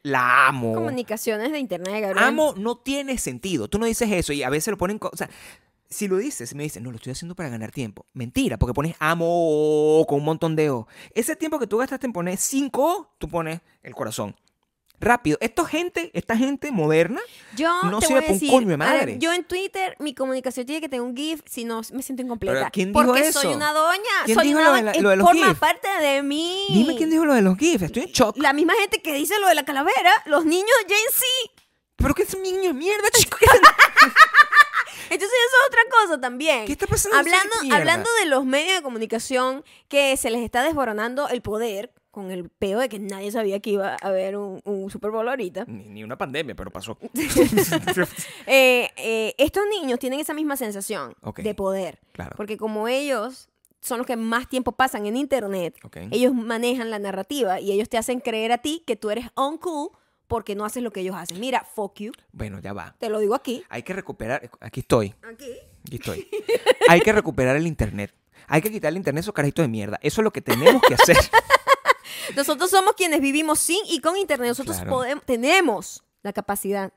la 0.04 0.48
amo? 0.48 0.74
Comunicaciones 0.74 1.52
de 1.52 1.60
internet, 1.60 2.02
Gabriel. 2.02 2.18
Amo 2.18 2.54
no 2.58 2.78
tiene 2.78 3.18
sentido. 3.18 3.68
Tú 3.68 3.80
no 3.80 3.86
dices 3.86 4.12
eso 4.12 4.34
y 4.34 4.44
a 4.44 4.50
veces 4.50 4.72
lo 4.72 4.78
ponen. 4.78 5.00
O 5.02 5.18
sea, 5.18 5.30
si 5.90 6.08
lo 6.08 6.18
dices, 6.18 6.54
me 6.56 6.64
dicen, 6.64 6.84
no, 6.84 6.92
lo 6.92 6.98
estoy 6.98 7.12
haciendo 7.12 7.36
para 7.36 7.50
ganar 7.50 7.72
tiempo. 7.72 8.06
Mentira, 8.14 8.58
porque 8.58 8.74
pones 8.74 8.96
amo 9.00 10.06
con 10.08 10.20
un 10.20 10.26
montón 10.26 10.56
de 10.56 10.70
O. 10.70 10.88
Ese 11.14 11.36
tiempo 11.36 11.60
que 11.60 11.68
tú 11.68 11.78
gastaste 11.78 12.08
en 12.08 12.14
poner 12.14 12.38
5 12.38 12.84
O, 12.84 13.16
tú 13.18 13.28
pones 13.28 13.62
el 13.84 13.96
corazón. 13.96 14.36
Rápido. 15.00 15.38
Esto 15.42 15.64
gente, 15.64 16.10
esta 16.16 16.36
gente 16.36 16.72
moderna, 16.72 17.22
Yo 17.56 17.84
no 17.84 18.02
sirve 18.02 18.16
voy 18.16 18.24
a 18.24 18.28
pa' 18.28 18.34
un 18.34 18.40
coño 18.40 18.60
de 18.62 18.66
ver, 18.66 18.78
madre. 18.78 19.16
yo 19.20 19.32
en 19.32 19.44
Twitter 19.44 19.96
mi 20.00 20.16
comunicación 20.16 20.66
tiene 20.66 20.82
que 20.82 20.90
tener 20.90 21.02
un 21.04 21.16
GIF, 21.16 21.42
si 21.46 21.66
no 21.66 21.82
me 21.94 22.02
siento 22.02 22.24
incompleta. 22.24 22.54
Pero 22.58 22.70
¿quién 22.72 22.94
dijo 22.94 23.06
porque 23.06 23.32
soy 23.32 23.54
una 23.54 23.74
doña, 23.74 24.02
¿Quién 24.26 24.36
soy 24.36 24.48
dijo 24.48 24.60
una 24.60 24.70
lo 24.70 24.76
de 24.76 24.82
la- 24.82 24.94
lo 24.96 25.10
de 25.12 25.16
los 25.18 25.28
forma 25.28 25.48
GIF? 25.50 25.60
parte 25.60 25.88
de 26.02 26.24
mí. 26.24 26.66
dime 26.70 26.96
quién 26.96 27.12
dijo 27.12 27.26
lo 27.26 27.36
de 27.36 27.44
los 27.44 27.58
GIFs. 27.58 27.84
Estoy 27.84 28.04
en 28.04 28.10
shock. 28.10 28.38
La 28.38 28.54
misma 28.54 28.74
gente 28.80 29.00
que 29.02 29.14
dice 29.14 29.38
lo 29.40 29.48
de 29.48 29.54
la 29.56 29.66
calavera, 29.66 30.12
los 30.26 30.46
niños 30.46 30.66
de 30.88 30.96
Gen 30.96 31.06
Z. 31.14 31.64
Pero 31.98 32.14
que 32.16 32.24
es 32.24 32.34
un 32.34 32.42
niño 32.42 32.62
de 32.70 32.74
mierda, 32.74 33.08
chico. 33.14 33.38
Entonces 35.10 35.30
eso 35.48 35.58
es 35.62 35.68
otra 35.68 35.82
cosa 35.92 36.20
también. 36.20 36.66
¿Qué 36.66 36.74
está 36.74 36.86
pasando? 36.88 37.18
Hablando, 37.18 37.54
hablando 37.72 38.10
de 38.22 38.26
los 38.30 38.46
medios 38.46 38.76
de 38.78 38.82
comunicación 38.82 39.64
que 39.88 40.18
se 40.18 40.30
les 40.30 40.42
está 40.44 40.64
desboronando 40.64 41.30
el 41.30 41.42
poder 41.42 41.94
con 42.18 42.32
el 42.32 42.50
peo 42.50 42.80
de 42.80 42.90
que 42.90 42.98
nadie 42.98 43.32
sabía 43.32 43.60
que 43.60 43.70
iba 43.70 43.92
a 43.94 44.08
haber 44.08 44.38
un, 44.38 44.60
un 44.64 44.90
Super 44.90 45.12
Bowl 45.12 45.30
ahorita. 45.30 45.66
Ni, 45.68 45.88
ni 45.88 46.04
una 46.04 46.18
pandemia, 46.18 46.56
pero 46.56 46.72
pasó. 46.72 46.98
Eh, 48.48 48.90
eh, 48.98 49.36
estos 49.38 49.64
niños 49.70 50.00
tienen 50.00 50.20
esa 50.20 50.34
misma 50.34 50.58
sensación 50.58 51.14
de 51.38 51.54
poder. 51.54 52.00
Claro. 52.14 52.34
Porque 52.36 52.58
como 52.58 52.88
ellos 52.88 53.50
son 53.82 54.00
los 54.00 54.08
que 54.08 54.16
más 54.16 54.50
tiempo 54.50 54.72
pasan 54.72 55.06
en 55.06 55.16
internet, 55.16 55.76
ellos 56.10 56.34
manejan 56.34 56.90
la 56.90 56.98
narrativa 56.98 57.60
y 57.60 57.72
ellos 57.72 57.88
te 57.88 58.00
hacen 58.00 58.20
creer 58.20 58.52
a 58.52 58.58
ti 58.58 58.82
que 58.88 58.96
tú 58.96 59.12
eres 59.12 59.28
uncool 59.36 59.92
porque 60.28 60.56
no 60.56 60.66
haces 60.66 60.82
lo 60.82 60.90
que 60.92 61.02
ellos 61.02 61.16
hacen. 61.16 61.40
Mira, 61.40 61.64
fuck 61.76 62.00
you, 62.00 62.12
Bueno, 62.32 62.60
ya 62.60 62.74
va. 62.74 62.96
te 62.98 63.10
lo 63.10 63.20
digo 63.20 63.36
aquí. 63.36 63.64
Hay 63.70 63.84
que 63.84 63.94
recuperar. 63.94 64.50
Aquí 64.60 64.80
estoy. 64.80 65.14
Aquí. 65.22 65.52
Aquí 65.86 65.96
estoy. 65.98 66.28
Hay 66.88 67.02
que 67.02 67.14
recuperar 67.14 67.56
el 67.56 67.68
internet. 67.68 68.12
Hay 68.48 68.62
que 68.62 68.72
quitar 68.72 68.90
el 68.90 68.98
internet 68.98 69.22
esos 69.22 69.34
carajitos 69.34 69.64
de 69.64 69.70
mierda. 69.70 70.00
Eso 70.02 70.22
es 70.22 70.24
lo 70.24 70.32
que 70.32 70.42
tenemos 70.42 70.82
que 70.82 70.96
hacer. 70.96 71.18
Nosotros 72.36 72.70
somos 72.70 72.94
quienes 72.94 73.22
vivimos 73.22 73.60
sin 73.60 73.80
y 73.88 74.00
con 74.00 74.18
internet. 74.18 74.50
Nosotros 74.50 74.76
Claro. 74.78 74.92
podemos, 74.92 75.24
tenemos 75.26 76.04
la 76.24 76.34
capacidad. 76.34 76.92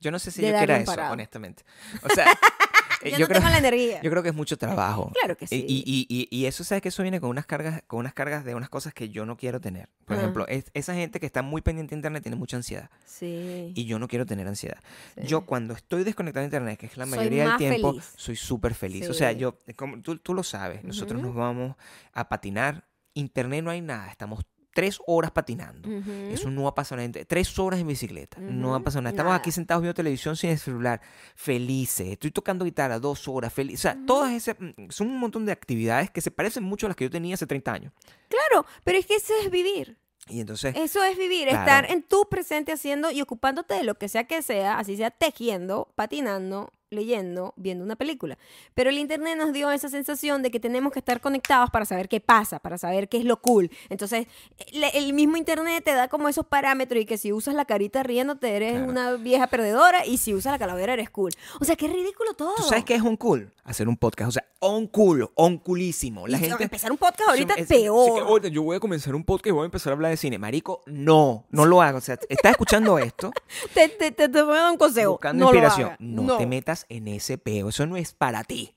Yo 0.00 0.10
no 0.10 0.18
sé 0.18 0.30
si 0.30 0.42
yo 0.42 0.48
quiera 0.56 0.76
eso, 0.78 0.92
honestamente. 1.10 1.64
O 2.02 2.08
sea, 2.14 2.26
eh, 3.02 3.10
Yo, 3.12 3.16
yo, 3.16 3.18
no 3.20 3.28
creo, 3.28 3.40
tengo 3.40 3.50
la 3.50 3.58
energía. 3.58 4.00
yo 4.02 4.10
creo 4.10 4.22
que 4.22 4.28
es 4.28 4.34
mucho 4.34 4.58
trabajo. 4.58 5.10
Claro 5.18 5.36
que 5.38 5.46
sí. 5.46 5.64
Y, 5.66 5.82
y- 5.86 6.06
y- 6.08 6.28
y 6.30 6.44
eso, 6.46 6.64
¿sabes 6.64 6.82
que 6.82 6.90
Eso 6.90 7.02
viene 7.02 7.18
con 7.18 7.30
unas 7.30 7.46
cargas, 7.46 7.82
con 7.86 8.00
unas 8.00 8.12
cargas 8.12 8.44
de 8.44 8.54
unas 8.54 8.68
cosas 8.68 8.92
que 8.92 9.08
yo 9.08 9.24
no 9.24 9.38
quiero 9.38 9.58
tener. 9.60 9.88
Por 10.04 10.18
ejemplo, 10.18 10.46
es- 10.48 10.66
esa 10.74 10.92
gente 10.94 11.18
que 11.18 11.24
está 11.26 11.40
muy 11.40 11.62
pendiente 11.62 11.94
de 11.94 11.98
internet 11.98 12.22
tiene 12.22 12.36
mucha 12.36 12.58
ansiedad. 12.58 12.90
Sí. 13.06 13.72
Y 13.74 13.86
yo 13.86 13.98
no 13.98 14.06
quiero 14.06 14.26
tener 14.26 14.46
ansiedad. 14.46 14.78
Sí. 15.16 15.26
Yo 15.26 15.46
cuando 15.46 15.72
estoy 15.72 16.04
desconectado 16.04 16.42
de 16.42 16.46
internet, 16.48 16.78
que 16.78 16.86
es 16.86 16.96
la 16.98 17.06
mayoría 17.06 17.48
del 17.48 17.56
tiempo, 17.56 17.92
feliz. 17.92 18.12
soy 18.16 18.36
súper 18.36 18.74
feliz. 18.74 19.08
O 19.08 19.14
sea, 19.14 19.32
yo, 19.32 19.58
como 19.76 20.02
tú, 20.02 20.18
tú 20.18 20.34
lo 20.34 20.42
sabes, 20.42 20.84
nosotros 20.84 21.22
nos 21.22 21.34
vamos 21.34 21.74
a 22.12 22.28
patinar. 22.28 22.84
Internet 23.16 23.64
no 23.64 23.70
hay 23.70 23.80
nada. 23.80 24.08
Estamos 24.10 24.44
tres 24.74 24.98
horas 25.06 25.30
patinando. 25.30 25.88
Eso 26.30 26.50
no 26.50 26.68
ha 26.68 26.74
pasado 26.74 27.00
nada. 27.00 27.24
Tres 27.26 27.58
horas 27.58 27.80
en 27.80 27.86
bicicleta. 27.86 28.38
No 28.40 28.74
ha 28.74 28.80
pasado 28.80 29.00
nada. 29.02 29.12
Estamos 29.12 29.30
nada. 29.30 29.38
aquí 29.40 29.50
sentados 29.50 29.80
viendo 29.82 29.94
televisión 29.94 30.36
sin 30.36 30.50
el 30.50 30.58
celular. 30.58 31.00
Felices. 31.34 32.08
Estoy 32.08 32.30
tocando 32.30 32.64
guitarra 32.64 32.98
dos 32.98 33.26
horas. 33.26 33.52
Feliz. 33.54 33.78
O 33.80 33.82
sea, 33.82 33.96
todas 34.06 34.32
esas 34.32 34.56
mm, 34.58 34.90
son 34.90 35.08
un 35.08 35.18
montón 35.18 35.46
de 35.46 35.52
actividades 35.52 36.10
que 36.10 36.20
se 36.20 36.30
parecen 36.30 36.62
mucho 36.62 36.86
a 36.86 36.88
las 36.90 36.96
que 36.96 37.04
yo 37.04 37.10
tenía 37.10 37.34
hace 37.34 37.46
30 37.46 37.72
años. 37.72 37.92
Claro, 38.28 38.66
pero 38.84 38.98
es 38.98 39.06
que 39.06 39.14
eso 39.14 39.32
es 39.42 39.50
vivir. 39.50 39.96
Y 40.28 40.40
entonces, 40.40 40.74
Eso 40.76 41.04
es 41.04 41.16
vivir, 41.16 41.46
Claro. 41.48 41.60
estar 41.60 41.90
en 41.90 42.02
tu 42.02 42.28
presente 42.28 42.72
haciendo 42.72 43.12
y 43.12 43.22
ocupándote 43.22 43.74
de 43.74 43.84
lo 43.84 43.94
que 43.94 44.08
sea 44.08 44.24
que 44.24 44.42
sea, 44.42 44.76
así 44.76 44.96
sea 44.96 45.12
tejiendo, 45.12 45.92
patinando, 45.94 46.72
leyendo, 46.90 47.52
viendo 47.56 47.84
una 47.84 47.96
película. 47.96 48.38
Pero 48.74 48.90
el 48.90 48.98
internet 48.98 49.36
nos 49.36 49.52
dio 49.52 49.70
esa 49.70 49.88
sensación 49.88 50.42
de 50.42 50.50
que 50.50 50.60
tenemos 50.60 50.92
que 50.92 51.00
estar 51.00 51.20
conectados 51.20 51.70
para 51.70 51.84
saber 51.84 52.08
qué 52.08 52.20
pasa, 52.20 52.58
para 52.58 52.78
saber 52.78 53.08
qué 53.08 53.18
es 53.18 53.24
lo 53.24 53.40
cool. 53.40 53.70
Entonces, 53.88 54.26
le- 54.72 54.96
el 54.96 55.12
mismo 55.12 55.36
internet 55.36 55.84
te 55.84 55.92
da 55.94 56.08
como 56.08 56.28
esos 56.28 56.46
parámetros 56.46 57.00
y 57.02 57.06
que 57.06 57.18
si 57.18 57.32
usas 57.32 57.54
la 57.54 57.64
carita 57.64 58.02
riéndote 58.02 58.54
eres 58.56 58.72
Claro. 58.74 58.88
una 58.90 59.12
vieja 59.14 59.46
perdedora 59.48 60.06
y 60.06 60.18
si 60.18 60.34
usas 60.34 60.52
la 60.52 60.58
calavera 60.58 60.92
eres 60.92 61.10
cool. 61.10 61.32
O 61.60 61.64
sea, 61.64 61.76
qué 61.76 61.88
ridículo 61.88 62.34
todo. 62.34 62.54
¿tú 62.56 62.62
sabes 62.62 62.84
qué 62.84 62.94
es 62.94 63.02
un 63.02 63.16
cool? 63.16 63.52
Hacer 63.64 63.88
un 63.88 63.96
podcast. 63.96 64.28
O 64.28 64.32
sea, 64.32 64.44
on 64.60 64.86
cool, 64.86 65.28
on 65.34 65.58
coolísimo. 65.58 66.26
La 66.28 66.36
Y 66.38 66.40
gente... 66.40 66.62
empezar 66.62 66.92
un 66.92 66.98
podcast 66.98 67.30
ahorita 67.30 67.54
Es- 67.54 67.66
peor. 67.66 68.06
sí 68.08 68.14
que, 68.14 68.20
"Oye, 68.22 68.50
yo 68.52 68.62
voy 68.62 68.76
a 68.76 68.80
comenzar 68.80 69.14
un 69.14 69.24
podcast 69.24 69.48
y 69.48 69.50
voy 69.50 69.62
a 69.62 69.64
empezar 69.66 69.92
a 69.92 69.94
hablar 69.94 70.10
de 70.12 70.16
cine. 70.16 70.38
Marico, 70.38 70.82
no, 70.86 71.44
no 71.50 71.64
lo 71.64 71.82
hago. 71.82 71.98
O 71.98 72.00
sea, 72.00 72.16
estás 72.28 72.52
escuchando 72.52 72.98
esto, 72.98 73.32
Te, 73.74 73.88
te, 73.88 74.12
te, 74.12 74.28
te 74.28 74.42
voy 74.42 74.56
a 74.56 74.60
dar 74.62 74.70
un 74.72 74.78
consejo. 74.78 75.12
buscando 75.12 75.44
no 75.46 75.50
lo 75.52 75.56
inspiración. 75.58 75.86
hagas. 75.88 76.00
No, 76.00 76.36
te 76.38 76.46
metas 76.46 76.75
en 76.88 77.08
ese 77.08 77.38
peo. 77.38 77.70
Eso 77.70 77.86
no 77.86 77.96
es 77.96 78.12
para 78.12 78.44
ti. 78.44 78.74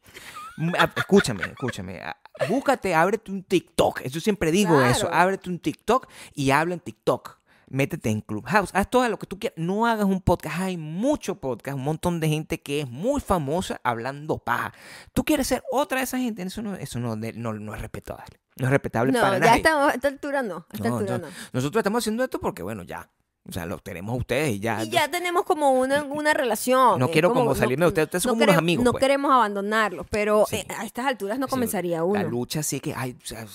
Mm, 0.58 0.74
ah, 0.80 0.94
Escúchame, 0.96 1.44
escúchame. 1.44 2.00
Ah, 2.02 2.16
Búscate, 2.48 2.96
ábrete 2.96 3.32
un 3.32 3.44
TikTok. 3.44 4.04
Yo 4.04 4.22
siempre 4.22 4.52
digo 4.52 4.76
Claro. 4.78 4.90
eso. 4.90 5.10
Ábrete 5.12 5.50
un 5.50 5.60
TikTok 5.60 6.08
y 6.34 6.52
habla 6.52 6.76
en 6.76 6.80
TikTok. 6.80 7.38
Métete 7.72 8.10
en 8.10 8.22
Clubhouse. 8.22 8.72
Haz 8.74 8.90
todo 8.90 9.08
lo 9.10 9.20
que 9.20 9.28
tú 9.28 9.38
quieras. 9.38 9.58
No 9.58 9.86
hagas 9.86 10.06
un 10.06 10.22
podcast. 10.22 10.60
Hay 10.60 10.78
mucho 10.78 11.36
podcast. 11.40 11.78
Un 11.78 11.84
montón 11.84 12.20
de 12.20 12.28
gente 12.30 12.62
que 12.62 12.82
es 12.82 12.90
muy 12.90 13.22
famosa 13.22 13.80
hablando 13.84 14.40
paja. 14.40 14.74
Tú 15.14 15.24
quieres 15.24 15.46
ser 15.48 15.64
otra 15.72 16.00
de 16.00 16.06
esa 16.06 16.18
gente. 16.18 16.42
Eso 16.42 16.62
no, 16.64 16.76
eso 16.76 17.00
no, 17.00 17.16
de- 17.16 17.34
no, 17.34 17.54
no 17.54 17.76
es 17.76 17.82
respetable. 17.82 18.40
No 18.56 18.66
es 18.66 18.72
respetable 18.72 19.12
No, 19.12 19.22
para 19.22 19.34
ya 19.34 19.40
nadie. 19.40 19.52
a 19.52 19.56
esta, 19.58 19.88
a 19.88 19.92
esta 19.92 20.08
altura 20.08 20.42
no. 20.42 20.66
A 20.70 20.76
esta 20.76 20.88
altura 20.88 21.18
no. 21.20 21.28
Nosotros 21.54 21.80
estamos 21.82 22.04
haciendo 22.04 22.24
esto 22.24 22.40
porque, 22.40 22.64
bueno, 22.64 22.82
ya. 22.84 23.08
O 23.50 23.52
sea, 23.52 23.66
los 23.66 23.82
tenemos 23.84 24.14
a 24.14 24.18
ustedes 24.18 24.52
y 24.56 24.60
ya. 24.60 24.84
Y 24.84 24.90
ya 24.90 25.10
tenemos 25.10 25.44
como 25.44 25.72
una, 25.72 26.04
una 26.04 26.34
relación. 26.34 27.00
No 27.00 27.08
eh, 27.08 27.10
quiero 27.12 27.34
como 27.34 27.56
salirme 27.56 27.86
de 27.86 27.88
ustedes, 27.90 28.06
ustedes 28.08 28.24
son 28.24 28.34
como 28.34 28.44
unos 28.44 28.58
amigos, 28.58 28.86
No 28.86 28.92
pues. 28.92 29.02
queremos 29.02 29.32
abandonarlos, 29.32 30.06
pero 30.10 30.46
Sí. 30.48 30.58
eh, 30.58 30.68
a 30.78 30.86
estas 30.86 31.08
alturas 31.08 31.40
no 31.40 31.48
Sí, 31.48 31.52
comenzaría 31.52 31.98
La 31.98 32.04
uno. 32.04 32.24
lucha 32.30 32.62
sí 32.62 32.80
que, 32.80 32.94
ay, 32.96 33.18
o 33.22 33.26
sea, 33.26 33.46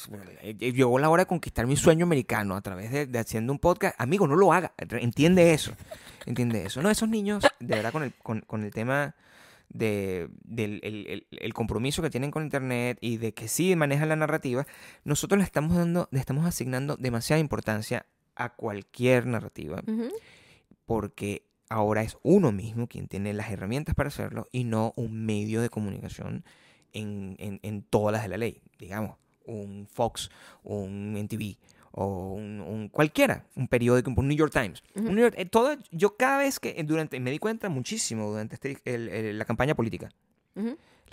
eh, 0.42 0.54
llegó 0.54 0.98
la 0.98 1.08
hora 1.08 1.22
de 1.22 1.26
conquistar 1.26 1.66
mi 1.66 1.76
sueño 1.76 2.04
americano 2.06 2.56
a 2.56 2.60
través 2.60 2.90
de, 2.90 3.06
de 3.06 3.18
haciendo 3.18 3.52
un 3.52 3.58
podcast. 3.60 3.94
Amigo, 4.00 4.26
no 4.26 4.34
lo 4.36 4.52
haga. 4.52 4.72
Entiende 4.78 5.54
eso. 5.54 5.72
Entiende 6.26 6.66
eso. 6.66 6.82
No, 6.82 6.90
esos 6.90 7.08
niños, 7.08 7.44
de 7.60 7.76
verdad, 7.76 7.92
con 7.92 8.02
el, 8.02 8.12
con, 8.14 8.40
con 8.40 8.64
el 8.64 8.72
tema 8.72 9.14
de, 9.68 10.28
del 10.44 10.80
el, 10.82 11.06
el- 11.06 11.26
el 11.30 11.54
compromiso 11.54 12.02
que 12.02 12.10
tienen 12.10 12.30
con 12.30 12.42
Internet 12.44 12.98
y 13.00 13.16
de 13.18 13.32
que 13.34 13.48
sí 13.48 13.74
manejan 13.76 14.08
la 14.08 14.16
narrativa, 14.16 14.66
nosotros 15.04 15.38
le 15.38 15.44
estamos 15.44 15.76
dando, 15.76 16.08
le 16.10 16.20
estamos 16.20 16.46
asignando 16.46 16.96
demasiada 16.96 17.40
importancia 17.40 18.06
a 18.36 18.54
cualquier 18.54 19.26
narrativa. 19.26 19.82
Porque 20.86 21.46
ahora 21.68 22.02
es 22.02 22.16
uno 22.22 22.52
mismo 22.52 22.86
quien 22.86 23.08
tiene 23.08 23.32
las 23.32 23.50
herramientas 23.50 23.94
para 23.94 24.08
hacerlo 24.08 24.48
y 24.52 24.64
no 24.64 24.92
un 24.96 25.24
medio 25.24 25.60
de 25.62 25.70
comunicación 25.70 26.44
en, 26.92 27.36
en- 27.38 27.60
en 27.62 27.82
todas 27.82 28.12
las 28.12 28.22
de 28.22 28.28
la 28.28 28.36
ley. 28.36 28.60
Digamos, 28.78 29.16
un 29.46 29.86
Fox, 29.90 30.30
un 30.62 31.16
NTV 31.16 31.56
o 31.92 32.32
un, 32.34 32.60
un 32.60 32.88
cualquiera, 32.88 33.46
un 33.56 33.68
periódico, 33.68 34.12
un 34.16 34.28
New 34.28 34.36
York 34.36 34.52
Times. 34.52 34.82
Un 34.96 35.14
New 35.14 35.22
York- 35.24 35.34
eh, 35.38 35.46
todo, 35.46 35.76
yo 35.90 36.16
cada 36.16 36.38
vez 36.38 36.58
que 36.60 36.82
durante, 36.84 37.18
me 37.20 37.30
di 37.30 37.38
cuenta 37.38 37.68
muchísimo 37.68 38.28
durante 38.30 38.54
este- 38.56 38.78
el- 38.84 39.08
el- 39.08 39.38
la 39.38 39.44
campaña 39.44 39.74
política. 39.74 40.10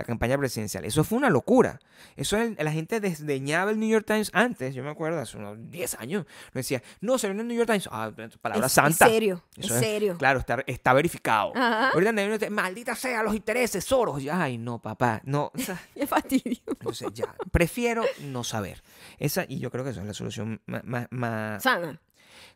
La 0.01 0.05
campaña 0.07 0.37
presidencial. 0.37 0.83
Eso 0.85 1.03
fue 1.03 1.17
una 1.17 1.29
locura. 1.29 1.79
Eso 2.15 2.37
el- 2.37 2.57
la 2.59 2.71
gente 2.71 2.99
desdeñaba 2.99 3.71
el 3.71 3.79
New 3.79 3.89
York 3.89 4.05
Times 4.05 4.29
antes, 4.33 4.73
yo 4.75 4.83
me 4.83 4.89
acuerdo, 4.89 5.19
hace 5.19 5.37
unos 5.37 5.57
10 5.71 5.95
años. 5.99 6.25
No 6.53 6.59
decía, 6.59 6.81
no, 6.99 7.17
se 7.17 7.27
viene 7.27 7.41
el 7.41 7.47
New 7.47 7.57
York 7.57 7.67
Times. 7.69 7.87
Ah, 7.91 8.11
palabra 8.41 8.65
Es- 8.67 8.71
santa. 8.73 9.05
En 9.05 9.11
serio, 9.11 9.43
Eso 9.55 9.73
en 9.75 9.79
es- 9.83 9.85
serio. 9.89 10.17
Claro, 10.17 10.39
está, 10.39 10.63
está 10.67 10.93
verificado. 10.93 11.53
Ajá. 11.55 11.89
Ahorita 11.89 12.09
en 12.09 12.19
el 12.19 12.25
New 12.25 12.31
York 12.37 12.41
Times, 12.47 12.55
maldita 12.63 12.95
sea 12.95 13.23
los 13.23 13.35
intereses, 13.35 13.83
Soros. 13.85 14.21
Ay, 14.31 14.57
no, 14.57 14.79
papá, 14.81 15.21
no. 15.25 15.51
o 15.55 15.57
sea, 15.59 15.79
Qué 15.93 16.05
fastidio. 16.07 16.57
entonces 16.67 17.07
ya, 17.13 17.33
prefiero 17.51 18.03
no 18.23 18.43
saber. 18.43 18.83
Esa, 19.19 19.45
y 19.47 19.59
yo 19.59 19.69
creo 19.71 19.83
que 19.83 19.91
esa 19.91 20.01
es 20.01 20.07
la 20.07 20.13
solución 20.13 20.61
más, 20.65 20.83
más, 20.83 21.07
más- 21.11 21.63
Sana. 21.63 21.99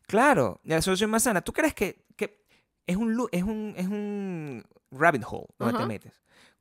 Claro, 0.07 0.59
la 0.63 0.81
solución 0.81 1.09
más 1.09 1.23
sana. 1.23 1.41
¿Tú 1.41 1.51
crees 1.53 1.73
que, 1.73 2.05
que 2.15 2.43
es, 2.85 2.95
un, 2.95 3.27
es, 3.31 3.43
un, 3.43 3.73
es 3.75 3.87
un 3.87 4.63
rabbit 4.91 5.23
hole 5.27 5.47
donde 5.57 5.77
te 5.79 5.85
metes? 5.85 6.13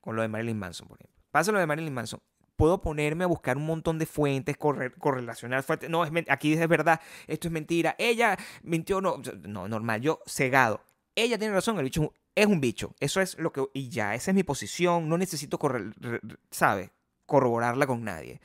Con 0.05 0.16
lo 0.16 0.20
de 0.22 0.28
Marilyn 0.28 0.59
Manson, 0.59 0.86
por 0.86 0.98
ejemplo. 1.00 1.22
Pasa 1.30 1.50
lo 1.50 1.59
de 1.59 1.66
Marilyn 1.66 1.94
Manson. 1.94 2.20
Puedo 2.57 2.82
ponerme 2.82 3.24
a 3.24 3.26
buscar 3.26 3.57
un 3.57 3.64
montón 3.64 3.98
de 3.98 4.05
fuentes, 4.05 4.57
corre- 4.59 4.92
correlacionar 4.98 5.62
fuentes. 5.62 5.88
No, 5.88 6.05
es, 6.05 6.12
aquí 6.28 6.52
es 6.52 6.68
verdad, 6.68 7.00
esto 7.26 7.48
es 7.48 7.52
mentira. 7.52 7.96
Ella 7.98 8.36
mintió, 8.62 9.00
no. 9.00 9.22
No, 9.48 9.66
normal. 9.66 10.02
Yo, 10.02 10.20
cegado. 10.26 10.82
Ella 11.14 11.38
tiene 11.38 11.55
razón, 11.55 11.78
el 11.78 11.84
bicho 11.84 12.12
es 12.34 12.46
un- 12.46 12.61
bicho. 12.61 12.94
Eso 13.00 13.22
es 13.22 13.38
lo 13.38 13.50
que. 13.50 13.64
Y 13.72 13.88
ya, 13.88 14.14
esa 14.14 14.30
es 14.30 14.34
mi 14.34 14.42
posición. 14.42 15.09
No 15.09 15.16
necesito, 15.16 15.59
corre- 15.59 15.92
re- 15.96 16.20
re- 16.22 16.36
¿sabes? 16.50 16.90
Corroborarla 17.24 17.86
con 17.86 18.05
nadie. 18.05 18.40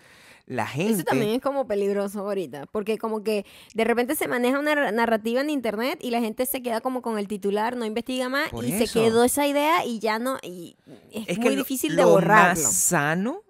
La 0.49 0.65
gente. 0.65 0.93
Eso 0.93 1.03
también 1.03 1.29
es 1.35 1.41
como 1.41 1.67
peligroso 1.67 2.21
ahorita, 2.21 2.65
porque 2.71 2.97
como 2.97 3.23
que 3.23 3.45
de 3.75 3.83
repente 3.83 4.15
se 4.15 4.27
maneja 4.27 4.57
una 4.59 4.73
ra- 4.73 4.91
narrativa 4.91 5.41
en 5.41 5.51
internet 5.51 5.99
y 6.01 6.09
la 6.09 6.19
gente 6.21 6.45
se 6.47 6.63
queda 6.63 6.81
como 6.81 7.03
con 7.03 7.19
el 7.19 7.27
titular, 7.27 7.77
no 7.77 7.85
investiga 7.85 8.29
más 8.29 8.49
Por 8.49 8.65
y 8.65 8.73
eso. 8.73 8.87
se 8.87 8.99
quedó 8.99 9.23
esa 9.23 9.45
idea 9.45 9.85
y 9.85 9.99
ya 9.99 10.17
no, 10.17 10.39
y 10.41 10.75
es, 11.11 11.27
Es 11.29 11.37
muy 11.37 11.43
que 11.49 11.55
lo- 11.55 11.61
difícil 11.61 11.95
de 11.95 12.01
lo 12.01 12.09
borrarlo. 12.09 12.63
más 12.63 12.73
sano 12.73 13.43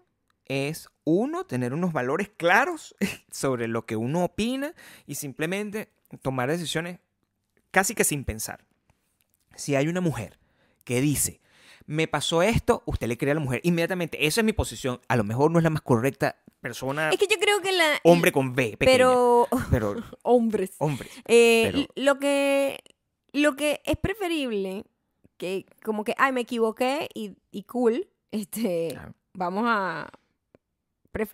es 0.45 0.89
uno 1.05 1.45
tener 1.45 1.73
unos 1.73 1.93
valores 1.93 2.29
claros 2.35 2.93
sobre 3.31 3.69
lo 3.69 3.85
que 3.85 3.95
uno 3.95 4.25
opina 4.25 4.73
y 5.07 5.15
simplemente 5.15 5.93
tomar 6.21 6.49
decisiones 6.49 6.99
casi 7.71 7.95
que 7.95 8.03
sin 8.03 8.25
pensar. 8.25 8.65
Si 9.55 9.75
hay 9.75 9.87
una 9.87 10.01
mujer 10.01 10.37
que 10.83 10.99
dice, 10.99 11.39
me 11.85 12.07
pasó 12.09 12.43
esto, 12.43 12.83
usted 12.85 13.07
le 13.07 13.17
cree 13.17 13.31
a 13.31 13.35
la 13.35 13.39
mujer 13.39 13.61
inmediatamente. 13.63 14.25
Esa 14.27 14.41
es 14.41 14.45
mi 14.45 14.53
posición. 14.53 14.99
A 15.07 15.15
lo 15.15 15.23
mejor 15.23 15.49
no 15.49 15.59
es 15.59 15.63
la 15.63 15.69
más 15.69 15.81
correcta 15.81 16.35
persona, 16.59 17.09
Es 17.09 17.17
que 17.17 17.27
yo 17.27 17.37
creo 17.39 17.61
que 17.61 17.71
la... 17.71 17.99
hombre 18.03 18.31
con 18.31 18.53
B, 18.55 18.75
pequeña, 18.77 18.97
pero... 18.97 19.47
pero 19.71 19.95
Hombres. 20.23 20.71
hombre. 20.79 21.09
Eh, 21.27 21.69
Pero- 21.71 21.87
Lo 21.95 22.19
que 22.19 22.79
lo 23.31 23.55
que 23.55 23.79
es 23.85 23.95
preferible 23.97 24.85
que 25.37 25.65
como 25.83 26.03
que 26.03 26.15
ay 26.17 26.31
me 26.31 26.41
equivoqué 26.41 27.07
y, 27.13 27.35
y 27.51 27.63
cool 27.63 28.07
este 28.31 28.97
vamos 29.33 29.65
a 29.67 30.09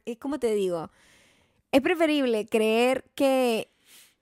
eh, 0.05 0.17
cómo 0.17 0.37
te 0.39 0.53
digo 0.53 0.89
es 1.71 1.81
preferible 1.81 2.45
creer 2.47 3.05
que 3.15 3.71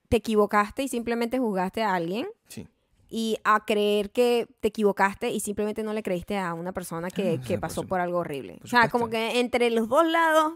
te 0.10 0.18
equivocaste 0.18 0.84
y 0.84 0.88
simplemente 0.88 1.40
juzgaste 1.40 1.82
a 1.84 1.96
alguien 1.96 2.28
Sí. 2.48 2.68
y 3.10 3.38
a 3.44 3.66
creer 3.66 4.12
que 4.12 4.48
te 4.60 4.68
equivocaste 4.68 5.32
y 5.32 5.40
simplemente 5.40 5.82
no 5.84 5.94
le 5.94 6.04
creíste 6.04 6.38
a 6.38 6.54
una 6.54 6.74
persona 6.74 7.10
que, 7.10 7.40
Ah, 7.42 7.46
que 7.48 7.58
pasó 7.58 7.84
por 7.88 8.00
algo 8.00 8.20
horrible. 8.20 8.54
Por 8.58 8.66
o 8.66 8.68
sea, 8.68 8.88
como 8.90 9.10
que 9.10 9.40
entre 9.40 9.70
los 9.72 9.88
dos 9.90 10.06
lados, 10.06 10.54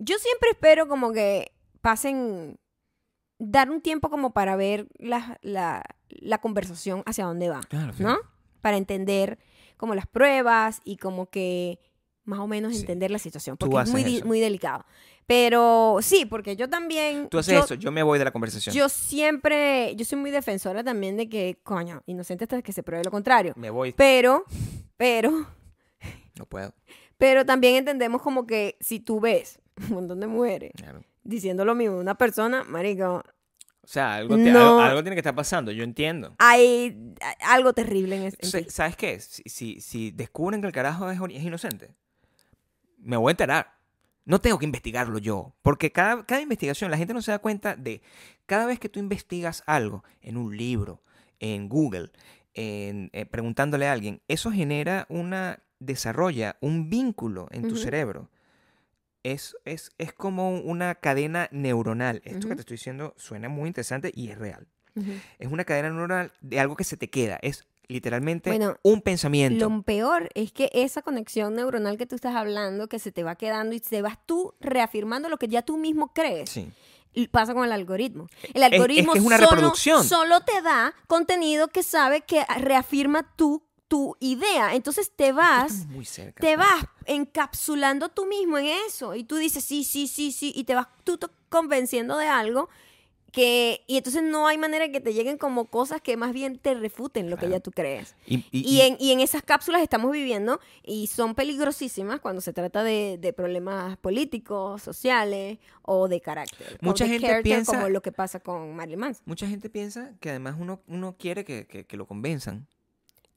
yo 0.00 0.18
siempre 0.18 0.50
espero 0.50 0.88
como 0.88 1.12
que 1.12 1.52
pasen, 1.80 2.58
dar 3.38 3.70
un 3.70 3.80
tiempo 3.80 4.10
como 4.10 4.32
para 4.32 4.56
ver 4.56 4.88
la, 4.98 5.38
la, 5.42 5.82
la 6.08 6.38
conversación 6.38 7.02
hacia 7.06 7.24
dónde 7.26 7.48
va, 7.48 7.60
Claro, 7.68 7.92
sí. 7.92 8.02
¿no? 8.02 8.16
Para 8.60 8.76
entender 8.76 9.38
como 9.76 9.94
las 9.94 10.06
pruebas 10.06 10.80
y 10.84 10.96
como 10.96 11.30
que 11.30 11.78
más 12.24 12.40
o 12.40 12.46
menos 12.46 12.74
Sí. 12.74 12.80
entender 12.80 13.10
la 13.10 13.18
situación, 13.18 13.56
porque 13.56 13.78
es 13.80 13.90
muy, 13.90 14.22
muy 14.24 14.40
delicado. 14.40 14.84
Pero 15.26 15.98
sí, 16.02 16.26
porque 16.26 16.56
yo 16.56 16.68
también... 16.68 17.28
Tú 17.28 17.38
haces 17.38 17.54
yo- 17.54 17.60
eso, 17.64 17.74
yo 17.74 17.92
me 17.92 18.02
voy 18.02 18.18
de 18.18 18.24
la 18.24 18.32
conversación. 18.32 18.74
yo 18.74 18.88
siempre, 18.88 19.94
yo 19.96 20.04
soy 20.04 20.18
muy 20.18 20.30
defensora 20.32 20.82
también 20.82 21.16
de 21.16 21.28
que, 21.28 21.58
coño, 21.62 22.02
inocente 22.06 22.44
hasta 22.44 22.62
que 22.62 22.72
se 22.72 22.82
pruebe 22.82 23.04
lo 23.04 23.10
contrario. 23.12 23.52
me 23.56 23.70
voy. 23.70 23.92
Pero, 23.92 24.44
pero, 24.96 25.46
No 26.36 26.46
puedo. 26.46 26.74
pero 27.16 27.46
también 27.46 27.76
entendemos 27.76 28.22
como 28.22 28.46
que 28.46 28.76
si 28.80 28.98
tú 29.00 29.20
ves 29.20 29.59
un 29.88 29.94
montón 29.94 30.20
de 30.20 30.26
mujeres 30.26 30.72
Claro. 30.76 31.02
diciendo 31.24 31.64
lo 31.64 31.74
mismo 31.74 31.96
de 31.96 32.00
una 32.02 32.16
persona, 32.16 32.64
marico, 32.64 33.22
O 33.82 33.86
sea, 33.86 34.14
algo, 34.16 34.36
te- 34.36 34.50
No. 34.52 34.58
algo- 34.60 34.80
algo 34.80 35.02
tiene 35.02 35.16
que 35.16 35.20
estar 35.20 35.34
pasando, 35.34 35.72
yo 35.72 35.82
entiendo. 35.84 36.34
hay 36.38 37.14
algo 37.42 37.72
terrible 37.72 38.16
en, 38.16 38.22
es- 38.24 38.36
en 38.38 38.48
Sa- 38.50 38.58
ti. 38.58 38.66
¿Sabes 38.70 38.96
qué? 38.96 39.18
Si, 39.20 39.42
si, 39.46 39.80
si 39.80 40.10
descubren 40.10 40.60
que 40.60 40.66
el 40.66 40.72
carajo 40.72 41.10
es, 41.10 41.18
es 41.34 41.42
inocente, 41.42 41.90
me 42.98 43.16
voy 43.16 43.30
a 43.30 43.32
enterar. 43.32 43.78
No 44.26 44.40
tengo 44.40 44.58
que 44.58 44.66
investigarlo 44.66 45.18
yo. 45.18 45.54
Porque 45.62 45.90
cada, 45.90 46.24
cada 46.24 46.40
investigación, 46.42 46.90
la 46.90 46.98
gente 46.98 47.14
no 47.14 47.22
se 47.22 47.30
da 47.32 47.38
cuenta 47.38 47.74
de 47.74 48.02
cada 48.46 48.66
vez 48.66 48.78
que 48.78 48.88
tú 48.88 49.00
investigas 49.00 49.64
algo 49.66 50.04
en 50.20 50.36
un 50.36 50.56
libro, 50.56 51.02
en 51.40 51.68
Google, 51.68 52.10
en, 52.54 53.08
eh, 53.12 53.24
preguntándole 53.26 53.88
a 53.88 53.92
alguien, 53.92 54.20
eso 54.28 54.52
genera 54.52 55.06
una, 55.08 55.60
desarrolla 55.78 56.56
un 56.60 56.90
vínculo 56.90 57.48
en 57.50 57.66
tu 57.66 57.76
cerebro. 57.76 58.28
Es, 59.22 59.56
es, 59.64 59.90
es 59.98 60.12
como 60.12 60.58
una 60.60 60.94
cadena 60.94 61.48
neuronal. 61.52 62.22
Esto 62.24 62.48
que 62.48 62.54
te 62.54 62.60
estoy 62.60 62.76
diciendo 62.76 63.14
suena 63.16 63.48
muy 63.48 63.68
interesante 63.68 64.12
y 64.14 64.30
es 64.30 64.38
real. 64.38 64.66
Es 65.38 65.48
una 65.50 65.64
cadena 65.64 65.90
neuronal 65.90 66.32
de 66.40 66.60
algo 66.60 66.76
que 66.76 66.84
se 66.84 66.96
te 66.96 67.08
queda. 67.08 67.38
Es 67.42 67.66
literalmente 67.88 68.50
Bueno, 68.50 68.76
un 68.82 69.02
pensamiento. 69.02 69.68
Lo 69.68 69.82
peor 69.82 70.28
es 70.34 70.52
que 70.52 70.70
esa 70.72 71.02
conexión 71.02 71.54
neuronal 71.54 71.96
que 71.98 72.06
tú 72.06 72.14
estás 72.14 72.34
hablando, 72.34 72.88
que 72.88 72.98
se 72.98 73.12
te 73.12 73.22
va 73.22 73.36
quedando 73.36 73.74
y 73.74 73.80
te 73.80 74.02
vas 74.02 74.18
tú 74.26 74.54
reafirmando 74.60 75.28
lo 75.28 75.38
que 75.38 75.48
ya 75.48 75.62
tú 75.62 75.76
mismo 75.76 76.12
crees. 76.12 76.50
Sí. 76.50 76.70
Pasa 77.32 77.54
con 77.54 77.64
el 77.64 77.72
algoritmo. 77.72 78.28
El 78.54 78.62
es 78.62 78.72
algoritmo 78.72 79.12
que 79.12 79.18
es 79.18 79.24
una 79.24 79.36
solo, 79.36 79.50
reproducción. 79.50 80.04
solo 80.04 80.40
te 80.42 80.62
da 80.62 80.94
contenido 81.08 81.68
que 81.68 81.82
sabe 81.82 82.20
que 82.20 82.44
reafirma 82.58 83.34
tu, 83.36 83.64
tu 83.90 84.16
idea. 84.20 84.76
Entonces 84.76 85.10
te 85.16 85.32
vas, 85.32 85.84
muy 85.88 86.04
cerca. 86.04 86.40
te 86.40 86.56
vas 86.56 86.84
encapsulando 87.06 88.08
tú 88.08 88.24
mismo 88.24 88.56
en 88.56 88.66
eso. 88.86 89.16
Y 89.16 89.24
tú 89.24 89.34
dices, 89.36 89.64
sí, 89.64 89.82
sí, 89.84 90.06
sí, 90.06 90.30
sí. 90.30 90.52
Y 90.54 90.62
te 90.64 90.76
vas 90.76 90.86
tú 91.04 91.18
convenciendo 91.48 92.16
de 92.16 92.26
algo 92.28 92.68
que... 93.32 93.82
Y 93.88 93.96
entonces 93.96 94.22
no 94.22 94.46
hay 94.46 94.58
manera 94.58 94.86
de 94.86 94.92
que 94.92 95.00
te 95.00 95.12
lleguen 95.12 95.38
como 95.38 95.66
cosas 95.66 96.00
que 96.00 96.16
más 96.16 96.32
bien 96.32 96.58
te 96.58 96.74
refuten 96.74 97.30
lo 97.30 97.36
que 97.36 97.48
ya 97.48 97.58
tú 97.58 97.72
crees. 97.72 98.14
Y, 98.26 98.36
y- 98.36 98.46
Y, 98.52 98.60
y- 98.76 98.80
en, 98.82 98.96
y 99.00 99.10
en 99.12 99.18
esas 99.20 99.42
cápsulas 99.42 99.82
estamos 99.82 100.12
viviendo 100.12 100.60
y 100.84 101.08
son 101.08 101.34
peligrosísimas 101.34 102.20
cuando 102.20 102.40
se 102.40 102.52
trata 102.52 102.84
de, 102.84 103.18
de 103.20 103.32
problemas 103.32 103.96
políticos, 103.98 104.82
sociales 104.82 105.58
o 105.82 106.06
de 106.06 106.20
carácter. 106.20 106.78
Mucha 106.80 107.06
gente 107.08 107.42
piensa- 107.42 107.72
Como 107.72 107.88
lo 107.88 108.02
que 108.02 108.12
pasa 108.12 108.38
con 108.40 108.74
Marilyn 108.76 109.00
Manson. 109.00 109.22
mucha 109.26 109.46
gente 109.48 109.68
piensa 109.68 110.12
que 110.20 110.30
además 110.30 110.54
uno, 110.58 110.80
uno 110.86 111.16
quiere 111.18 111.44
que, 111.44 111.66
que- 111.66 111.84
que 111.86 111.96
lo 111.96 112.06
convenzan. 112.06 112.68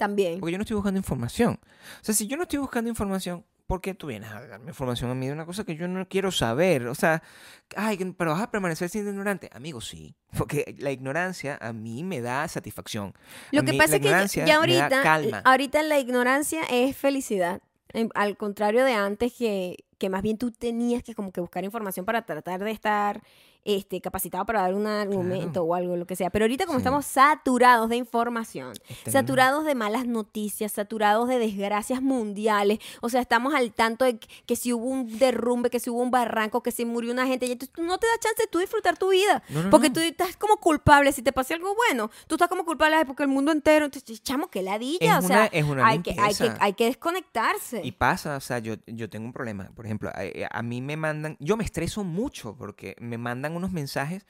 También. 0.08 0.39
Porque 0.39 0.51
yo 0.51 0.58
no 0.58 0.64
estoy 0.64 0.76
buscando 0.76 0.97
información. 0.97 1.60
O 2.01 2.04
sea, 2.04 2.14
si 2.14 2.28
yo 2.28 2.36
no 2.38 2.43
estoy 2.43 2.60
buscando 2.60 2.89
información, 2.89 3.45
¿por 3.68 3.80
qué 3.80 3.93
tú 3.93 4.08
vienes 4.08 4.30
a 4.30 4.45
darme 4.45 4.72
información 4.72 5.10
a 5.10 5.16
mí 5.16 5.28
de 5.28 5.32
una 5.34 5.45
cosa 5.45 5.64
que 5.64 5.76
yo 5.78 5.88
no 5.88 6.06
quiero 6.10 6.32
saber? 6.32 6.88
O 6.88 6.95
sea, 6.95 7.24
ay, 7.78 7.97
pero 8.18 8.32
vas 8.32 8.41
a 8.41 8.51
permanecer 8.51 8.89
siendo 8.89 9.12
ignorante. 9.12 9.49
Amigo, 9.54 9.80
sí. 9.80 10.16
Porque 10.38 10.76
la 10.80 10.91
ignorancia 10.91 11.58
a 11.62 11.72
mí 11.72 12.04
me 12.04 12.20
da 12.20 12.45
satisfacción. 12.49 13.14
A 13.16 13.56
Lo 13.56 13.64
que 13.64 13.72
mí 13.72 13.78
pasa 13.78 13.95
es 13.95 14.01
que 14.32 14.45
ya, 14.45 14.58
ahorita, 14.58 15.01
calma. 15.01 15.41
ahorita 15.45 15.82
la 15.84 15.99
ignorancia 15.99 16.64
es 16.70 16.97
felicidad. 16.97 17.62
En- 17.93 18.10
al 18.16 18.36
contrario 18.38 18.84
de 18.84 18.93
antes 18.93 19.34
que, 19.34 19.86
que 19.99 20.10
más 20.10 20.22
bien 20.22 20.38
tú 20.38 20.51
tenías 20.51 21.01
que 21.04 21.16
como 21.16 21.32
que 21.32 21.39
buscar 21.39 21.64
información 21.64 22.06
para 22.06 22.24
tratar 22.26 22.64
de 22.64 22.72
estar 22.72 23.22
este, 23.66 24.01
capacitado 24.01 24.45
para 24.45 24.61
dar 24.61 24.74
un 24.74 24.88
argumento 24.88 25.64
o 25.64 25.74
algo, 25.76 25.95
lo 25.95 26.05
que 26.05 26.16
sea. 26.16 26.30
Pero 26.30 26.45
ahorita 26.45 26.66
como 26.66 26.80
Sí. 26.80 26.82
estamos 26.82 27.05
saturados 27.05 27.89
de 27.89 27.95
información, 27.97 28.74
Este, 28.89 29.11
saturados 29.11 29.66
de 29.66 29.76
malas 29.76 30.05
noticias, 30.07 30.72
saturados 30.72 31.28
de 31.30 31.39
desgracias 31.39 32.01
mundiales. 32.01 32.80
O 33.01 33.09
sea, 33.09 33.22
estamos 33.22 33.53
al 33.53 33.72
tanto 33.74 34.05
de 34.05 34.18
que, 34.20 34.28
que 34.45 34.55
si 34.55 34.74
hubo 34.74 34.86
un 34.86 35.18
derrumbe, 35.20 35.70
que 35.70 35.80
si 35.80 35.89
hubo 35.89 36.01
un 36.01 36.11
barranco, 36.11 36.61
que 36.64 36.72
si 36.72 36.86
murió 36.86 37.11
una 37.11 37.26
gente. 37.28 37.45
Y 37.45 37.55
tú 37.55 37.68
no 37.84 37.97
te 37.97 38.07
da 38.07 38.14
chance 38.20 38.47
tú 38.51 38.59
disfrutar 38.59 38.97
tu 38.97 39.09
vida. 39.11 39.43
No, 39.49 39.64
no, 39.64 39.70
porque 39.70 39.89
no. 39.89 39.95
tú 39.95 39.99
estás 40.01 40.36
como 40.38 40.57
culpable. 40.57 41.11
Si 41.11 41.22
te 41.22 41.32
pasa 41.32 41.53
algo 41.55 41.76
bueno, 41.76 42.09
tú 42.28 42.36
estás 42.36 42.47
como 42.49 42.66
culpable 42.66 42.95
"Ay, 42.97 43.05
porque 43.05 43.24
el 43.24 43.30
mundo 43.30 43.51
entero. 43.51 43.86
Entonces, 43.86 44.22
chamo, 44.24 44.47
qué 44.47 44.61
ladilla. 44.61 45.20
Es 45.20 45.26
o 45.26 45.28
sea, 45.28 45.38
una- 45.38 45.45
es 45.47 45.64
una 45.66 45.88
hay, 45.88 45.99
que, 46.01 46.16
hay, 46.20 46.36
que, 46.36 46.51
hay 46.59 46.74
que 46.74 46.86
desconectarse. 46.86 47.82
Y 47.84 47.91
pasa, 47.93 48.36
o 48.38 48.41
sea, 48.41 48.59
yo, 48.59 48.76
yo 48.88 49.09
tengo 49.09 49.26
un 49.26 49.34
problema. 49.34 49.70
Por 49.76 49.86
ejemplo, 49.86 50.09
a, 50.09 50.22
a 50.57 50.61
mí 50.61 50.82
me 50.82 50.97
mandan, 50.97 51.38
yo 51.39 51.57
me 51.57 51.64
estreso 51.64 52.03
mucho 52.03 52.55
porque 52.57 52.95
me 52.99 53.18
mandan 53.18 53.53
unos 53.56 53.72
mensajes. 53.72 54.26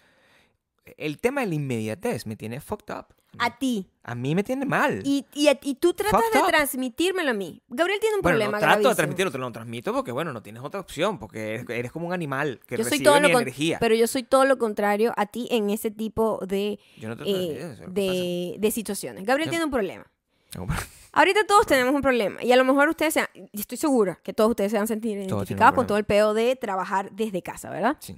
El 0.98 1.18
tema 1.20 1.42
de 1.42 1.48
la 1.48 1.56
inmediatez 1.56 2.26
me 2.26 2.36
tiene 2.36 2.60
fucked 2.60 2.94
up. 2.94 3.06
a 3.40 3.58
ti. 3.58 3.90
A 4.04 4.16
mí 4.16 4.36
me 4.36 4.44
tiene 4.44 4.66
mal. 4.66 5.02
Y, 5.06 5.26
y, 5.34 5.48
y 5.64 5.76
tú 5.76 5.94
tratas 5.94 6.20
Fucked 6.22 6.34
de 6.34 6.40
up. 6.44 6.48
transmitírmelo 6.50 7.32
a 7.32 7.34
mí. 7.34 7.62
Gabriel 7.70 8.00
tiene 8.02 8.18
un 8.18 8.22
bueno, 8.22 8.36
problema 8.38 8.58
no 8.58 8.60
trato 8.60 8.66
de 8.76 8.82
gravísimo. 8.82 8.96
transmitirlo, 8.96 9.32
te 9.32 9.38
lo 9.38 9.52
transmito 9.54 9.94
porque, 9.94 10.12
bueno, 10.12 10.34
no 10.34 10.44
tienes 10.44 10.62
otra 10.62 10.82
opción, 10.82 11.18
porque 11.20 11.54
eres, 11.56 11.70
eres 11.70 11.92
como 11.94 12.08
un 12.08 12.14
animal 12.14 12.60
que 12.68 12.76
Yo 12.76 12.84
soy 12.84 12.92
recibe 12.92 13.06
todo 13.06 13.22
mi 13.22 13.30
lo 13.32 13.40
energía. 13.40 13.78
Pero 13.80 13.96
yo 13.96 14.08
soy 14.08 14.24
todo 14.24 14.44
lo 14.44 14.58
contrario 14.58 15.14
a 15.16 15.26
ti 15.26 15.48
en 15.52 15.70
ese 15.70 15.90
tipo 15.90 16.40
de, 16.46 16.80
yo 16.98 17.08
no 17.08 17.16
trato 17.16 17.32
de 17.32 17.62
eh, 17.62 17.76
de, 17.88 18.56
de 18.60 18.72
situaciones. 18.72 19.24
Gabriel 19.26 19.48
Yo- 19.48 19.52
tiene 19.52 19.66
un 19.66 19.72
problema. 19.72 20.06
Ahorita 21.14 21.46
todos 21.48 21.66
tenemos 21.66 21.94
un 21.96 22.02
problema 22.02 22.44
y 22.44 22.52
a 22.52 22.56
lo 22.56 22.66
mejor 22.66 22.90
ustedes 22.90 23.14
sean, 23.14 23.28
estoy 23.54 23.78
segura 23.78 24.20
que 24.24 24.34
todos 24.34 24.50
ustedes 24.50 24.72
se 24.72 24.78
van 24.78 24.84
a 24.86 24.88
sentir 24.88 25.12
tienen 25.12 25.32
un 25.32 25.38
identificados 25.38 25.76
con 25.76 25.88
todo 25.88 25.98
el 25.98 26.04
peo 26.06 26.34
de 26.34 26.56
trabajar 26.56 27.12
desde 27.12 27.42
casa, 27.42 27.70
¿verdad? 27.70 27.98
Sí. 28.00 28.18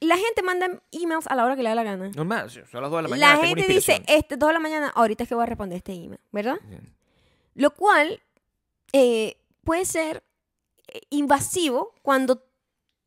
La 0.00 0.16
gente 0.16 0.42
manda 0.42 0.68
emails 0.92 1.26
a 1.26 1.34
la 1.34 1.44
hora 1.44 1.56
que 1.56 1.62
le 1.62 1.70
da 1.70 1.74
la 1.74 1.82
gana. 1.82 2.10
Normal, 2.10 2.50
son 2.50 2.82
las 2.82 2.90
2 2.90 2.98
de 2.98 3.02
la 3.02 3.08
mañana. 3.08 3.40
La 3.40 3.46
gente 3.46 3.66
dice, 3.66 4.02
este, 4.06 4.36
2 4.36 4.48
de 4.48 4.52
la 4.52 4.60
mañana, 4.60 4.92
ahorita 4.94 5.22
es 5.22 5.28
que 5.28 5.34
voy 5.34 5.44
a 5.44 5.46
responder 5.46 5.78
este 5.78 5.92
email, 5.92 6.20
¿verdad? 6.32 6.56
Lo 7.54 7.70
cual 7.70 8.20
eh, 8.92 9.38
puede 9.64 9.86
ser 9.86 10.22
eh, 10.88 11.00
invasivo 11.10 11.94
cuando 12.02 12.44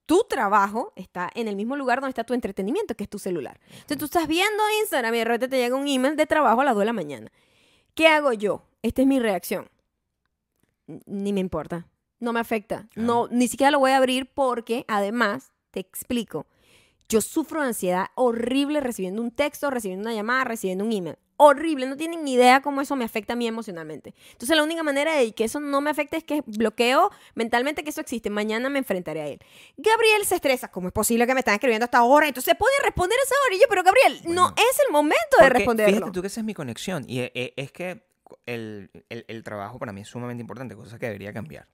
tu 0.08 0.26
trabajo 0.28 0.92
está 0.96 1.30
en 1.36 1.48
el 1.48 1.56
mismo 1.56 1.76
lugar 1.76 2.02
donde 2.02 2.10
está 2.10 2.24
tu 2.24 2.34
entretenimiento, 2.34 2.96
que 2.96 3.04
es 3.04 3.10
tu 3.10 3.20
celular. 3.20 3.60
Entonces 3.70 4.00
tú 4.00 4.06
estás 4.06 4.28
viendo 4.28 4.64
Instagram 4.82 5.14
y 5.14 5.18
de 5.20 5.26
repente 5.26 5.48
te 5.50 5.58
llega 5.58 5.76
un 5.76 5.88
email 5.88 6.16
de 6.16 6.26
trabajo 6.26 6.62
a 6.62 6.66
las 6.66 6.74
2 6.74 6.82
de 6.82 6.86
la 6.86 6.94
mañana. 6.94 7.32
¿Qué 7.94 8.08
hago 8.08 8.34
yo? 8.34 8.64
Esta 8.82 9.04
es 9.04 9.08
mi 9.08 9.20
reacción. 9.20 9.70
Ni 11.06 11.32
me 11.32 11.40
importa. 11.40 11.86
No 12.20 12.34
me 12.34 12.40
afecta. 12.40 12.88
No, 12.96 13.28
ni 13.30 13.48
siquiera 13.48 13.70
lo 13.70 13.78
voy 13.78 13.92
a 13.92 13.98
abrir 13.98 14.32
porque, 14.34 14.84
además, 14.88 15.52
te 15.70 15.80
explico, 15.80 16.48
yo 17.10 17.22
sufro 17.22 17.62
de 17.62 17.68
ansiedad 17.68 18.08
horrible 18.16 18.80
recibiendo 18.82 19.22
un 19.22 19.32
texto, 19.32 19.70
recibiendo 19.72 20.08
una 20.08 20.16
llamada, 20.16 20.44
recibiendo 20.44 20.86
un 20.86 20.92
email. 20.94 21.18
Horrible, 21.42 21.88
no 21.88 21.96
tienen 21.96 22.26
ni 22.26 22.34
idea 22.34 22.62
cómo 22.62 22.82
eso 22.82 22.98
me 22.98 23.06
afecta 23.06 23.32
a 23.34 23.36
mí 23.38 23.48
emocionalmente. 23.48 24.14
Entonces 24.34 24.58
la 24.58 24.62
única 24.64 24.84
manera 24.84 25.16
de 25.16 25.32
que 25.32 25.46
eso 25.46 25.62
no 25.62 25.80
me 25.80 25.90
afecte 25.90 26.18
es 26.18 26.24
que 26.26 26.44
bloqueo 26.46 27.12
mentalmente 27.34 27.82
que 27.84 27.92
eso 27.92 28.02
existe. 28.02 28.30
Mañana 28.30 28.70
me 28.70 28.80
enfrentaré 28.80 29.22
a 29.22 29.28
él. 29.28 29.40
Gabriel 29.78 30.26
se 30.26 30.36
estresa. 30.36 30.70
¿Cómo 30.70 30.90
es 30.90 30.94
posible 30.94 31.26
que 31.26 31.34
me 31.34 31.40
están 31.40 31.54
escribiendo 31.54 31.86
hasta 31.86 32.00
ahora? 32.00 32.28
Entonces 32.28 32.54
puede 32.60 32.74
responder 32.84 33.18
a 33.18 33.24
esa 33.24 33.36
hora. 33.46 33.56
Y 33.56 33.60
yo, 33.60 33.66
pero 33.70 33.84
Gabriel, 33.84 34.20
no 34.26 34.52
Bueno. 34.52 34.56
es 34.58 34.80
el 34.86 34.92
momento 34.92 35.38
de 35.40 35.50
responderlo. 35.50 35.96
Fíjate 35.96 36.12
tú 36.12 36.22
que 36.22 36.28
esa 36.28 36.42
es 36.42 36.46
mi 36.46 36.54
conexión. 36.54 37.06
Y 37.08 37.20
eh, 37.22 37.54
es 37.56 37.72
que 37.72 38.04
el, 38.46 38.92
el- 39.08 39.24
el 39.30 39.44
trabajo 39.44 39.80
para 39.80 39.94
mí 39.94 40.02
es 40.02 40.10
sumamente 40.10 40.42
importante, 40.42 40.76
cosa 40.76 41.00
que 41.00 41.06
debería 41.06 41.32
cambiar. 41.32 41.68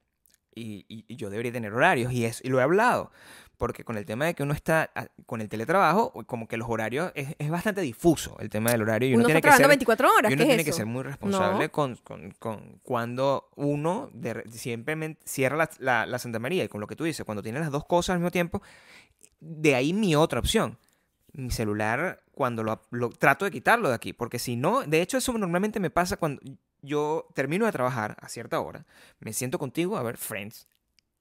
Y, 0.54 0.86
y- 0.88 1.04
y 1.08 1.16
yo 1.16 1.28
debería 1.28 1.52
tener 1.52 1.72
horarios, 1.74 2.12
y, 2.12 2.24
es, 2.24 2.40
y 2.42 2.48
lo 2.48 2.60
he 2.60 2.62
hablado. 2.62 3.10
Porque 3.58 3.84
con 3.84 3.96
el 3.96 4.04
tema 4.04 4.26
de 4.26 4.34
que 4.34 4.42
uno 4.42 4.52
está 4.52 4.90
con 5.24 5.40
el 5.40 5.48
teletrabajo, 5.48 6.12
como 6.26 6.46
que 6.46 6.58
los 6.58 6.68
horarios 6.68 7.10
es, 7.14 7.34
es 7.38 7.48
bastante 7.50 7.80
difuso 7.80 8.36
el 8.38 8.50
tema 8.50 8.70
del 8.70 8.82
horario. 8.82 9.08
Y 9.08 9.12
uno, 9.14 9.20
Uno 9.20 9.26
tiene 9.26 9.38
está 9.38 9.50
que 9.52 9.56
ser, 9.56 9.68
24 9.68 10.08
horas. 10.14 10.30
y 10.30 10.34
uno 10.34 10.36
¿qué 10.36 10.42
es 10.42 10.48
tiene 10.48 10.64
que 10.64 10.72
ser 10.72 10.84
muy 10.86 11.02
responsable 11.02 11.64
No. 11.64 11.72
con, 11.72 11.96
con- 11.96 12.30
con 12.32 12.80
cuando 12.82 13.48
uno 13.56 14.10
de 14.12 14.34
re- 14.34 14.50
simplemente 14.50 15.22
cierra 15.24 15.56
la, 15.56 15.70
la- 15.78 16.04
la 16.06 16.18
Santa 16.18 16.38
María. 16.38 16.64
Y 16.64 16.68
con 16.68 16.82
lo 16.82 16.86
que 16.86 16.96
tú 16.96 17.04
dices, 17.04 17.24
cuando 17.24 17.42
tienes 17.42 17.62
las 17.62 17.70
dos 17.70 17.86
cosas 17.86 18.10
al 18.14 18.18
mismo 18.18 18.30
tiempo, 18.30 18.60
de 19.40 19.74
ahí 19.74 19.92
mi 19.92 20.14
otra 20.16 20.38
opción. 20.40 20.78
Mi 21.32 21.50
celular, 21.50 22.22
cuando 22.32 22.62
lo, 22.62 22.82
lo- 22.90 23.08
trato 23.10 23.44
de 23.46 23.50
quitarlo 23.50 23.88
de 23.88 23.94
aquí, 23.94 24.12
porque 24.12 24.38
si 24.38 24.56
no, 24.56 24.82
de 24.82 25.00
hecho 25.02 25.16
eso 25.18 25.32
normalmente 25.36 25.80
me 25.80 25.90
pasa 25.90 26.16
cuando 26.18 26.42
yo 26.82 27.26
termino 27.34 27.64
de 27.66 27.72
trabajar 27.72 28.16
a 28.20 28.28
cierta 28.28 28.60
hora, 28.60 28.84
me 29.20 29.32
siento 29.32 29.58
contigo 29.58 29.96
a 29.96 30.02
ver 30.02 30.16
Friends, 30.18 30.66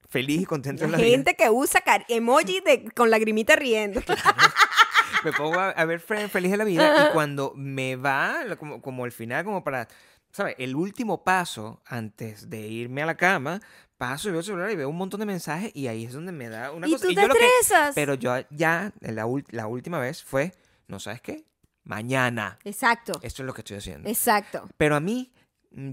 feliz 0.10 0.42
y 0.42 0.46
contento 0.46 0.86
en 0.86 0.92
la 0.92 0.98
vida. 0.98 1.08
gente 1.10 1.36
que 1.36 1.50
usa 1.50 1.82
emoji 2.08 2.62
de, 2.62 2.86
con 2.96 3.10
lagrimita 3.10 3.56
riendo. 3.56 4.02
Me 5.24 5.32
pongo 5.34 5.60
a, 5.60 5.70
a 5.72 5.86
ver 5.86 6.00
feliz 6.00 6.52
de 6.52 6.58
la 6.58 6.64
vida 6.64 7.08
y 7.10 7.14
cuando 7.14 7.52
me 7.56 7.96
va, 7.96 8.42
como, 8.60 8.82
como 8.82 9.06
el 9.06 9.12
final, 9.12 9.44
como 9.44 9.64
para, 9.64 9.88
¿sabes? 10.32 10.56
El 10.60 10.76
último 10.76 11.24
paso 11.24 11.82
antes 11.86 12.48
de 12.50 12.68
irme 12.68 13.02
a 13.02 13.08
la 13.08 13.16
cama, 13.18 13.60
paso 13.98 14.28
y 14.28 14.32
veo 14.32 14.42
el 14.42 14.46
celular 14.46 14.70
y 14.72 14.76
veo 14.76 14.88
un 14.90 14.98
montón 14.98 15.20
de 15.22 15.26
mensajes 15.26 15.72
y 15.74 15.88
ahí 15.88 16.06
es 16.06 16.14
donde 16.14 16.32
me 16.32 16.48
da 16.50 16.72
una 16.72 16.88
y 16.88 16.92
cosa. 16.92 17.06
tú 17.06 17.12
y 17.12 17.16
te 17.16 17.22
yo 17.22 17.28
lo 17.28 17.34
que- 17.34 17.40
estresas. 17.60 17.96
Pero 17.96 18.14
yo 18.14 18.36
ya, 18.52 18.92
la, 19.00 19.26
la 19.50 19.68
última 19.68 19.98
vez 20.00 20.24
fue, 20.24 20.52
¿no 20.88 21.00
sabes 21.00 21.22
qué? 21.22 21.44
Mañana. 21.86 22.60
Exacto. 22.64 23.14
Esto 23.24 23.42
es 23.42 23.46
lo 23.48 23.54
que 23.54 23.62
estoy 23.62 23.78
haciendo. 23.78 24.08
Exacto. 24.10 24.68
Pero 24.78 24.96
a 24.96 25.00
mí, 25.00 25.32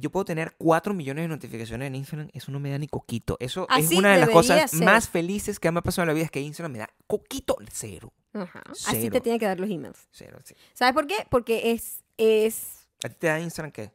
yo 0.00 0.10
puedo 0.10 0.24
tener 0.24 0.54
4 0.58 0.94
millones 0.94 1.24
de 1.24 1.28
notificaciones 1.28 1.86
en 1.88 1.94
Instagram. 1.96 2.28
Eso 2.32 2.52
no 2.52 2.60
me 2.60 2.70
da 2.70 2.78
ni 2.78 2.86
coquito. 2.88 3.36
Eso 3.40 3.66
Así 3.68 3.94
es 3.94 3.98
una 3.98 4.12
de 4.14 4.20
las 4.20 4.30
cosas 4.30 4.70
ser. 4.70 4.84
más 4.84 5.08
felices 5.08 5.58
que 5.58 5.70
me 5.72 5.80
ha 5.80 5.82
pasado 5.82 6.04
en 6.04 6.08
la 6.08 6.14
vida. 6.14 6.24
Es 6.26 6.30
que 6.30 6.40
Instagram 6.40 6.72
me 6.72 6.78
da 6.78 6.88
coquito 7.06 7.56
cero. 7.70 8.12
Ajá. 8.32 8.62
Así 8.86 9.10
te 9.10 9.20
tiene 9.20 9.38
que 9.38 9.46
dar 9.46 9.58
los 9.60 9.68
emails. 9.68 10.08
Cero, 10.12 10.38
sí. 10.44 10.54
¿Sabes 10.72 10.94
por 10.94 11.06
qué? 11.06 11.16
Porque 11.30 11.72
es, 11.72 12.02
es 12.16 12.88
¿A 13.04 13.08
ti 13.08 13.16
te 13.18 13.26
da 13.26 13.40
Instagram 13.40 13.72
qué? 13.72 13.90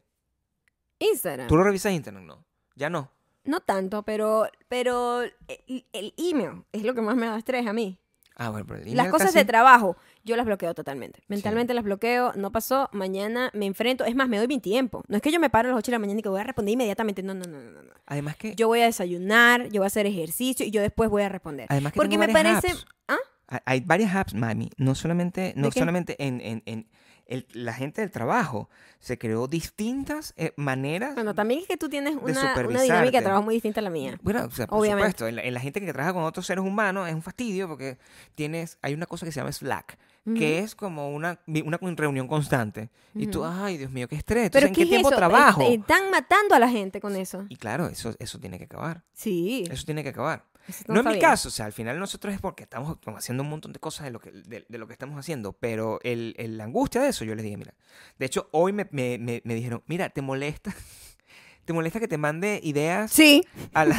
Instagram. 0.98 1.46
¿Tú 1.48 1.56
lo 1.56 1.64
revisas 1.64 1.92
Instagram? 1.92 2.26
No. 2.26 2.44
Ya 2.74 2.90
no. 2.90 3.10
No 3.44 3.60
tanto, 3.60 4.02
pero, 4.02 4.46
pero 4.68 5.22
el, 5.22 5.86
el 5.92 6.14
email 6.18 6.64
es 6.72 6.82
lo 6.82 6.94
que 6.94 7.00
más 7.00 7.16
me 7.16 7.26
da 7.26 7.38
estrés 7.38 7.66
a 7.66 7.72
mí. 7.72 7.98
Ah, 8.36 8.50
bueno, 8.50 8.66
pero 8.66 8.80
el 8.80 8.84
Las 8.94 9.06
email 9.06 9.10
cosas 9.10 9.28
casi- 9.28 9.38
de 9.38 9.44
trabajo, 9.46 9.96
yo 10.24 10.36
las 10.36 10.44
bloqueo 10.46 10.74
totalmente. 10.74 11.20
Mentalmente 11.28 11.74
las 11.74 11.84
bloqueo, 11.84 12.32
no 12.34 12.52
pasó, 12.52 12.88
mañana 12.92 13.50
me 13.54 13.66
enfrento. 13.66 14.04
Es 14.04 14.14
más, 14.14 14.28
me 14.28 14.38
doy 14.38 14.46
mi 14.48 14.58
tiempo. 14.60 15.02
No 15.08 15.16
es 15.16 15.22
que 15.22 15.30
yo 15.32 15.40
me 15.40 15.50
paro 15.50 15.68
a 15.68 15.72
las 15.72 15.78
8 15.78 15.90
de 15.90 15.94
la 15.94 15.98
mañana 15.98 16.20
y 16.20 16.22
que 16.22 16.28
voy 16.28 16.40
a 16.40 16.44
responder 16.44 16.72
inmediatamente. 16.74 17.22
No, 17.22 17.34
no, 17.34 17.44
no, 17.46 17.58
no. 17.60 17.82
no. 17.82 17.90
Además 18.06 18.36
que... 18.36 18.54
Yo 18.54 18.68
voy 18.68 18.80
a 18.80 18.84
desayunar, 18.86 19.68
yo 19.68 19.80
voy 19.80 19.84
a 19.84 19.88
hacer 19.88 20.06
ejercicio 20.06 20.64
y 20.66 20.70
yo 20.70 20.80
después 20.82 21.08
voy 21.10 21.22
a 21.22 21.28
responder. 21.28 21.66
además 21.68 21.92
que 21.92 21.96
Porque 21.96 22.18
me 22.18 22.28
parece... 22.28 22.68
apps. 22.68 22.86
¿Ah? 23.08 23.16
Hay- 23.64 23.80
varias 23.80 24.14
apps, 24.14 24.34
mami. 24.34 24.70
No 24.76 24.94
solamente, 24.94 25.54
no 25.56 25.70
solamente 25.70 26.16
en, 26.22 26.40
en- 26.40 26.62
en 26.66 26.88
el- 27.28 27.46
la 27.52 27.72
gente 27.72 28.00
del 28.00 28.10
trabajo. 28.10 28.68
Se 28.98 29.16
creó 29.16 29.46
distintas 29.46 30.34
eh, 30.36 30.52
maneras 30.56 31.14
Bueno, 31.14 31.32
también 31.34 31.60
es 31.60 31.66
que 31.68 31.76
tú 31.76 31.88
tienes 31.88 32.16
una, 32.20 32.54
una 32.66 32.82
dinámica 32.82 33.18
de 33.18 33.22
trabajo 33.22 33.44
muy 33.44 33.54
distinta 33.54 33.78
a 33.80 33.84
la 33.84 33.90
mía. 33.90 34.18
Bueno, 34.22 34.44
o 34.46 34.50
sea, 34.50 34.66
por 34.66 34.80
Obviamente. 34.80 35.10
supuesto, 35.12 35.28
en 35.28 35.36
la, 35.36 35.42
en 35.44 35.54
la 35.54 35.60
gente 35.60 35.80
que 35.80 35.92
trabaja 35.92 36.12
con 36.14 36.24
otros 36.24 36.44
seres 36.46 36.64
humanos 36.64 37.08
es 37.08 37.14
un 37.14 37.22
fastidio 37.22 37.68
porque 37.68 37.96
tienes, 38.34 38.78
hay 38.82 38.94
una 38.94 39.06
cosa 39.06 39.24
que 39.24 39.30
se 39.30 39.38
llama 39.40 39.52
Slack, 39.52 39.98
que 40.36 40.58
es 40.58 40.74
como 40.74 41.08
una, 41.14 41.38
una 41.64 41.78
reunión 41.96 42.28
constante. 42.28 42.90
Y 43.14 43.28
tú, 43.28 43.44
ay, 43.46 43.78
Dios 43.78 43.90
mío, 43.90 44.08
qué 44.08 44.16
estrés. 44.16 44.50
Pero 44.50 44.66
¿en 44.66 44.72
¿qué 44.74 44.80
qué 44.80 44.82
es 44.82 44.88
tiempo 44.90 45.08
eso? 45.08 45.16
trabajo? 45.16 45.62
Están 45.62 46.10
matando 46.10 46.54
a 46.54 46.58
la 46.58 46.68
gente 46.68 47.00
con 47.00 47.16
eso. 47.16 47.46
Y 47.48 47.56
claro, 47.56 47.86
eso, 47.86 48.14
eso 48.18 48.38
tiene 48.38 48.58
que 48.58 48.64
acabar. 48.64 49.04
Sí. 49.14 49.64
Eso 49.70 49.84
tiene 49.86 50.02
que 50.02 50.10
acabar. 50.10 50.44
No, 50.86 51.00
en 51.00 51.06
mi 51.08 51.18
caso, 51.18 51.48
o 51.48 51.50
sea, 51.50 51.66
al 51.66 51.72
final 51.72 51.98
nosotros 51.98 52.34
es 52.34 52.40
porque 52.40 52.64
estamos 52.64 52.98
haciendo 53.16 53.42
un 53.42 53.50
montón 53.50 53.72
de 53.72 53.78
cosas 53.80 54.04
de 54.04 54.10
lo 54.10 54.20
que, 54.20 54.30
de, 54.32 54.66
de 54.68 54.78
lo 54.78 54.86
que 54.86 54.92
estamos 54.92 55.18
haciendo, 55.18 55.52
pero 55.52 55.98
el, 56.02 56.34
el- 56.38 56.58
la 56.58 56.64
angustia 56.64 57.00
de 57.00 57.08
eso, 57.08 57.24
yo 57.24 57.34
les 57.34 57.44
dije, 57.44 57.56
mira, 57.56 57.74
de 58.18 58.26
hecho, 58.26 58.48
hoy 58.52 58.72
me, 58.72 58.86
me- 58.90 59.18
me- 59.18 59.40
me 59.44 59.54
dijeron, 59.54 59.82
mira, 59.86 60.08
¿te 60.10 60.22
molesta? 60.22 60.74
¿Te 61.64 61.72
molesta 61.74 62.00
que 62.00 62.08
te 62.08 62.16
mande 62.16 62.60
ideas 62.62 63.10
Sí. 63.12 63.44
a, 63.74 63.84
las 63.84 63.98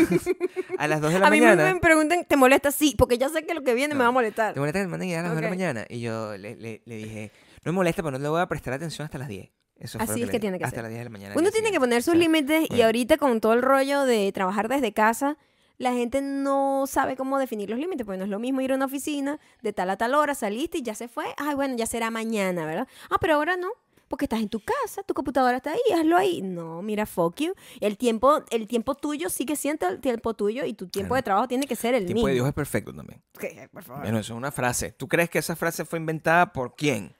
a 0.79 0.87
las 0.87 1.01
2 1.01 1.13
de 1.13 1.19
la 1.19 1.27
A 1.27 1.29
mí 1.29 1.39
me, 1.39 1.47
mañana? 1.47 1.73
me 1.73 1.79
preguntan, 1.79 2.25
¿te 2.25 2.35
molesta? 2.35 2.71
Sí, 2.71 2.95
porque 2.97 3.17
ya 3.19 3.29
sé 3.29 3.45
que 3.45 3.53
lo 3.53 3.61
que 3.63 3.75
viene 3.75 3.93
me 3.93 4.01
va 4.01 4.07
a 4.07 4.11
molestar. 4.11 4.55
¿Te 4.55 4.59
molesta 4.59 4.79
que 4.79 4.85
te 4.85 4.89
manden 4.89 5.09
ideas 5.09 5.19
a 5.19 5.23
las 5.23 5.31
2 5.33 5.35
de 5.37 5.41
la 5.43 5.49
mañana? 5.49 5.85
Y 5.87 5.99
yo 5.99 6.35
le, 6.37 6.55
le- 6.55 6.81
le 6.85 6.95
dije, 6.95 7.31
no 7.63 7.71
me 7.71 7.75
molesta, 7.75 8.01
pero 8.01 8.17
no 8.17 8.23
le 8.23 8.29
voy 8.29 8.41
a 8.41 8.47
prestar 8.47 8.73
atención 8.73 9.05
hasta 9.05 9.19
las 9.19 9.27
10. 9.27 9.51
Eso 9.75 9.97
Así 10.01 10.11
es 10.11 10.15
que 10.15 10.25
dije, 10.25 10.39
tiene 10.39 10.57
que 10.57 10.65
Hasta 10.65 10.77
ser. 10.77 10.83
las 10.83 10.89
10 10.89 10.99
de 10.99 11.03
la 11.05 11.09
mañana. 11.11 11.35
Uno 11.37 11.51
tiene 11.51 11.71
que 11.71 11.79
poner 11.79 12.01
sus 12.03 12.15
límites 12.15 12.67
y 12.71 12.81
ahorita 12.81 13.17
con 13.17 13.39
todo 13.39 13.53
el 13.53 13.61
rollo 13.61 14.03
de 14.05 14.31
trabajar 14.33 14.67
desde 14.67 14.91
casa, 14.91 15.37
la 15.79 15.93
gente 15.93 16.21
no 16.21 16.85
sabe 16.87 17.15
cómo 17.15 17.39
definir 17.39 17.69
los 17.71 17.79
límites, 17.79 18.05
porque 18.05 18.19
no 18.19 18.25
es 18.25 18.29
lo 18.29 18.37
mismo 18.39 18.61
ir 18.61 18.71
a 18.71 18.75
una 18.75 18.85
oficina 18.85 19.39
de 19.63 19.73
tal 19.73 19.89
a 19.89 19.97
tal 19.97 20.13
hora, 20.13 20.35
saliste 20.35 20.77
y 20.77 20.81
ya 20.83 20.93
se 20.93 21.07
fue, 21.07 21.25
ay, 21.37 21.55
bueno, 21.55 21.75
ya 21.75 21.87
será 21.87 22.11
mañana, 22.11 22.65
¿verdad? 22.65 22.87
Ah, 23.09 23.15
pero 23.19 23.33
ahora 23.35 23.57
no, 23.57 23.69
porque 24.09 24.25
estás 24.25 24.41
en 24.41 24.49
tu 24.49 24.59
casa, 24.59 25.03
tu 25.03 25.13
computadora 25.13 25.57
está 25.57 25.71
ahí, 25.71 25.79
hazlo 25.95 26.17
ahí. 26.17 26.41
No, 26.41 26.81
mira, 26.81 27.05
fuck 27.05 27.39
you. 27.41 27.53
El 27.79 27.97
tiempo, 27.97 28.43
el 28.49 28.67
tiempo 28.67 28.95
tuyo 28.95 29.29
sigue 29.29 29.55
siendo 29.55 29.87
el 29.87 29.99
tiempo 30.01 30.33
tuyo 30.33 30.65
y 30.65 30.73
tu 30.73 30.87
tiempo 30.87 31.09
Claro. 31.09 31.15
de 31.19 31.23
trabajo 31.23 31.47
tiene 31.47 31.65
que 31.67 31.75
ser 31.75 31.93
el 31.93 32.01
El 32.01 32.05
tiempo 32.07 32.17
mismo. 32.19 32.27
de 32.27 32.33
Dios 32.33 32.47
es 32.47 32.53
perfecto 32.53 32.93
también. 32.93 33.21
Ok, 33.37 33.45
por 33.71 33.83
favor. 33.83 34.01
Bueno, 34.03 34.19
eso 34.19 34.33
es 34.33 34.37
una 34.37 34.51
frase. 34.51 34.91
¿Tú 34.91 35.07
crees 35.07 35.29
que 35.29 35.39
esa 35.39 35.55
frase 35.55 35.85
fue 35.85 35.97
inventada 35.99 36.51
por 36.51 36.75
quién? 36.75 37.15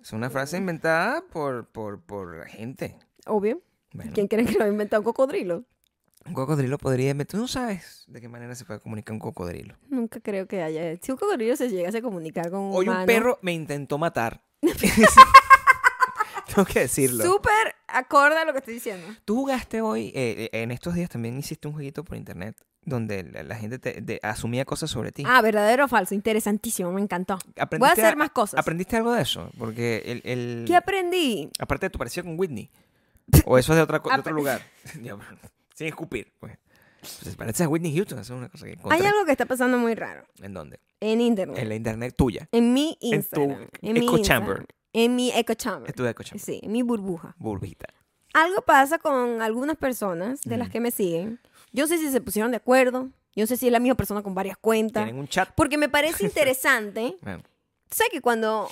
Es 0.00 0.12
una 0.12 0.28
frase 0.30 0.56
inventada 0.58 1.22
por, 1.32 1.66
por, 1.68 2.00
por 2.02 2.36
la 2.36 2.46
gente. 2.46 2.96
Obvio. 3.26 3.62
Bueno, 3.92 4.10
¿Quién 4.12 4.26
cree 4.26 4.44
que 4.44 4.54
lo 4.58 4.64
ha 4.64 4.68
inventado 4.68 5.00
un 5.00 5.04
cocodrilo? 5.04 5.64
Un 6.26 6.34
cocodrilo 6.34 6.78
podría. 6.78 7.16
Tú 7.24 7.36
no 7.36 7.48
sabes 7.48 8.04
de 8.06 8.20
qué 8.20 8.28
manera 8.28 8.54
se 8.54 8.64
puede 8.64 8.80
comunicar 8.80 9.12
un 9.12 9.18
cocodrilo. 9.18 9.76
Nunca 9.88 10.20
creo 10.20 10.46
que 10.46 10.62
haya. 10.62 10.96
Si 11.00 11.12
un 11.12 11.18
cocodrilo 11.18 11.56
se 11.56 11.68
llegase 11.68 11.98
a 11.98 12.02
comunicar 12.02 12.50
con 12.50 12.60
un 12.60 12.70
Hoy 12.74 12.88
un 12.88 13.06
perro 13.06 13.38
me 13.42 13.52
intentó 13.52 13.98
matar. 13.98 14.44
Tengo 16.54 16.66
que 16.66 16.80
decirlo. 16.80 17.24
Súper 17.24 17.74
acorde 17.88 18.38
a 18.38 18.44
lo 18.44 18.52
que 18.52 18.58
estoy 18.58 18.74
diciendo. 18.74 19.06
Tú 19.24 19.36
jugaste 19.36 19.80
hoy, 19.80 20.08
eh, 20.14 20.50
eh, 20.52 20.62
en 20.62 20.70
estos 20.70 20.94
días 20.94 21.08
también 21.08 21.38
hiciste 21.38 21.66
un 21.68 21.74
jueguito 21.74 22.04
por 22.04 22.16
internet 22.16 22.56
donde 22.84 23.22
la, 23.22 23.42
la 23.42 23.56
gente 23.56 23.78
te, 23.78 24.20
asumía 24.22 24.64
cosas 24.64 24.90
sobre 24.90 25.12
ti. 25.12 25.24
Ah, 25.26 25.40
verdadero 25.40 25.84
o 25.84 25.88
falso. 25.88 26.14
Interesantísimo, 26.14 26.92
me 26.92 27.00
encantó. 27.00 27.38
Voy 27.44 27.54
a 27.56 27.62
¿Aprendiste 27.62 28.02
hacer 28.02 28.16
más 28.16 28.30
cosas. 28.30 28.58
¿Aprendiste 28.58 28.96
algo 28.96 29.12
de 29.12 29.22
eso? 29.22 29.50
Porque 29.56 30.02
el... 30.04 30.22
el- 30.24 30.64
¿Qué 30.66 30.76
aprendí? 30.76 31.50
aparte 31.58 31.86
de 31.86 31.90
tu 31.90 31.98
parecido 31.98 32.24
con 32.24 32.38
Whitney. 32.38 32.70
O 33.46 33.56
eso 33.56 33.72
es 33.72 33.76
de, 33.76 33.82
otra, 33.82 34.00
de 34.00 34.18
otro 34.18 34.34
lugar. 34.34 34.62
Sin 35.74 35.86
escupir. 35.86 36.32
Pues. 36.38 36.58
Pues, 37.22 37.34
pareces 37.36 37.66
a 37.66 37.68
Whitney 37.68 37.94
Houston. 37.96 38.18
Eso 38.18 38.34
es 38.34 38.38
una 38.38 38.48
cosa 38.48 38.66
que 38.66 38.78
Hay 38.90 39.04
algo 39.04 39.24
que 39.24 39.32
está 39.32 39.46
pasando 39.46 39.76
muy 39.78 39.94
raro. 39.94 40.24
¿En 40.40 40.54
dónde? 40.54 40.80
En 41.00 41.20
internet. 41.20 41.58
En 41.58 41.68
la 41.68 41.74
internet 41.74 42.14
tuya. 42.16 42.48
En 42.52 42.72
mi 42.72 42.96
En 43.00 43.10
tu 43.10 43.16
Instagram. 43.16 43.68
En, 43.80 43.92
mi 43.92 44.00
echo 44.00 44.16
Instagram. 44.16 44.22
chamber. 44.22 44.66
En 44.92 45.16
mi 45.16 45.32
echo 45.32 45.54
chamber. 45.54 45.90
Es 45.90 45.96
tu 45.96 46.04
de 46.04 46.14
coche. 46.14 46.38
Sí, 46.38 46.60
en 46.62 46.70
mi 46.72 46.82
burbuja. 46.82 47.34
Burbujita. 47.38 47.88
Algo 48.34 48.62
pasa 48.62 48.98
con 48.98 49.42
algunas 49.42 49.76
personas 49.76 50.40
de 50.42 50.56
las 50.56 50.70
que 50.70 50.80
me 50.80 50.90
siguen. 50.90 51.40
Yo 51.72 51.86
sé 51.86 51.98
si 51.98 52.10
se 52.10 52.20
pusieron 52.20 52.50
de 52.52 52.58
acuerdo. 52.58 53.10
Yo 53.34 53.46
sé 53.46 53.56
si 53.56 53.66
es 53.66 53.72
la 53.72 53.80
misma 53.80 53.96
persona 53.96 54.22
con 54.22 54.34
varias 54.34 54.56
cuentas. 54.56 55.04
Tienen 55.04 55.20
un 55.20 55.28
chat. 55.28 55.50
Porque 55.54 55.78
me 55.78 55.88
parece 55.88 56.24
interesante 56.24 57.16
Bueno, 57.22 57.42
sé 57.90 58.04
que 58.10 58.20
cuando, 58.20 58.68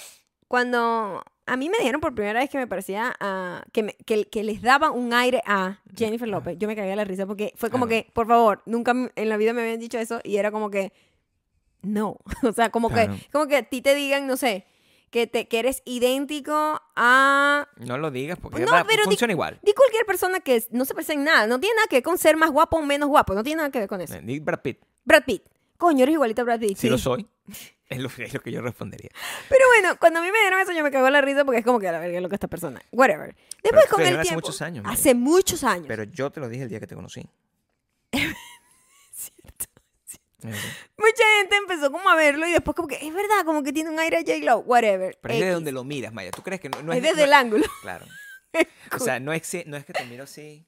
cuando 0.48 1.24
a 1.52 1.56
mí 1.56 1.68
me 1.68 1.78
dijeron 1.78 2.00
por 2.00 2.14
primera 2.14 2.40
vez 2.40 2.48
que 2.50 2.58
me 2.58 2.66
parecía 2.66 3.14
ah, 3.20 3.62
que, 3.72 3.82
me- 3.82 3.94
que, 4.06 4.24
que 4.26 4.42
les 4.44 4.62
daba 4.62 4.90
un 4.90 5.12
aire 5.12 5.42
a 5.46 5.80
Jennifer 5.96 6.28
López. 6.28 6.56
Yo 6.58 6.68
me 6.68 6.76
cagué 6.76 6.90
de 6.90 6.96
la 6.96 7.04
risa 7.04 7.26
porque 7.26 7.52
fue 7.56 7.70
como 7.70 7.86
Claro. 7.86 8.04
que, 8.04 8.12
por 8.12 8.26
favor, 8.26 8.62
nunca 8.66 8.92
en 9.14 9.28
la 9.28 9.36
vida 9.36 9.52
me 9.52 9.62
habían 9.62 9.80
dicho 9.80 9.98
eso 9.98 10.20
y 10.24 10.36
era 10.36 10.50
como 10.50 10.70
que, 10.70 10.92
no. 11.82 12.16
o 12.42 12.52
sea, 12.52 12.70
como 12.70 12.88
Claro. 12.90 13.14
que 13.14 13.28
como 13.30 13.46
que 13.46 13.56
a 13.56 13.62
ti 13.62 13.80
te 13.82 13.94
digan, 13.94 14.26
no 14.26 14.36
sé, 14.36 14.66
que, 15.10 15.26
te, 15.26 15.48
que 15.48 15.58
eres 15.58 15.82
idéntico 15.84 16.80
a... 16.94 17.66
No 17.78 17.98
lo 17.98 18.10
digas 18.10 18.38
porque 18.40 18.64
No, 18.64 18.72
va- 18.72 18.84
pero 18.84 19.02
di- 19.02 19.06
funciona 19.06 19.32
igual. 19.32 19.58
Di 19.62 19.72
cualquier 19.72 20.06
persona 20.06 20.40
que 20.40 20.62
no 20.70 20.84
se 20.84 20.94
parece 20.94 21.14
en 21.14 21.24
nada. 21.24 21.46
No 21.48 21.58
tiene 21.58 21.74
nada 21.76 21.88
que 21.88 21.96
ver 21.96 22.02
con 22.04 22.16
ser 22.16 22.36
más 22.36 22.50
guapo 22.50 22.76
o 22.76 22.82
menos 22.82 23.08
guapo. 23.08 23.34
No 23.34 23.42
tiene 23.42 23.56
nada 23.58 23.70
que 23.70 23.80
ver 23.80 23.88
con 23.88 24.00
eso. 24.00 24.14
Di 24.22 24.38
Brad 24.38 24.60
Pitt. 24.60 24.78
Brad 25.04 25.24
Pitt. 25.24 25.42
Coño, 25.80 26.02
eres 26.02 26.12
igualito 26.12 26.42
a 26.42 26.44
Brad 26.44 26.60
Pitt. 26.60 26.76
Si 26.76 26.82
sí. 26.82 26.88
lo 26.90 26.98
soy, 26.98 27.26
es 27.88 27.98
lo, 27.98 28.10
es 28.18 28.34
lo 28.34 28.40
que 28.40 28.52
yo 28.52 28.60
respondería. 28.60 29.10
Pero 29.48 29.64
bueno, 29.74 29.96
cuando 29.98 30.20
a 30.20 30.22
mí 30.22 30.28
me 30.30 30.38
dieron 30.40 30.60
eso, 30.60 30.72
yo 30.72 30.82
me 30.84 30.90
cago 30.90 31.06
en 31.06 31.14
la 31.14 31.22
risa 31.22 31.44
porque 31.44 31.60
es 31.60 31.64
como 31.64 31.80
que 31.80 31.88
a 31.88 31.92
la 31.92 31.98
verga 31.98 32.20
lo 32.20 32.28
que 32.28 32.34
esta 32.36 32.48
persona. 32.48 32.80
Whatever. 32.92 33.34
Después 33.62 33.86
con 33.86 34.00
el 34.00 34.06
dieron 34.08 34.20
hace 34.20 34.28
tiempo. 34.28 34.46
muchos 34.46 34.62
años. 34.62 34.84
Hace 34.86 35.14
muchos 35.14 35.64
años. 35.64 35.86
Pero 35.88 36.04
yo 36.04 36.30
te 36.30 36.38
lo 36.38 36.48
dije 36.48 36.64
el 36.64 36.68
día 36.68 36.78
que 36.80 36.86
te 36.86 36.94
conocí. 36.94 37.26
Eh, 40.42 40.54
Mucha 40.96 41.24
gente 41.38 41.56
empezó 41.56 41.92
como 41.92 42.08
a 42.08 42.16
verlo 42.16 42.46
y 42.46 42.52
después 42.52 42.74
como 42.74 42.88
que 42.88 42.94
es 42.94 43.12
verdad, 43.12 43.44
como 43.44 43.62
que 43.62 43.74
tiene 43.74 43.90
un 43.90 43.98
aire 43.98 44.16
a 44.16 44.20
J-Lo, 44.20 44.60
whatever. 44.60 45.18
Pero 45.20 45.34
es 45.34 45.40
de 45.40 45.50
donde 45.50 45.70
lo 45.72 45.84
miras, 45.84 46.14
Maya. 46.14 46.30
¿Tú 46.30 46.42
crees 46.42 46.60
que 46.62 46.70
no, 46.70 46.82
no 46.82 46.92
es 46.92 46.98
es, 46.98 47.02
desde 47.02 47.18
no- 47.18 47.24
el 47.24 47.32
ángulo. 47.34 47.66
Claro. 47.82 48.06
O 48.92 48.98
sea, 48.98 49.20
no 49.20 49.32
es, 49.34 49.48
que- 49.48 49.64
no 49.66 49.76
es 49.76 49.84
que 49.84 49.92
te 49.92 50.04
miro 50.06 50.24
así 50.24 50.66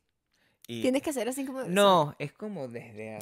y... 0.67 0.83
Tienes 0.83 1.03
que 1.03 1.11
hacer 1.11 1.27
así 1.29 1.45
como... 1.47 1.65
No, 1.65 2.15
es 2.19 2.33
como 2.33 2.69
desde... 2.69 3.19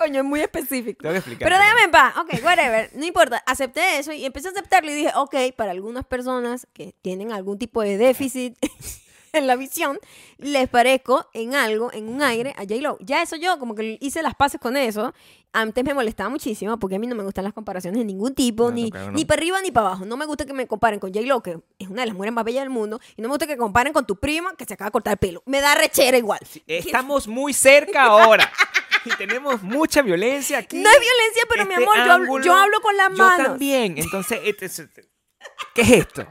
Coño, 0.00 0.20
es 0.20 0.24
muy 0.24 0.40
específico. 0.40 1.02
Tengo 1.02 1.12
que 1.12 1.18
explicar. 1.18 1.46
Pero 1.48 1.58
déjame 1.62 1.82
en 1.82 1.90
paz. 1.90 2.14
Ok, 2.16 2.42
whatever. 2.42 2.90
No 2.94 3.04
importa. 3.04 3.42
Acepté 3.46 3.98
eso 3.98 4.12
y 4.12 4.24
empecé 4.24 4.48
a 4.48 4.52
aceptarlo 4.52 4.90
y 4.90 4.94
dije, 4.94 5.12
ok, 5.14 5.34
para 5.56 5.72
algunas 5.72 6.06
personas 6.06 6.66
que 6.72 6.94
tienen 7.02 7.32
algún 7.32 7.58
tipo 7.58 7.82
de 7.82 7.98
déficit 7.98 8.56
en 9.34 9.46
la 9.46 9.56
visión, 9.56 9.98
les 10.38 10.68
parezco 10.70 11.26
en 11.34 11.54
algo, 11.54 11.92
en 11.92 12.08
un 12.08 12.22
aire, 12.22 12.54
a 12.56 12.62
J-Lo. 12.62 12.96
Ya 13.00 13.22
eso 13.22 13.36
yo 13.36 13.58
como 13.58 13.74
que 13.74 13.98
hice 14.00 14.22
las 14.22 14.34
paces 14.34 14.58
con 14.58 14.76
eso. 14.78 15.12
Antes 15.52 15.84
me 15.84 15.92
molestaba 15.94 16.30
muchísimo 16.30 16.78
porque 16.78 16.96
a 16.96 16.98
mí 16.98 17.06
no 17.08 17.14
me 17.16 17.24
gustan 17.24 17.44
las 17.44 17.52
comparaciones 17.52 17.98
de 17.98 18.04
ningún 18.04 18.34
tipo, 18.34 18.64
No, 18.64 18.68
no, 18.70 18.74
ni, 18.76 18.90
claro, 18.90 19.06
no. 19.08 19.12
ni 19.12 19.24
para 19.24 19.40
arriba 19.40 19.60
ni 19.60 19.70
para 19.70 19.88
abajo. 19.88 20.04
No 20.06 20.16
me 20.16 20.24
gusta 20.24 20.46
que 20.46 20.52
me 20.52 20.66
comparen 20.66 20.98
con 20.98 21.12
J-Lo, 21.12 21.42
que 21.42 21.58
es 21.78 21.88
una 21.88 22.02
de 22.02 22.06
las 22.06 22.14
mujeres 22.14 22.32
más 22.32 22.44
bellas 22.44 22.62
del 22.62 22.70
mundo, 22.70 23.00
y 23.16 23.22
no 23.22 23.28
me 23.28 23.32
gusta 23.34 23.46
que 23.46 23.56
comparen 23.56 23.92
con 23.92 24.06
tu 24.06 24.16
prima 24.16 24.54
que 24.56 24.64
se 24.64 24.74
acaba 24.74 24.86
de 24.88 24.92
cortar 24.92 25.12
el 25.12 25.18
pelo. 25.18 25.42
Me 25.46 25.60
da 25.60 25.74
rechera 25.74 26.16
igual. 26.16 26.40
Estamos 26.66 27.28
muy 27.28 27.52
cerca 27.52 28.04
ahora. 28.04 28.50
Y 29.04 29.10
tenemos 29.16 29.62
mucha 29.62 30.02
violencia 30.02 30.58
aquí. 30.58 30.78
No 30.78 30.88
es 30.90 31.00
violencia, 31.00 31.42
pero 31.48 31.64
mi 31.66 31.74
Este 31.74 31.84
amor, 31.84 31.96
yo 32.06 32.12
hablo, 32.12 32.40
yo 32.40 32.54
hablo 32.54 32.80
con 32.80 32.96
las 32.96 33.08
Yo 33.10 33.16
manos. 33.16 33.46
también. 33.48 33.96
Entonces, 33.98 34.40
este 34.44 34.66
es- 34.66 34.82
¿qué 35.74 35.82
es 35.82 35.90
esto? 35.90 36.22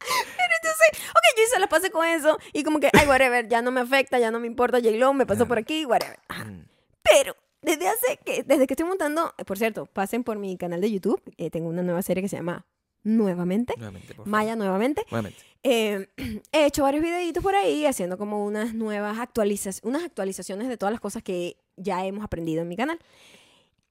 Ok, 0.00 1.24
yo 1.36 1.42
hice 1.44 1.58
las 1.58 1.68
pases 1.68 1.90
con 1.90 2.06
eso 2.06 2.38
y 2.52 2.62
como 2.62 2.80
que, 2.80 2.90
ay, 2.92 3.06
whatever, 3.06 3.48
ya 3.48 3.62
no 3.62 3.70
me 3.70 3.80
afecta, 3.80 4.18
ya 4.18 4.30
no 4.30 4.40
me 4.40 4.46
importa, 4.46 4.78
J-Lo 4.78 5.12
me 5.14 5.26
pasó 5.26 5.46
por 5.46 5.58
aquí, 5.58 5.84
whatever. 5.84 6.18
Mm. 6.28 6.62
Pero 7.02 7.36
desde 7.62 7.88
hace 7.88 8.18
que, 8.24 8.42
desde 8.42 8.66
que 8.66 8.74
estoy 8.74 8.86
montando, 8.86 9.34
por 9.46 9.58
cierto, 9.58 9.86
pasen 9.86 10.24
por 10.24 10.38
mi 10.38 10.56
canal 10.56 10.80
de 10.80 10.90
YouTube, 10.90 11.20
eh, 11.36 11.50
tengo 11.50 11.68
una 11.68 11.82
nueva 11.82 12.02
serie 12.02 12.22
que 12.22 12.28
se 12.28 12.36
llama 12.36 12.66
Nuevamente, 13.02 13.74
Nuevamente. 13.76 14.14
Maya 14.24 14.56
Nuevamente. 14.56 15.04
Nuevamente. 15.10 15.42
Eh, 15.62 16.08
he 16.52 16.66
hecho 16.66 16.82
varios 16.82 17.02
videitos 17.02 17.42
por 17.42 17.54
ahí 17.54 17.86
haciendo 17.86 18.18
como 18.18 18.44
unas 18.44 18.74
nuevas 18.74 19.18
actualizaciones, 19.18 19.80
unas 19.84 20.04
actualizaciones 20.04 20.68
de 20.68 20.76
todas 20.76 20.92
las 20.92 21.00
cosas 21.00 21.22
que 21.22 21.56
ya 21.78 22.04
hemos 22.06 22.24
aprendido 22.24 22.62
en 22.62 22.68
mi 22.68 22.76
canal. 22.76 22.98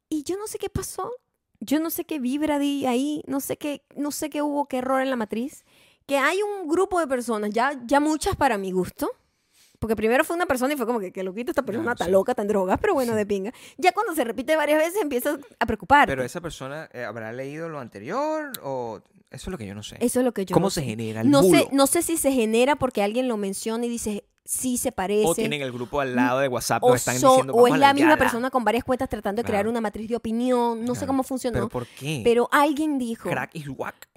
Y 0.10 0.24
yo 0.24 0.38
no 0.38 0.48
sé 0.48 0.58
qué 0.58 0.70
pasó, 0.70 1.12
yo 1.60 1.80
no 1.80 1.90
sé 1.90 2.06
qué 2.06 2.20
vibra 2.20 2.60
di 2.60 2.86
ahí, 2.86 3.24
no 3.28 3.40
sé 3.42 3.58
qué, 3.58 3.84
no 3.96 4.12
sé 4.12 4.30
qué 4.30 4.42
hubo, 4.42 4.68
qué 4.68 4.78
error 4.78 5.02
en 5.02 5.10
la 5.10 5.16
matriz, 5.16 5.66
que 6.06 6.18
hay 6.18 6.40
un 6.42 6.68
grupo 6.70 7.00
de 7.00 7.08
personas, 7.08 7.50
ya, 7.52 7.80
ya 7.86 8.00
muchas 8.00 8.36
para 8.38 8.58
mi 8.58 8.72
gusto, 8.72 9.10
porque 9.80 9.96
primero 9.96 10.24
fue 10.24 10.36
una 10.36 10.46
persona 10.46 10.74
y 10.74 10.78
fue 10.78 10.86
como 10.86 11.00
que, 11.00 11.12
que 11.12 11.24
loquito 11.24 11.52
esta 11.52 11.64
persona, 11.64 11.92
Ah, 11.92 11.94
está 11.94 12.06
sí. 12.06 12.12
loca, 12.12 12.34
en 12.38 12.48
drogas, 12.48 12.80
pero 12.80 12.94
bueno, 12.94 13.14
de 13.16 13.26
pinga. 13.26 13.54
Ya 13.78 13.92
cuando 13.92 14.16
se 14.16 14.24
repite 14.24 14.56
varias 14.56 14.80
veces 14.80 15.02
empieza 15.02 15.38
a 15.60 15.66
preocuparte. 15.66 16.12
Pero 16.12 16.24
esa 16.24 16.42
persona 16.42 16.90
eh, 16.94 17.04
habrá 17.04 17.32
leído 17.34 17.68
lo 17.70 17.80
anterior 17.80 18.54
o 18.64 19.02
eso 19.30 19.50
es 19.50 19.52
lo 19.52 19.58
que 19.58 19.68
yo 19.68 19.76
no 19.76 19.84
sé. 19.84 19.98
Eso 20.00 20.20
es 20.22 20.26
lo 20.26 20.32
que 20.34 20.46
yo 20.46 20.54
¿Cómo 20.54 20.68
no 20.68 20.70
se 20.72 20.80
sé. 20.80 20.86
genera 20.88 21.22
el 21.22 21.30
no 21.30 21.42
bulo? 21.44 21.60
sé, 21.60 21.68
no 21.74 21.86
sé 21.86 22.02
si 22.02 22.16
se 22.18 22.32
genera 22.32 22.78
porque 22.78 23.04
alguien 23.04 23.28
lo 23.28 23.38
menciona 23.38 23.86
y 23.86 23.90
dice, 23.90 24.24
sí 24.48 24.78
se 24.78 24.92
parece. 24.92 25.28
o 25.28 25.36
tienen 25.36 25.62
el 25.62 25.72
grupo 25.72 26.00
al 26.00 26.16
lado 26.16 26.40
de 26.40 26.48
WhatsApp 26.48 26.84
o, 26.84 26.96
están 26.96 27.20
son- 27.20 27.32
diciendo 27.32 27.54
o 27.54 27.58
"Vamos 27.58 27.70
es 27.76 27.80
la 27.80 27.88
misma 27.94 27.94
limpiarla". 28.10 28.18
persona 28.18 28.50
con 28.50 28.64
varias 28.64 28.84
cuentas 28.84 29.10
tratando 29.10 29.42
de 29.42 29.46
crear 29.46 29.62
Claro. 29.64 29.70
una 29.72 29.82
matriz 29.82 30.08
de 30.10 30.16
opinión. 30.16 30.84
No 30.86 30.96
sé 30.96 31.06
cómo 31.06 31.24
funcionó. 31.24 31.54
¿Pero 31.54 31.70
Pero, 31.70 32.46
por 32.48 32.50
qué? 32.50 32.58
alguien 32.58 32.98
dijo, 32.98 33.30
Crack 33.30 33.52
is 33.54 33.68
whack. 33.70 34.08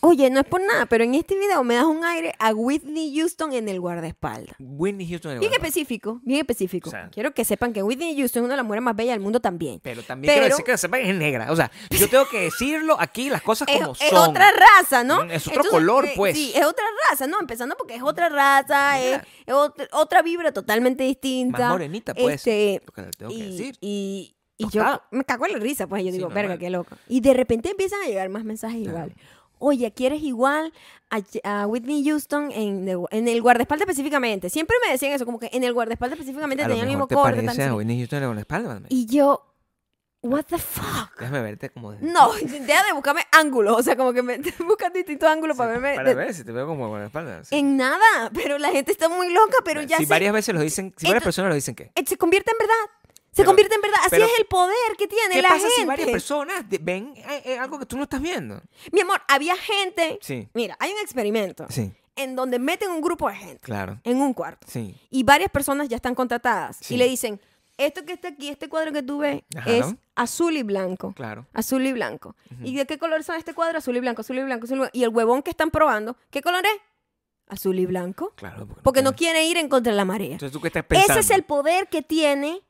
Oye, 0.00 0.30
no 0.30 0.40
es 0.40 0.46
por 0.46 0.60
nada, 0.62 0.86
pero 0.86 1.04
en 1.04 1.14
este 1.14 1.36
video 1.38 1.62
me 1.62 1.74
das 1.74 1.84
un 1.84 2.04
aire 2.04 2.34
a 2.38 2.52
Whitney 2.54 3.14
Houston 3.16 3.52
en 3.52 3.68
el 3.68 3.80
guardaespaldas. 3.80 4.54
Whitney 4.58 5.06
Houston. 5.08 5.32
en 5.32 5.36
el 5.36 5.40
Bien 5.40 5.50
guardaespaldas. 5.50 5.68
específico, 5.76 6.20
bien 6.24 6.40
específico. 6.40 6.88
O 6.88 6.92
sea- 6.92 7.08
Quiero 7.10 7.32
que 7.34 7.44
sepan 7.44 7.72
que 7.72 7.82
Whitney 7.82 8.16
Houston 8.16 8.42
es 8.42 8.44
una 8.46 8.54
de 8.54 8.56
las 8.58 8.64
mujeres 8.66 8.82
más 8.82 8.96
bellas 8.96 9.14
del 9.14 9.20
mundo 9.20 9.40
también. 9.40 9.80
Pero 9.82 10.02
también 10.02 10.32
quiero 10.32 10.46
decir 10.48 10.64
que 10.64 10.76
sepan 10.78 11.02
que 11.02 11.10
es 11.10 11.16
negra. 11.16 11.50
O 11.52 11.56
sea, 11.56 11.70
yo 11.90 12.08
tengo 12.08 12.28
que 12.28 12.40
decirlo 12.42 12.96
aquí 12.98 13.28
las 13.30 13.42
cosas 13.42 13.68
Es, 13.68 13.78
como 13.80 13.92
es 13.92 13.98
son. 14.10 14.30
otra 14.30 14.50
raza, 14.52 15.04
¿no? 15.04 15.24
Mm, 15.24 15.30
es 15.32 15.46
otro 15.48 15.64
color, 15.70 16.06
eh, 16.06 16.12
pues. 16.16 16.36
Sí, 16.36 16.52
es 16.54 16.64
otra 16.64 16.84
raza, 17.10 17.26
¿no? 17.26 17.38
Empezando 17.40 17.76
porque 17.76 17.94
es 17.96 18.02
otra 18.02 18.28
raza, 18.28 19.00
es, 19.00 19.20
es 19.46 19.54
otra, 19.54 19.86
otra 19.92 20.22
vibra 20.22 20.52
totalmente 20.52 21.04
distinta. 21.04 21.58
Más 21.58 21.70
morenita, 21.72 22.14
pues. 22.14 22.36
Este, 22.36 22.82
Lo 22.86 22.92
que 22.92 23.02
le 23.02 23.10
tengo 23.10 23.30
que 23.32 23.36
y, 23.38 23.50
decir. 23.50 23.76
y, 23.80 24.36
y 24.56 24.68
yo 24.70 25.02
me 25.10 25.24
cago 25.24 25.46
en 25.46 25.52
la 25.52 25.58
risa, 25.58 25.86
pues 25.86 26.02
yo 26.04 26.08
Sí, 26.10 26.18
digo, 26.18 26.28
normal. 26.28 26.42
verga, 26.48 26.58
qué 26.58 26.70
loco. 26.70 26.96
Y 27.08 27.20
de 27.20 27.32
repente 27.34 27.70
empiezan 27.70 28.00
a 28.02 28.06
llegar 28.06 28.28
más 28.28 28.44
mensajes 28.44 28.78
iguales. 28.80 29.14
Oye, 29.60 29.92
¿quieres 29.92 30.22
igual 30.22 30.72
a, 31.10 31.20
a 31.62 31.66
Whitney 31.66 32.02
Houston 32.04 32.50
en, 32.50 32.88
en 33.10 33.28
el 33.28 33.40
guardaespaldas 33.42 33.86
específicamente? 33.88 34.50
Siempre 34.50 34.76
me 34.84 34.90
decían 34.92 35.12
eso, 35.12 35.24
como 35.26 35.38
que 35.38 35.50
en 35.52 35.62
el 35.64 35.72
guardaespaldas 35.72 36.18
específicamente 36.18 36.64
A 36.64 36.66
lo 36.68 36.72
tenían 36.72 36.88
el 36.88 36.94
mismo 36.96 37.06
te 37.06 37.14
corte. 37.14 37.42
parece 37.42 37.64
a. 37.64 37.74
Whitney 37.74 37.98
Houston 37.98 38.22
en 38.22 38.34
la 38.34 38.40
espalda. 38.40 38.80
Y 38.88 39.06
yo, 39.06 39.46
what 40.22 40.44
the 40.44 40.58
fuck? 40.58 41.18
Déjame 41.18 41.42
verte 41.42 41.70
como... 41.70 41.92
de- 41.92 41.98
No, 42.00 42.32
deja 42.42 42.84
de 42.84 42.92
buscarme 42.94 43.22
ángulos, 43.32 43.76
o 43.78 43.82
sea, 43.82 43.96
como 43.96 44.12
que 44.12 44.22
me 44.22 44.38
buscan 44.66 44.92
distintos 44.92 45.28
ángulos 45.28 45.56
para 45.56 45.72
verme. 45.72 45.94
Para 45.94 46.08
de- 46.08 46.14
ver 46.14 46.34
si 46.34 46.42
te 46.44 46.52
veo 46.52 46.66
como 46.66 46.88
con 46.88 47.00
la 47.00 47.06
espalda. 47.06 47.44
sí. 47.44 47.54
En 47.56 47.76
nada, 47.76 48.30
pero 48.34 48.58
la 48.58 48.70
gente 48.70 48.92
está 48.92 49.08
muy 49.08 49.32
loca, 49.32 49.58
pero 49.64 49.82
ya 49.82 49.98
si 49.98 50.04
se, 50.06 50.10
varias 50.10 50.32
veces 50.32 50.54
lo 50.54 50.60
dicen, 50.60 50.94
si 50.96 51.06
varias 51.06 51.22
personas 51.24 51.50
lo 51.50 51.54
dicen, 51.54 51.74
¿qué? 51.74 51.92
eh, 51.94 52.04
se 52.06 52.16
convierte 52.16 52.50
en 52.50 52.58
verdad. 52.58 52.90
Se 53.40 53.44
Pero- 53.44 53.50
convierte 53.50 53.74
en 53.74 53.80
verdad. 53.80 53.98
Así 54.00 54.10
pero- 54.10 54.24
es 54.26 54.32
el 54.38 54.46
poder 54.46 54.76
que 54.98 55.06
tiene 55.08 55.34
¿Qué 55.34 55.42
la 55.42 55.48
pasa 55.48 55.60
gente. 55.60 55.74
si 55.80 55.84
varias 55.86 56.08
personas 56.10 56.64
ven 56.80 57.14
eh, 57.16 57.42
eh, 57.46 57.58
algo 57.58 57.78
que 57.78 57.86
tú 57.86 57.96
no 57.96 58.02
estás 58.04 58.20
viendo? 58.20 58.60
Mi 58.92 59.00
amor, 59.00 59.20
había 59.28 59.56
gente. 59.56 60.18
Sí, 60.22 60.48
Mira, 60.54 60.76
hay 60.78 60.92
un 60.92 60.98
experimento 61.00 61.66
sí, 61.70 61.92
en 62.16 62.36
donde 62.36 62.58
meten 62.58 62.90
un 62.90 63.00
grupo 63.00 63.28
de 63.28 63.36
gente 63.36 63.60
claro, 63.62 63.98
en 64.04 64.20
un 64.20 64.34
cuarto 64.34 64.66
sí. 64.70 64.94
y 65.10 65.22
varias 65.22 65.50
personas 65.50 65.88
ya 65.88 65.96
están 65.96 66.14
contratadas 66.14 66.76
Sí. 66.80 66.94
y 66.94 66.96
le 66.98 67.08
dicen: 67.08 67.40
Esto 67.78 68.04
que 68.04 68.12
está 68.12 68.28
aquí, 68.28 68.48
este 68.48 68.68
cuadro 68.68 68.92
que 68.92 69.02
tú 69.02 69.18
ves, 69.18 69.42
Ajá. 69.56 69.70
es 69.70 69.86
azul 70.14 70.54
y 70.56 70.62
blanco. 70.62 71.14
Claro. 71.14 71.46
Azul 71.54 71.86
y 71.86 71.92
blanco. 71.94 72.36
¿Y 72.62 72.76
de 72.76 72.84
qué 72.86 72.98
color 72.98 73.24
son 73.24 73.36
este 73.36 73.54
cuadro? 73.54 73.78
Azul 73.78 73.96
y 73.96 74.00
blanco, 74.00 74.20
azul 74.20 74.36
y 74.38 74.42
blanco, 74.42 74.64
azul 74.64 74.76
y 74.76 74.80
blanco. 74.80 74.98
Y 74.98 75.02
el 75.04 75.08
huevón 75.08 75.42
que 75.42 75.50
están 75.50 75.70
probando, 75.70 76.14
¿qué 76.30 76.42
color 76.42 76.64
es? 76.66 76.72
Azul 77.48 77.78
y 77.78 77.86
blanco. 77.86 78.32
Claro. 78.36 78.68
Porque 78.84 79.02
no 79.02 79.10
puedes. 79.10 79.18
quiere 79.18 79.44
ir 79.46 79.56
en 79.56 79.68
contra 79.68 79.90
de 79.92 79.96
la 79.96 80.04
marea. 80.04 80.32
Entonces, 80.34 80.52
¿tú 80.52 80.60
qué 80.60 80.68
estás 80.68 80.84
pensando? 80.84 81.14
Ese 81.14 81.20
es 81.20 81.30
el 81.36 81.42
poder 81.42 81.88
que 81.88 82.00
tiene. 82.02 82.60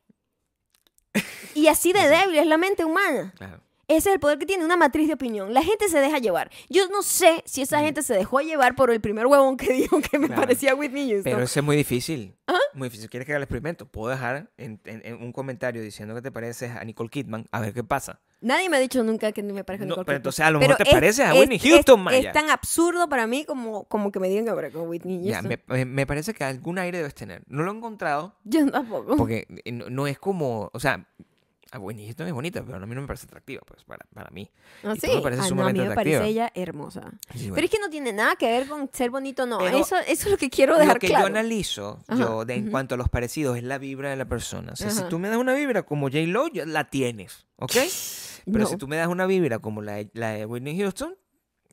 Y 1.54 1.66
así 1.68 1.92
de 1.92 2.08
débil 2.08 2.36
es 2.38 2.46
la 2.46 2.56
mente 2.58 2.84
humana. 2.84 3.32
Claro. 3.36 3.60
Ese 3.88 4.10
es 4.10 4.14
el 4.14 4.20
poder 4.20 4.38
que 4.38 4.46
tiene 4.46 4.64
una 4.64 4.76
matriz 4.76 5.08
de 5.08 5.14
opinión. 5.14 5.52
La 5.52 5.64
gente 5.64 5.88
se 5.88 5.98
deja 5.98 6.18
llevar. 6.18 6.48
Yo 6.68 6.86
no 6.90 7.02
sé 7.02 7.42
si 7.44 7.60
esa 7.62 7.80
gente 7.80 8.04
se 8.04 8.14
dejó 8.14 8.40
llevar 8.40 8.76
por 8.76 8.92
el 8.92 9.00
primer 9.00 9.26
huevón 9.26 9.56
que 9.56 9.72
dijo 9.72 10.00
que 10.00 10.16
me 10.16 10.28
Claro. 10.28 10.42
parecía 10.42 10.76
Whitney 10.76 11.10
Houston. 11.10 11.32
Pero 11.32 11.42
eso 11.42 11.58
es 11.58 11.66
muy 11.66 11.74
difícil. 11.76 12.36
¿Ah? 12.46 12.54
Muy 12.74 12.86
difícil. 12.88 13.10
¿Quieres 13.10 13.26
que 13.26 13.32
haga 13.32 13.38
el 13.38 13.42
experimento? 13.42 13.86
Puedo 13.86 14.10
dejar 14.10 14.48
en, 14.58 14.80
en- 14.84 15.02
en 15.04 15.20
un 15.20 15.32
comentario 15.32 15.82
diciendo 15.82 16.14
que 16.14 16.22
te 16.22 16.30
pareces 16.30 16.70
a 16.70 16.84
Nicole 16.84 17.10
Kidman, 17.10 17.48
a 17.50 17.58
ver 17.58 17.74
qué 17.74 17.82
pasa. 17.82 18.20
Nadie 18.40 18.68
me 18.68 18.76
ha 18.76 18.80
dicho 18.80 19.02
nunca 19.02 19.32
que 19.32 19.42
me 19.42 19.64
parezca 19.64 19.84
No, 19.84 19.94
Nicole 19.96 20.04
pero 20.04 20.14
Kidman. 20.14 20.16
entonces 20.20 20.44
a 20.46 20.50
lo 20.52 20.60
mejor 20.60 20.76
te 20.76 20.82
es- 20.84 20.88
pareces 20.90 21.26
a 21.26 21.32
es- 21.34 21.40
Whitney 21.40 21.56
es- 21.56 21.62
Houston, 21.64 21.98
es, 21.98 22.04
Maya. 22.04 22.30
tan 22.32 22.48
absurdo 22.48 23.08
para 23.08 23.26
mí 23.26 23.44
como, 23.44 23.88
como 23.88 24.12
que 24.12 24.20
me 24.20 24.28
digan 24.28 24.44
que 24.44 24.52
me 24.52 24.70
con 24.70 24.88
Whitney 24.88 25.24
Ya, 25.24 25.40
Houston. 25.42 25.60
me, 25.66 25.74
me- 25.78 25.84
me 25.84 26.06
parece 26.06 26.32
que 26.32 26.44
algún 26.44 26.78
aire 26.78 26.98
debes 26.98 27.16
tener. 27.16 27.42
No 27.48 27.64
lo 27.64 27.72
he 27.72 27.76
encontrado 27.76 28.36
Yo 28.44 28.70
tampoco. 28.70 29.16
porque 29.16 29.48
eh, 29.64 29.72
no, 29.72 29.90
no 29.90 30.06
es 30.06 30.16
como, 30.20 30.70
o 30.72 30.78
sea, 30.78 31.08
a 31.72 31.78
Whitney 31.78 32.04
Houston 32.06 32.26
es 32.26 32.32
bonita, 32.32 32.62
pero 32.64 32.78
a 32.78 32.86
mí 32.86 32.94
no 32.94 33.00
me 33.00 33.06
parece 33.06 33.26
atractiva, 33.26 33.62
pues, 33.66 33.84
para, 33.84 34.04
para 34.12 34.30
mí. 34.30 34.50
¿Ah, 34.82 34.92
y 34.96 34.98
tú 34.98 35.06
sí? 35.06 35.14
me 35.14 35.20
pareces 35.22 35.44
Ah, 35.50 35.54
no, 35.54 35.66
a 35.66 35.72
mí 35.72 35.78
me 35.78 35.94
parece 35.94 36.16
atractiva. 36.16 36.26
ella 36.26 36.52
hermosa. 36.54 37.00
Sí, 37.32 37.38
Pero 37.38 37.50
bueno. 37.50 37.64
es 37.64 37.70
que 37.70 37.78
no 37.78 37.90
tiene 37.90 38.12
nada 38.12 38.36
que 38.36 38.46
ver 38.46 38.66
con 38.68 38.90
ser 38.92 39.10
bonito, 39.10 39.46
no. 39.46 39.58
Pero 39.58 39.78
Eso, 39.78 39.96
eso 39.98 40.08
es 40.26 40.30
lo 40.30 40.36
que 40.36 40.50
quiero 40.50 40.76
dejar 40.76 40.94
lo 40.96 41.00
que 41.00 41.06
claro. 41.06 41.24
yo 41.28 41.32
analizo, 41.32 42.02
Ajá, 42.08 42.20
yo, 42.20 42.44
de, 42.44 42.54
en 42.54 42.70
cuanto 42.70 42.94
a 42.94 42.98
los 42.98 43.08
parecidos, 43.08 43.56
es 43.56 43.62
la 43.62 43.78
vibra 43.78 44.10
de 44.10 44.16
la 44.16 44.24
persona. 44.26 44.72
O 44.72 44.76
sea, 44.76 44.90
si 44.90 45.02
tú 45.04 45.18
me 45.18 45.28
das 45.28 45.38
una 45.38 45.54
vibra 45.54 45.84
como 45.84 46.06
J-Lo, 46.08 46.48
la 46.66 46.90
tienes, 46.90 47.46
¿ok? 47.56 47.72
Pero 48.46 48.58
No. 48.60 48.66
si 48.66 48.76
tú 48.76 48.88
me 48.88 48.96
das 48.96 49.08
una 49.08 49.26
vibra 49.26 49.58
como 49.60 49.82
la 49.82 49.94
de 49.94 50.46
Whitney 50.46 50.78
Houston, 50.80 51.14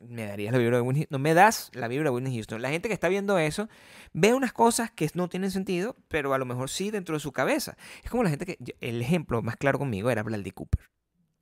me 0.06 0.26
darías 0.26 0.52
la 0.52 0.58
vibra 0.58 0.76
de 0.76 0.82
Whitney 0.82 1.06
No 1.10 1.18
me 1.18 1.34
das 1.34 1.70
la 1.74 1.88
vibra 1.88 2.10
de 2.10 2.16
Whitney 2.16 2.34
Houston. 2.34 2.62
La 2.62 2.70
gente 2.70 2.88
que 2.88 2.94
está 2.94 3.08
viendo 3.08 3.38
eso 3.38 3.68
ve 4.12 4.34
unas 4.34 4.52
cosas 4.52 4.90
que 4.90 5.10
no 5.14 5.28
tienen 5.28 5.50
sentido, 5.50 5.96
pero 6.08 6.32
a 6.34 6.38
lo 6.38 6.44
mejor 6.44 6.70
sí 6.70 6.90
dentro 6.90 7.14
de 7.16 7.20
su 7.20 7.32
cabeza. 7.32 7.76
Es 8.02 8.10
como 8.10 8.22
la 8.22 8.30
gente 8.30 8.46
que... 8.46 8.58
El 8.80 9.00
ejemplo 9.02 9.42
más 9.42 9.56
claro 9.56 9.78
conmigo 9.78 10.10
era 10.10 10.22
Bradley 10.22 10.52
Cooper. 10.52 10.88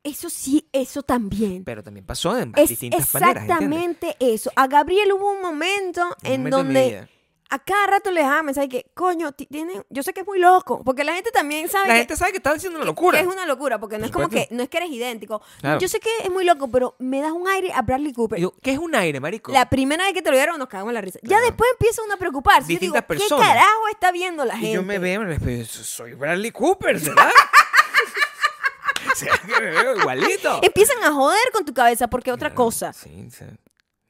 Eso 0.03 0.31
sí, 0.31 0.69
eso 0.73 1.03
también. 1.03 1.65
Pero 1.65 1.83
también 1.83 2.07
pasó 2.07 2.39
en 2.39 2.53
Es 2.57 2.69
distintas 2.69 3.13
maneras. 3.13 3.43
exactamente 3.43 4.17
eso. 4.21 4.53
A 4.55 4.69
Gabriel 4.69 5.13
hubo 5.13 5.33
un 5.33 5.43
momento 5.43 6.03
Un 6.23 6.27
en 6.33 6.41
momento 6.43 6.57
donde. 6.59 7.09
A 7.49 7.59
cada 7.61 7.87
rato 7.87 8.11
le 8.11 8.21
dejaba 8.23 8.43
mensaje 8.43 8.69
que, 8.69 8.91
coño, 8.95 9.31
ti- 9.33 9.47
tiene, 9.47 9.83
yo 9.89 10.03
sé 10.03 10.13
que 10.13 10.21
es 10.21 10.27
muy 10.27 10.39
loco, 10.41 10.83
porque 10.85 11.05
la 11.05 11.15
gente 11.15 11.31
también 11.31 11.69
sabe 11.69 11.87
La 11.89 11.95
que, 11.95 11.99
gente 12.01 12.17
sabe 12.17 12.33
que 12.33 12.39
está 12.39 12.53
diciendo 12.53 12.77
una 12.79 12.85
locura. 12.87 13.19
que 13.19 13.25
es 13.25 13.31
una 13.33 13.47
locura, 13.47 13.79
porque 13.79 13.97
no 13.99 14.01
Por 14.03 14.07
es 14.09 14.13
como 14.13 14.29
que, 14.29 14.49
no 14.51 14.63
es 14.65 14.69
que 14.69 14.77
eres 14.79 14.91
idéntico. 14.91 15.41
Claro. 15.61 15.79
Yo 15.79 15.87
sé 15.89 16.01
que 16.01 16.11
es 16.25 16.31
muy 16.31 16.45
loco, 16.45 16.69
pero 16.69 16.97
me 16.99 17.21
das 17.21 17.31
un 17.33 17.47
aire 17.49 17.73
a 17.73 17.83
Bradley 17.83 18.13
Cooper. 18.13 18.39
Digo, 18.39 18.55
¿Qué 18.63 18.73
es 18.73 18.79
un 18.79 18.95
aire, 18.97 19.21
marico? 19.21 19.53
la 19.53 19.69
primera 19.71 20.05
vez 20.05 20.13
que 20.13 20.23
te 20.23 20.31
lo 20.31 20.37
dieron 20.37 20.59
nos 20.59 20.69
cagamos 20.69 20.91
en 20.91 20.95
la 20.95 21.01
risa. 21.01 21.19
Ya 21.23 21.41
después 21.41 21.71
empieza 21.73 22.03
uno 22.03 22.15
a 22.15 22.17
preocuparse. 22.17 22.73
Yo 22.73 22.79
digo, 22.81 22.95
Distintas 22.95 23.03
¿qué 23.03 23.07
personas. 23.25 23.47
carajo 23.49 23.89
está 23.93 24.11
viendo 24.13 24.45
la 24.45 24.55
gente? 24.55 24.71
Y 24.71 24.75
yo 24.75 24.83
me 24.83 24.99
veo 24.99 25.23
en 25.23 25.29
el 25.29 25.35
espejo 25.35 25.65
soy 25.85 26.15
Bradley 26.15 26.51
Cooper, 26.51 26.99
¿será? 27.01 27.31
¿Será 29.15 29.39
que 29.39 29.47
me 29.47 29.61
veo 29.71 29.97
igualito? 29.97 30.61
Empiezan 30.63 31.03
a 31.05 31.13
joder 31.13 31.41
con 31.53 31.65
tu 31.65 31.73
cabeza 31.73 32.09
porque 32.09 32.33
otra 32.33 32.49
Claro, 32.51 32.57
cosa, 32.65 32.93
Sí, 32.93 33.29
sí. 33.31 33.45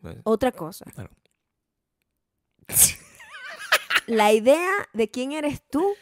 Bueno, 0.00 0.20
otra 0.24 0.52
cosa. 0.52 0.84
claro. 0.94 1.10
La 4.06 4.32
idea 4.32 4.70
de 4.92 5.10
quién 5.10 5.32
eres 5.32 5.62
tú 5.68 5.94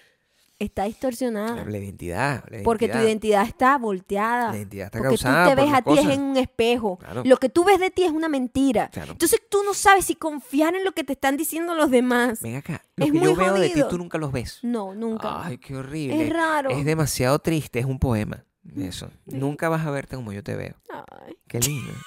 está 0.58 0.84
distorsionada. 0.84 1.64
La 1.64 1.78
identidad. 1.78 2.44
la 2.48 2.62
Porque 2.62 2.88
tu 2.88 2.98
identidad 2.98 3.46
está 3.46 3.76
volteada. 3.78 4.50
La 4.50 4.56
identidad 4.58 4.86
está 4.86 4.98
porque 4.98 5.16
tú 5.16 5.22
causada 5.22 5.48
te 5.50 5.56
por 5.56 5.64
ves 5.64 5.74
a 5.74 5.82
ti 5.82 5.98
es 5.98 6.14
en 6.14 6.22
un 6.22 6.36
espejo. 6.36 6.98
Claro. 6.98 7.22
Lo 7.24 7.36
que 7.38 7.48
tú 7.48 7.64
ves 7.64 7.80
de 7.80 7.90
ti 7.90 8.04
es 8.04 8.12
una 8.12 8.28
mentira. 8.28 8.88
Claro. 8.90 9.12
Entonces 9.12 9.40
tú 9.48 9.62
no 9.64 9.74
sabes 9.74 10.06
si 10.06 10.14
confiar 10.14 10.74
en 10.74 10.84
lo 10.84 10.92
que 10.92 11.04
te 11.04 11.14
están 11.14 11.36
diciendo 11.36 11.74
los 11.74 11.90
demás. 11.90 12.40
Ven 12.40 12.56
acá. 12.56 12.84
Lo 12.96 13.06
Es 13.06 13.12
que 13.12 13.18
muy 13.18 13.28
yo 13.28 13.36
veo 13.36 13.54
de 13.54 13.70
ti, 13.70 13.82
tú 13.88 13.98
nunca 13.98 14.18
los 14.18 14.32
ves. 14.32 14.60
No, 14.62 14.94
nunca. 14.94 15.44
Ay, 15.44 15.58
qué 15.58 15.76
horrible. 15.76 16.26
es 16.26 16.32
raro. 16.32 16.70
Es 16.70 16.84
demasiado 16.84 17.38
triste, 17.38 17.78
es 17.78 17.86
un 17.86 17.98
poema. 17.98 18.44
Eso. 18.76 19.10
Nunca 19.26 19.68
vas 19.68 19.86
a 19.86 19.90
verte 19.90 20.16
como 20.16 20.32
yo 20.32 20.42
te 20.42 20.56
veo. 20.56 20.74
Ay. 20.90 21.36
Qué 21.48 21.60
lindo. 21.60 21.92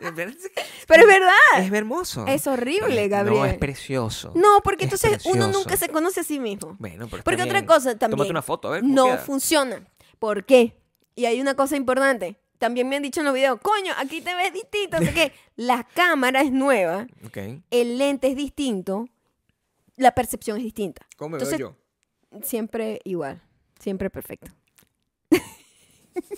Pero 0.90 1.02
es 1.02 1.08
verdad. 1.08 1.64
Es 1.66 1.72
hermoso. 1.72 2.26
Es 2.26 2.46
horrible, 2.46 3.02
No, 3.04 3.08
Gabriel. 3.10 3.44
es 3.46 3.58
precioso. 3.58 4.32
No, 4.34 4.60
porque 4.62 4.84
Es 4.84 4.92
entonces 4.92 5.24
uno 5.26 5.48
nunca 5.48 5.76
se 5.76 5.88
conoce 5.88 6.20
a 6.20 6.24
sí 6.24 6.38
mismo. 6.38 6.76
Bueno, 6.78 7.06
pero 7.10 7.22
Porque 7.22 7.40
está 7.42 7.44
otra 7.44 7.64
cosa 7.66 7.96
también. 7.98 8.16
Tómate 8.18 8.30
una 8.30 8.42
foto, 8.42 8.68
a 8.68 8.72
ver. 8.72 8.80
¿cómo 8.82 8.94
no 8.94 9.04
queda? 9.06 9.18
funciona. 9.18 9.82
¿Por 10.18 10.44
qué? 10.44 10.76
Y 11.16 11.24
hay 11.26 11.40
una 11.40 11.54
cosa 11.54 11.76
importante. 11.76 12.36
También 12.58 12.88
me 12.90 12.96
han 12.96 13.02
dicho 13.02 13.20
en 13.20 13.26
los 13.26 13.34
videos, 13.34 13.58
coño, 13.62 13.92
aquí 13.96 14.20
te 14.20 14.34
ves 14.34 14.52
distinto. 14.52 14.98
Así 14.98 15.08
que 15.14 15.32
la 15.56 15.84
cámara 15.94 16.42
es 16.42 16.52
nueva, 16.52 17.06
Ok. 17.24 17.38
el 17.70 17.96
lente 17.96 18.28
es 18.28 18.36
distinto, 18.36 19.08
la 19.96 20.12
percepción 20.12 20.58
es 20.58 20.64
distinta. 20.64 21.06
¿Cómo 21.16 21.30
me 21.30 21.36
Entonces- 21.38 21.58
veo 21.58 21.70
yo? 22.32 22.40
Siempre 22.42 23.00
igual, 23.04 23.42
siempre 23.78 24.10
perfecto. 24.10 24.52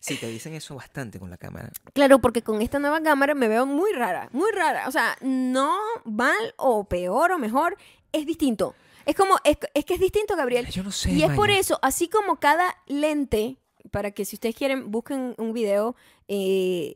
Sí, 0.00 0.16
te 0.16 0.28
dicen 0.28 0.54
eso 0.54 0.74
bastante 0.74 1.18
con 1.18 1.28
la 1.28 1.36
cámara. 1.36 1.70
Claro, 1.92 2.20
porque 2.20 2.40
con 2.40 2.62
esta 2.62 2.78
nueva 2.78 3.02
cámara 3.02 3.34
me 3.34 3.48
veo 3.48 3.66
muy 3.66 3.92
rara, 3.92 4.30
muy 4.32 4.50
rara. 4.50 4.88
O 4.88 4.90
sea, 4.90 5.16
no 5.20 5.76
mal 6.06 6.54
o 6.56 6.84
peor 6.84 7.32
o 7.32 7.38
mejor, 7.38 7.76
es 8.10 8.24
distinto. 8.24 8.74
Es 9.04 9.14
como, 9.14 9.36
es, 9.44 9.58
es 9.74 9.84
que 9.84 9.94
es 9.94 10.00
distinto, 10.00 10.36
Gabriel. 10.36 10.66
Yo 10.70 10.82
no 10.82 10.90
sé. 10.90 11.12
Y 11.12 11.22
es 11.22 11.30
por 11.32 11.50
eso, 11.50 11.78
así 11.82 12.08
como 12.08 12.36
cada 12.36 12.76
lente, 12.86 13.58
para 13.90 14.12
que 14.12 14.24
si 14.24 14.36
ustedes 14.36 14.54
quieren, 14.54 14.90
busquen 14.90 15.34
un 15.36 15.52
video, 15.52 15.96
eh, 16.28 16.94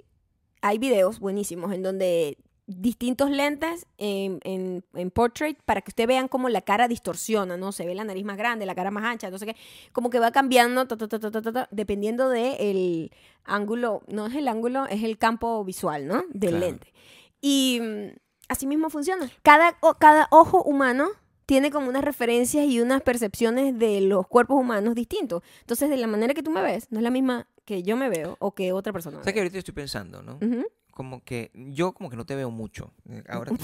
hay 0.62 0.78
videos 0.78 1.18
buenísimos 1.20 1.74
en 1.74 1.82
donde 1.82 2.38
distintos 2.66 3.30
lentes 3.30 3.86
en, 3.98 4.40
en- 4.44 4.84
en 4.94 5.10
portrait 5.10 5.58
para 5.64 5.82
que 5.82 5.90
ustedes 5.90 6.08
vean 6.08 6.28
cómo 6.28 6.48
la 6.48 6.62
cara 6.62 6.88
distorsiona, 6.88 7.56
¿no? 7.56 7.72
Se 7.72 7.84
ve 7.84 7.94
la 7.94 8.04
nariz 8.04 8.24
más 8.24 8.36
grande, 8.38 8.64
la 8.64 8.74
cara 8.74 8.90
más 8.90 9.04
ancha, 9.04 9.30
no 9.30 9.38
sé 9.38 9.46
qué, 9.46 9.56
como 9.92 10.08
que 10.10 10.18
va 10.18 10.30
cambiando 10.32 10.86
ta, 10.86 10.96
ta, 10.96 11.08
ta, 11.18 11.68
dependiendo 11.70 12.28
del 12.30 13.10
ángulo, 13.44 14.02
no 14.08 14.26
es 14.26 14.34
el 14.34 14.48
ángulo, 14.48 14.86
es 14.86 15.02
el 15.02 15.18
campo 15.18 15.62
visual, 15.64 16.06
¿no? 16.06 16.24
Del 16.30 16.50
Claro. 16.52 16.66
lente. 16.66 16.92
Y 17.40 17.80
mm, 17.82 18.16
así 18.48 18.66
mismo 18.66 18.88
funciona. 18.88 19.30
Cada, 19.42 19.76
o- 19.80 19.94
cada 19.94 20.28
ojo 20.30 20.62
humano 20.62 21.08
tiene 21.46 21.70
como 21.70 21.90
unas 21.90 22.02
referencias 22.02 22.64
y 22.66 22.80
unas 22.80 23.02
percepciones 23.02 23.78
de 23.78 24.00
los 24.00 24.26
cuerpos 24.26 24.58
humanos 24.58 24.94
distintos. 24.94 25.42
Entonces, 25.60 25.90
de 25.90 25.98
la 25.98 26.06
manera 26.06 26.32
que 26.32 26.42
tú 26.42 26.50
me 26.50 26.62
ves, 26.62 26.86
no 26.90 26.98
es 27.00 27.02
la 27.02 27.10
misma 27.10 27.46
que 27.66 27.82
yo 27.82 27.98
me 27.98 28.08
veo 28.08 28.36
o 28.40 28.54
que 28.54 28.72
otra 28.72 28.92
persona. 28.94 29.20
Que 29.20 29.38
ahorita 29.38 29.58
estoy 29.58 29.74
pensando, 29.74 30.22
¿no? 30.22 30.36
Ujú. 30.36 30.64
Como 30.94 31.24
que 31.24 31.50
yo 31.54 31.92
como 31.92 32.08
que 32.08 32.16
no 32.16 32.24
te 32.24 32.36
veo 32.36 32.50
mucho. 32.50 32.92
Eh, 33.08 33.22
Ahora. 33.28 33.50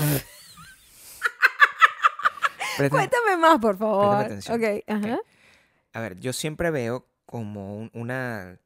Cuéntame 2.91 3.37
más, 3.39 3.59
por 3.61 3.77
favor. 3.77 4.17
atención. 4.25 4.57
Ok, 4.59 4.83
ajá. 4.87 5.19
A 5.93 6.01
ver, 6.01 6.19
yo 6.21 6.33
siempre 6.33 6.71
veo 6.71 7.07
como 7.27 7.77
un- 7.77 7.91
una, 7.95 8.59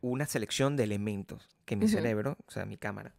una 0.00 0.26
selección 0.26 0.76
de 0.76 0.84
elementos 0.84 1.48
que 1.64 1.76
mi 1.76 1.88
cerebro, 1.88 2.36
o 2.46 2.50
sea, 2.50 2.64
mi 2.66 2.76
cámara, 2.76 3.14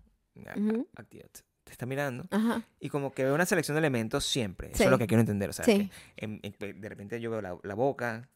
activa, 0.96 1.26
te- 1.64 1.72
está 1.72 1.86
mirando. 1.86 2.26
Ajá. 2.32 2.64
Y 2.80 2.90
como 2.90 3.12
que 3.14 3.24
veo 3.24 3.34
una 3.34 3.46
selección 3.46 3.76
de 3.76 3.80
elementos 3.80 4.26
siempre. 4.26 4.72
Eso 4.72 4.84
es 4.84 4.90
lo 4.90 4.98
que 4.98 5.08
quiero 5.08 5.22
entender. 5.22 5.50
O 5.50 5.54
sea, 5.54 5.64
Sí. 5.66 5.90
que 6.18 6.26
en- 6.26 6.40
en- 6.44 6.82
de 6.82 6.90
repente 6.90 7.20
yo 7.22 7.32
veo 7.32 7.42
la, 7.42 7.58
la 7.64 7.74
boca, 7.76 8.28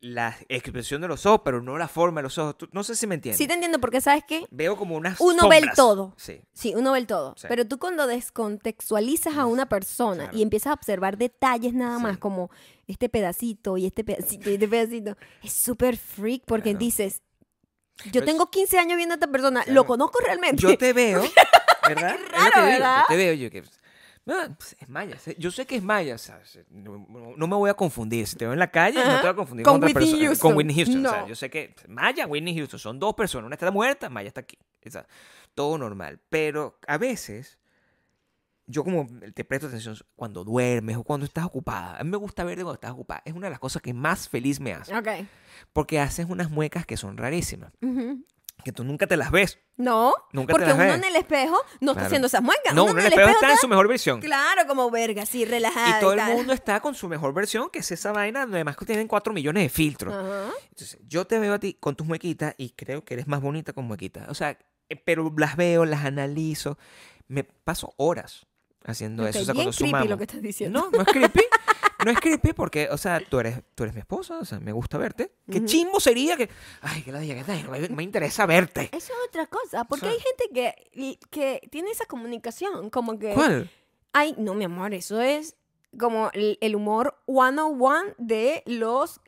la 0.00 0.36
expresión 0.48 1.00
de 1.00 1.08
los 1.08 1.26
ojos, 1.26 1.42
pero 1.44 1.60
no 1.62 1.78
la 1.78 1.88
forma 1.88 2.20
de 2.20 2.24
los 2.24 2.38
ojos. 2.38 2.56
Tú- 2.58 2.68
no 2.72 2.82
sé 2.84 2.94
si 2.96 3.06
me 3.06 3.14
entiendes. 3.16 3.38
Sí 3.38 3.46
te 3.46 3.54
entiendo 3.54 3.78
porque 3.80 4.00
sabes 4.00 4.24
que 4.24 4.44
Veo 4.50 4.76
como 4.76 4.96
unas 4.96 5.20
Uno 5.20 5.48
ve 5.48 5.58
el 5.58 5.70
todo. 5.74 6.14
Sí. 6.16 6.40
Sí, 6.52 6.74
uno 6.76 6.92
ve 6.92 6.98
el 6.98 7.06
todo. 7.06 7.34
Sí. 7.36 7.46
Pero 7.48 7.66
tú 7.66 7.78
cuando 7.78 8.06
descontextualizas 8.06 9.36
a 9.36 9.46
una 9.46 9.68
persona 9.68 10.24
Claro. 10.24 10.38
y 10.38 10.42
empiezas 10.42 10.70
a 10.70 10.74
observar 10.74 11.18
detalles 11.18 11.74
nada 11.74 11.98
más, 11.98 12.18
como 12.18 12.50
este 12.86 13.08
pedacito 13.08 13.76
y 13.76 13.86
este 13.86 14.04
pedacito 14.04 14.50
y 14.50 14.54
este 14.54 14.68
pedacito, 14.68 15.16
es 15.42 15.52
súper 15.52 15.96
freak 15.96 16.42
porque 16.46 16.70
Claro. 16.70 16.78
dices, 16.78 17.22
yo 18.04 18.10
Pero 18.12 18.24
es- 18.24 18.26
tengo 18.32 18.50
15 18.50 18.78
años 18.78 18.96
viendo 18.96 19.14
a 19.14 19.16
esta 19.16 19.26
persona, 19.30 19.62
Claro. 19.62 19.74
¿lo 19.74 19.86
conozco 19.86 20.18
realmente? 20.24 20.62
Yo 20.62 20.76
te 20.78 20.92
veo, 20.92 21.22
¿verdad? 21.88 22.14
Es 22.14 22.20
lo 22.20 22.28
raro, 22.28 22.56
digo, 22.56 22.66
¿verdad? 22.66 22.98
Yo 23.00 23.06
te 23.08 23.16
veo, 23.16 23.34
yo 23.34 23.50
que... 23.50 23.62
"Ah, 24.28 24.48
pues, 24.56 24.76
es 24.78 24.88
Maya. 24.88 25.16
Yo 25.38 25.50
sé 25.50 25.66
que 25.66 25.76
es 25.76 25.82
Maya. 25.82 26.16
no, 26.70 27.46
me 27.46 27.56
voy 27.56 27.70
a 27.70 27.74
confundir. 27.74 28.26
Si 28.26 28.36
te 28.36 28.44
veo 28.44 28.52
en 28.52 28.58
la 28.58 28.70
calle, 28.70 28.98
no 29.04 29.14
te 29.16 29.20
voy 29.22 29.30
a 29.30 29.34
confundir 29.34 29.64
Con 29.64 29.80
con, 29.80 29.84
otra 29.84 29.86
Whitney 29.88 30.04
persona. 30.12 30.26
Houston. 30.28 30.48
Con 30.50 30.56
Whitney 30.58 30.74
Houston. 30.76 31.06
O 31.06 31.10
sea, 31.10 31.20
No. 31.22 31.28
yo 31.28 31.34
sé 31.34 31.50
que 31.50 31.74
Maya, 31.88 32.26
Whitney 32.26 32.56
Houston 32.56 32.78
son 32.78 32.98
dos 32.98 33.14
personas. 33.14 33.46
Una 33.46 33.54
está 33.54 33.70
muerta, 33.70 34.08
Maya 34.08 34.28
está 34.28 34.40
aquí. 34.40 34.58
O 34.86 34.90
sea, 34.90 35.06
todo 35.54 35.76
normal. 35.78 36.20
Pero 36.28 36.78
a 36.86 36.98
veces, 36.98 37.58
yo 38.66 38.84
como 38.84 39.06
te 39.34 39.44
presto 39.44 39.66
atención 39.66 39.96
cuando 40.14 40.44
duermes 40.44 40.96
o 40.98 41.02
cuando 41.04 41.24
estás 41.26 41.44
ocupada. 41.46 41.98
A 41.98 42.04
mí 42.04 42.10
me 42.10 42.16
gusta 42.18 42.44
verte 42.44 42.62
cuando 42.62 42.74
estás 42.74 42.90
ocupada. 42.92 43.22
Es 43.24 43.32
una 43.34 43.46
de 43.46 43.50
las 43.52 43.58
cosas 43.60 43.80
que 43.82 43.94
más 43.94 44.28
feliz 44.28 44.60
me 44.60 44.72
hace. 44.74 44.94
Ok. 44.96 45.08
Porque 45.72 46.00
haces 46.00 46.26
unas 46.28 46.50
muecas 46.50 46.84
que 46.86 46.96
son 46.96 47.16
rarísimas. 47.16 47.72
Ujú. 47.80 48.24
Que 48.64 48.72
tú 48.72 48.84
nunca 48.84 49.06
te 49.06 49.16
las 49.16 49.30
ves. 49.30 49.58
No, 49.76 50.12
Nunca 50.32 50.48
te 50.48 50.52
porque 50.52 50.66
las 50.66 50.74
uno 50.74 50.84
ves. 50.84 50.94
en 50.96 51.04
el 51.04 51.16
espejo 51.16 51.56
no 51.80 51.92
está 51.92 52.06
haciendo 52.06 52.26
esas 52.26 52.42
muecas. 52.42 52.74
No, 52.74 52.82
uno 52.84 52.92
uno 52.92 53.00
en 53.00 53.06
el 53.06 53.12
espejo 53.12 53.30
está 53.30 53.52
en 53.52 53.58
su 53.58 53.68
mejor 53.68 53.86
versión. 53.88 54.20
Claro, 54.20 54.66
como 54.66 54.90
verga, 54.90 55.22
así, 55.22 55.44
relajada. 55.44 55.98
Y 55.98 56.00
todo 56.00 56.12
el 56.14 56.24
mundo 56.24 56.52
está 56.52 56.80
con 56.80 56.94
su 56.94 57.08
mejor 57.08 57.32
versión, 57.32 57.70
que 57.70 57.78
es 57.78 57.90
esa 57.92 58.12
vaina, 58.12 58.42
además 58.42 58.76
que 58.76 58.84
tienen 58.84 59.06
4 59.06 59.32
millones 59.32 59.62
de 59.62 59.68
filtros. 59.68 60.12
Ajá. 60.14 60.50
Entonces, 60.70 60.98
yo 61.06 61.24
te 61.26 61.38
veo 61.38 61.54
a 61.54 61.58
ti 61.60 61.74
con 61.78 61.94
tus 61.94 62.06
muequitas 62.06 62.54
y 62.58 62.70
creo 62.70 63.04
que 63.04 63.14
eres 63.14 63.28
más 63.28 63.40
bonita 63.40 63.72
con 63.72 63.84
muequitas. 63.84 64.28
O 64.28 64.34
sea, 64.34 64.58
eh, 64.88 64.96
pero 64.96 65.32
las 65.36 65.56
veo, 65.56 65.84
las 65.84 66.04
analizo. 66.04 66.76
Me 67.28 67.44
paso 67.44 67.94
horas 67.96 68.46
haciendo 68.84 69.26
eso. 69.26 69.40
O 69.40 69.44
sea, 69.44 69.54
bien 69.54 69.66
cuando 69.66 69.76
creepy 69.76 69.90
sumamos. 69.90 70.08
lo 70.10 70.16
que 70.18 70.24
estás 70.24 70.42
diciendo. 70.42 70.80
No, 70.80 70.90
no 70.90 71.02
es 71.02 71.08
creepy. 71.08 71.42
No 72.04 72.10
es 72.10 72.20
creepy 72.20 72.52
porque, 72.52 72.88
o 72.90 72.96
sea, 72.98 73.20
tú 73.28 73.40
eres, 73.40 73.60
tú 73.74 73.82
eres 73.82 73.94
mi 73.94 74.00
esposa, 74.00 74.38
o 74.38 74.44
sea, 74.44 74.60
me 74.60 74.72
gusta 74.72 74.98
verte. 74.98 75.32
Qué 75.50 75.64
chimbo 75.64 75.98
sería 76.00 76.36
que. 76.36 76.48
Ay, 76.80 77.02
que 77.02 77.10
la 77.12 77.18
diga 77.20 77.42
que 77.44 77.52
me, 77.68 77.88
me 77.88 78.02
interesa 78.02 78.46
verte. 78.46 78.88
Eso 78.92 79.12
es 79.12 79.28
otra 79.28 79.46
cosa, 79.46 79.84
porque 79.84 80.06
O 80.06 80.08
sea- 80.10 80.16
hay 80.16 80.22
gente 80.24 80.44
que, 80.94 81.18
que 81.30 81.68
tiene 81.70 81.90
esa 81.90 82.06
comunicación, 82.06 82.90
como 82.90 83.18
que... 83.18 83.32
¿Cuál? 83.34 83.70
Ay, 84.12 84.34
no, 84.38 84.54
mi 84.54 84.64
amor, 84.64 84.94
eso 84.94 85.20
es 85.20 85.56
como 85.98 86.30
el, 86.34 86.56
el 86.60 86.76
humor 86.76 87.20
101 87.26 88.14
de 88.18 88.62
los 88.66 89.20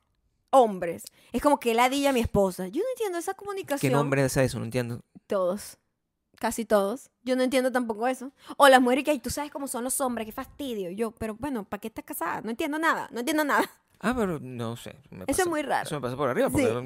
hombres. 0.51 1.05
Es 1.33 1.43
como 1.43 1.59
que 1.61 1.75
ladilla 1.75 2.11
a 2.11 2.13
mi 2.13 2.21
esposa. 2.21 2.69
Yo 2.69 2.83
no 2.83 2.89
entiendo 2.91 3.19
esa 3.19 3.35
comunicación. 3.35 3.91
¿Qué 3.91 3.95
nombre 3.97 4.25
es 4.25 4.37
eso? 4.37 4.59
No 4.59 4.65
entiendo. 4.65 5.01
Todos. 5.27 5.77
Casi 6.41 6.65
todos. 6.65 7.11
Yo 7.23 7.37
no 7.37 7.43
entiendo 7.43 7.71
tampoco 7.71 8.09
eso. 8.09 8.33
O 8.57 8.67
las 8.67 8.81
mujeres 8.81 9.05
que, 9.05 9.11
ay, 9.11 9.19
tú 9.19 9.29
sabes 9.29 9.51
cómo 9.51 9.69
son 9.69 9.85
los 9.85 10.01
hombres, 10.01 10.25
qué 10.25 10.33
fastidio. 10.33 10.91
Yo, 10.91 11.11
pero 11.11 11.35
bueno, 11.39 11.65
¿para 11.65 11.81
qué 11.83 11.89
estás 11.89 12.03
casada? 12.05 12.41
No 12.41 12.49
entiendo 12.49 12.79
nada, 12.79 13.09
no 13.13 13.21
entiendo 13.21 13.45
nada. 13.45 13.71
Ah, 14.03 14.15
pero 14.17 14.39
no 14.41 14.75
sé. 14.79 14.97
me 15.11 15.25
Eso 15.27 15.43
es 15.43 15.47
muy 15.49 15.61
raro. 15.61 15.87
Eso 15.87 15.95
me 15.97 16.01
pasa 16.01 16.17
por 16.17 16.31
arriba 16.31 16.49
porque 16.49 16.67
Sí. 16.67 16.73
no, 16.73 16.81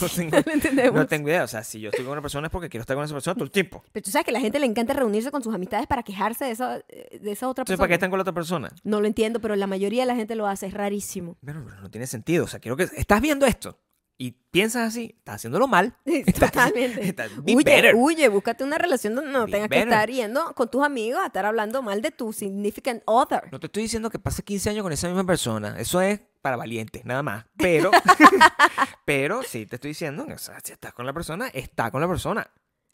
no- 0.00 0.08
tengo, 0.70 0.92
No 0.96 1.06
tengo 1.08 1.28
idea. 1.28 1.42
O 1.42 1.48
sea, 1.48 1.64
si 1.64 1.80
yo 1.80 1.90
estoy 1.90 2.04
con 2.04 2.12
una 2.12 2.22
persona 2.22 2.46
es 2.46 2.52
porque 2.52 2.68
quiero 2.68 2.82
estar 2.82 2.94
con 2.94 3.04
esa 3.04 3.12
persona 3.14 3.34
todo 3.34 3.42
el 3.44 3.50
tiempo. 3.50 3.82
Pero 3.90 4.04
tú 4.04 4.12
sabes 4.12 4.24
que 4.26 4.30
a 4.30 4.34
la 4.34 4.38
gente 4.40 4.60
le 4.60 4.66
encanta 4.66 4.92
reunirse 4.92 5.32
con 5.32 5.42
sus 5.42 5.52
amistades 5.52 5.88
para 5.88 6.04
quejarse 6.04 6.44
de 6.44 6.50
esa, 6.52 6.74
de 6.78 7.18
esa 7.24 7.48
otra 7.48 7.62
Entonces, 7.62 7.64
persona. 7.64 7.76
¿para 7.78 7.88
qué 7.88 7.94
están 7.94 8.10
con 8.10 8.18
la 8.18 8.22
otra 8.22 8.32
persona? 8.34 8.70
No 8.84 9.00
lo 9.00 9.08
entiendo, 9.08 9.40
pero 9.40 9.56
la 9.56 9.66
mayoría 9.66 10.02
de 10.02 10.06
la 10.06 10.14
gente 10.14 10.36
lo 10.36 10.46
hace, 10.46 10.66
es 10.68 10.74
rarísimo. 10.74 11.36
Pero 11.44 11.60
no 11.60 11.90
tiene 11.90 12.06
sentido. 12.06 12.44
O 12.44 12.46
sea, 12.46 12.60
quiero 12.60 12.76
que... 12.76 12.84
¿Estás 12.96 13.20
viendo 13.20 13.46
esto? 13.46 13.76
Y 14.16 14.30
piensas 14.50 14.88
así, 14.88 15.14
estás 15.18 15.36
haciéndolo 15.36 15.66
mal. 15.66 15.96
Totalmente. 16.38 17.02
estás- 17.08 17.30
be 17.44 17.54
Huye, 17.56 17.64
better. 17.64 17.94
huye, 17.96 18.28
búscate 18.28 18.62
una 18.64 18.78
relación 18.78 19.14
donde 19.14 19.32
no 19.32 19.46
Be 19.46 19.52
tengas 19.52 19.68
que 19.68 19.78
estar 19.80 20.08
yendo 20.10 20.54
con 20.54 20.70
tus 20.70 20.84
amigos 20.84 21.20
a 21.22 21.26
estar 21.26 21.44
hablando 21.46 21.82
mal 21.82 22.00
de 22.00 22.10
tu 22.12 22.32
significant 22.32 23.02
other. 23.06 23.42
No 23.50 23.58
te 23.60 23.66
estoy 23.66 23.82
diciendo 23.84 24.10
que 24.10 24.18
pases 24.18 24.44
15 24.44 24.70
años 24.70 24.82
con 24.84 24.92
esa 24.92 25.08
misma 25.08 25.24
persona. 25.24 25.76
Eso 25.78 26.00
es 26.00 26.20
para 26.42 26.56
valientes, 26.56 27.04
nada 27.04 27.22
más. 27.22 27.44
Pero, 27.56 27.90
pero 29.04 29.42
sí 29.42 29.66
te 29.66 29.76
estoy 29.76 29.90
diciendo 29.90 30.26
que 30.26 30.34
o 30.34 30.38
sea, 30.38 30.58
si 30.62 30.72
estás 30.72 30.92
con 30.92 31.06
la 31.06 31.12
persona, 31.12 31.48
está 31.48 31.90
con 31.90 32.00
la 32.00 32.08
persona. 32.08 32.48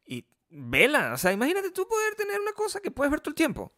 Y 0.06 0.24
vela. 0.48 1.12
O 1.12 1.18
sea, 1.18 1.32
imagínate 1.32 1.70
tú 1.70 1.86
poder 1.86 2.14
tener 2.14 2.40
una 2.40 2.52
cosa 2.52 2.80
que 2.80 2.90
puedes 2.90 3.10
ver 3.10 3.20
todo 3.20 3.30
el 3.30 3.36
tiempo. 3.36 3.72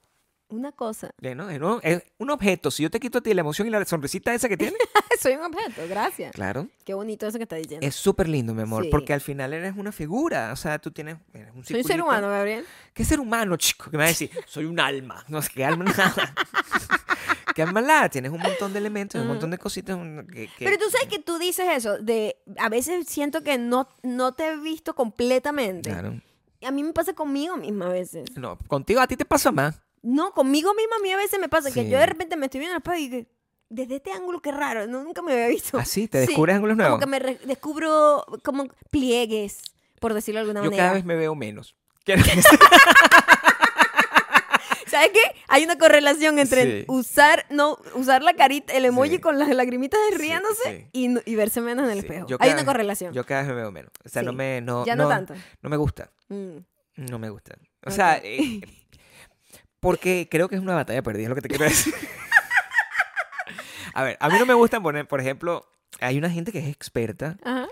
Una 0.52 0.70
cosa. 0.72 1.10
Eh, 1.22 1.34
¿no? 1.34 1.50
No, 1.58 1.80
Es 1.82 2.02
un 2.18 2.30
objeto. 2.30 2.70
Si 2.70 2.82
yo 2.82 2.90
te 2.90 3.00
quito 3.00 3.18
a 3.18 3.20
ti 3.22 3.32
la 3.34 3.40
emoción 3.40 3.66
y 3.66 3.70
la 3.70 3.84
sonrisita 3.84 4.34
esa 4.34 4.48
que 4.48 4.56
tienes, 4.56 4.74
Soy 5.20 5.34
un 5.34 5.42
objeto, 5.44 5.82
gracias. 5.88 6.32
claro, 6.32 6.68
Qué 6.84 6.94
bonito 6.94 7.26
eso 7.26 7.38
que 7.38 7.44
estás 7.44 7.58
diciendo. 7.60 7.86
es 7.86 7.94
súper 7.94 8.28
lindo, 8.28 8.54
mi 8.54 8.62
amor. 8.62 8.84
Sí. 8.84 8.90
Porque 8.90 9.12
al 9.12 9.20
final 9.20 9.52
eres 9.52 9.74
una 9.76 9.92
figura. 9.92 10.52
O 10.52 10.56
sea, 10.56 10.78
tú 10.78 10.90
tienes 10.90 11.16
eres 11.32 11.54
un 11.54 11.64
Soy 11.64 11.76
un 11.80 11.84
ser 11.84 12.02
humano, 12.02 12.28
Gabriel. 12.28 12.66
¿Qué 12.92 13.04
ser 13.04 13.18
humano, 13.20 13.56
chico? 13.56 13.84
Que 13.90 13.96
me 13.96 14.02
va 14.02 14.04
a 14.04 14.08
decir, 14.08 14.30
soy 14.46 14.64
un 14.66 14.78
alma. 14.80 15.24
No 15.28 15.40
sé 15.40 15.50
qué 15.54 15.64
alma 15.64 15.84
nada. 15.84 16.34
¿Qué 17.54 17.62
alma 17.62 17.80
nada? 17.82 18.08
Tienes 18.08 18.32
un 18.32 18.40
montón 18.40 18.72
de 18.72 18.78
elementos, 18.78 19.20
un 19.20 19.28
montón 19.28 19.50
de 19.50 19.58
cositas 19.58 19.96
que... 20.32 20.48
que- 20.56 20.64
Pero 20.64 20.76
tú 20.78 20.84
sabes 20.90 21.06
que 21.08 21.18
tú 21.18 21.38
dices 21.38 21.66
eso, 21.70 21.98
de 21.98 22.36
a 22.58 22.68
veces 22.70 23.06
siento 23.06 23.42
que 23.42 23.58
no, 23.58 23.88
no 24.02 24.32
te 24.32 24.48
he 24.48 24.56
visto 24.56 24.94
completamente. 24.94 25.90
Claro. 25.90 26.20
A 26.64 26.70
mí 26.70 26.82
me 26.82 26.92
pasa 26.92 27.12
conmigo 27.12 27.56
misma 27.56 27.86
a 27.86 27.92
veces. 27.92 28.36
No, 28.36 28.56
contigo 28.68 29.00
a 29.00 29.06
ti 29.06 29.16
te 29.16 29.24
pasa 29.24 29.52
más. 29.52 29.82
No, 30.02 30.32
conmigo 30.32 30.74
misma 30.74 30.96
a 30.96 30.98
mí 31.00 31.12
a 31.12 31.16
veces 31.16 31.38
me 31.40 31.48
pasa 31.48 31.70
que 31.70 31.88
yo 31.88 31.96
de 31.98 32.06
repente 32.06 32.36
me 32.36 32.46
estoy 32.46 32.60
viendo 32.60 32.76
en 32.76 32.76
el 32.76 32.82
espejo 32.82 32.98
y 32.98 33.10
que 33.10 33.26
desde 33.68 33.96
este 33.96 34.12
ángulo 34.12 34.40
qué 34.42 34.52
raro, 34.52 34.86
no, 34.86 35.02
nunca 35.02 35.22
me 35.22 35.32
había 35.32 35.48
visto. 35.48 35.78
Así, 35.78 36.08
te 36.08 36.18
descubres 36.18 36.56
ángulos 36.56 36.74
Como 36.76 36.82
nuevos. 36.82 37.00
que 37.00 37.06
me 37.06 37.18
re- 37.18 37.38
descubro 37.46 38.24
como 38.44 38.66
pliegues, 38.90 39.60
por 40.00 40.12
decirlo 40.12 40.38
de 40.40 40.42
alguna 40.42 40.60
Yo 40.60 40.64
manera. 40.66 40.82
cada 40.84 40.94
vez 40.94 41.04
me 41.04 41.14
veo 41.16 41.34
menos. 41.34 41.74
¿Sabes 44.86 45.10
qué? 45.14 45.20
Hay 45.48 45.64
una 45.64 45.78
correlación 45.78 46.38
entre 46.38 46.80
Sí. 46.80 46.84
usar 46.88 47.46
no 47.48 47.78
usar 47.94 48.22
la 48.22 48.34
carita, 48.34 48.74
el 48.74 48.84
emoji 48.84 49.12
Sí. 49.12 49.18
con 49.20 49.38
las 49.38 49.48
lagrimitas 49.48 49.98
de 50.10 50.18
riéndose. 50.18 50.90
Y, 50.92 51.34
verse 51.34 51.62
menos 51.62 51.86
en 51.86 51.92
el 51.92 51.98
espejo. 52.00 52.26
yo 52.26 52.36
Hay 52.40 52.50
una 52.50 52.56
vez- 52.56 52.64
correlación. 52.66 53.14
Yo 53.14 53.24
cada 53.24 53.40
vez 53.42 53.48
me 53.50 53.54
veo 53.56 53.70
menos. 53.72 53.90
O 54.04 54.08
sea, 54.10 54.22
no 54.22 54.34
me... 54.34 54.60
No, 54.60 54.84
ya 54.84 54.94
no, 54.94 55.08
tanto. 55.08 55.32
No 55.62 55.70
me 55.70 55.78
gusta. 55.78 56.10
Mm. 56.28 56.56
No 56.96 57.18
me 57.18 57.30
gusta. 57.30 57.56
O 57.86 57.90
sea, 57.90 58.20
eh, 58.22 58.60
porque 59.82 60.28
creo 60.30 60.48
que 60.48 60.54
es 60.54 60.62
una 60.62 60.76
batalla 60.76 61.02
perdida, 61.02 61.24
es 61.24 61.28
lo 61.30 61.34
que 61.34 61.42
te 61.42 61.48
quiero 61.48 61.64
decir. 61.64 61.92
A 63.94 64.04
ver, 64.04 64.16
a 64.20 64.28
mí 64.30 64.38
no 64.38 64.46
me 64.46 64.54
gusta 64.54 64.80
poner, 64.80 65.06
por 65.06 65.20
ejemplo, 65.20 65.68
hay 66.00 66.16
una 66.16 66.30
gente 66.30 66.50
que 66.52 66.60
es 66.60 66.68
experta 66.68 67.36
Ajá. 67.44 67.66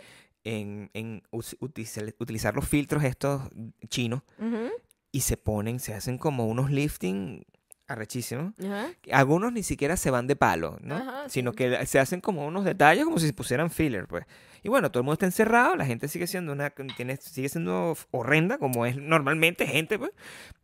en, 0.45 0.91
en 0.93 1.23
us- 1.31 1.57
utilizar, 1.61 2.05
utilizar 2.19 2.55
los 2.55 2.69
filtros 2.69 3.05
estos 3.05 3.43
chinos 3.89 4.23
Ujú. 4.39 4.71
y 5.13 5.21
se 5.23 5.37
ponen, 5.39 5.81
se 5.81 5.95
hacen 5.95 6.19
como 6.19 6.47
unos 6.47 6.71
lifting 6.71 7.47
arrechísimos. 7.87 8.53
Ajá. 8.63 8.89
Algunos 9.13 9.53
ni 9.53 9.63
siquiera 9.63 9.97
se 9.97 10.11
van 10.11 10.27
de 10.27 10.37
palo, 10.37 10.77
¿no? 10.83 11.29
Sino 11.31 11.53
sí. 11.53 11.57
que 11.57 11.87
se 11.87 11.99
hacen 11.99 12.21
como 12.21 12.47
unos 12.47 12.65
detalles 12.67 13.05
como 13.05 13.19
si 13.19 13.27
se 13.27 13.33
pusieran 13.33 13.71
filler, 13.71 14.07
pues. 14.07 14.27
Y 14.63 14.69
bueno, 14.69 14.91
todo 14.91 15.01
el 15.01 15.05
mundo 15.05 15.15
está 15.15 15.25
encerrado, 15.27 15.75
la 15.75 15.87
gente 15.87 16.07
sigue 16.09 16.27
siendo 16.27 16.53
una 16.53 16.69
tiene, 16.97 17.17
sigue 17.17 17.49
siendo 17.49 17.97
horrenda 18.11 18.59
como 18.59 18.85
es 18.85 18.97
normalmente 18.97 19.67
gente, 19.67 19.99
pues, 19.99 20.11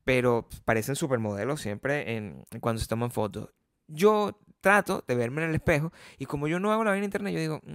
pero 0.06 0.48
parecen 0.64 0.94
supermodelos 0.94 1.60
siempre 1.60 2.16
en, 2.16 2.44
cuando 2.60 2.80
se 2.80 2.86
toman 2.86 3.10
fotos. 3.10 3.50
Yo 3.88 4.38
trato 4.60 5.04
de 5.08 5.16
verme 5.16 5.42
en 5.42 5.48
el 5.48 5.54
espejo 5.56 5.92
y 6.16 6.26
como 6.26 6.46
yo 6.46 6.60
no 6.60 6.72
hago 6.72 6.84
la 6.84 6.90
vaina 6.92 7.04
interna, 7.04 7.28
yo 7.32 7.40
digo, 7.40 7.60
"Mm, 7.64 7.74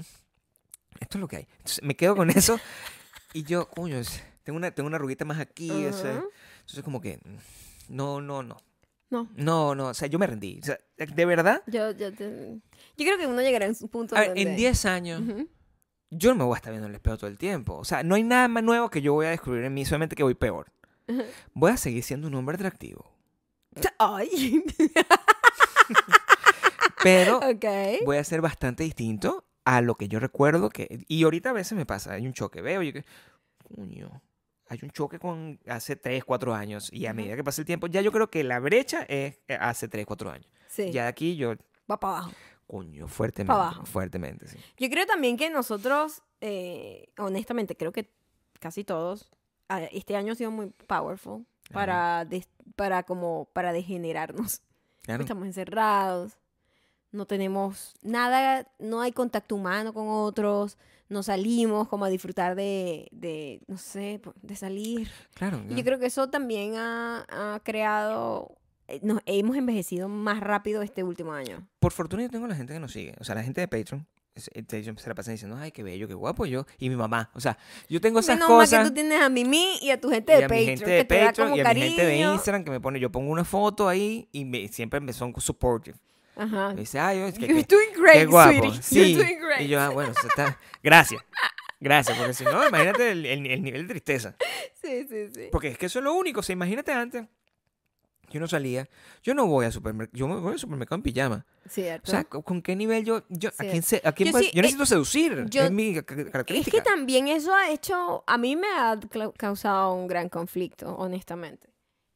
esto 1.01 1.17
es 1.17 1.21
lo 1.21 1.27
que 1.27 1.35
hay. 1.35 1.47
Entonces, 1.57 1.83
me 1.83 1.95
quedo 1.97 2.15
con 2.15 2.29
eso 2.45 2.57
y 3.33 3.43
yo, 3.43 3.67
coño, 3.69 3.97
tengo 4.43 4.55
una 4.57 4.71
tengo 4.71 4.87
una 4.87 4.95
arruguita 4.95 5.25
más 5.25 5.39
aquí, 5.39 5.69
o 5.85 5.91
sea, 5.93 6.23
entonces 6.61 6.83
como 6.85 7.01
que 7.01 7.17
mm, 7.17 7.95
no, 7.95 8.21
no, 8.21 8.43
no. 8.43 8.57
No. 9.09 9.27
No, 9.35 9.75
no, 9.75 9.87
o 9.89 9.93
sea, 9.93 10.07
yo 10.07 10.17
me 10.17 10.25
rendí. 10.25 10.57
O 10.61 10.65
sea, 10.65 10.77
de 10.97 11.25
verdad, 11.25 11.61
Yo, 11.67 11.91
yo, 11.91 12.13
te- 12.13 12.61
yo 12.95 13.05
creo 13.05 13.17
que 13.17 13.27
uno 13.27 13.41
llegará 13.41 13.65
en 13.65 13.75
un 13.81 13.89
punto 13.89 14.15
a 14.15 14.19
ver, 14.21 14.29
donde... 14.29 14.41
en 14.43 14.55
10 14.55 14.85
años, 14.85 15.21
Ujú. 15.21 15.49
yo 16.11 16.29
no 16.29 16.35
me 16.37 16.43
voy 16.45 16.53
a 16.55 16.57
estar 16.59 16.71
viendo 16.71 16.87
en 16.87 16.91
el 16.91 16.95
espejo 16.95 17.17
todo 17.17 17.29
el 17.29 17.37
tiempo. 17.37 17.75
O 17.75 17.83
sea, 17.83 18.03
no 18.03 18.15
hay 18.15 18.23
nada 18.23 18.47
más 18.47 18.63
nuevo 18.63 18.89
que 18.89 19.01
yo 19.01 19.11
voy 19.11 19.25
a 19.25 19.31
descubrir 19.31 19.65
en 19.65 19.73
mí, 19.73 19.83
solamente 19.83 20.15
que 20.15 20.23
voy 20.23 20.33
peor. 20.35 20.71
Voy 21.53 21.71
a 21.71 21.77
seguir 21.77 22.03
siendo 22.03 22.27
un 22.27 22.35
hombre 22.35 22.55
atractivo. 22.55 23.09
Ay. 23.97 24.63
Pero 27.03 27.37
ok. 27.37 27.65
voy 28.05 28.17
a 28.17 28.23
ser 28.23 28.41
bastante 28.41 28.83
distinto 28.83 29.43
a 29.65 29.81
lo 29.81 29.95
que 29.95 30.07
yo 30.07 30.19
recuerdo 30.19 30.69
que... 30.69 31.03
Y 31.07 31.23
ahorita 31.23 31.49
a 31.49 31.53
veces 31.53 31.77
me 31.77 31.85
pasa, 31.85 32.13
hay 32.13 32.27
un 32.27 32.33
choque, 32.33 32.61
veo 32.61 32.81
yo 32.83 32.93
que... 32.93 33.05
Coño, 33.75 34.21
hay 34.67 34.79
un 34.83 34.91
choque 34.91 35.19
con 35.19 35.59
hace 35.67 35.95
3, 35.95 36.23
4 36.23 36.53
años. 36.53 36.89
Y 36.91 37.05
a 37.05 37.13
medida 37.13 37.35
que 37.35 37.43
pasa 37.43 37.61
el 37.61 37.65
tiempo, 37.65 37.87
ya 37.87 38.01
yo 38.01 38.11
creo 38.11 38.29
que 38.29 38.43
la 38.43 38.59
brecha 38.59 39.03
es 39.03 39.39
eh, 39.47 39.57
hace 39.59 39.87
3, 39.87 40.05
4 40.05 40.31
años. 40.31 40.47
Sí. 40.67 40.91
Ya 40.91 41.03
de 41.03 41.09
aquí 41.09 41.35
yo... 41.35 41.55
Va 41.89 41.99
para 41.99 42.17
abajo. 42.17 42.31
Coño, 42.67 43.07
fuertemente. 43.07 43.53
Pa' 43.53 43.67
abajo. 43.67 43.85
Fuertemente, 43.85 44.47
sí. 44.47 44.57
Yo 44.77 44.89
creo 44.89 45.05
también 45.05 45.37
que 45.37 45.49
nosotros, 45.49 46.21
eh, 46.39 47.09
honestamente, 47.17 47.75
creo 47.75 47.91
que 47.91 48.09
casi 48.59 48.83
todos, 48.83 49.29
este 49.79 50.15
año 50.15 50.33
ha 50.33 50.35
sido 50.35 50.51
muy 50.51 50.67
powerful 50.87 51.45
para, 51.71 52.25
des- 52.25 52.49
para 52.75 53.03
como, 53.03 53.47
para 53.53 53.71
degenerarnos. 53.73 54.61
Claro. 55.03 55.23
Estamos 55.23 55.45
encerrados, 55.47 56.37
no 57.11 57.25
tenemos 57.25 57.93
nada, 58.01 58.67
no 58.79 59.01
hay 59.01 59.11
contacto 59.11 59.55
humano 59.55 59.93
con 59.93 60.07
otros, 60.09 60.77
no 61.09 61.23
salimos 61.23 61.87
como 61.89 62.05
a 62.05 62.09
disfrutar 62.09 62.55
de, 62.55 63.07
de 63.11 63.61
no 63.67 63.77
sé, 63.77 64.19
po- 64.23 64.33
de 64.41 64.55
salir. 64.55 65.09
Claro. 65.33 65.61
Y 65.69 65.75
yo 65.75 65.83
creo 65.83 65.99
que 65.99 66.05
eso 66.05 66.29
también 66.29 66.75
ha, 66.77 67.25
ha 67.29 67.59
creado, 67.63 68.55
eh, 68.87 68.99
nos 69.03 69.19
hemos 69.25 69.57
envejecido 69.57 70.07
más 70.07 70.39
rápido 70.39 70.81
este 70.83 71.03
último 71.03 71.33
año. 71.33 71.67
Por 71.79 71.91
fortuna 71.91 72.23
yo 72.23 72.29
tengo 72.29 72.47
la 72.47 72.55
gente 72.55 72.73
que 72.73 72.79
nos 72.79 72.91
sigue. 72.93 73.15
O 73.19 73.23
sea, 73.23 73.35
la 73.35 73.43
gente 73.43 73.59
de 73.61 73.67
Patreon. 73.67 74.07
Es- 74.35 74.49
eh, 74.53 74.93
Se 74.97 75.09
la 75.09 75.15
pasan 75.15 75.33
diciendo, 75.33 75.57
ay, 75.57 75.71
qué 75.71 75.83
bello, 75.83 76.07
qué 76.07 76.13
guapo 76.13 76.45
yo. 76.45 76.65
Y 76.77 76.89
mi 76.89 76.95
mamá. 76.95 77.29
O 77.33 77.39
sea, 77.41 77.57
yo 77.89 77.99
tengo 78.01 78.19
esas 78.19 78.35
Menos 78.37 78.49
mal 78.49 78.59
que 78.59 78.71
cosas. 78.75 78.87
tú 78.87 78.93
tienes 78.93 79.21
a 79.21 79.29
Mimi 79.29 79.77
y 79.81 79.91
a 79.91 79.99
tu 79.99 80.09
gente 80.09 80.33
y 80.33 80.37
de 80.37 80.43
a 80.45 80.47
Patreon, 80.47 80.59
mi 80.61 80.65
gente 80.67 80.85
que 80.85 80.91
de 80.91 81.05
te 81.05 81.15
da 81.17 81.25
Patreon 81.27 81.49
como 81.49 81.57
y 81.57 81.59
a 81.61 81.73
mi 81.73 81.81
gente 81.81 82.01
de 82.05 82.07
cariño. 82.11 82.33
Instagram 82.33 82.63
que 82.63 82.71
me 82.71 82.79
pone, 82.79 82.99
yo 82.99 83.11
pongo 83.11 83.31
una 83.31 83.43
foto 83.43 83.87
ahí 83.89 84.27
y 84.31 84.45
me, 84.45 84.67
siempre 84.67 84.99
me 84.99 85.13
son 85.13 85.33
supportive. 85.39 85.97
Ajá. 86.35 86.69
Me 86.73 86.81
dice, 86.81 86.99
ay, 86.99 87.19
es 87.19 87.37
que, 87.37 87.47
You're 87.47 87.63
que- 87.63 87.75
doing 87.75 87.89
great, 88.01 88.13
qué 88.19 88.25
guapo. 88.25 88.51
sweetie. 88.59 88.81
Sí. 88.81 89.13
You're 89.13 89.25
doing 89.25 89.39
great. 89.41 89.61
Y 89.61 89.67
yo, 89.67 89.79
ah, 89.81 89.89
bueno, 89.89 90.11
eso 90.11 90.27
está... 90.27 90.57
gracias. 90.83 91.21
Gracias, 91.79 92.15
porque 92.17 92.33
si 92.33 92.43
no, 92.45 92.67
imagínate 92.67 93.11
el, 93.11 93.25
el- 93.25 93.45
el 93.47 93.61
nivel 93.63 93.87
de 93.87 93.93
tristeza. 93.95 94.35
Sí, 94.81 95.05
sí, 95.09 95.29
sí. 95.33 95.47
Porque 95.51 95.69
es 95.69 95.77
que 95.77 95.87
eso 95.87 95.99
es 95.99 96.05
lo 96.05 96.13
único. 96.13 96.39
O 96.39 96.43
sea, 96.43 96.53
imagínate 96.53 96.91
antes. 96.93 97.25
Yo 98.31 98.39
no 98.39 98.47
salía. 98.47 98.89
Yo 99.23 99.33
no 99.33 99.45
voy 99.47 99.65
al 99.65 99.71
supermercado. 99.73 100.17
Yo 100.17 100.27
me 100.27 100.35
voy 100.37 100.53
al 100.53 100.59
supermercado 100.59 100.95
en 100.97 101.03
pijama. 101.03 101.45
Cierto. 101.69 102.09
O 102.09 102.11
sea, 102.11 102.23
¿con 102.23 102.61
qué 102.61 102.75
nivel 102.75 103.03
yo, 103.05 103.23
yo 103.29 103.49
a 103.57 103.63
quién 103.63 103.83
se, 103.83 104.01
a 104.03 104.11
quién 104.13 104.27
Yo 104.27 104.31
puede- 104.31 104.45
sí, 104.45 104.51
yo 104.53 104.59
eh, 104.59 104.61
necesito 104.63 104.85
seducir, 104.85 105.45
yo- 105.49 105.63
es 105.63 105.71
mi 105.71 105.93
ca- 105.95 106.03
ca- 106.03 106.15
es 106.21 106.29
característica. 106.31 106.77
que 106.77 106.81
también 106.83 107.27
eso 107.27 107.53
ha 107.53 107.69
hecho, 107.71 108.23
a 108.25 108.37
mí 108.37 108.55
me 108.55 108.67
ha 108.67 108.99
causado 109.37 109.93
un 109.93 110.07
gran 110.07 110.29
conflicto, 110.29 110.95
honestamente. 110.95 111.69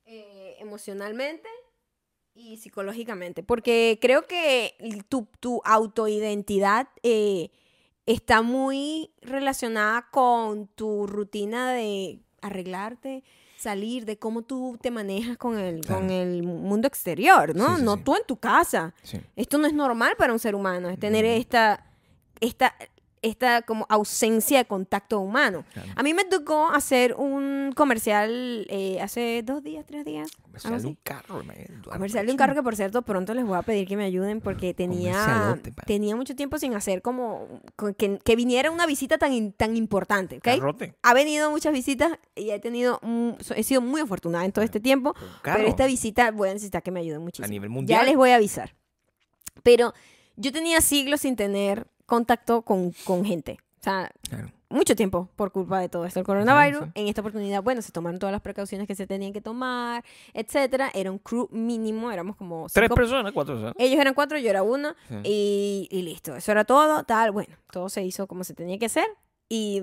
Eh, 0.06 0.56
emocionalmente 0.60 1.48
y 2.34 2.58
psicológicamente. 2.58 3.44
Porque 3.44 3.98
creo 4.02 4.24
que 4.28 4.76
tu, 5.10 5.28
tu 5.40 5.62
autoidentidad 5.64 6.90
eh, 7.04 7.50
está 8.06 8.42
muy 8.42 9.12
relacionada 9.22 10.10
con 10.12 10.68
tu 10.68 11.08
rutina 11.08 11.72
de 11.74 12.20
arreglarte, 12.42 13.24
salir, 13.66 14.06
de 14.06 14.18
cómo 14.18 14.44
tú 14.44 14.78
te 14.80 14.92
manejas 14.92 15.38
con 15.38 15.58
el, 15.58 15.86
con 15.86 16.12
el 16.12 16.44
mundo 16.44 16.88
exterior, 16.88 17.56
¿no? 17.56 17.70
Sí, 17.70 17.80
sí, 17.80 17.84
no 17.84 17.96
sí. 17.96 18.02
tú 18.04 18.16
en 18.16 18.24
tu 18.28 18.38
casa. 18.38 18.94
Esto 19.36 19.58
no 19.58 19.66
es 19.66 19.74
normal 19.74 20.14
para 20.18 20.32
un 20.34 20.40
ser 20.40 20.54
humano, 20.54 20.90
es 20.90 21.00
tener 21.00 21.26
esta, 21.26 21.84
esta, 22.40 22.76
esta 23.26 23.62
como 23.64 23.86
ausencia 23.90 24.58
de 24.60 24.66
contacto 24.66 25.20
humano. 25.20 25.66
Claro. 25.74 25.90
A 25.96 26.04
mí 26.04 26.14
me 26.14 26.24
tocó 26.26 26.70
hacer 26.70 27.14
un 27.16 27.74
comercial 27.76 28.66
eh, 28.70 29.00
hace 29.02 29.42
dos 29.44 29.64
días, 29.64 29.86
tres 29.86 30.06
días. 30.06 30.30
Comercial 30.44 30.82
de 30.82 30.88
un 30.88 30.98
carro, 31.04 31.44
man. 31.44 31.56
Comercial 31.84 32.26
de 32.26 32.32
un 32.32 32.38
carro 32.38 32.54
que, 32.56 32.64
por 32.64 32.76
cierto, 32.76 33.02
pronto 33.02 33.34
les 33.34 33.46
voy 33.46 33.58
a 33.58 33.62
pedir 33.62 33.88
que 33.88 33.98
me 33.98 34.06
ayuden 34.06 34.40
porque 34.42 34.74
tenía, 34.74 35.60
tenía 35.86 36.16
mucho 36.16 36.36
tiempo 36.36 36.58
sin 36.58 36.74
hacer 36.76 37.02
como 37.02 37.48
que, 37.98 38.20
que 38.24 38.36
viniera 38.36 38.72
una 38.72 38.86
visita 38.86 39.18
tan, 39.18 39.52
tan 39.52 39.76
importante, 39.76 40.38
¿ok? 40.38 40.44
Carrote. 40.44 40.96
Ha 41.04 41.14
venido 41.14 41.52
muchas 41.52 41.74
visitas 41.74 42.12
y 42.36 42.52
he 42.52 42.60
tenido, 42.60 43.00
un- 43.04 43.38
he 43.56 43.64
sido 43.64 43.82
muy 43.82 44.02
afortunada 44.02 44.46
en 44.46 44.52
todo 44.52 44.64
este 44.64 44.80
tiempo. 44.80 45.14
Pero 45.44 45.68
esta 45.68 45.86
visita 45.88 46.32
voy 46.32 46.50
a 46.50 46.54
necesitar 46.54 46.82
que 46.84 46.92
me 46.92 47.00
ayuden 47.02 47.22
muchísimo. 47.22 47.46
A 47.46 47.50
nivel 47.50 47.70
Ya 47.70 47.74
mundial. 47.74 48.06
les 48.06 48.16
voy 48.16 48.30
a 48.30 48.36
avisar. 48.36 48.76
Pero 49.64 49.94
yo 50.36 50.52
tenía 50.52 50.82
siglos 50.82 51.22
sin 51.22 51.36
tener 51.36 51.88
contacto 52.06 52.62
con, 52.64 52.92
con 53.04 53.26
gente. 53.26 53.58
O 53.80 53.84
sea, 53.86 54.12
Claro. 54.30 54.52
mucho 54.70 54.96
tiempo 54.96 55.30
por 55.36 55.52
culpa 55.52 55.80
de 55.80 55.90
todo 55.90 56.06
esto 56.06 56.20
el 56.20 56.26
coronavirus. 56.26 56.86
sí. 56.86 56.92
En 56.96 57.08
esta 57.08 57.22
oportunidad, 57.22 57.62
bueno, 57.62 57.82
se 57.84 57.92
tomaron 57.92 58.20
todas 58.20 58.32
las 58.34 58.42
precauciones 58.42 58.88
que 58.88 58.96
se 58.96 59.06
tenían 59.06 59.32
que 59.32 59.42
tomar, 59.42 60.04
etcétera. 60.34 60.90
Era 60.94 61.12
un 61.12 61.20
crew 61.20 61.48
mínimo, 61.52 62.12
éramos 62.12 62.36
como 62.36 62.68
Tres 62.74 62.86
cinco 62.86 62.96
personas, 62.96 63.32
cuatro 63.32 63.74
ellos 63.78 64.00
eran 64.00 64.14
cuatro, 64.16 64.38
yo 64.40 64.50
era 64.50 64.64
uno. 64.64 64.96
Sí. 65.08 65.16
Y, 65.24 65.88
y 65.92 66.02
listo. 66.02 66.36
Eso 66.36 66.52
era 66.52 66.64
todo. 66.66 67.04
Tal. 67.04 67.32
Bueno, 67.32 67.56
todo 67.72 67.90
se 67.90 68.04
hizo 68.04 68.26
como 68.28 68.44
se 68.44 68.54
tenía 68.56 68.80
que 68.80 68.88
hacer. 68.88 69.06
Y 69.50 69.82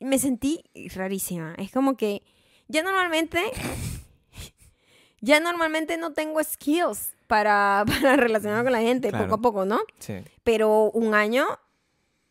me 0.00 0.18
sentí 0.18 0.64
rarísima. 0.94 1.54
Es 1.58 1.70
como 1.70 1.96
que 1.96 2.22
ya 2.66 2.82
normalmente. 2.82 3.40
ya 5.20 5.40
normalmente 5.40 5.96
no 5.96 6.12
tengo 6.12 6.42
skills 6.42 7.14
para, 7.28 7.84
para 8.02 8.16
relacionar 8.16 8.64
con 8.64 8.72
la 8.72 8.80
gente 8.80 9.10
Claro. 9.10 9.26
poco 9.26 9.34
a 9.36 9.38
poco, 9.40 9.64
¿no? 9.64 9.78
Sí. 10.00 10.14
Pero 10.42 10.90
un 10.90 11.14
año. 11.14 11.46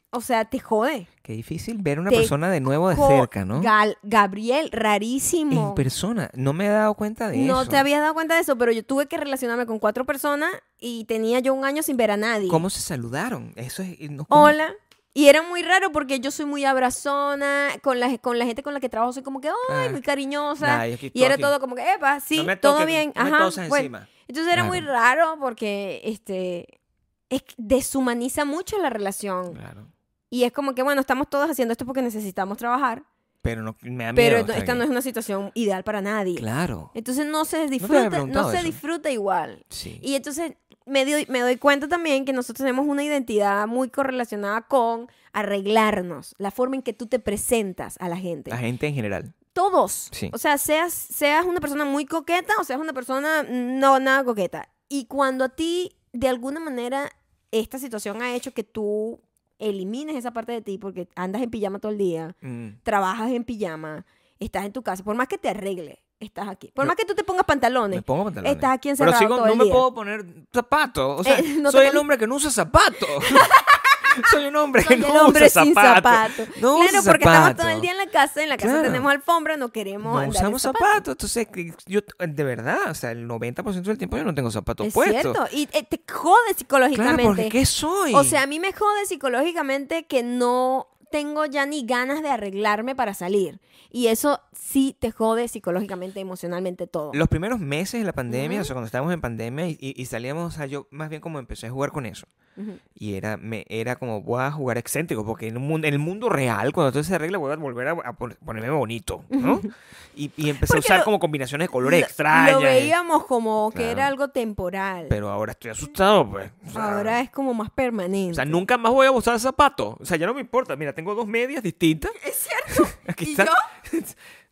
O 0.10 0.22
sea, 0.22 0.46
te 0.46 0.58
jode. 0.60 1.06
Qué 1.22 1.34
difícil 1.34 1.78
ver 1.82 1.98
a 1.98 2.02
una 2.02 2.10
Te 2.10 2.16
persona 2.16 2.50
de 2.50 2.62
nuevo 2.62 2.88
de 2.90 2.96
cerca, 2.96 3.44
¿no? 3.44 3.62
Gal- 3.62 3.98
Gabriel, 4.04 4.70
rarísimo. 4.72 5.70
En 5.70 5.76
persona. 5.76 6.30
No 6.34 6.54
me 6.54 6.66
he 6.66 6.70
dado 6.70 6.94
cuenta 6.94 7.28
de 7.28 7.38
No 7.40 7.62
eso. 7.62 7.70
te 7.70 7.78
habías 7.78 8.00
dado 8.02 8.14
cuenta 8.14 8.34
de 8.36 8.40
eso, 8.42 8.58
pero 8.58 8.72
yo 8.72 8.84
tuve 8.86 9.08
que 9.08 9.18
relacionarme 9.18 9.66
con 9.66 9.80
cuatro 9.80 10.06
personas 10.06 10.50
y 10.80 11.04
tenía 11.06 11.40
yo 11.40 11.54
un 11.54 11.66
año 11.66 11.84
sin 11.84 11.98
ver 11.98 12.12
a 12.12 12.18
nadie. 12.18 12.48
¿Cómo 12.48 12.70
se 12.70 12.80
saludaron? 12.80 13.52
Eso 13.58 13.84
es... 13.84 14.10
no. 14.10 14.26
Hola. 14.30 14.74
Y 15.14 15.28
era 15.28 15.42
muy 15.44 15.62
raro 15.62 15.92
porque 15.92 16.20
yo 16.22 16.32
soy 16.32 16.46
muy 16.46 16.64
abrazona, 16.64 17.70
con 17.84 18.00
la, 18.00 18.18
con 18.20 18.40
la 18.40 18.46
gente 18.46 18.64
con 18.64 18.74
la 18.74 18.80
que 18.80 18.88
trabajo 18.88 19.12
soy 19.14 19.24
como 19.24 19.42
que, 19.42 19.50
ay, 19.50 19.88
Ah. 19.88 19.90
muy 19.92 20.02
cariñosa. 20.02 20.78
Nah, 20.78 20.88
y 20.88 21.24
era 21.24 21.38
todo 21.38 21.60
como 21.60 21.76
que, 21.76 21.94
epa, 21.94 22.20
sí, 22.22 22.44
No 22.44 22.58
todo 22.58 22.86
bien. 22.86 23.12
no 23.16 23.22
Ajá. 23.22 23.50
bueno. 23.68 23.76
encima. 23.76 24.08
Entonces 24.28 24.52
era 24.52 24.64
muy 24.64 24.82
raro 24.82 25.38
porque, 25.40 26.02
este, 26.04 26.82
es 27.30 27.44
deshumaniza 27.58 28.46
mucho 28.46 28.78
la 28.82 28.90
relación. 28.90 29.54
Claro. 29.54 29.88
Y 30.30 30.44
es 30.44 30.52
como 30.52 30.76
que, 30.76 30.84
bueno, 30.84 31.02
estamos 31.02 31.30
todos 31.30 31.50
haciendo 31.50 31.72
esto 31.72 31.86
porque 31.86 32.02
necesitamos 32.02 32.58
trabajar, 32.58 33.04
Pero 33.42 33.62
no, 33.64 33.78
me 33.82 34.04
da 34.04 34.14
miedo. 34.14 34.46
pero 34.46 34.54
esta 34.54 34.76
no 34.76 34.84
es 34.84 34.90
una 34.90 35.02
situación 35.02 35.52
ideal 35.54 35.84
para 35.84 36.02
nadie. 36.02 36.36
Claro. 36.36 36.92
Entonces 36.94 37.26
no 37.26 37.46
se 37.46 37.68
disfruta, 37.68 38.26
no, 38.26 38.52
se 38.52 38.62
disfruta 38.64 39.10
igual. 39.10 39.66
Sí. 39.70 40.00
Y 40.04 40.16
entonces 40.16 40.54
me 40.86 41.06
doy, 41.06 41.26
me 41.30 41.40
doy 41.40 41.56
cuenta 41.58 41.88
también 41.88 42.26
que 42.26 42.34
nosotros 42.34 42.58
tenemos 42.64 42.86
una 42.88 43.04
identidad 43.04 43.68
muy 43.68 43.90
correlacionada 43.90 44.64
con 44.64 45.08
arreglarnos, 45.32 46.36
la 46.40 46.52
forma 46.52 46.76
en 46.76 46.82
que 46.82 46.94
tú 46.94 47.08
te 47.08 47.20
presentas 47.20 47.98
a 48.00 48.10
la 48.10 48.18
gente. 48.18 48.50
La 48.50 48.58
gente 48.58 48.88
en 48.88 48.96
general. 48.96 49.34
Todos. 49.58 50.10
Sí. 50.12 50.30
O 50.34 50.38
sea, 50.38 50.58
seas, 50.60 50.94
seas 50.94 51.46
una 51.46 51.60
persona 51.60 51.84
muy 51.84 52.06
coqueta 52.06 52.54
o 52.60 52.64
seas 52.64 52.80
una 52.80 52.94
persona 52.94 53.42
no 53.44 54.00
nada 54.00 54.24
coqueta. 54.24 54.70
Y 54.88 55.06
cuando 55.06 55.44
a 55.46 55.50
ti, 55.50 55.96
de 56.14 56.28
alguna 56.30 56.60
manera, 56.60 57.10
esta 57.52 57.80
situación 57.80 58.22
ha 58.22 58.36
hecho 58.36 58.54
que 58.54 58.64
tú 58.64 59.20
elimines 59.58 60.16
esa 60.16 60.32
parte 60.32 60.52
de 60.52 60.62
ti 60.62 60.78
porque 60.78 61.10
andas 61.16 61.42
en 61.42 61.50
pijama 61.50 61.80
todo 61.80 61.92
el 61.92 61.98
día, 61.98 62.36
Mm. 62.42 62.68
trabajas 62.84 63.32
en 63.32 63.44
pijama, 63.44 64.06
estás 64.40 64.64
en 64.66 64.72
tu 64.74 64.84
casa, 64.84 65.04
por 65.04 65.16
más 65.16 65.28
que 65.28 65.40
te 65.40 65.50
arregle, 65.50 66.04
estás 66.20 66.48
aquí. 66.48 66.72
Por 66.76 66.86
Yo- 66.86 66.88
más 66.90 66.96
que 66.96 67.06
tú 67.06 67.16
te 67.16 67.24
pongas 67.24 67.46
pantalones, 67.46 67.98
Me 67.98 68.04
pongo 68.04 68.26
pantalones. 68.26 68.54
estás 68.56 68.72
aquí 68.74 68.90
Pero 68.90 68.94
encerrado 68.94 69.18
sigo, 69.20 69.36
todo 69.38 69.46
no 69.48 69.52
el 69.54 69.58
me 69.58 69.64
día. 69.64 69.74
puedo 69.74 69.94
poner 69.96 70.24
zapatos. 70.54 71.20
O 71.22 71.24
sea, 71.24 71.40
Eh, 71.40 71.44
no 71.60 71.72
soy 71.72 71.88
el 71.88 71.98
hombre 71.98 72.20
que 72.20 72.28
no 72.28 72.36
usa 72.36 72.52
zapatos. 72.52 73.10
soy 74.32 74.46
un 74.48 74.56
hombre 74.56 74.84
que 74.86 74.98
no 74.98 75.08
hombre 75.26 75.46
usa 75.48 75.64
sin 75.64 75.74
zapatos. 75.74 76.36
zapato. 76.38 76.52
No 76.62 76.78
claro, 76.80 77.04
porque 77.06 77.24
estamos 77.26 77.56
todo 77.56 77.70
el 77.70 77.82
día 77.82 77.92
en 77.92 77.98
la 77.98 78.08
casa, 78.08 78.42
en 78.44 78.50
la 78.50 78.58
casa 78.58 78.70
Claro. 78.70 78.84
tenemos 78.88 79.12
alfombra, 79.12 79.58
no 79.58 79.70
queremos 79.70 80.14
No 80.14 80.20
andar 80.20 80.30
usamos 80.36 80.62
zapatos. 80.62 81.14
Entonces, 81.14 81.48
yo, 81.86 82.02
de 82.20 82.44
verdad, 82.44 82.90
o 82.90 82.94
sea, 82.96 83.12
el 83.12 83.28
90% 83.28 83.82
del 83.84 83.98
tiempo 83.98 84.18
yo 84.18 84.24
no 84.24 84.34
tengo 84.34 84.52
zapatos 84.52 84.88
Es 84.88 84.94
puestos. 84.94 85.22
cierto, 85.22 85.48
y 85.52 85.68
eh, 85.72 85.84
te 85.84 86.02
jode 86.12 86.38
Claro, 86.48 86.58
psicológicamente. 86.58 87.24
porque 87.24 87.50
¿qué 87.50 87.66
soy? 87.66 88.14
O 88.16 88.24
sea, 88.24 88.44
a 88.44 88.48
mí 88.48 88.60
me 88.60 88.74
jode 88.74 89.06
psicológicamente 89.06 90.06
que 90.06 90.24
no 90.24 90.88
tengo 91.12 91.46
ya 91.46 91.66
ni 91.66 91.86
ganas 91.86 92.22
de 92.22 92.30
arreglarme 92.30 92.96
para 92.96 93.14
salir. 93.14 93.60
Y 93.90 94.08
eso 94.08 94.42
sí 94.52 94.96
te 95.00 95.12
jode 95.12 95.48
psicológicamente, 95.48 96.20
emocionalmente 96.20 96.88
todo. 96.88 97.12
Los 97.14 97.28
primeros 97.30 97.60
meses 97.60 98.02
de 98.02 98.06
la 98.06 98.14
pandemia, 98.14 98.58
o 98.58 98.62
Ujú. 98.62 98.66
sea, 98.68 98.74
cuando 98.74 98.86
estábamos 98.88 99.14
en 99.14 99.22
pandemia 99.22 99.68
y, 99.70 99.78
y- 99.80 100.06
salíamos, 100.06 100.54
o 100.54 100.58
sea, 100.58 100.66
yo 100.66 100.88
más 100.92 101.10
bien 101.10 101.22
como 101.22 101.40
empecé 101.40 101.68
a 101.68 101.70
jugar 101.72 101.92
con 101.92 102.06
eso. 102.06 102.28
Ujú. 102.58 102.72
Y 102.96 103.14
era, 103.14 103.38
me, 103.38 103.66
era 103.70 103.96
como, 103.98 104.22
voy 104.24 104.42
a 104.42 104.52
jugar 104.52 104.78
excéntrico, 104.80 105.24
porque 105.26 105.48
en, 105.48 105.58
un 105.58 105.64
mundo, 105.68 105.88
en 105.88 105.94
el 105.94 106.00
mundo 106.00 106.28
real, 106.28 106.74
cuando 106.74 106.92
todo 106.92 107.04
se 107.04 107.14
arregla, 107.16 107.38
voy 107.38 107.52
a 107.54 107.56
volver 107.56 107.88
a, 107.88 107.92
a 107.92 108.14
pon- 108.14 108.36
ponerme 108.44 108.70
bonito, 108.72 109.24
¿no? 109.30 109.62
Y, 110.20 110.32
y 110.36 110.50
empecé 110.50 110.74
a 110.74 110.78
Porque 110.78 110.88
usar 110.88 110.98
lo- 110.98 111.04
como 111.06 111.20
combinaciones 111.20 111.68
de 111.68 111.72
colores 111.72 112.00
Lo- 112.00 112.06
extrañas. 112.08 112.54
Lo 112.54 112.62
veíamos 112.62 113.26
como 113.26 113.70
que 113.70 113.76
Claro. 113.84 113.92
era 113.92 114.08
algo 114.08 114.28
temporal. 114.30 115.06
Pero 115.10 115.30
ahora 115.30 115.52
estoy 115.52 115.70
asustado, 115.70 116.28
pues. 116.28 116.50
O 116.66 116.72
sea, 116.72 116.96
Ahora 116.98 117.22
es 117.22 117.30
como 117.30 117.54
más 117.54 117.70
permanente. 117.70 118.32
O 118.32 118.34
sea, 118.34 118.46
nunca 118.46 118.80
más 118.80 118.92
voy 118.92 119.06
a 119.06 119.12
usar 119.12 119.40
zapatos. 119.40 119.96
O 120.00 120.06
sea, 120.06 120.18
ya 120.18 120.26
no 120.26 120.34
me 120.34 120.42
importa. 120.42 120.76
Mira, 120.76 120.92
tengo 120.98 121.14
dos 121.16 121.28
medias 121.28 121.62
distintas. 121.64 122.12
Es 122.26 122.48
cierto. 122.48 122.92
Aquí 123.08 123.26
¿Y 123.26 123.32
está. 123.32 123.46
yo? 123.46 123.52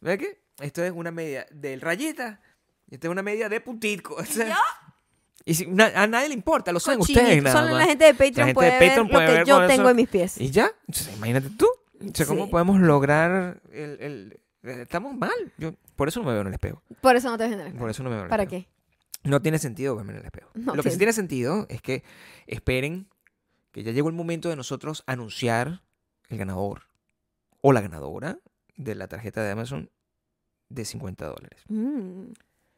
¿Ves 0.02 0.18
qué? 0.20 0.42
Esto 0.60 0.84
es 0.84 0.92
una 0.92 1.12
media 1.12 1.46
de 1.52 1.76
rayita. 1.78 2.40
Y 2.90 2.96
esta 2.96 3.08
es 3.08 3.12
una 3.12 3.24
media 3.24 3.50
de 3.50 3.60
puntico. 3.62 4.14
O 4.16 4.24
sea, 4.24 4.48
yo? 4.50 4.56
Y 5.44 5.54
si, 5.56 5.66
na- 5.66 5.92
a 5.96 6.08
nadie 6.08 6.28
le 6.30 6.34
importa, 6.36 6.72
lo 6.72 6.80
saben 6.80 7.02
ustedes 7.02 7.42
nada 7.44 7.60
Solo 7.62 7.72
más. 7.74 7.80
la 7.82 7.86
gente 7.88 8.06
de 8.06 8.14
Patreon, 8.14 8.48
gente 8.48 8.66
de 8.66 8.72
Patreon 8.72 9.08
ver 9.08 9.14
puede 9.16 9.28
lo 9.40 9.44
que 9.44 9.50
yo 9.50 9.58
tengo 9.68 9.82
eso. 9.84 9.90
en 9.90 9.96
mis 9.96 10.08
pies. 10.10 10.40
Y 10.40 10.50
ya, 10.52 10.72
Entonces, 10.88 11.16
imagínate 11.18 11.50
tú. 11.52 11.66
O 11.68 12.16
sea, 12.16 12.26
¿cómo 12.28 12.46
Sí. 12.46 12.52
podemos 12.52 12.80
lograr 12.80 13.60
el, 13.72 13.98
el- 14.02 14.40
eh, 14.64 14.82
Estamos 14.84 15.16
mal. 15.16 15.32
Yo, 15.58 15.74
por 15.96 16.08
eso 16.08 16.20
no 16.20 16.28
me 16.28 16.32
veo 16.34 16.42
en 16.42 16.48
el 16.48 16.54
espejo. 16.54 16.82
Por 17.02 17.16
eso 17.16 17.30
no 17.30 17.38
te 17.38 17.44
ves 17.46 17.54
en 17.54 17.60
el 17.60 17.66
espejo. 17.68 17.80
Por 17.82 17.90
eso 17.90 18.04
no 18.04 18.10
me 18.10 18.16
veo 18.16 18.22
en 18.22 18.26
el 18.26 18.30
¿Para 18.30 18.44
espejo. 18.44 18.66
qué? 19.24 19.30
No 19.30 19.42
tiene 19.42 19.58
sentido 19.60 19.96
verme 19.96 20.14
en 20.14 20.20
el 20.20 20.26
espejo. 20.26 20.50
No 20.54 20.76
Lo 20.76 20.84
que 20.84 20.92
sí 20.92 20.98
tiene 20.98 21.12
sentido 21.14 21.66
es 21.70 21.82
que 21.82 22.04
esperen 22.48 23.08
que 23.72 23.84
ya 23.84 23.92
llegó 23.92 24.10
el 24.10 24.16
momento 24.16 24.50
de 24.50 24.56
nosotros 24.56 25.04
anunciar 25.08 25.82
el 26.30 26.38
ganador 26.38 26.84
o 27.62 27.72
la 27.74 27.82
ganadora 27.82 28.40
de 28.78 28.96
la 28.96 29.08
tarjeta 29.08 29.44
de 29.44 29.52
Amazon 29.52 29.90
de 30.70 30.86
50 30.86 31.26
dólares. 31.26 31.64
Mm. 31.70 32.32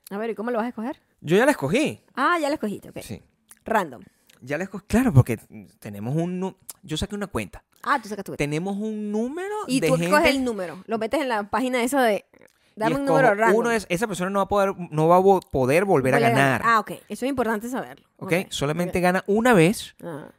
A 0.10 0.18
ver, 0.18 0.30
¿y 0.30 0.36
cómo 0.36 0.52
lo 0.52 0.58
vas 0.58 0.66
a 0.66 0.70
escoger? 0.70 1.02
Yo 1.22 1.36
ya 1.38 1.46
la 1.46 1.52
escogí. 1.52 2.02
Ah, 2.16 2.38
ya 2.40 2.48
lo 2.50 2.54
escogiste, 2.56 2.90
ok. 2.90 3.00
Sí. 3.02 3.22
Random. 3.66 4.02
Ya 4.42 4.58
la 4.58 4.64
escogí. 4.66 4.86
Claro, 4.88 5.14
porque 5.14 5.38
tenemos 5.80 6.16
un... 6.16 6.56
Yo 6.84 6.96
saqué 6.98 7.16
una 7.16 7.28
cuenta. 7.28 7.64
Ah, 7.84 8.00
tú 8.02 8.08
sacas 8.08 8.24
tu 8.24 8.36
Tenemos 8.36 8.78
un 8.78 9.12
número 9.12 9.54
Y 9.68 9.80
de 9.80 9.88
tú 9.88 9.94
gente... 9.96 10.08
escoges 10.08 10.36
el 10.36 10.44
número. 10.44 10.84
Lo 10.88 10.98
metes 10.98 11.22
en 11.22 11.30
la 11.30 11.50
página 11.50 11.84
esa 11.84 12.04
de... 12.04 12.26
Dame 12.76 12.96
un 12.96 13.06
número 13.06 13.34
random. 13.34 13.58
Uno 13.60 13.72
es, 13.72 13.88
esa 13.90 14.06
persona 14.08 14.30
no 14.30 14.38
va 14.40 14.44
a 14.44 14.48
poder, 14.48 14.74
no 14.92 15.08
va 15.08 15.18
a 15.18 15.40
poder 15.40 15.84
volver 15.86 16.14
a 16.14 16.20
ganar. 16.20 16.62
Ah, 16.64 16.80
ok. 16.80 16.92
Eso 17.10 17.26
es 17.26 17.30
importante 17.30 17.68
saberlo. 17.70 18.08
¿ok? 18.18 18.34
Solamente 18.50 19.00
gana 19.02 19.24
una 19.26 19.54
vez 19.54 19.96
Ah. 20.04 20.30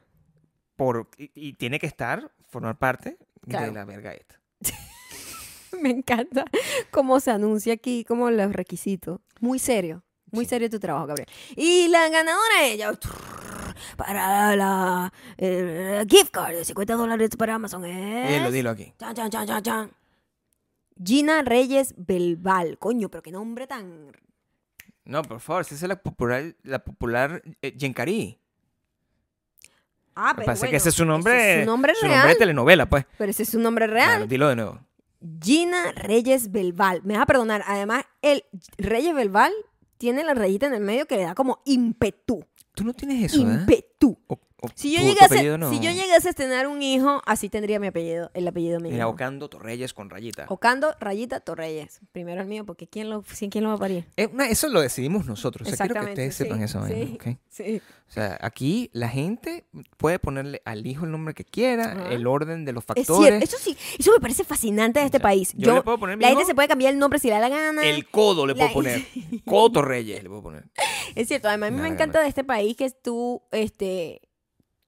por, 0.77 1.09
y, 1.19 1.33
y 1.35 1.55
tiene 1.55 1.81
que 1.81 1.87
estar, 1.87 2.31
formar 2.49 2.79
parte 2.79 3.19
Claro. 3.47 3.67
de 3.67 3.73
la 3.73 3.85
verga 3.85 4.13
esta. 4.13 4.41
Me 5.81 5.91
encanta 5.91 6.45
cómo 6.91 7.21
se 7.21 7.31
anuncia 7.31 7.73
aquí, 7.75 8.05
como 8.05 8.31
los 8.31 8.53
requisitos. 8.53 9.21
Muy 9.41 9.59
serio. 9.59 10.03
Muy 10.31 10.45
Sí. 10.45 10.51
serio 10.51 10.69
tu 10.69 10.79
trabajo, 10.81 11.07
Gabriel. 11.07 11.29
Y 11.57 11.89
la 11.89 12.09
ganadora 12.09 12.65
ella 12.65 12.91
para 13.97 14.57
la 14.57 15.13
eh, 15.37 16.05
gift 16.09 16.31
card 16.33 16.55
de 16.57 16.65
50 16.65 16.95
dólares 16.95 17.31
para 17.39 17.55
Amazon 17.55 17.85
es... 17.85 18.29
Dilo, 18.31 18.51
dilo 18.51 18.71
aquí. 18.71 18.93
Chan, 18.99 19.15
chan, 19.15 19.31
chan, 19.31 19.47
chan, 19.47 19.63
chan. 19.63 19.91
Gina 21.03 21.43
Reyes 21.43 21.95
Belval. 21.97 22.79
Coño, 22.79 23.09
pero 23.09 23.23
qué 23.23 23.31
nombre 23.31 23.67
tan... 23.67 24.13
No, 25.05 25.23
por 25.23 25.41
favor, 25.41 25.63
esa 25.63 25.75
es 25.75 25.83
la 25.83 26.03
popular, 26.03 26.55
la 26.65 26.85
popular 26.85 27.43
eh. 27.63 27.75
Ah, 30.21 30.33
pero 30.35 30.47
parece 30.47 30.61
bueno, 30.63 30.71
que 30.71 30.77
ese 30.79 30.89
es 30.89 30.95
su 30.97 31.05
nombre, 31.05 31.59
es 31.59 31.65
su 31.65 31.67
nombre 31.71 31.95
su 31.95 32.03
real. 32.07 32.17
nombre 32.17 32.33
de 32.35 32.39
telenovela, 32.39 32.87
pues. 32.89 33.07
Pero 33.17 33.31
ese 33.31 33.45
es 33.45 33.49
su 33.51 33.61
nombre 33.61 33.87
Claro, 33.87 34.17
real. 34.19 34.29
dilo 34.29 34.49
de 34.49 34.57
nuevo. 34.57 34.81
Gina 35.43 35.93
Reyes 35.93 36.51
Belval. 36.51 37.03
Me 37.05 37.15
vas 37.15 37.23
a 37.23 37.27
perdonar. 37.27 37.63
Además, 37.67 38.05
el 38.23 38.45
Reyes 38.79 39.15
Belval 39.15 39.53
tiene 39.97 40.25
la 40.25 40.35
rayita 40.35 40.67
en 40.67 40.75
el 40.75 40.81
medio 40.81 41.07
que 41.07 41.17
le 41.17 41.23
da 41.23 41.35
como 41.35 41.61
ímpetu. 41.65 42.45
Tú 42.75 42.85
no 42.85 42.93
tienes 42.95 43.33
eso, 43.33 43.45
¿verdad? 43.45 43.61
Ímpetu. 43.61 44.19
O 44.29 44.41
Si 44.75 44.93
yo, 44.93 45.01
llegase, 45.03 45.57
no. 45.57 45.71
si 45.71 45.79
yo 45.79 45.91
llegase 45.93 46.31
a 46.31 46.33
tener 46.33 46.67
un 46.67 46.83
hijo, 46.83 47.23
así 47.27 47.49
tendría 47.49 47.79
mi 47.79 47.87
apellido, 47.87 48.31
el 48.35 48.49
apellido 48.49 48.81
mío. 48.81 48.91
Mira, 48.93 49.07
Ocando 49.07 49.49
Torreyes 49.49 49.95
con 49.95 50.11
rayita. 50.11 50.47
Ocando 50.49 50.95
Rayita 50.99 51.39
Torreyes. 51.41 52.01
Primero 52.11 52.41
el 52.41 52.49
mío, 52.49 52.67
porque 52.67 52.89
¿quién 52.89 53.09
lo, 53.09 53.23
¿quién, 53.23 53.51
quién 53.53 53.63
lo 53.63 53.71
va 53.71 53.77
a 53.77 53.79
parir? 53.79 54.07
Eh, 54.17 54.27
una- 54.33 54.49
eso 54.49 54.69
lo 54.69 54.81
decidimos 54.81 55.27
nosotros. 55.27 55.69
O 55.69 55.77
sea, 55.77 55.87
quiero 55.87 56.01
que 56.05 56.09
ustedes 56.11 56.35
sí, 56.35 56.43
sepan 56.43 56.63
eso. 56.63 56.81
vaina, 56.81 56.97
sí, 56.97 57.39
sí. 57.49 57.83
O 58.09 58.11
sea, 58.11 58.37
aquí 58.41 58.91
la 58.93 59.09
gente 59.09 59.67
puede 59.97 60.19
ponerle 60.19 60.61
al 60.65 60.87
hijo 60.87 61.05
el 61.05 61.13
nombre 61.13 61.35
que 61.35 61.45
quiera, 61.45 62.09
el 62.11 62.27
orden 62.27 62.65
de 62.65 62.73
los 62.73 62.83
Es 62.83 62.87
factores. 62.87 63.29
cierto, 63.29 63.45
eso 63.45 63.57
sí, 63.61 63.77
eso 63.99 64.11
me 64.13 64.19
parece 64.19 64.43
fascinante 64.45 64.99
de 64.99 65.07
este 65.07 65.19
O 65.19 65.21
sea, 65.21 65.29
país. 65.29 65.53
yo 65.55 65.67
Yo, 65.67 65.75
le 65.75 65.83
puedo 65.83 65.99
poner 65.99 66.17
mi 66.17 66.23
la 66.23 66.31
gente 66.31 66.45
se 66.47 66.55
puede 66.55 66.67
cambiar 66.69 66.93
el 66.95 66.99
nombre 66.99 67.19
si 67.21 67.29
le 67.29 67.35
da 67.35 67.41
la 67.41 67.49
gana. 67.51 67.85
El 67.89 68.09
codo 68.09 68.45
le 68.47 68.55
puedo 68.57 68.73
poner. 68.73 69.05
Codo 69.45 69.71
Torreyes 69.71 70.23
le 70.23 70.29
puedo 70.29 70.43
poner. 70.43 70.65
Es 71.15 71.29
cierto, 71.29 71.49
además 71.49 71.69
a 71.69 71.73
mí 71.73 71.81
me 71.81 71.89
encanta 71.89 72.21
de 72.23 72.29
este 72.29 72.43
país 72.45 72.77
que 72.77 72.91
tú, 72.91 73.43
este, 73.53 74.23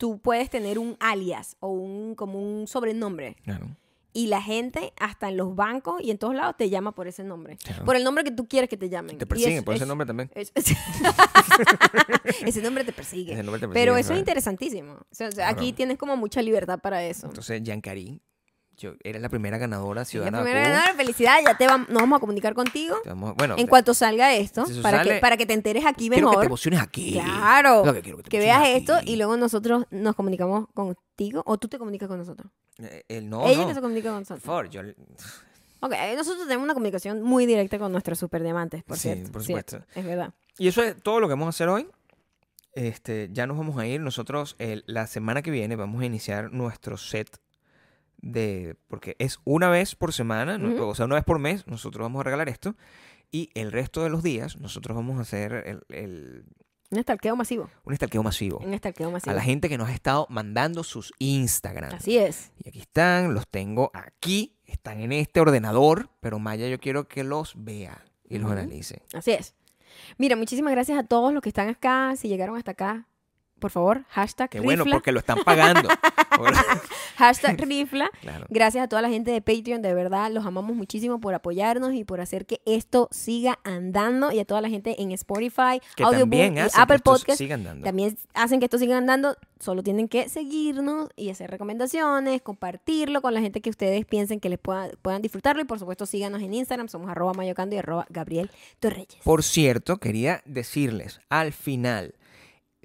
tú 0.00 0.18
puedes 0.18 0.48
tener 0.48 0.78
un 0.78 0.96
alias 0.98 1.56
o 1.60 1.68
un 1.68 2.14
como 2.14 2.38
un 2.40 2.66
sobrenombre 2.66 3.36
Claro. 3.44 3.66
y 4.14 4.28
la 4.28 4.40
gente 4.40 4.94
hasta 4.98 5.28
en 5.28 5.36
los 5.36 5.54
bancos 5.54 6.00
y 6.02 6.10
en 6.10 6.16
todos 6.16 6.34
lados 6.34 6.54
te 6.56 6.70
llama 6.70 6.92
por 6.94 7.06
ese 7.06 7.22
nombre, 7.22 7.58
claro. 7.58 7.84
por 7.84 7.96
el 7.96 8.02
nombre 8.04 8.24
que 8.24 8.30
tú 8.30 8.48
quieres 8.48 8.70
que 8.70 8.78
te 8.78 8.88
llamen. 8.88 9.18
Te 9.18 9.26
persiguen 9.26 9.62
por 9.62 9.74
ese 9.74 9.84
es- 9.84 9.88
nombre 9.88 10.06
también. 10.06 10.30
es- 10.34 10.52
ese 12.46 12.62
nombre 12.62 12.84
te 12.84 12.92
persigue. 12.92 13.32
Ese 13.34 13.42
nombre 13.42 13.60
te 13.60 13.68
Pero 13.68 13.96
eso 13.96 14.12
es 14.12 14.18
interesantísimo. 14.18 14.94
O 14.94 15.14
sea, 15.14 15.48
aquí 15.48 15.72
tienes 15.72 15.98
como 15.98 16.16
mucha 16.16 16.42
libertad 16.42 16.78
para 16.80 17.04
eso. 17.04 17.26
Entonces, 17.26 17.62
Yancari, 17.62 18.20
yo, 18.80 18.94
eres 19.04 19.20
la 19.22 19.28
primera 19.28 19.58
ganadora 19.58 20.00
La 20.00 20.04
ciudadana 20.04 20.38
de 20.38 20.44
primera 20.44 20.68
ganadora, 20.68 20.94
felicidad, 20.94 21.36
ya 21.44 21.56
te 21.56 21.66
vam- 21.68 21.86
nos 21.88 22.00
vamos 22.02 22.16
a 22.16 22.20
comunicar 22.20 22.54
contigo 22.54 22.96
vamos- 23.04 23.34
bueno, 23.36 23.54
en 23.58 23.66
cuanto 23.66 23.92
salga 23.94 24.34
esto, 24.34 24.64
si 24.66 24.80
para, 24.80 25.02
que, 25.04 25.14
para 25.20 25.36
que 25.36 25.44
te 25.46 25.52
enteres 25.52 25.84
aquí 25.86 26.08
quiero 26.08 26.28
que 26.28 26.30
mejor. 26.30 26.40
te 26.40 26.46
emociones 26.46 26.80
aquí. 26.80 27.12
Claro, 27.12 27.84
que 28.28 28.38
veas 28.38 28.66
esto 28.68 28.94
y 29.04 29.16
luego 29.16 29.36
nosotros 29.36 29.84
nos 29.90 30.14
comunicamos 30.16 30.66
contigo 30.74 31.42
o 31.46 31.58
tú 31.58 31.68
te 31.68 31.78
comunicas 31.78 32.08
con 32.08 32.18
nosotros. 32.18 32.50
Eh, 32.78 33.04
el 33.08 33.28
no, 33.28 33.46
Ella 33.46 33.62
no. 33.62 33.68
que 33.68 33.74
se 33.74 33.80
comunica 33.82 34.10
con 34.10 34.20
nosotros. 34.20 34.70
yo... 34.70 34.80
Ok, 35.82 35.92
nosotros 36.16 36.44
tenemos 36.46 36.64
una 36.64 36.74
comunicación 36.74 37.22
muy 37.22 37.46
directa 37.46 37.78
con 37.78 37.92
nuestros 37.92 38.18
superdiamantes, 38.18 38.82
por 38.84 38.96
Sí, 38.96 39.02
cierto. 39.12 39.32
por 39.32 39.42
cierto, 39.44 39.76
supuesto. 39.78 39.98
es 40.00 40.06
verdad. 40.06 40.32
Y 40.58 40.68
eso 40.68 40.82
es 40.82 41.02
todo 41.02 41.20
lo 41.20 41.28
que 41.28 41.32
vamos 41.34 41.46
a 41.46 41.50
hacer 41.50 41.68
hoy. 41.68 41.86
Este, 42.74 43.28
ya 43.32 43.46
nos 43.46 43.56
vamos 43.58 43.78
a 43.78 43.86
ir. 43.86 44.00
Nosotros 44.00 44.56
el- 44.58 44.84
la 44.86 45.06
semana 45.06 45.42
que 45.42 45.50
viene 45.50 45.76
vamos 45.76 46.02
a 46.02 46.06
iniciar 46.06 46.52
nuestro 46.52 46.96
set 46.96 47.38
de... 48.22 48.76
Porque 48.88 49.16
es 49.18 49.38
una 49.44 49.68
vez 49.70 49.94
por 49.94 50.12
semana, 50.12 50.58
no- 50.58 50.74
Ujú. 50.74 50.84
o 50.88 50.94
sea, 50.94 51.06
una 51.06 51.14
vez 51.16 51.24
por 51.24 51.38
mes, 51.38 51.66
nosotros 51.66 52.02
vamos 52.04 52.20
a 52.20 52.24
regalar 52.24 52.48
esto. 52.48 52.76
Y 53.32 53.50
el 53.54 53.70
resto 53.72 54.02
de 54.02 54.10
los 54.10 54.22
días 54.22 54.58
nosotros 54.58 54.96
vamos 54.96 55.18
a 55.18 55.22
hacer 55.22 55.52
el, 55.66 55.82
el- 55.88 56.44
Un 56.90 56.98
estalqueo 56.98 57.36
masivo. 57.36 57.70
un 57.84 57.92
estalqueo 57.92 58.22
masivo. 58.22 58.58
Un 58.58 58.74
estalqueo 58.74 59.10
masivo. 59.10 59.30
A 59.30 59.34
la 59.34 59.42
gente 59.42 59.68
que 59.68 59.78
nos 59.78 59.88
ha 59.88 59.92
estado 59.94 60.26
mandando 60.30 60.82
sus 60.82 61.12
Instagram. 61.18 61.94
Así 61.94 62.18
es. 62.18 62.50
Y 62.64 62.68
aquí 62.68 62.80
están, 62.80 63.32
los 63.34 63.46
tengo 63.48 63.90
aquí, 63.94 64.56
están 64.66 65.00
en 65.00 65.12
este 65.12 65.40
ordenador, 65.40 66.10
pero 66.20 66.38
Maya 66.38 66.66
yo 66.68 66.80
quiero 66.80 67.06
que 67.08 67.22
los 67.24 67.54
vea 67.56 68.04
y 68.28 68.38
los 68.38 68.50
Ujú. 68.50 68.58
analice. 68.58 69.02
Así 69.14 69.30
es. 69.30 69.54
Mira, 70.18 70.34
muchísimas 70.36 70.72
gracias 70.72 70.98
a 70.98 71.04
todos 71.04 71.32
los 71.32 71.42
que 71.42 71.48
están 71.48 71.68
acá. 71.68 72.14
Si 72.16 72.28
llegaron 72.28 72.56
hasta 72.56 72.72
acá, 72.72 73.06
por 73.60 73.70
favor, 73.70 74.04
hashtag 74.08 74.50
Qué 74.50 74.60
bueno, 74.60 74.84
rifla. 74.84 74.96
porque 74.96 75.12
lo 75.12 75.18
están 75.20 75.38
pagando. 75.44 75.88
Hashtag 77.16 77.60
rifla. 77.66 78.10
claro. 78.20 78.46
Gracias 78.48 78.84
a 78.84 78.88
toda 78.88 79.02
la 79.02 79.08
gente 79.10 79.30
de 79.30 79.40
Patreon, 79.42 79.82
de 79.82 79.92
verdad, 79.94 80.30
los 80.30 80.46
amamos 80.46 80.74
muchísimo 80.74 81.20
por 81.20 81.34
apoyarnos 81.34 81.92
y 81.94 82.04
por 82.04 82.20
hacer 82.20 82.46
que 82.46 82.60
esto 82.64 83.08
siga 83.10 83.58
andando. 83.64 84.32
Y 84.32 84.38
a 84.40 84.44
toda 84.44 84.60
la 84.60 84.68
gente 84.70 85.00
en 85.02 85.12
Spotify, 85.12 85.80
Que 85.96 86.02
Audioboom 86.04 86.56
y 86.56 86.60
Apple 86.74 86.98
Podcast. 87.00 87.40
También 87.84 88.16
hacen 88.34 88.58
que 88.60 88.66
esto 88.66 88.78
siga 88.78 88.96
andando. 88.96 89.36
Solo 89.58 89.82
tienen 89.82 90.08
que 90.08 90.28
seguirnos 90.30 91.10
y 91.16 91.28
hacer 91.28 91.50
recomendaciones, 91.50 92.40
compartirlo 92.40 93.20
con 93.20 93.34
la 93.34 93.40
gente 93.42 93.60
que 93.60 93.68
ustedes 93.68 94.06
piensen 94.06 94.40
que 94.40 94.48
les 94.48 94.58
pueda- 94.58 94.88
puedan 95.02 95.20
disfrutarlo. 95.20 95.60
Y 95.60 95.66
por 95.66 95.78
supuesto, 95.78 96.06
síganos 96.06 96.40
en 96.40 96.54
Instagram. 96.54 96.88
Somos 96.88 97.10
arroba 97.10 97.34
mayocando 97.34 97.74
y 97.76 97.78
arroba 97.78 98.06
Gabriel 98.08 98.50
Torreyes. 98.78 99.18
Por 99.22 99.42
cierto, 99.42 99.98
quería 99.98 100.40
decirles 100.46 101.20
al 101.28 101.52
final, 101.52 102.14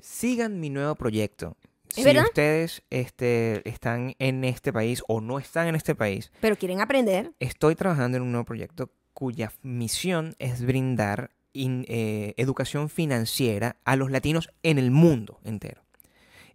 sigan 0.09 0.59
mi 0.59 0.69
nuevo 0.69 0.95
proyecto. 0.95 1.57
¿Es 1.89 1.95
si 1.95 2.03
verdad? 2.03 2.25
ustedes 2.25 2.83
este, 2.89 3.67
están 3.67 4.15
en 4.19 4.43
este 4.43 4.71
país 4.73 5.01
o 5.07 5.21
no 5.21 5.39
están 5.39 5.67
en 5.67 5.75
este 5.75 5.95
país, 5.95 6.31
Pero 6.41 6.55
quieren 6.57 6.81
aprender. 6.81 7.31
estoy 7.39 7.75
trabajando 7.75 8.17
en 8.17 8.23
un 8.23 8.31
nuevo 8.31 8.45
proyecto 8.45 8.91
cuya 9.13 9.51
misión 9.63 10.35
es 10.39 10.65
brindar 10.65 11.31
in- 11.53 11.85
eh, 11.87 12.33
educación 12.37 12.89
financiera 12.89 13.77
a 13.85 13.95
los 13.95 14.11
latinos 14.11 14.49
en 14.61 14.77
el 14.77 14.91
mundo 14.91 15.39
entero. 15.43 15.81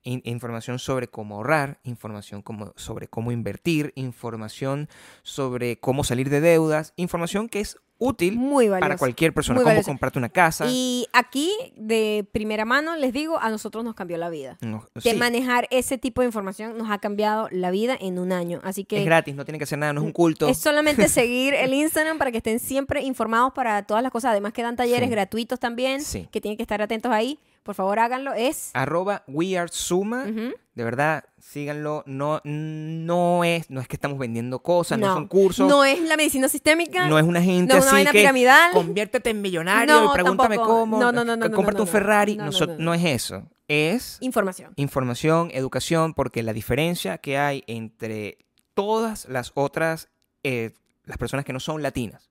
In- 0.03 0.22
información 0.24 0.78
sobre 0.78 1.09
cómo 1.09 1.36
ahorrar, 1.36 1.80
información 1.84 2.42
como- 2.42 2.72
sobre 2.76 3.09
cómo 3.09 3.32
invertir, 3.32 3.92
información 3.96 4.88
sobre 5.22 5.78
cómo 5.78 6.05
salir 6.05 6.28
de 6.30 6.40
deudas, 6.40 6.92
información 6.96 7.48
que 7.48 7.61
es 7.61 7.76
útil 8.01 8.34
Muy 8.36 8.68
para 8.68 8.96
cualquier 8.96 9.32
persona, 9.32 9.57
Muy 9.59 9.62
cómo 9.62 9.70
valioso. 9.74 9.88
comprarte 9.90 10.18
una 10.18 10.30
casa. 10.30 10.64
Y 10.68 11.07
aquí, 11.12 11.53
de 11.76 12.26
primera 12.32 12.64
mano, 12.64 12.96
les 12.96 13.12
digo, 13.12 13.38
a 13.38 13.48
nosotros 13.51 13.84
nos 13.84 13.94
cambió 13.94 14.16
la 14.16 14.28
vida. 14.30 14.59
No, 14.61 14.84
Que 15.01 15.12
sí, 15.12 15.16
manejar 15.16 15.68
ese 15.70 15.98
tipo 15.98 16.22
de 16.22 16.26
información 16.26 16.76
nos 16.78 16.90
ha 16.90 16.98
cambiado 16.98 17.46
la 17.53 17.70
vida 17.70 17.96
en 18.01 18.18
un 18.18 18.32
año. 18.32 18.61
Así 18.64 18.84
que 18.84 18.98
es 18.98 19.05
gratis, 19.05 19.34
no 19.36 19.44
tiene 19.44 19.59
que 19.59 19.64
hacer 19.64 19.78
nada, 19.78 19.92
no 19.92 20.01
es 20.01 20.07
un 20.07 20.12
culto. 20.12 20.48
es 20.48 20.59
solamente 20.59 21.09
seguir 21.09 21.55
el 21.55 21.72
Instagram 21.74 22.18
para 22.18 22.32
que 22.32 22.38
estén 22.38 22.59
siempre 22.59 23.03
informados 23.03 23.53
para 23.53 23.82
todas 23.84 24.03
las 24.03 24.11
cosas. 24.11 24.30
Además 24.32 24.53
que 24.53 24.62
dan 24.62 24.74
talleres 24.76 25.09
Sí. 25.09 25.11
gratuitos 25.14 25.61
también, 25.61 26.03
Sí. 26.03 26.26
que 26.32 26.40
tienen 26.40 26.57
que 26.57 26.62
estar 26.62 26.80
atentos 26.82 27.12
ahí. 27.12 27.38
Por 27.62 27.74
favor, 27.74 27.98
háganlo. 27.98 28.32
Es... 28.32 28.70
Arroba 28.74 29.22
We 29.28 29.58
Are 29.58 29.68
Suma. 29.72 30.24
Ujú. 30.28 30.54
De 30.74 30.84
verdad, 30.84 31.24
síganlo. 31.38 32.02
No, 32.06 32.40
no, 32.44 33.44
es, 33.44 33.68
no 33.70 33.80
es 33.80 33.88
que 33.88 33.96
estamos 33.96 34.18
vendiendo 34.18 34.61
cosas, 34.62 34.98
no, 34.98 35.08
No. 35.08 35.14
son 35.14 35.26
cursos. 35.28 35.68
No 35.68 35.84
es 35.84 36.00
la 36.00 36.16
medicina 36.16 36.48
sistémica. 36.48 37.06
No 37.06 37.18
es 37.18 37.24
una 37.24 37.42
gente 37.42 37.74
no 37.74 37.80
una 37.80 37.86
así 37.86 37.94
vaina 37.96 38.12
que 38.12 38.18
piramidal. 38.20 38.72
conviértete 38.72 39.30
en 39.30 39.42
millonario 39.42 39.94
No, 39.94 40.11
y 40.11 40.14
pregúntame 40.14 40.56
tampoco. 40.56 40.80
cómo. 40.80 40.98
No, 40.98 41.12
no, 41.12 41.22
no, 41.24 41.36
no, 41.36 41.48
no, 41.48 41.58
un. 41.58 41.86
Ferrari. 41.86 42.36
No, 42.36 42.44
No, 42.46 42.50
no, 42.50 42.56
so- 42.56 42.66
no, 42.66 42.72
no. 42.74 42.78
no 42.78 42.94
es 42.94 43.04
eso. 43.04 43.46
Es 43.68 44.16
Información. 44.20 44.72
información, 44.76 45.50
educación, 45.52 46.14
porque 46.14 46.42
la 46.42 46.52
diferencia 46.52 47.18
que 47.18 47.36
hay 47.38 47.62
entre 47.66 48.38
todas 48.74 49.28
las 49.28 49.52
otras, 49.54 50.08
eh, 50.42 50.72
las 51.04 51.18
personas 51.18 51.44
que 51.44 51.52
no 51.52 51.61
son 51.61 51.82
latinas 51.82 52.30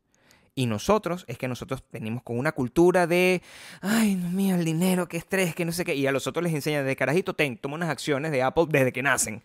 y 0.62 0.66
nosotros, 0.66 1.24
es 1.28 1.38
que 1.38 1.48
nosotros 1.48 1.84
venimos 1.92 2.22
con 2.24 2.38
una 2.38 2.52
cultura 2.52 3.08
de, 3.08 3.42
ay, 3.82 4.16
Dios 4.16 4.32
mío, 4.32 4.56
el 4.56 4.66
dinero, 4.66 5.08
qué 5.08 5.18
estrés, 5.18 5.56
que 5.56 5.64
no 5.64 5.72
sé 5.72 5.86
qué, 5.86 5.96
y 5.96 6.06
a 6.08 6.12
los 6.12 6.28
otros 6.28 6.44
les 6.44 6.54
enseñan 6.54 6.86
de 6.86 6.96
carajito, 6.96 7.34
ten, 7.34 7.58
toma 7.58 7.76
unas 7.76 7.90
acciones 7.90 8.32
de 8.32 8.44
Apple 8.44 8.66
desde 8.70 8.92
que 8.92 9.02
nacen. 9.02 9.42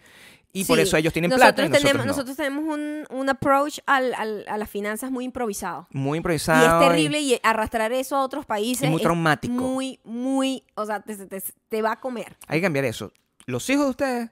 Y 0.56 0.64
por 0.64 0.78
eso 0.78 0.96
ellos 0.96 1.12
tienen 1.12 1.30
nosotros 1.30 1.52
plata 1.54 1.66
y 1.66 1.68
nosotros 1.68 1.82
tenemos, 1.90 2.06
no. 2.06 2.12
nosotros 2.12 2.36
tenemos 2.36 2.64
un, 2.74 3.06
un 3.10 3.28
approach 3.28 3.80
al- 3.86 4.14
al- 4.14 4.44
a 4.48 4.56
las 4.56 4.70
finanzas 4.70 5.10
muy 5.10 5.24
improvisado. 5.24 5.88
Muy 5.90 6.16
Y 6.16 6.18
improvisado. 6.18 6.80
es 6.82 6.88
terrible 6.88 7.20
y 7.20 7.40
arrastrar 7.42 7.92
eso 7.92 8.14
a 8.16 8.22
otros 8.22 8.46
países 8.46 8.86
y 8.86 8.90
muy 8.90 8.98
es 8.98 9.02
traumático. 9.02 9.52
muy, 9.52 9.98
muy, 10.04 10.62
o 10.76 10.86
sea, 10.86 11.00
te, 11.00 11.16
te- 11.26 11.42
te 11.68 11.82
va 11.82 11.92
a 11.92 12.00
comer. 12.00 12.36
Hay 12.46 12.58
que 12.58 12.62
cambiar 12.62 12.84
eso. 12.84 13.12
Los 13.46 13.68
hijos 13.70 13.84
de 13.84 13.90
ustedes 13.90 14.30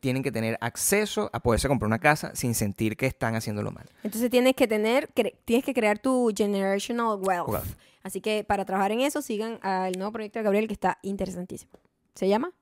tienen 0.00 0.22
que 0.22 0.30
tener 0.30 0.58
acceso 0.60 1.30
a 1.32 1.40
poderse 1.40 1.66
comprar 1.66 1.86
una 1.86 1.98
casa 1.98 2.34
sin 2.36 2.54
sentir 2.54 2.96
que 2.96 3.06
están 3.06 3.34
haciéndolo 3.34 3.70
mal. 3.72 3.88
Entonces 4.04 4.30
tienes 4.30 4.54
que 4.54 4.68
tener, 4.68 5.12
cre- 5.14 5.34
tienes 5.44 5.64
que 5.64 5.72
crear 5.74 5.98
tu 5.98 6.30
generational 6.36 7.18
wealth. 7.20 7.48
Wealth. 7.48 7.66
Así 8.02 8.20
que 8.20 8.44
para 8.44 8.64
trabajar 8.64 8.92
en 8.92 9.00
eso, 9.00 9.22
sigan 9.22 9.58
al 9.62 9.92
nuevo 9.92 10.12
proyecto 10.12 10.38
de 10.38 10.42
Gabriel 10.44 10.66
que 10.66 10.74
está 10.74 10.98
interesantísimo. 11.02 11.72
¿Se 12.14 12.28
llama? 12.28 12.52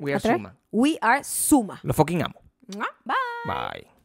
We 0.00 0.12
are. 0.14 0.20
Suma. 0.20 0.56
We 0.72 0.98
Are 1.00 1.22
Suma. 1.24 1.80
Lo 1.82 1.92
fucking 1.94 2.22
amo. 2.22 2.40
Bye. 2.66 2.84
Bye. 3.46 3.97